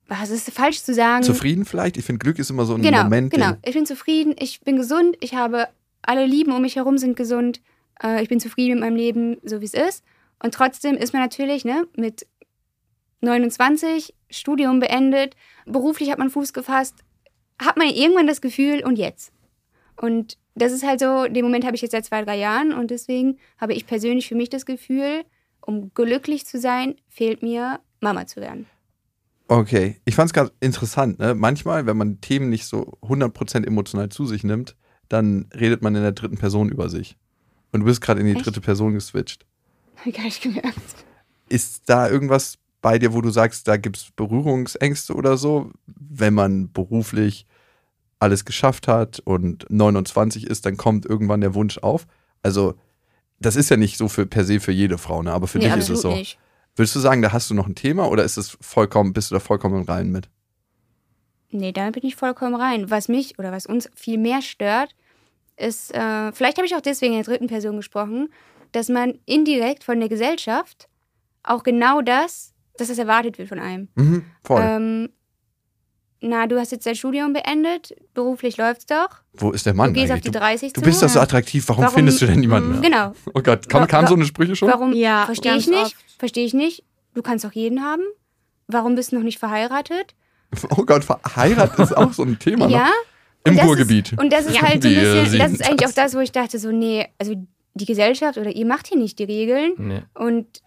was 0.08 0.30
ist 0.30 0.50
falsch 0.50 0.82
zu 0.82 0.94
sagen? 0.94 1.22
Zufrieden 1.22 1.64
vielleicht? 1.64 1.96
Ich 1.96 2.04
finde, 2.04 2.18
Glück 2.18 2.38
ist 2.38 2.50
immer 2.50 2.64
so 2.64 2.74
ein 2.74 2.82
genau, 2.82 3.04
Moment. 3.04 3.32
genau. 3.32 3.52
Ich 3.64 3.74
bin 3.74 3.86
zufrieden, 3.86 4.34
ich 4.38 4.60
bin 4.60 4.76
gesund, 4.76 5.16
ich 5.20 5.34
habe 5.34 5.68
alle 6.02 6.26
Lieben 6.26 6.52
um 6.52 6.62
mich 6.62 6.76
herum 6.76 6.98
sind 6.98 7.16
gesund, 7.16 7.60
äh, 8.02 8.22
ich 8.22 8.28
bin 8.28 8.40
zufrieden 8.40 8.74
mit 8.74 8.80
meinem 8.80 8.96
Leben, 8.96 9.36
so 9.44 9.60
wie 9.60 9.64
es 9.66 9.74
ist. 9.74 10.02
Und 10.42 10.54
trotzdem 10.54 10.96
ist 10.96 11.12
man 11.12 11.22
natürlich 11.22 11.64
ne, 11.64 11.86
mit 11.96 12.26
29, 13.20 14.14
Studium 14.30 14.80
beendet, 14.80 15.34
beruflich 15.66 16.10
hat 16.10 16.18
man 16.18 16.30
Fuß 16.30 16.52
gefasst, 16.52 16.94
hat 17.60 17.76
man 17.76 17.88
irgendwann 17.88 18.26
das 18.26 18.40
Gefühl, 18.40 18.84
und 18.84 18.98
jetzt? 18.98 19.32
Und 19.96 20.38
das 20.54 20.72
ist 20.72 20.86
halt 20.86 21.00
so, 21.00 21.26
den 21.26 21.44
Moment 21.44 21.64
habe 21.64 21.76
ich 21.76 21.82
jetzt 21.82 21.92
seit 21.92 22.04
zwei, 22.04 22.24
drei 22.24 22.36
Jahren 22.36 22.72
und 22.72 22.90
deswegen 22.90 23.38
habe 23.58 23.74
ich 23.74 23.86
persönlich 23.86 24.28
für 24.28 24.34
mich 24.34 24.48
das 24.48 24.66
Gefühl, 24.66 25.24
um 25.60 25.92
glücklich 25.94 26.46
zu 26.46 26.58
sein, 26.58 26.94
fehlt 27.08 27.42
mir 27.42 27.80
Mama 28.00 28.26
zu 28.26 28.40
werden. 28.40 28.66
Okay, 29.48 29.96
ich 30.04 30.14
fand 30.14 30.28
es 30.28 30.34
ganz 30.34 30.52
interessant. 30.60 31.18
Ne? 31.18 31.34
Manchmal, 31.34 31.86
wenn 31.86 31.96
man 31.96 32.20
Themen 32.20 32.50
nicht 32.50 32.66
so 32.66 32.98
100% 33.02 33.66
emotional 33.66 34.10
zu 34.10 34.26
sich 34.26 34.44
nimmt, 34.44 34.76
dann 35.08 35.48
redet 35.54 35.82
man 35.82 35.94
in 35.94 36.02
der 36.02 36.12
dritten 36.12 36.36
Person 36.36 36.68
über 36.68 36.88
sich. 36.90 37.16
Und 37.72 37.80
du 37.80 37.86
bist 37.86 38.00
gerade 38.00 38.20
in 38.20 38.26
die 38.26 38.32
Echt? 38.32 38.44
dritte 38.46 38.60
Person 38.60 38.94
geswitcht. 38.94 39.46
Hab 40.00 40.06
ich 40.06 40.14
gar 40.14 40.24
nicht 40.24 40.42
gemerkt. 40.42 40.78
Ist 41.48 41.82
da 41.86 42.08
irgendwas 42.08 42.58
bei 42.80 42.98
dir, 42.98 43.12
wo 43.12 43.20
du 43.20 43.30
sagst, 43.30 43.66
da 43.66 43.76
gibt 43.76 43.96
es 43.96 44.10
Berührungsängste 44.14 45.14
oder 45.14 45.36
so, 45.36 45.70
wenn 45.86 46.34
man 46.34 46.70
beruflich 46.72 47.46
alles 48.20 48.44
geschafft 48.44 48.88
hat 48.88 49.20
und 49.20 49.66
29 49.70 50.46
ist, 50.46 50.66
dann 50.66 50.76
kommt 50.76 51.06
irgendwann 51.06 51.40
der 51.40 51.54
Wunsch 51.54 51.78
auf? 51.78 52.06
Also, 52.42 52.74
das 53.40 53.56
ist 53.56 53.70
ja 53.70 53.76
nicht 53.76 53.96
so 53.96 54.08
für 54.08 54.26
per 54.26 54.44
se 54.44 54.60
für 54.60 54.72
jede 54.72 54.98
Frau, 54.98 55.22
ne? 55.22 55.32
aber 55.32 55.46
für 55.46 55.58
nee, 55.58 55.64
dich 55.64 55.76
ist 55.76 55.88
es 55.88 56.02
so. 56.02 56.12
nicht. 56.12 56.38
Würdest 56.74 56.94
du 56.94 57.00
sagen, 57.00 57.22
da 57.22 57.32
hast 57.32 57.50
du 57.50 57.54
noch 57.54 57.66
ein 57.66 57.74
Thema 57.74 58.08
oder 58.08 58.24
ist 58.24 58.36
es 58.36 58.56
vollkommen, 58.60 59.12
bist 59.12 59.30
du 59.30 59.34
da 59.34 59.40
vollkommen 59.40 59.84
rein 59.84 60.10
mit? 60.10 60.28
Nee, 61.50 61.72
da 61.72 61.90
bin 61.90 62.04
ich 62.04 62.14
vollkommen 62.14 62.54
rein. 62.54 62.90
Was 62.90 63.08
mich 63.08 63.38
oder 63.38 63.52
was 63.52 63.66
uns 63.66 63.88
viel 63.94 64.18
mehr 64.18 64.42
stört, 64.42 64.94
ist, 65.56 65.92
äh, 65.94 66.32
vielleicht 66.32 66.58
habe 66.58 66.66
ich 66.66 66.76
auch 66.76 66.80
deswegen 66.80 67.14
in 67.14 67.18
der 67.22 67.32
dritten 67.32 67.46
Person 67.48 67.76
gesprochen, 67.76 68.28
dass 68.72 68.88
man 68.88 69.18
indirekt 69.26 69.84
von 69.84 70.00
der 70.00 70.08
Gesellschaft 70.08 70.88
auch 71.42 71.62
genau 71.62 72.00
das, 72.02 72.54
dass 72.76 72.88
das 72.88 72.98
erwartet 72.98 73.38
wird 73.38 73.48
von 73.48 73.58
einem. 73.58 73.88
Mhm, 73.94 74.24
voll. 74.44 74.60
Ähm, 74.62 75.08
na, 76.20 76.46
du 76.48 76.58
hast 76.58 76.72
jetzt 76.72 76.84
dein 76.84 76.96
Studium 76.96 77.32
beendet, 77.32 77.94
beruflich 78.12 78.56
läuft's 78.56 78.86
doch. 78.86 79.08
Wo 79.34 79.52
ist 79.52 79.66
der 79.66 79.74
Mann 79.74 79.94
du 79.94 80.00
gehst 80.00 80.06
auf 80.10 80.16
eigentlich? 80.16 80.24
die 80.24 80.30
Du, 80.32 80.38
30 80.40 80.72
du 80.72 80.80
zu. 80.80 80.84
bist 80.84 81.02
doch 81.02 81.08
so 81.08 81.20
attraktiv, 81.20 81.68
warum, 81.68 81.84
Warum- 81.84 81.94
findest 81.94 82.20
du 82.20 82.26
denn 82.26 82.40
niemanden 82.40 82.72
mehr? 82.72 82.80
Genau. 82.80 83.12
Oh 83.34 83.40
Gott, 83.40 83.68
kam, 83.68 83.86
kam 83.86 84.06
so 84.08 84.14
eine 84.14 84.24
Sprüche 84.24 84.56
schon? 84.56 84.68
Warum? 84.68 84.92
Ja, 84.92 85.26
Verstehe 85.26 85.56
ich 85.56 85.68
nicht. 85.68 85.94
Verstehe 86.18 86.44
ich 86.44 86.54
nicht. 86.54 86.82
Du 87.14 87.22
kannst 87.22 87.44
doch 87.44 87.52
jeden 87.52 87.82
haben. 87.84 88.02
Warum 88.66 88.96
bist 88.96 89.12
du 89.12 89.16
noch 89.16 89.22
nicht 89.22 89.38
verheiratet? 89.38 90.14
Oh 90.76 90.82
Gott, 90.84 91.04
verheiratet 91.04 91.78
ist 91.78 91.96
auch 91.96 92.12
so 92.12 92.22
ein 92.24 92.38
Thema. 92.38 92.68
Ja. 92.68 92.86
Noch. 92.86 92.92
Im 93.44 93.58
Ruhrgebiet. 93.60 94.12
Ist, 94.12 94.18
und 94.20 94.32
das 94.32 94.46
ist 94.46 94.56
Ja. 94.56 94.62
halt 94.68 94.82
so 94.82 94.88
ein 94.88 94.94
bisschen, 94.94 95.38
das 95.38 95.52
ist 95.52 95.62
eigentlich 95.64 95.76
das. 95.80 95.90
auch 95.90 95.94
das, 95.94 96.14
wo 96.14 96.18
ich 96.20 96.32
dachte, 96.32 96.58
so, 96.58 96.72
nee, 96.72 97.06
also 97.18 97.34
die 97.80 97.86
Gesellschaft 97.86 98.36
oder 98.38 98.50
ihr 98.54 98.66
macht 98.66 98.88
hier 98.88 98.98
nicht 98.98 99.18
die 99.18 99.24
Regeln. 99.24 99.72
Nee. 99.78 100.02
Und 100.14 100.60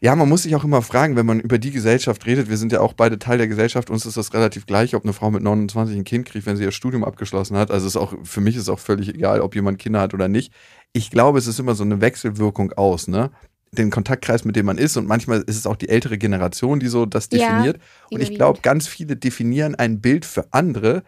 Ja, 0.00 0.14
man 0.14 0.28
muss 0.28 0.42
sich 0.42 0.54
auch 0.54 0.62
immer 0.64 0.82
fragen, 0.82 1.16
wenn 1.16 1.26
man 1.26 1.40
über 1.40 1.58
die 1.58 1.70
Gesellschaft 1.70 2.26
redet, 2.26 2.48
wir 2.50 2.58
sind 2.58 2.70
ja 2.70 2.80
auch 2.80 2.92
beide 2.92 3.18
Teil 3.18 3.38
der 3.38 3.48
Gesellschaft, 3.48 3.88
uns 3.90 4.04
ist 4.06 4.16
das 4.18 4.34
relativ 4.34 4.66
gleich, 4.66 4.94
ob 4.94 5.04
eine 5.04 5.12
Frau 5.14 5.30
mit 5.30 5.42
29 5.42 5.96
ein 5.96 6.04
Kind 6.04 6.26
kriegt, 6.26 6.46
wenn 6.46 6.56
sie 6.56 6.64
ihr 6.64 6.70
Studium 6.70 7.02
abgeschlossen 7.02 7.56
hat. 7.56 7.70
Also 7.70 7.86
ist 7.86 7.96
auch, 7.96 8.14
für 8.22 8.40
mich 8.42 8.54
ist 8.56 8.62
es 8.62 8.68
auch 8.68 8.78
völlig 8.78 9.08
egal, 9.08 9.40
ob 9.40 9.54
jemand 9.54 9.78
Kinder 9.78 10.00
hat 10.00 10.12
oder 10.14 10.28
nicht. 10.28 10.52
Ich 10.92 11.10
glaube, 11.10 11.38
es 11.38 11.46
ist 11.46 11.58
immer 11.58 11.74
so 11.74 11.82
eine 11.82 12.00
Wechselwirkung 12.00 12.72
aus, 12.74 13.08
ne? 13.08 13.30
Den 13.72 13.90
Kontaktkreis, 13.90 14.44
mit 14.44 14.54
dem 14.54 14.66
man 14.66 14.78
ist 14.78 14.96
und 14.96 15.06
manchmal 15.08 15.40
ist 15.40 15.56
es 15.56 15.66
auch 15.66 15.76
die 15.76 15.88
ältere 15.88 16.18
Generation, 16.18 16.78
die 16.78 16.86
so 16.86 17.04
das 17.04 17.28
Ja, 17.32 17.38
definiert. 17.38 17.78
und 18.10 18.20
ich 18.22 18.34
glaube, 18.34 18.60
ganz 18.62 18.86
viele 18.86 19.16
definieren 19.16 19.74
ein 19.74 20.00
Bild 20.00 20.24
für 20.24 20.46
andere, 20.52 21.02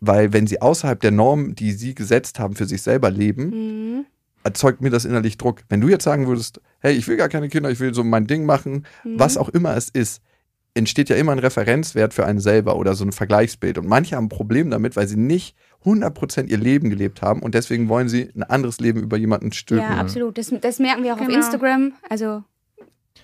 weil 0.00 0.32
wenn 0.32 0.46
sie 0.46 0.60
außerhalb 0.62 1.00
der 1.00 1.10
Norm, 1.10 1.54
die 1.54 1.72
sie 1.72 1.94
gesetzt 1.94 2.38
haben, 2.38 2.54
für 2.54 2.66
sich 2.66 2.80
selber 2.82 3.10
leben, 3.10 3.96
mh, 3.98 4.04
erzeugt 4.46 4.80
mir 4.80 4.90
das 4.90 5.04
innerlich 5.04 5.36
Druck. 5.36 5.62
Wenn 5.68 5.80
du 5.80 5.88
jetzt 5.88 6.04
sagen 6.04 6.26
würdest, 6.26 6.60
hey, 6.80 6.94
ich 6.94 7.06
will 7.08 7.16
gar 7.16 7.28
keine 7.28 7.48
Kinder, 7.48 7.70
ich 7.70 7.80
will 7.80 7.92
so 7.92 8.02
mein 8.04 8.26
Ding 8.26 8.46
machen, 8.46 8.86
Mhm. 9.04 9.18
was 9.18 9.36
auch 9.36 9.48
immer 9.50 9.76
es 9.76 9.88
ist, 9.90 10.22
entsteht 10.74 11.08
ja 11.08 11.16
immer 11.16 11.32
ein 11.32 11.38
Referenzwert 11.38 12.12
für 12.12 12.26
einen 12.26 12.38
selber 12.38 12.76
oder 12.76 12.94
so 12.94 13.04
ein 13.04 13.12
Vergleichsbild. 13.12 13.78
Und 13.78 13.86
manche 13.88 14.16
haben 14.16 14.26
ein 14.26 14.28
Problem 14.30 14.70
damit, 14.70 14.94
weil 14.96 15.08
sie 15.08 15.16
nicht 15.16 15.56
100% 15.84 16.48
ihr 16.50 16.58
Leben 16.58 16.90
gelebt 16.90 17.22
haben 17.22 17.40
und 17.40 17.54
deswegen 17.54 17.88
wollen 17.88 18.08
sie 18.08 18.30
ein 18.34 18.42
anderes 18.42 18.78
Leben 18.80 19.00
über 19.02 19.16
jemanden 19.16 19.52
stülpen. 19.52 19.88
ja, 19.90 19.96
absolut. 19.96 20.36
Das, 20.36 20.52
das 20.60 20.78
merken 20.78 21.02
wir 21.02 21.14
auch 21.14 21.20
auf 21.20 21.26
Genau. 21.26 21.38
Instagram. 21.38 21.92
Also 22.10 22.42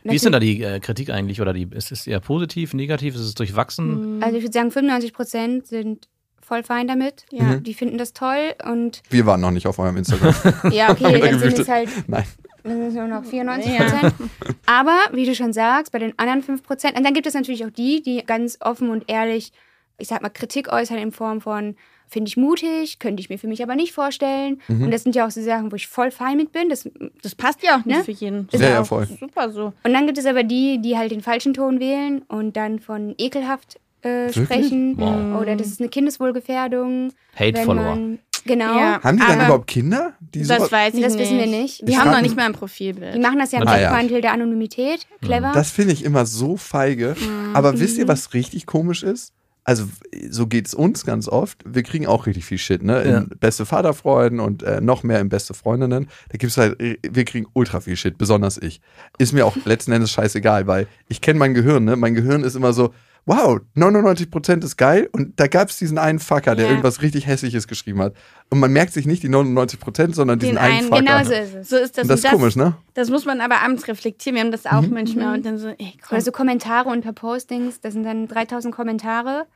Wie 0.05 0.15
ist 0.17 0.25
denn 0.25 0.33
da 0.33 0.41
die 0.41 0.63
äh, 0.63 0.81
Kritik 0.81 1.11
eigentlich? 1.11 1.41
Oder 1.43 1.53
die, 1.53 1.69
ist 1.73 1.93
es 1.93 2.07
eher 2.07 2.21
positiv, 2.21 2.73
negativ? 2.73 3.15
Ist 3.15 3.21
es 3.21 3.35
durchwachsen? 3.35 4.23
Also 4.23 4.37
ich 4.39 4.43
würde 4.45 4.53
sagen, 4.55 4.71
95 4.71 5.13
Prozent 5.13 5.67
sind 5.67 6.09
voll 6.53 6.63
fein 6.63 6.87
damit. 6.87 7.25
Ja. 7.31 7.45
Mhm. 7.45 7.63
Die 7.63 7.73
finden 7.75 7.97
das 7.99 8.13
toll 8.13 8.53
und 8.71 9.03
Wir 9.09 9.25
waren 9.27 9.41
noch 9.41 9.51
nicht 9.51 9.67
auf 9.67 9.79
eurem 9.79 9.97
Instagram. 9.97 10.35
ja, 10.73 10.91
okay, 10.91 11.19
dann 11.25 11.39
sind 11.39 11.59
es 11.59 11.69
halt 11.69 11.89
Nein. 12.09 12.25
dann 12.63 12.73
sind 12.77 12.87
es 12.89 12.95
nur 12.95 13.07
noch 13.09 13.25
94 13.25 13.73
Ja. 13.73 13.85
Prozent. 13.85 14.15
Aber 14.67 14.99
wie 15.13 15.25
du 15.25 15.35
schon 15.35 15.53
sagst, 15.55 15.93
bei 15.93 15.99
den 15.99 16.13
anderen 16.19 16.43
5 16.43 16.63
Prozent, 16.63 16.97
und 16.99 17.05
dann 17.05 17.15
gibt 17.15 17.27
es 17.27 17.33
natürlich 17.35 17.65
auch 17.65 17.71
die, 17.71 18.03
die 18.03 18.23
ganz 18.27 18.59
offen 18.61 18.91
und 18.91 19.05
ehrlich, 19.09 19.53
ich 19.99 20.09
sag 20.09 20.21
mal, 20.21 20.29
Kritik 20.31 20.71
äußern 20.73 20.99
in 20.99 21.13
Form 21.13 21.41
von, 21.41 21.77
finde 22.09 22.29
ich 22.29 22.37
mutig, 22.37 22.99
könnte 22.99 23.21
ich 23.23 23.31
mir 23.31 23.39
für 23.39 23.47
mich 23.49 23.63
aber 23.63 23.75
nicht 23.75 23.93
vorstellen. 23.95 24.61
Mhm. 24.69 24.85
Und 24.85 24.91
das 24.91 25.03
sind 25.05 25.15
ja 25.17 25.27
auch 25.27 25.31
so 25.31 25.41
Sachen, 25.41 25.73
wo 25.73 25.77
ich 25.77 25.87
voll 25.87 26.11
fein 26.11 26.37
mit 26.37 26.53
bin. 26.53 26.69
Das, 26.69 26.87
Das 27.23 27.35
passt 27.35 27.63
ja 27.63 27.77
auch 27.79 27.85
nicht 27.87 27.97
Ne? 27.99 28.05
für 28.05 28.11
jeden. 28.13 28.49
Ist 28.53 28.61
Ja, 28.61 28.69
ja 28.69 28.75
ja, 28.75 28.81
auch 28.83 28.87
voll. 28.87 29.07
Super 29.07 29.51
so. 29.51 29.73
Und 29.85 29.93
dann 29.95 30.05
gibt 30.07 30.19
es 30.19 30.27
aber 30.27 30.43
die, 30.43 30.81
die 30.83 30.99
halt 30.99 31.11
den 31.13 31.23
falschen 31.23 31.55
Ton 31.55 31.81
wählen 31.81 32.21
und 32.29 32.57
dann 32.59 32.79
von 32.81 33.15
ekelhaft 33.17 33.79
äh, 34.03 34.33
sprechen. 34.33 34.95
Wow. 34.99 35.41
Oder 35.41 35.57
das 35.57 35.69
ist 35.69 35.81
eine 35.81 35.89
Kindeswohlgefährdung. 35.89 37.13
Hate-Follower. 37.39 37.99
Genau. 38.45 38.77
Ja. 38.77 39.01
Haben 39.03 39.19
die 39.19 39.23
dann 39.23 39.33
Aber 39.37 39.45
überhaupt 39.45 39.67
Kinder? 39.69 40.15
Die 40.35 40.41
Das 40.41 40.49
sowas- 40.59 40.73
weiß 40.73 40.95
ich 40.95 41.03
Das 41.03 41.13
nicht. 41.15 41.23
wissen 41.23 41.39
wir 41.39 41.47
nicht. 41.47 41.81
Wir 41.83 41.91
Ich 41.91 41.97
haben 41.99 42.11
noch 42.11 42.21
nicht 42.23 42.35
mal 42.37 42.47
ein 42.47 42.53
Profilbild. 42.55 43.15
Die 43.15 43.21
machen 43.21 43.39
das 43.39 43.53
ja 43.53 43.61
im 43.63 43.69
Ah, 43.69 43.79
ja. 43.79 44.03
Der 44.03 44.33
Anonymität. 44.33 45.07
Clever. 45.21 45.53
Das 45.55 45.71
finde 45.71 45.93
ich 45.93 46.05
immer 46.05 46.27
so 46.27 46.57
feige. 46.57 47.15
Aber 47.55 47.79
wisst 47.79 47.95
Mhm. 47.95 48.01
ihr, 48.03 48.09
was 48.09 48.35
richtig 48.35 48.67
komisch 48.67 49.03
ist? 49.03 49.33
also 49.65 49.85
so 50.29 50.49
geht's 50.49 50.75
uns 50.75 51.07
ganz 51.07 51.29
oft. 51.29 51.63
Wir 51.65 51.85
kriegen 51.85 52.09
auch 52.09 52.27
richtig 52.27 52.45
viel 52.45 52.59
Shit, 52.59 52.83
ne? 52.83 53.03
In 53.03 53.11
Ja. 53.13 53.25
beste 53.39 53.65
Vaterfreuden 53.65 54.41
und 54.41 54.65
äh, 54.65 54.81
noch 54.81 55.05
mehr 55.05 55.21
in 55.21 55.29
beste 55.29 55.55
Freundinnen. 55.55 56.09
Da 56.31 56.37
gibt's 56.37 56.57
halt, 56.57 56.81
äh, 56.83 56.97
wir 57.09 57.25
kriegen 57.25 57.47
ultra 57.53 57.79
viel 57.81 57.95
Shit, 57.95 58.19
besonders 58.19 58.59
ich. 58.59 58.81
Ist 59.19 59.33
mir 59.33 59.47
auch 59.47 59.55
letzten 59.65 59.93
Endes 59.93 60.11
scheißegal, 60.11 60.67
weil 60.67 60.89
ich 61.07 61.21
kenne 61.21 61.39
mein 61.39 61.55
Gehirn, 61.55 61.85
ne? 61.85 61.95
Mein 61.95 62.15
Gehirn 62.17 62.43
ist 62.43 62.57
immer 62.57 62.73
so, 62.73 62.93
wow, 63.25 63.61
99% 63.77 64.65
ist 64.65 64.77
geil 64.77 65.09
und 65.13 65.39
da 65.39 65.47
gab's 65.47 65.79
diesen 65.79 65.97
einen 65.99 66.19
Fucker, 66.19 66.55
der 66.57 66.65
Ja. 66.65 66.71
irgendwas 66.73 67.03
richtig 67.03 67.27
Hässliches 67.27 67.69
geschrieben 67.69 68.01
hat. 68.01 68.15
Und 68.51 68.59
man 68.59 68.73
merkt 68.73 68.93
sich 68.93 69.07
nicht 69.07 69.23
die 69.23 69.29
99%, 69.29 70.15
sondern 70.15 70.39
diesen 70.41 70.55
Den 70.57 70.59
einen 70.59 70.79
einen, 70.79 70.89
Fucker. 70.89 71.01
Genau 71.03 71.25
so 71.25 71.33
ist 71.33 71.55
es. 71.55 71.69
So 71.69 71.77
ist 71.77 71.99
das. 71.99 72.05
Und 72.05 72.09
das 72.11 72.21
Und 72.21 72.27
ist 72.27 72.31
komisch, 72.33 72.57
ne? 72.57 72.75
Das 72.95 73.11
muss 73.11 73.25
man 73.25 73.41
aber 73.41 73.63
abends 73.63 73.87
reflektieren. 73.87 74.35
Wir 74.37 74.43
haben 74.43 74.51
das 74.53 74.67
auch 74.67 74.83
manchmal 74.89 75.37
und 75.37 75.47
dann 75.47 75.59
so, 75.59 75.69
ey, 75.69 75.95
komm. 76.07 76.17
Oder 76.17 76.21
so 76.21 76.33
Kommentare 76.33 76.89
unter 76.89 77.13
Postings, 77.13 77.81
das 77.81 77.93
sind 77.95 78.03
dann 78.05 78.27
3000 78.27 78.75
Kommentare. 78.75 79.47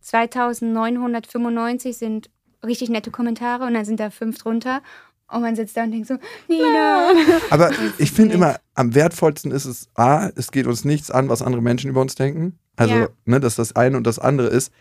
2995 0.00 1.96
sind 1.96 2.30
richtig 2.64 2.90
nette 2.90 3.10
Kommentare 3.10 3.64
und 3.64 3.74
dann 3.74 3.84
sind 3.84 4.00
da 4.00 4.10
fünf 4.10 4.38
drunter. 4.38 4.82
Und 5.28 5.40
man 5.40 5.56
sitzt 5.56 5.76
da 5.76 5.84
und 5.84 5.92
denkt 5.92 6.08
so, 6.08 6.18
Nina. 6.48 7.12
Aber 7.50 7.70
ich 7.96 8.12
finde 8.12 8.34
immer, 8.34 8.56
am 8.74 8.94
wertvollsten 8.94 9.50
ist 9.50 9.64
es, 9.64 9.88
A, 9.94 10.28
es 10.36 10.50
geht 10.50 10.66
uns 10.66 10.84
nichts 10.84 11.10
an, 11.10 11.28
was 11.30 11.40
andere 11.40 11.62
Menschen 11.62 11.88
über 11.88 12.02
uns 12.02 12.14
denken. 12.14 12.58
Also, 12.76 12.94
Ja. 12.94 13.08
ne, 13.24 13.40
dass 13.40 13.56
das 13.56 13.74
eine 13.76 13.96
und 13.96 14.06
das 14.06 14.18
andere 14.18 14.48
ist, 14.48 14.72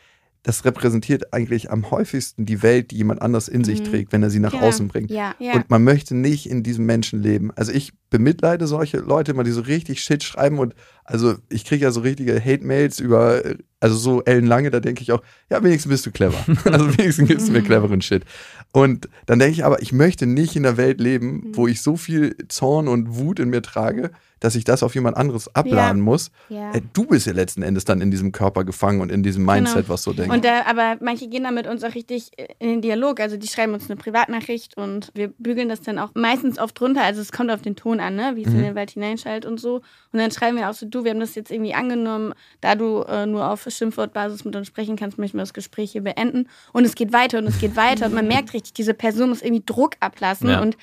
das 0.44 0.66
repräsentiert 0.66 1.34
eigentlich 1.36 1.70
am 1.70 1.92
häufigsten 1.92 2.48
die 2.48 2.64
Welt, 2.64 2.90
die 2.90 2.98
jemand 2.98 3.22
anders 3.22 3.48
in 3.48 3.64
sich 3.64 3.82
Mhm. 3.82 3.84
trägt, 3.86 4.12
wenn 4.12 4.24
er 4.24 4.32
sie 4.32 4.40
nach 4.40 4.54
Genau. 4.54 4.64
außen 4.66 4.88
bringt. 4.88 5.12
Ja. 5.12 5.36
ja. 5.38 5.54
Und 5.54 5.70
man 5.70 5.84
möchte 5.84 6.16
nicht 6.16 6.50
in 6.50 6.64
diesem 6.64 6.88
Menschen 6.88 7.22
leben. 7.22 7.52
Also 7.56 7.72
ich 7.72 7.94
bemitleide 8.10 8.66
solche 8.66 8.98
Leute 8.98 9.34
immer, 9.34 9.44
die 9.44 9.52
so 9.52 9.62
richtig 9.62 10.02
Shit 10.04 10.24
schreiben 10.24 10.58
und 10.58 10.74
also 11.06 11.36
ich 11.50 11.64
kriege 11.64 11.84
ja 11.84 11.92
so 11.92 12.00
richtige 12.02 12.44
Hate-Mails 12.44 13.00
über, 13.00 13.44
also 13.80 13.96
so 13.96 14.24
ellenlange, 14.24 14.72
da 14.72 14.80
denke 14.80 15.04
ich 15.04 15.12
auch, 15.12 15.22
ja, 15.52 15.64
wenigstens 15.64 15.92
bist 15.92 16.06
du 16.08 16.12
clever. 16.12 16.44
also 16.66 16.98
wenigstens 16.98 17.28
gibst 17.28 17.48
du 17.48 17.52
mir 17.52 17.62
cleveren 17.62 18.02
Shit. 18.02 18.24
Und 18.72 19.10
dann 19.28 19.38
denke 19.38 19.54
ich 19.54 19.64
aber, 19.64 19.80
ich 19.84 19.92
möchte 19.94 20.26
nicht 20.26 20.56
in 20.56 20.66
einer 20.66 20.78
Welt 20.78 21.00
leben, 21.00 21.52
wo 21.54 21.68
ich 21.68 21.84
so 21.84 21.98
viel 21.98 22.36
Zorn 22.48 22.88
und 22.88 23.16
Wut 23.16 23.40
in 23.40 23.50
mir 23.52 23.62
trage, 23.62 24.10
dass 24.42 24.56
ich 24.56 24.66
das 24.66 24.84
auf 24.84 24.94
jemand 24.96 25.16
anderes 25.16 25.56
abladen 25.56 26.02
muss. 26.02 26.32
Ja. 26.50 26.74
Äh, 26.74 26.82
Du 26.94 27.06
bist 27.06 27.26
ja 27.28 27.32
letzten 27.34 27.62
Endes 27.64 27.86
dann 27.86 28.02
in 28.02 28.12
diesem 28.12 28.34
Körper 28.34 28.66
gefangen 28.66 29.00
und 29.00 29.10
in 29.12 29.24
diesem 29.24 29.46
Mindset, 29.46 29.76
Genau. 29.84 29.90
was 29.90 30.04
so 30.04 30.12
denkt. 30.12 30.34
Und 30.34 30.44
da, 30.44 30.66
aber 30.66 30.98
manche 31.00 31.28
gehen 31.30 31.44
da 31.44 31.52
mit 31.52 31.68
uns 31.68 31.84
auch 31.86 31.96
richtig 31.96 32.32
in 32.60 32.68
den 32.70 32.82
Dialog. 32.82 33.20
Also 33.22 33.38
die 33.38 33.48
schreiben 33.48 33.74
uns 33.74 33.86
eine 33.90 33.96
Privatnachricht 33.96 34.76
und 34.76 35.12
wir 35.16 35.30
bügeln 35.38 35.70
das 35.70 35.82
dann 35.82 35.98
auch 36.00 36.10
meistens 36.16 36.60
oft 36.60 36.78
drunter. 36.80 37.04
Also 37.04 37.22
es 37.22 37.32
kommt 37.32 37.50
auf 37.52 37.62
den 37.62 37.76
Ton 37.78 38.00
an, 38.02 38.16
ne? 38.16 38.34
wie 38.36 38.42
es 38.44 38.50
Mhm. 38.50 38.56
in 38.58 38.64
den 38.64 38.76
Wald 38.76 38.92
hineinschaltet 38.92 39.50
und 39.50 39.60
so. 39.60 39.76
Und 40.12 40.20
dann 40.20 40.32
schreiben 40.32 40.58
wir 40.58 40.70
auch 40.70 40.74
so, 40.74 40.86
du, 40.86 41.04
wir 41.06 41.12
haben 41.12 41.20
das 41.22 41.36
jetzt 41.36 41.52
irgendwie 41.52 41.74
angenommen, 41.74 42.34
da 42.60 42.76
du 42.76 43.04
äh, 43.04 43.26
nur 43.26 43.50
auf 43.50 43.66
Schimpfwortbasis 43.70 44.44
mit 44.44 44.56
uns 44.56 44.68
sprechen 44.68 44.96
kannst, 44.98 45.18
möchten 45.18 45.38
wir 45.38 45.44
das 45.44 45.54
Gespräch 45.54 45.92
hier 45.92 46.02
beenden. 46.04 46.50
Und 46.74 46.84
es 46.86 46.96
geht 46.96 47.14
weiter 47.14 47.38
und 47.38 47.46
es 47.48 47.60
geht 47.60 47.76
weiter. 47.76 48.08
und 48.08 48.14
man 48.16 48.28
merkt 48.28 48.54
richtig, 48.54 48.74
diese 48.74 48.94
Person 48.96 49.30
muss 49.30 49.42
irgendwie 49.42 49.64
Druck 49.66 49.96
ablassen. 50.00 50.50
Ja. 50.50 50.62
Und 50.62 50.78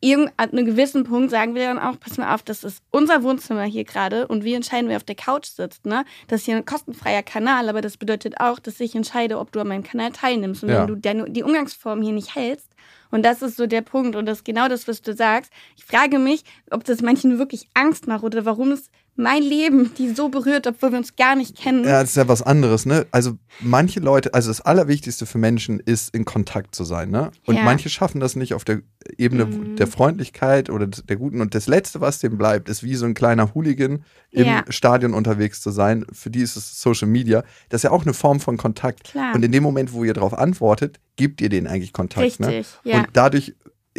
irgend, 0.00 0.32
an 0.36 0.50
einem 0.50 0.64
gewissen 0.64 1.04
Punkt 1.04 1.30
sagen 1.30 1.54
wir 1.54 1.64
dann 1.64 1.78
auch, 1.78 1.98
pass 2.00 2.16
mal 2.16 2.34
auf, 2.34 2.42
das 2.42 2.64
ist 2.64 2.82
unser 2.90 3.22
Wohnzimmer 3.22 3.64
hier 3.64 3.84
gerade 3.84 4.26
und 4.28 4.44
wir 4.44 4.56
entscheiden, 4.56 4.88
wer 4.88 4.96
auf 4.96 5.04
der 5.04 5.14
Couch 5.14 5.46
sitzt. 5.46 5.86
Ne? 5.86 6.04
Das 6.28 6.40
ist 6.40 6.46
hier 6.46 6.56
ein 6.56 6.64
kostenfreier 6.64 7.22
Kanal, 7.22 7.68
aber 7.68 7.80
das 7.80 7.96
bedeutet 7.96 8.40
auch, 8.40 8.58
dass 8.58 8.80
ich 8.80 8.94
entscheide, 8.94 9.38
ob 9.38 9.52
du 9.52 9.60
an 9.60 9.68
meinem 9.68 9.82
Kanal 9.82 10.10
teilnimmst. 10.12 10.62
Und 10.62 10.70
Ja. 10.70 10.80
wenn 10.80 10.86
du 10.86 10.94
deine, 10.96 11.30
die 11.30 11.42
Umgangsform 11.42 12.02
hier 12.02 12.12
nicht 12.12 12.34
hältst, 12.34 12.70
und 13.12 13.24
das 13.24 13.42
ist 13.42 13.56
so 13.56 13.66
der 13.66 13.82
Punkt 13.82 14.14
und 14.14 14.26
das 14.26 14.38
ist 14.38 14.44
genau 14.44 14.68
das, 14.68 14.86
was 14.86 15.02
du 15.02 15.12
sagst. 15.14 15.52
Ich 15.76 15.84
frage 15.84 16.18
mich, 16.20 16.44
ob 16.70 16.84
das 16.84 17.02
manchen 17.02 17.38
wirklich 17.38 17.68
Angst 17.74 18.06
macht 18.06 18.22
oder 18.22 18.44
warum 18.44 18.70
es 18.70 18.88
mein 19.16 19.42
Leben 19.42 19.90
die 19.98 20.10
so 20.14 20.28
berührt, 20.30 20.66
obwohl 20.66 20.92
wir 20.92 20.98
uns 20.98 21.14
gar 21.16 21.36
nicht 21.36 21.56
kennen. 21.56 21.84
Ja, 21.84 22.00
das 22.00 22.10
ist 22.10 22.16
ja 22.16 22.26
was 22.28 22.40
anderes, 22.42 22.86
ne? 22.86 23.06
Also 23.10 23.36
manche 23.60 24.00
Leute, 24.00 24.32
also 24.34 24.48
das 24.48 24.60
Allerwichtigste 24.62 25.26
für 25.26 25.36
Menschen 25.38 25.78
ist, 25.80 26.14
in 26.14 26.24
Kontakt 26.24 26.74
zu 26.74 26.84
sein, 26.84 27.10
ne? 27.10 27.30
Und 27.44 27.56
Ja. 27.56 27.62
manche 27.64 27.90
schaffen 27.90 28.20
das 28.20 28.34
nicht 28.36 28.54
auf 28.54 28.64
der 28.64 28.80
Ebene 29.18 29.46
Mhm. 29.46 29.76
der 29.76 29.86
Freundlichkeit 29.86 30.70
oder 30.70 30.86
der 30.86 31.16
Guten. 31.16 31.40
Und 31.40 31.54
das 31.54 31.66
Letzte, 31.66 32.00
was 32.00 32.18
dem 32.18 32.38
bleibt, 32.38 32.68
ist 32.68 32.82
wie 32.82 32.94
so 32.94 33.04
ein 33.06 33.14
kleiner 33.14 33.54
Hooligan 33.54 34.04
im 34.30 34.46
Ja. 34.46 34.64
Stadion 34.68 35.12
unterwegs 35.14 35.60
zu 35.60 35.70
sein. 35.70 36.06
Für 36.12 36.30
die 36.30 36.40
ist 36.40 36.56
es 36.56 36.80
Social 36.80 37.08
Media. 37.08 37.42
Das 37.68 37.80
ist 37.80 37.84
ja 37.84 37.90
auch 37.90 38.02
eine 38.04 38.14
Form 38.14 38.40
von 38.40 38.56
Kontakt. 38.56 39.04
Klar. 39.04 39.34
Und 39.34 39.44
in 39.44 39.52
dem 39.52 39.62
Moment, 39.62 39.92
wo 39.92 40.04
ihr 40.04 40.14
darauf 40.14 40.32
antwortet, 40.34 40.98
gebt 41.16 41.40
ihr 41.40 41.48
denen 41.50 41.66
eigentlich 41.66 41.92
Kontakt. 41.92 42.40
Ne? 42.40 42.46
Richtig, 42.48 42.66
ja. 42.84 42.98
Und 43.00 43.08
dadurch 43.12 43.54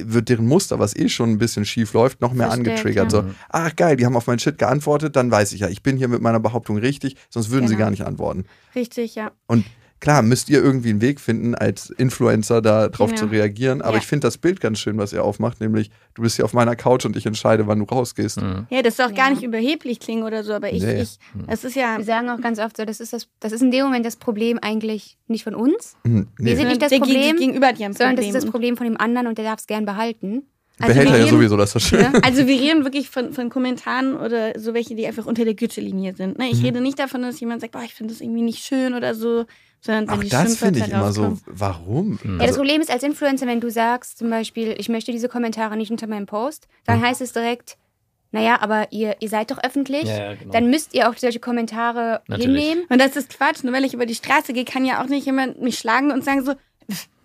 wird 0.05 0.29
deren 0.29 0.45
Muster, 0.47 0.79
was 0.79 0.95
eh 0.95 1.09
schon 1.09 1.31
ein 1.31 1.37
bisschen 1.37 1.65
schief 1.65 1.93
läuft, 1.93 2.21
noch 2.21 2.33
mehr 2.33 2.47
Verstärkt, 2.47 2.69
angetriggert. 2.69 3.13
ja. 3.13 3.21
So, 3.21 3.29
ach 3.49 3.75
geil, 3.75 3.95
die 3.97 4.05
haben 4.05 4.15
auf 4.15 4.27
mein 4.27 4.39
Shit 4.39 4.57
geantwortet, 4.57 5.15
dann 5.15 5.31
weiß 5.31 5.53
ich 5.53 5.61
ja, 5.61 5.67
ich 5.69 5.83
bin 5.83 5.97
hier 5.97 6.07
mit 6.07 6.21
meiner 6.21 6.39
Behauptung 6.39 6.77
richtig, 6.77 7.15
sonst 7.29 7.49
würden 7.51 7.67
sie 7.67 7.75
Genau. 7.75 7.85
gar 7.85 7.91
nicht 7.91 8.05
antworten. 8.05 8.45
Richtig, 8.75 9.15
ja. 9.15 9.31
Und 9.47 9.65
klar, 10.01 10.21
müsst 10.23 10.49
ihr 10.49 10.61
irgendwie 10.61 10.89
einen 10.89 10.99
Weg 10.99 11.21
finden, 11.21 11.55
als 11.55 11.89
Influencer 11.91 12.61
da 12.61 12.89
drauf 12.89 13.11
Genau. 13.11 13.21
zu 13.21 13.27
reagieren. 13.27 13.81
Aber 13.81 13.93
Ja. 13.93 13.99
ich 13.99 14.07
finde 14.07 14.27
das 14.27 14.37
Bild 14.37 14.59
ganz 14.59 14.79
schön, 14.79 14.97
was 14.97 15.13
ihr 15.13 15.23
aufmacht, 15.23 15.61
nämlich 15.61 15.89
du 16.15 16.23
bist 16.23 16.35
hier 16.35 16.43
auf 16.43 16.51
meiner 16.53 16.75
Couch 16.75 17.05
und 17.05 17.15
ich 17.15 17.25
entscheide, 17.25 17.67
wann 17.67 17.79
du 17.79 17.85
rausgehst. 17.85 18.41
Mhm. 18.41 18.67
Ja, 18.69 18.81
das 18.81 18.97
soll 18.97 19.05
auch 19.05 19.13
gar 19.13 19.27
Ja. 19.29 19.35
nicht 19.35 19.43
überheblich 19.43 19.99
klingen 20.01 20.23
oder 20.23 20.43
so, 20.43 20.51
aber 20.53 20.73
ich, 20.73 20.83
Nee. 20.83 21.03
ich, 21.03 21.17
es 21.47 21.63
ist 21.63 21.75
ja 21.75 21.97
Wir 21.97 22.03
sagen 22.03 22.29
auch 22.29 22.41
ganz 22.41 22.59
oft 22.59 22.75
so, 22.75 22.83
das 22.83 22.99
ist, 22.99 23.13
das, 23.13 23.27
das 23.39 23.53
ist 23.53 23.61
in 23.61 23.71
dem 23.71 23.85
Moment 23.85 24.05
das 24.05 24.17
Problem 24.17 24.59
eigentlich 24.61 25.17
nicht 25.27 25.43
von 25.45 25.55
uns, 25.55 25.95
Hm, 26.03 26.27
Wir 26.37 26.55
sind 26.57 26.67
nicht 26.67 26.81
das 26.81 26.89
der 26.89 26.99
Ge- 26.99 27.07
Problem, 27.07 27.37
gegenüber 27.37 27.71
dir 27.71 27.85
ein 27.85 27.93
sondern 27.93 28.15
das 28.17 28.25
Problem. 28.25 28.35
ist 28.35 28.43
das 28.43 28.51
Problem 28.51 28.77
von 28.77 28.87
dem 28.87 28.97
anderen 28.97 29.27
und 29.27 29.37
der 29.37 29.45
darf 29.45 29.59
es 29.59 29.67
gern 29.67 29.85
behalten. 29.85 30.43
Also 30.79 30.93
Behält 30.93 31.09
wir 31.09 31.13
er 31.13 31.19
ja 31.19 31.25
reden- 31.25 31.35
sowieso, 31.37 31.57
das 31.57 31.69
ist 31.69 31.75
das 31.75 31.83
schön. 31.83 31.99
Ne? 32.11 32.11
Also 32.25 32.47
wir 32.47 32.59
reden 32.59 32.83
wirklich 32.85 33.07
von, 33.07 33.33
von 33.33 33.49
Kommentaren 33.49 34.15
oder 34.17 34.59
so 34.59 34.73
welche, 34.73 34.95
die 34.95 35.05
einfach 35.05 35.27
unter 35.27 35.45
der 35.45 35.53
Gürtellinie 35.53 36.15
sind. 36.15 36.39
Ne? 36.39 36.47
Ich 36.49 36.57
Mhm. 36.59 36.65
rede 36.65 36.81
nicht 36.81 36.97
davon, 36.97 37.21
dass 37.21 37.39
jemand 37.39 37.61
sagt, 37.61 37.73
boah, 37.73 37.83
ich 37.83 37.93
finde 37.93 38.13
das 38.15 38.21
irgendwie 38.21 38.41
nicht 38.41 38.63
schön 38.65 38.95
oder 38.95 39.13
so, 39.13 39.45
sondern 39.81 40.07
wenn 40.07 40.13
Ach, 40.19 40.23
die 40.23 40.29
das 40.29 40.57
finde 40.57 40.79
ich 40.79 40.89
immer 40.89 41.11
so. 41.11 41.23
rauskommen. 41.25 41.41
Warum? 41.47 42.19
Ja, 42.23 42.31
das 42.37 42.41
Also, 42.49 42.59
Problem 42.59 42.81
ist 42.81 42.89
als 42.91 43.03
Influencer, 43.03 43.47
wenn 43.47 43.59
du 43.59 43.69
sagst 43.69 44.17
zum 44.19 44.29
Beispiel, 44.29 44.75
ich 44.77 44.89
möchte 44.89 45.11
diese 45.11 45.27
Kommentare 45.27 45.75
nicht 45.75 45.91
unter 45.91 46.07
meinem 46.07 46.27
Post, 46.27 46.67
dann 46.85 47.01
heißt 47.01 47.19
es 47.21 47.33
direkt, 47.33 47.77
naja, 48.33 48.59
aber 48.61 48.93
ihr, 48.93 49.17
ihr 49.19 49.27
seid 49.27 49.51
doch 49.51 49.61
öffentlich, 49.61 50.03
Ja, 50.05 50.17
ja, 50.31 50.35
genau. 50.35 50.53
dann 50.53 50.69
müsst 50.69 50.93
ihr 50.93 51.09
auch 51.09 51.17
solche 51.17 51.39
Kommentare 51.41 52.21
Natürlich. 52.27 52.61
hinnehmen. 52.63 52.85
Und 52.89 53.01
das 53.01 53.17
ist 53.17 53.29
Quatsch. 53.35 53.63
Nur 53.63 53.73
weil 53.73 53.83
ich 53.83 53.93
über 53.93 54.05
die 54.05 54.15
Straße 54.15 54.53
gehe, 54.53 54.63
kann 54.63 54.85
ja 54.85 55.03
auch 55.03 55.07
nicht 55.07 55.25
jemand 55.25 55.61
mich 55.61 55.77
schlagen 55.77 56.11
und 56.11 56.23
sagen 56.23 56.45
so, 56.45 56.53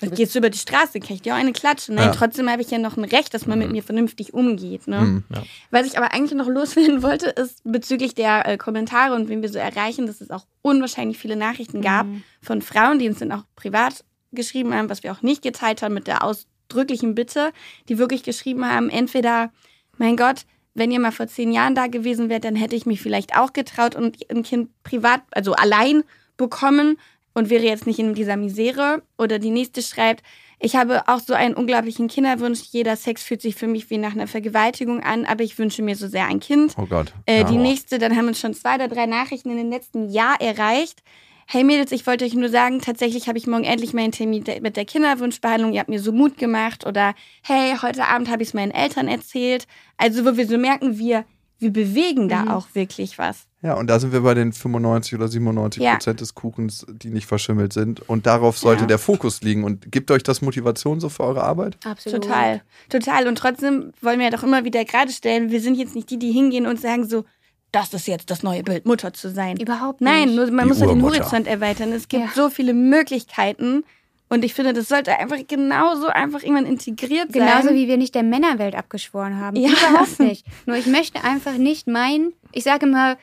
was 0.00 0.10
gehst 0.10 0.34
du 0.34 0.38
über 0.38 0.50
die 0.50 0.58
Straße? 0.58 1.00
Kann 1.00 1.14
ich 1.16 1.22
dir 1.22 1.34
auch 1.34 1.38
eine 1.38 1.52
klatschen? 1.52 1.94
Nein, 1.94 2.06
Ja. 2.06 2.12
trotzdem 2.12 2.50
habe 2.50 2.62
ich 2.62 2.70
ja 2.70 2.78
noch 2.78 2.96
ein 2.96 3.04
Recht, 3.04 3.32
dass 3.34 3.46
man 3.46 3.58
mit 3.58 3.70
mir 3.72 3.82
vernünftig 3.82 4.34
umgeht. 4.34 4.86
Ne? 4.86 5.00
Mhm. 5.00 5.24
Ja. 5.34 5.42
Was 5.70 5.86
ich 5.86 5.96
aber 5.98 6.12
eigentlich 6.12 6.34
noch 6.36 6.48
loswerden 6.48 7.02
wollte, 7.02 7.26
ist 7.30 7.62
bezüglich 7.64 8.14
der 8.14 8.46
äh, 8.46 8.56
Kommentare 8.58 9.14
und 9.14 9.28
wen 9.28 9.42
wir 9.42 9.48
so 9.48 9.58
erreichen, 9.58 10.06
dass 10.06 10.20
es 10.20 10.30
auch 10.30 10.44
unwahrscheinlich 10.62 11.18
viele 11.18 11.36
Nachrichten 11.36 11.80
gab 11.82 12.06
von 12.42 12.60
Frauen, 12.62 12.98
die 12.98 13.08
uns 13.08 13.18
dann 13.18 13.32
auch 13.32 13.44
privat 13.56 14.04
geschrieben 14.32 14.74
haben, 14.74 14.90
was 14.90 15.02
wir 15.02 15.12
auch 15.12 15.22
nicht 15.22 15.42
geteilt 15.42 15.82
haben 15.82 15.94
mit 15.94 16.06
der 16.06 16.22
ausdrücklichen 16.22 17.14
Bitte, 17.14 17.52
die 17.88 17.96
wirklich 17.98 18.22
geschrieben 18.22 18.66
haben, 18.66 18.90
entweder, 18.90 19.50
mein 19.96 20.16
Gott, 20.16 20.42
wenn 20.74 20.90
ihr 20.90 21.00
mal 21.00 21.12
vor 21.12 21.26
zehn 21.26 21.52
Jahren 21.52 21.74
da 21.74 21.86
gewesen 21.86 22.28
wärt, 22.28 22.44
dann 22.44 22.54
hätte 22.54 22.76
ich 22.76 22.84
mich 22.84 23.00
vielleicht 23.00 23.34
auch 23.38 23.54
getraut 23.54 23.94
und 23.94 24.18
ein 24.30 24.42
Kind 24.42 24.68
privat, 24.82 25.22
also 25.30 25.54
allein 25.54 26.04
bekommen 26.36 26.98
und 27.36 27.50
wäre 27.50 27.64
jetzt 27.64 27.86
nicht 27.86 27.98
in 27.98 28.14
dieser 28.14 28.36
Misere. 28.36 29.02
Oder 29.18 29.38
die 29.38 29.50
nächste 29.50 29.82
schreibt, 29.82 30.22
ich 30.58 30.74
habe 30.74 31.06
auch 31.06 31.20
so 31.20 31.34
einen 31.34 31.54
unglaublichen 31.54 32.08
Kinderwunsch. 32.08 32.60
Jeder 32.70 32.96
Sex 32.96 33.22
fühlt 33.22 33.42
sich 33.42 33.56
für 33.56 33.66
mich 33.66 33.90
wie 33.90 33.98
nach 33.98 34.12
einer 34.12 34.26
Vergewaltigung 34.26 35.02
an, 35.02 35.26
aber 35.26 35.44
ich 35.44 35.58
wünsche 35.58 35.82
mir 35.82 35.96
so 35.96 36.08
sehr 36.08 36.26
ein 36.26 36.40
Kind. 36.40 36.74
oh 36.78 36.86
Gott. 36.86 37.12
Äh, 37.26 37.44
die 37.44 37.58
nächste, 37.58 37.98
dann 37.98 38.16
haben 38.16 38.26
uns 38.28 38.40
schon 38.40 38.54
zwei 38.54 38.76
oder 38.76 38.88
drei 38.88 39.04
Nachrichten 39.04 39.50
in 39.50 39.58
den 39.58 39.70
letzten 39.70 40.08
Jahr 40.08 40.40
erreicht. 40.40 41.02
Hey 41.46 41.62
Mädels, 41.62 41.92
ich 41.92 42.06
wollte 42.06 42.24
euch 42.24 42.32
nur 42.34 42.48
sagen, 42.48 42.80
tatsächlich 42.80 43.28
habe 43.28 43.36
ich 43.36 43.46
morgen 43.46 43.64
endlich 43.64 43.92
meinen 43.92 44.12
Termin 44.12 44.42
mit 44.62 44.76
der 44.78 44.86
Kinderwunschbehandlung. 44.86 45.74
Ihr 45.74 45.80
habt 45.80 45.90
mir 45.90 46.00
so 46.00 46.12
Mut 46.12 46.38
gemacht. 46.38 46.86
Oder 46.86 47.14
hey, 47.42 47.74
heute 47.82 48.06
Abend 48.06 48.30
habe 48.30 48.42
ich 48.42 48.48
es 48.48 48.54
meinen 48.54 48.72
Eltern 48.72 49.08
erzählt. 49.08 49.66
Also, 49.98 50.24
wo 50.24 50.38
wir 50.38 50.46
so 50.46 50.56
merken, 50.56 50.98
wir, 50.98 51.26
wir 51.58 51.70
bewegen 51.70 52.28
da 52.30 52.42
Mhm. 52.44 52.48
auch 52.50 52.66
wirklich 52.72 53.18
was. 53.18 53.46
Ja, 53.66 53.74
und 53.74 53.88
da 53.88 53.98
sind 53.98 54.12
wir 54.12 54.20
bei 54.20 54.32
den 54.34 54.52
95 54.52 55.14
oder 55.16 55.26
97 55.26 55.82
Ja. 55.82 55.92
Prozent 55.94 56.20
des 56.20 56.34
Kuchens, 56.36 56.86
die 56.88 57.08
nicht 57.10 57.26
verschimmelt 57.26 57.72
sind. 57.72 58.08
Und 58.08 58.26
darauf 58.26 58.56
sollte 58.58 58.82
Ja. 58.82 58.86
der 58.86 58.98
Fokus 58.98 59.42
liegen. 59.42 59.64
Und 59.64 59.90
gibt 59.90 60.10
euch 60.12 60.22
das 60.22 60.40
Motivation 60.40 61.00
so 61.00 61.08
für 61.08 61.24
eure 61.24 61.42
Arbeit? 61.42 61.76
Absolut. 61.84 62.22
Total, 62.22 62.62
total. 62.88 63.26
Und 63.26 63.36
trotzdem 63.38 63.92
wollen 64.00 64.18
wir 64.20 64.26
ja 64.26 64.30
doch 64.30 64.44
immer 64.44 64.64
wieder 64.64 64.84
gerade 64.84 65.10
stellen, 65.10 65.50
wir 65.50 65.60
sind 65.60 65.74
jetzt 65.76 65.96
nicht 65.96 66.08
die, 66.10 66.18
die 66.18 66.30
hingehen 66.30 66.66
und 66.66 66.80
sagen 66.80 67.08
so, 67.08 67.24
das 67.72 67.92
ist 67.92 68.06
jetzt 68.06 68.30
das 68.30 68.44
neue 68.44 68.62
Bild, 68.62 68.86
Mutter 68.86 69.12
zu 69.12 69.28
sein. 69.30 69.56
Überhaupt 69.56 70.00
nicht. 70.00 70.10
Nein, 70.10 70.34
nur, 70.36 70.48
man 70.52 70.64
Die 70.66 70.68
muss 70.68 70.80
ja 70.80 70.86
den. 70.86 71.02
Horizont 71.02 71.48
erweitern. 71.48 71.92
Es 71.92 72.06
gibt 72.06 72.22
Ja. 72.22 72.30
so 72.34 72.48
viele 72.48 72.72
Möglichkeiten. 72.72 73.82
Und 74.28 74.44
ich 74.44 74.54
finde, 74.54 74.72
das 74.72 74.88
sollte 74.88 75.16
einfach 75.18 75.38
genauso 75.46 76.06
einfach 76.08 76.42
irgendwann 76.42 76.66
integriert 76.66 77.32
sein. 77.32 77.46
Genauso 77.46 77.70
wie 77.74 77.86
wir 77.86 77.96
nicht 77.96 78.14
der 78.14 78.22
Männerwelt 78.22 78.74
abgeschworen 78.74 79.38
haben. 79.40 79.56
Ja. 79.56 79.70
Überhaupt 79.70 80.18
nicht. 80.20 80.44
Nur 80.66 80.76
ich 80.76 80.86
möchte 80.86 81.22
einfach 81.22 81.56
nicht 81.58 81.86
mein, 81.86 82.32
ich 82.52 82.64
sage 82.64 82.86
immer, 82.86 83.16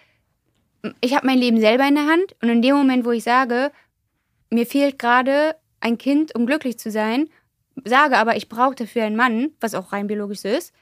ich 1.01 1.15
habe 1.15 1.25
mein 1.25 1.37
Leben 1.37 1.59
selber 1.59 1.87
in 1.87 1.95
der 1.95 2.07
Hand 2.07 2.35
und 2.41 2.49
in 2.49 2.61
dem 2.61 2.75
Moment, 2.75 3.05
wo 3.05 3.11
ich 3.11 3.23
sage, 3.23 3.71
mir 4.49 4.65
fehlt 4.65 4.99
gerade 4.99 5.55
ein 5.79 5.97
Kind, 5.97 6.35
um 6.35 6.45
glücklich 6.45 6.77
zu 6.77 6.91
sein, 6.91 7.29
sage 7.85 8.17
aber, 8.17 8.35
ich 8.35 8.49
brauche 8.49 8.75
dafür 8.75 9.03
einen 9.03 9.15
Mann, 9.15 9.51
was 9.59 9.75
auch 9.75 9.91
rein 9.93 10.07
biologisch 10.07 10.39
so 10.39 10.47
ist, 10.49 10.73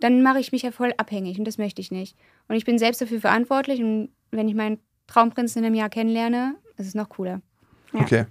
dann 0.00 0.22
mache 0.22 0.40
ich 0.40 0.52
mich 0.52 0.62
ja 0.62 0.70
voll 0.70 0.94
abhängig 0.96 1.38
und 1.38 1.44
das 1.44 1.58
möchte 1.58 1.80
ich 1.80 1.90
nicht. 1.90 2.16
Und 2.48 2.56
ich 2.56 2.64
bin 2.64 2.78
selbst 2.78 3.00
dafür 3.00 3.20
verantwortlich 3.20 3.82
und 3.82 4.10
wenn 4.30 4.48
ich 4.48 4.54
meinen 4.54 4.78
Traumprinzen 5.06 5.60
in 5.60 5.66
einem 5.66 5.74
Jahr 5.74 5.90
kennenlerne, 5.90 6.56
ist 6.76 6.86
es 6.86 6.94
noch 6.94 7.08
cooler. 7.08 7.42
Ja. 7.92 8.00
Okay. 8.00 8.24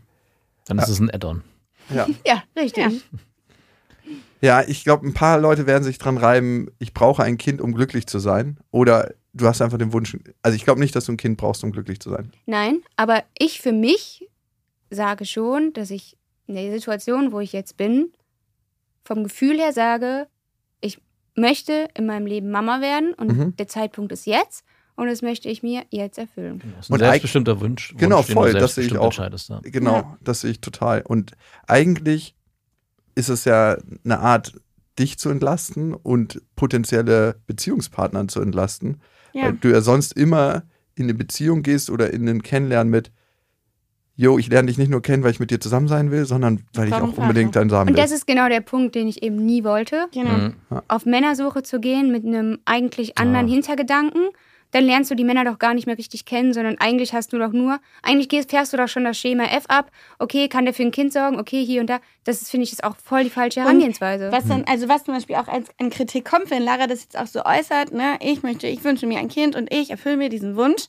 Dann 0.66 0.80
ist 0.80 0.90
es 0.90 1.00
ein 1.00 1.14
Add-on. 1.14 1.44
Ja. 1.94 2.08
Ja, 2.26 2.44
richtig. 2.56 2.84
Ja, 2.86 3.20
ich 4.68 4.84
glaube, 4.84 5.06
ein 5.08 5.14
paar 5.14 5.40
Leute 5.40 5.68
werden 5.68 5.84
sich 5.84 5.98
dran 5.98 6.18
reiben, 6.18 6.70
ich 6.80 6.94
brauche 6.94 7.24
ein 7.24 7.38
Kind, 7.38 7.62
um 7.62 7.74
glücklich 7.74 8.08
zu 8.08 8.20
sein. 8.20 8.58
Oder 8.72 9.14
du 9.34 9.46
hast 9.48 9.62
einfach 9.62 9.78
den 9.78 9.94
Wunsch. 9.94 10.18
Also 10.42 10.56
ich 10.56 10.64
glaube 10.64 10.80
nicht, 10.80 10.96
dass 10.96 11.06
du 11.06 11.12
ein 11.14 11.18
Kind 11.18 11.38
brauchst, 11.38 11.64
um 11.64 11.72
glücklich 11.72 12.00
zu 12.00 12.10
sein. 12.10 12.32
Nein, 12.46 12.82
aber 12.96 13.24
ich 13.38 13.62
für 13.62 13.74
mich 13.74 14.28
sage 14.90 15.26
schon, 15.26 15.74
dass 15.74 15.92
ich 15.92 16.18
in 16.48 16.56
der 16.56 16.72
Situation, 16.72 17.32
wo 17.32 17.40
ich 17.40 17.54
jetzt 17.54 17.78
bin, 17.78 18.12
vom 19.04 19.24
Gefühl 19.24 19.58
her 19.60 19.74
sage, 19.74 20.28
ich 20.82 21.00
möchte 21.36 21.88
in 21.96 22.06
meinem 22.06 22.26
Leben 22.26 22.50
Mama 22.52 22.82
werden 22.82 23.14
und 23.14 23.28
Mhm. 23.38 23.56
der 23.58 23.68
Zeitpunkt 23.68 24.12
ist 24.12 24.26
jetzt 24.26 24.64
und 24.96 25.08
das 25.08 25.22
möchte 25.22 25.48
ich 25.50 25.62
mir 25.64 25.84
jetzt 25.90 26.18
erfüllen. 26.18 26.62
Das 26.76 26.86
ist 26.86 26.90
ein 26.90 26.94
Und 26.94 27.00
selbstbestimmter 27.00 27.60
Wunsch. 27.62 27.94
Genau, 27.98 28.18
Wunsch, 28.18 28.28
den 28.28 28.34
voll, 28.34 28.54
Du 28.54 28.60
das 28.60 28.76
sehe 28.76 28.86
ich 28.86 28.98
auch. 28.98 29.06
entscheidest, 29.06 29.50
ja. 29.50 29.60
Genau, 29.64 29.94
Ja. 29.96 30.18
das 30.22 30.42
sehe 30.42 30.52
ich 30.52 30.62
total. 30.62 31.02
Und 31.04 31.34
eigentlich 31.68 32.36
ist 33.20 33.30
es 33.30 33.46
ja 33.46 33.78
eine 34.04 34.20
Art, 34.20 34.54
dich 34.98 35.18
zu 35.20 35.30
entlasten 35.30 35.94
und 35.94 36.42
potenzielle 36.56 37.36
Beziehungspartner 37.48 38.28
zu 38.28 38.42
entlasten. 38.42 39.02
Ja. 39.34 39.44
Weil 39.46 39.54
du 39.54 39.70
ja 39.70 39.82
sonst 39.82 40.14
immer 40.14 40.64
in 40.96 41.04
eine 41.06 41.14
Beziehung 41.14 41.64
gehst 41.64 41.90
oder 41.90 42.12
in 42.12 42.28
einen 42.28 42.42
Kennenlernen 42.44 42.90
mit, 42.92 43.12
yo, 44.16 44.38
ich 44.38 44.50
lerne 44.50 44.68
dich 44.68 44.78
nicht 44.78 44.90
nur 44.92 45.02
kennen, 45.02 45.24
weil 45.24 45.32
ich 45.32 45.40
mit 45.40 45.52
dir 45.52 45.60
zusammen 45.62 45.88
sein 45.88 46.12
will, 46.12 46.26
sondern 46.26 46.64
weil 46.74 46.88
ich 46.90 46.94
auch 46.94 47.18
unbedingt 47.18 47.56
deinen 47.56 47.70
Samen 47.70 47.90
Und 47.92 47.96
will. 47.96 48.02
das 48.04 48.12
ist 48.12 48.28
genau 48.28 48.50
der 48.50 48.60
Punkt, 48.62 48.96
den 48.96 49.08
ich 49.08 49.24
eben 49.24 49.38
nie 49.46 49.64
wollte. 49.64 50.08
Genau. 50.14 50.32
Mhm. 50.32 50.54
Auf 50.90 51.06
Männersuche 51.06 51.64
zu 51.64 51.80
gehen 51.80 52.12
mit 52.12 52.26
einem 52.26 52.60
eigentlich 52.66 53.18
anderen 53.18 53.46
Ah. 53.46 53.50
Hintergedanken, 53.50 54.24
dann 54.72 54.84
lernst 54.84 55.10
du 55.10 55.16
die 55.16 55.24
Männer 55.24 55.46
doch 55.46 55.58
gar 55.58 55.74
nicht 55.74 55.88
mehr 55.88 55.98
richtig 55.98 56.26
kennen, 56.26 56.54
sondern 56.54 56.78
eigentlich 56.80 57.14
hast 57.14 57.34
du 57.34 57.40
doch 57.40 57.52
nur, 57.52 57.80
eigentlich 58.04 58.30
gehst, 58.30 58.52
fährst 58.52 58.72
du 58.74 58.78
doch 58.78 58.88
schon 58.88 59.04
das 59.04 59.18
Schema 59.18 59.46
F 59.46 59.64
ab. 59.68 59.92
Okay, 60.20 60.48
kann 60.48 60.66
der 60.66 60.74
für 60.74 60.84
ein 60.84 60.92
Kind 60.92 61.12
sorgen? 61.12 61.40
Okay, 61.40 61.66
hier 61.66 61.82
und 61.82 61.90
da. 61.90 62.00
Das 62.24 62.42
ist, 62.42 62.52
finde 62.52 62.66
ich, 62.66 62.74
ist 62.74 62.84
auch 62.84 62.96
voll 62.98 63.24
die 63.24 63.30
falsche 63.30 63.62
Herangehensweise. 63.62 64.32
Was 64.32 64.48
dann, 64.48 64.66
also 64.66 64.88
was 64.88 65.04
zum 65.04 65.16
Beispiel 65.16 65.36
auch 65.38 65.48
als 65.48 65.70
an 65.80 65.90
Kritik 65.90 66.26
kommt, 66.26 66.52
wenn 66.52 66.64
Lara 66.64 66.88
das 66.88 67.02
jetzt 67.02 67.18
auch 67.18 67.28
so 67.28 67.44
äußert, 67.44 67.92
ne, 67.94 68.18
ich 68.22 68.44
möchte, 68.44 68.68
ich 68.68 68.84
wünsche 68.84 69.08
mir 69.08 69.20
ein 69.20 69.30
Kind 69.30 69.56
und 69.56 69.74
ich 69.74 69.90
erfülle 69.90 70.18
mir 70.18 70.30
diesen 70.30 70.56
Wunsch, 70.56 70.86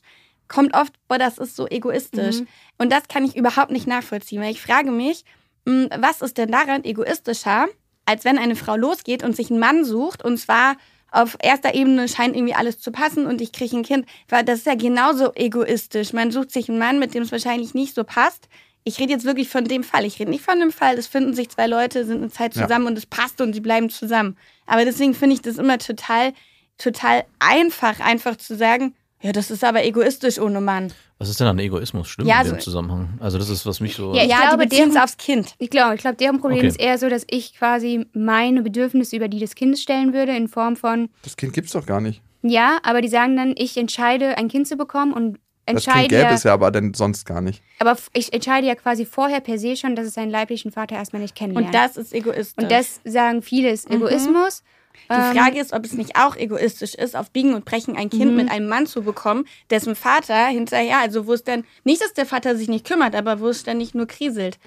kommt 0.47 0.75
oft, 0.75 0.93
boah, 1.07 1.17
das 1.17 1.37
ist 1.37 1.55
so 1.55 1.67
egoistisch. 1.67 2.41
Mhm. 2.41 2.47
Und 2.77 2.91
das 2.91 3.07
kann 3.07 3.25
ich 3.25 3.35
überhaupt 3.35 3.71
nicht 3.71 3.87
nachvollziehen, 3.87 4.41
weil 4.41 4.51
ich 4.51 4.61
frage 4.61 4.91
mich, 4.91 5.23
mh, 5.65 5.87
was 5.99 6.21
ist 6.21 6.37
denn 6.37 6.51
daran 6.51 6.83
egoistischer, 6.83 7.67
als 8.05 8.25
wenn 8.25 8.37
eine 8.37 8.55
Frau 8.55 8.75
losgeht 8.75 9.23
und 9.23 9.35
sich 9.35 9.49
einen 9.49 9.59
Mann 9.59 9.85
sucht 9.85 10.23
und 10.23 10.37
zwar 10.37 10.75
auf 11.11 11.37
erster 11.41 11.73
Ebene 11.75 12.07
scheint 12.07 12.35
irgendwie 12.35 12.55
alles 12.55 12.79
zu 12.79 12.91
passen 12.91 13.25
und 13.25 13.41
ich 13.41 13.51
kriege 13.51 13.77
ein 13.77 13.83
Kind, 13.83 14.05
weil 14.29 14.43
das 14.45 14.59
ist 14.59 14.65
ja 14.65 14.75
genauso 14.75 15.33
egoistisch. 15.35 16.13
Man 16.13 16.31
sucht 16.31 16.51
sich 16.51 16.69
einen 16.69 16.79
Mann, 16.79 16.99
mit 16.99 17.13
dem 17.13 17.23
es 17.23 17.31
wahrscheinlich 17.31 17.73
nicht 17.73 17.93
so 17.93 18.03
passt. 18.03 18.47
Ich 18.83 18.97
rede 18.99 19.11
jetzt 19.11 19.25
wirklich 19.25 19.49
von 19.49 19.65
dem 19.65 19.83
Fall. 19.83 20.05
Ich 20.05 20.19
rede 20.19 20.31
nicht 20.31 20.43
von 20.43 20.59
dem 20.59 20.71
Fall, 20.71 20.97
es 20.97 21.07
finden 21.07 21.33
sich 21.35 21.49
zwei 21.49 21.67
Leute, 21.67 22.05
sind 22.05 22.17
eine 22.17 22.31
Zeit 22.31 22.55
Ja. 22.55 22.63
zusammen 22.63 22.87
und 22.87 22.97
es 22.97 23.05
passt 23.05 23.39
und 23.41 23.53
sie 23.53 23.59
bleiben 23.59 23.89
zusammen. 23.89 24.37
Aber 24.65 24.85
deswegen 24.85 25.13
finde 25.13 25.35
ich 25.35 25.41
das 25.41 25.57
immer 25.57 25.77
total, 25.77 26.33
total 26.77 27.25
einfach, 27.39 27.99
einfach 27.99 28.37
zu 28.37 28.55
sagen, 28.55 28.95
ja, 29.21 29.31
das 29.31 29.51
ist 29.51 29.63
aber 29.63 29.83
egoistisch 29.85 30.39
ohne 30.39 30.61
Mann. 30.61 30.91
Was 31.19 31.29
ist 31.29 31.39
denn 31.39 31.47
an 31.47 31.59
Egoismus 31.59 32.07
schlimm 32.07 32.27
Ja, 32.27 32.41
in 32.41 32.47
dem 32.47 32.55
so- 32.55 32.61
Zusammenhang? 32.61 33.09
Also 33.19 33.37
das 33.37 33.49
ist, 33.49 33.65
was 33.65 33.79
mich 33.79 33.95
so... 33.95 34.13
Ja, 34.15 34.23
ich 34.23 34.29
ja, 34.29 34.47
glaube, 34.49 34.63
es 34.63 34.69
deren- 34.69 34.97
aufs 34.97 35.17
Kind. 35.17 35.53
Ich 35.59 35.69
glaube, 35.69 35.95
ich 35.95 36.01
glaube, 36.01 36.17
deren 36.17 36.39
Problem 36.39 36.59
Okay. 36.59 36.67
ist 36.67 36.79
eher 36.79 36.97
so, 36.97 37.09
dass 37.09 37.25
ich 37.29 37.53
quasi 37.53 38.05
meine 38.13 38.61
Bedürfnisse 38.63 39.15
über 39.15 39.27
die 39.27 39.39
des 39.39 39.53
Kindes 39.55 39.81
stellen 39.81 40.13
würde, 40.13 40.35
in 40.35 40.47
Form 40.47 40.75
von, 40.75 41.09
Das 41.23 41.37
Kind 41.37 41.53
gibt's 41.53 41.73
doch 41.73 41.85
gar 41.85 42.01
nicht. 42.01 42.21
ja, 42.41 42.79
aber 42.83 43.01
die 43.01 43.07
sagen 43.09 43.35
dann, 43.37 43.53
ich 43.57 43.77
entscheide, 43.77 44.37
ein 44.37 44.47
Kind 44.47 44.67
zu 44.67 44.75
bekommen 44.77 45.13
und 45.13 45.33
Das 45.67 45.85
Kind 45.85 45.95
entscheide 45.95 46.07
gäbe 46.07 46.21
ja, 46.23 46.31
es 46.33 46.43
ja 46.43 46.53
aber 46.53 46.71
dann 46.71 46.95
sonst 46.95 47.25
gar 47.25 47.41
nicht. 47.41 47.61
aber 47.79 47.95
ich 48.13 48.33
entscheide 48.33 48.65
ja 48.65 48.73
quasi 48.73 49.05
vorher 49.05 49.41
per 49.41 49.59
se 49.59 49.75
schon, 49.77 49.95
dass 49.95 50.07
es 50.07 50.15
seinen 50.15 50.31
leiblichen 50.31 50.71
Vater 50.71 50.95
erstmal 50.95 51.21
nicht 51.21 51.35
kennenlernt. 51.35 51.67
Und 51.67 51.75
das 51.75 51.97
ist 51.97 52.13
egoistisch. 52.13 52.63
und 52.63 52.71
das 52.71 52.99
sagen 53.05 53.43
viele 53.43 53.69
ist 53.69 53.87
Egoismus. 53.91 54.63
Die 55.09 55.13
Ähm, 55.15 55.35
Frage 55.37 55.59
ist, 55.59 55.73
ob 55.73 55.83
es 55.85 55.93
nicht 55.93 56.15
auch 56.15 56.35
egoistisch 56.35 56.93
ist, 56.95 57.15
auf 57.15 57.31
Biegen 57.31 57.53
und 57.53 57.65
Brechen 57.65 57.95
ein 57.97 58.09
Kind 58.09 58.31
Mhm. 58.31 58.37
mit 58.37 58.51
einem 58.51 58.67
Mann 58.69 58.85
zu 58.87 59.01
bekommen, 59.03 59.45
dessen 59.69 59.95
Vater 59.95 60.47
hinterher, 60.47 60.99
also 60.99 61.27
wo 61.27 61.33
es 61.33 61.43
dann, 61.43 61.63
nicht, 61.83 62.01
dass 62.01 62.13
der 62.13 62.25
Vater 62.25 62.55
sich 62.55 62.67
nicht 62.69 62.85
kümmert, 62.85 63.15
aber 63.15 63.39
wo 63.39 63.49
es 63.49 63.59
ständig 63.61 63.93
nur 63.93 64.05
kriselt. 64.07 64.57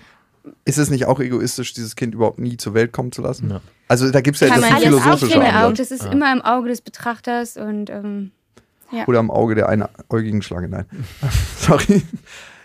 Ist 0.66 0.76
es 0.78 0.91
nicht 0.91 1.07
auch 1.07 1.20
egoistisch, 1.20 1.72
dieses 1.72 1.97
Kind 1.97 2.14
überhaupt 2.14 2.39
nie 2.39 2.57
zur 2.59 2.74
Welt 2.74 2.93
kommen 2.93 3.12
zu 3.12 3.22
lassen? 3.22 3.49
Ja. 3.51 3.61
Also 3.89 4.11
da 4.11 4.20
gibt's 4.20 4.41
ja 4.41 4.49
Kann 4.49 4.61
das 4.61 4.70
man 4.70 4.80
finde 4.80 4.97
auch, 4.99 5.72
das 5.72 5.91
ist 5.91 6.05
Ja. 6.05 6.12
immer 6.12 6.30
im 6.32 6.43
Auge 6.43 6.68
des 6.68 6.80
Betrachters 6.82 7.57
und 7.57 7.89
ähm, 7.91 8.30
Oder 9.07 9.18
am 9.18 9.30
Auge 9.30 9.55
der 9.55 9.68
einäugigen 9.68 10.43
Schlange. 10.43 10.68
Nein. 10.68 10.85
Sorry. 11.59 12.03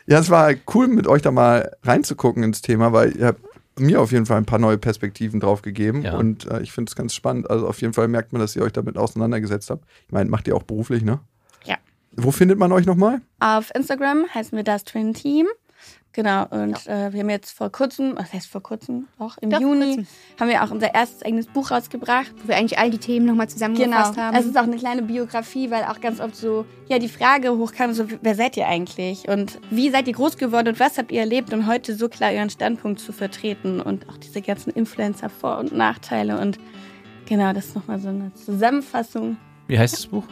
Ja, 0.07 0.20
es 0.20 0.30
war 0.30 0.53
cool, 0.74 0.88
mit 0.88 1.07
euch 1.07 1.22
da 1.22 1.32
mal 1.32 1.76
reinzugucken 1.84 2.43
ins 2.43 2.61
Thema, 2.61 2.91
weil 2.93 3.15
ihr 3.15 3.28
habt 3.28 3.41
mir 3.80 4.01
auf 4.01 4.11
jeden 4.11 4.25
Fall 4.25 4.38
ein 4.38 4.45
paar 4.45 4.59
neue 4.59 4.77
Perspektiven 4.77 5.39
drauf 5.39 5.61
gegeben. 5.61 6.03
Ja. 6.03 6.17
Und 6.17 6.45
äh, 6.47 6.61
ich 6.61 6.71
finde 6.71 6.89
es 6.89 6.95
ganz 6.95 7.13
spannend. 7.13 7.49
Also 7.49 7.67
auf 7.67 7.82
jeden 7.82 7.93
Fall 7.93 8.07
merkt 8.07 8.34
man, 8.34 8.41
dass 8.41 8.55
ihr 8.55 8.61
euch 8.61 8.73
damit 8.73 8.97
auseinandergesetzt 8.97 9.69
habt. 9.69 9.86
Ich 10.07 10.11
meine, 10.11 10.30
macht 10.30 10.47
ihr 10.47 10.55
auch 10.55 10.63
beruflich, 10.63 11.03
ne? 11.03 11.19
Ja. 11.65 11.77
Wo 12.11 12.32
findet 12.32 12.57
man 12.57 12.71
euch 12.71 12.86
nochmal? 12.86 13.21
Auf 13.39 13.73
Instagram 13.75 14.25
heißen 14.34 14.55
wir 14.55 14.63
das 14.63 14.84
Twin 14.84 15.13
Team. 15.13 15.47
Genau, 16.12 16.45
und 16.49 16.88
äh, 16.88 17.14
wir 17.14 17.20
haben 17.20 17.30
jetzt 17.30 17.51
vor 17.55 17.72
kurzem, 17.72 18.14
was 18.18 18.34
heißt 18.34 18.47
vor 18.47 18.64
kurzem, 18.64 19.07
auch 19.20 19.38
im 19.38 19.51
Doch, 19.51 19.62
Juni, 19.62 19.86
kurzem. 19.95 20.07
haben 20.39 20.49
wir 20.49 20.64
auch 20.64 20.72
unser 20.72 20.93
erstes 20.95 21.22
eigenes 21.22 21.45
Buch 21.45 21.70
rausgebracht. 21.70 22.34
wo 22.41 22.47
wir 22.47 22.57
eigentlich 22.57 22.80
all 22.80 22.89
die 22.89 22.97
Themen 22.97 23.28
nochmal 23.28 23.45
Genau. 23.45 23.53
zusammengefasst 23.53 24.18
haben. 24.18 24.36
Es 24.36 24.45
ist 24.45 24.57
auch 24.57 24.64
eine 24.64 24.78
kleine 24.78 25.03
Biografie, 25.03 25.70
weil 25.70 25.84
auch 25.84 26.01
ganz 26.01 26.20
oft 26.20 26.36
so, 26.36 26.66
ja, 26.88 26.97
die 26.97 27.10
Frage 27.10 27.55
hochkam, 27.55 27.93
so, 27.93 28.05
wer 28.24 28.34
seid 28.34 28.57
ihr 28.57 28.68
eigentlich? 28.68 29.28
Und 29.30 29.60
wie 29.70 29.91
seid 29.91 30.07
ihr 30.07 30.14
groß 30.16 30.38
geworden 30.38 30.70
und 30.70 30.80
was 30.80 30.97
habt 30.97 31.12
ihr 31.12 31.20
erlebt, 31.20 31.53
um 31.53 31.68
heute 31.68 31.93
so 31.95 32.10
klar 32.10 32.32
euren 32.32 32.49
Standpunkt 32.49 32.99
zu 32.99 33.14
vertreten 33.14 33.80
und 33.80 34.10
auch 34.10 34.18
diese 34.18 34.41
ganzen 34.41 34.72
Influencer 34.72 35.30
Vor- 35.30 35.60
und 35.60 35.74
Nachteile 35.74 36.39
und 36.39 36.57
genau, 37.28 37.53
das 37.53 37.68
ist 37.68 37.76
nochmal 37.76 37.99
so 37.99 38.10
eine 38.10 38.34
Zusammenfassung. 38.34 39.38
Wie 39.68 39.78
heißt 39.78 39.93
das 39.93 40.07
Buch? 40.07 40.26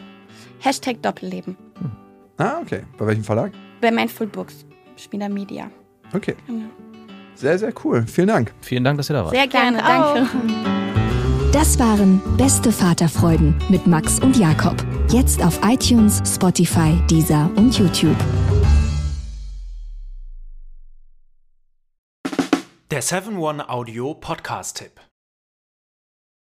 Hashtag 0.58 1.00
Doppelleben. 1.02 1.56
Ah, 2.36 2.58
okay. 2.60 2.82
Bei 2.98 3.06
welchem 3.06 3.22
Verlag? 3.22 3.52
Bei 3.80 3.92
Mindful 3.92 4.26
Books, 4.26 4.64
Spieler 4.98 5.28
Media. 5.28 5.70
Okay. 6.12 6.34
Genau. 6.46 6.68
Sehr, 7.34 7.58
sehr 7.58 7.72
cool. 7.84 8.04
Vielen 8.06 8.28
Dank. 8.28 8.54
Vielen 8.60 8.84
Dank, 8.84 8.98
dass 8.98 9.10
ihr 9.10 9.14
da 9.14 9.24
wart. 9.24 9.34
Sehr 9.34 9.46
gerne, 9.46 9.78
Danke 9.78 10.28
danke. 10.28 11.50
Das 11.52 11.78
waren 11.78 12.20
Beste 12.36 12.72
Vaterfreuden 12.72 13.54
mit 13.68 13.86
Max 13.86 14.18
und 14.20 14.36
Jakob. 14.36 14.74
Jetzt 15.10 15.42
auf 15.42 15.60
iTunes, 15.64 16.20
Spotify, 16.26 16.98
Deezer 17.08 17.50
und 17.56 17.78
YouTube. 17.78 18.16
Der 22.90 23.02
7-One-Audio-Podcast-Tipp. 23.02 25.07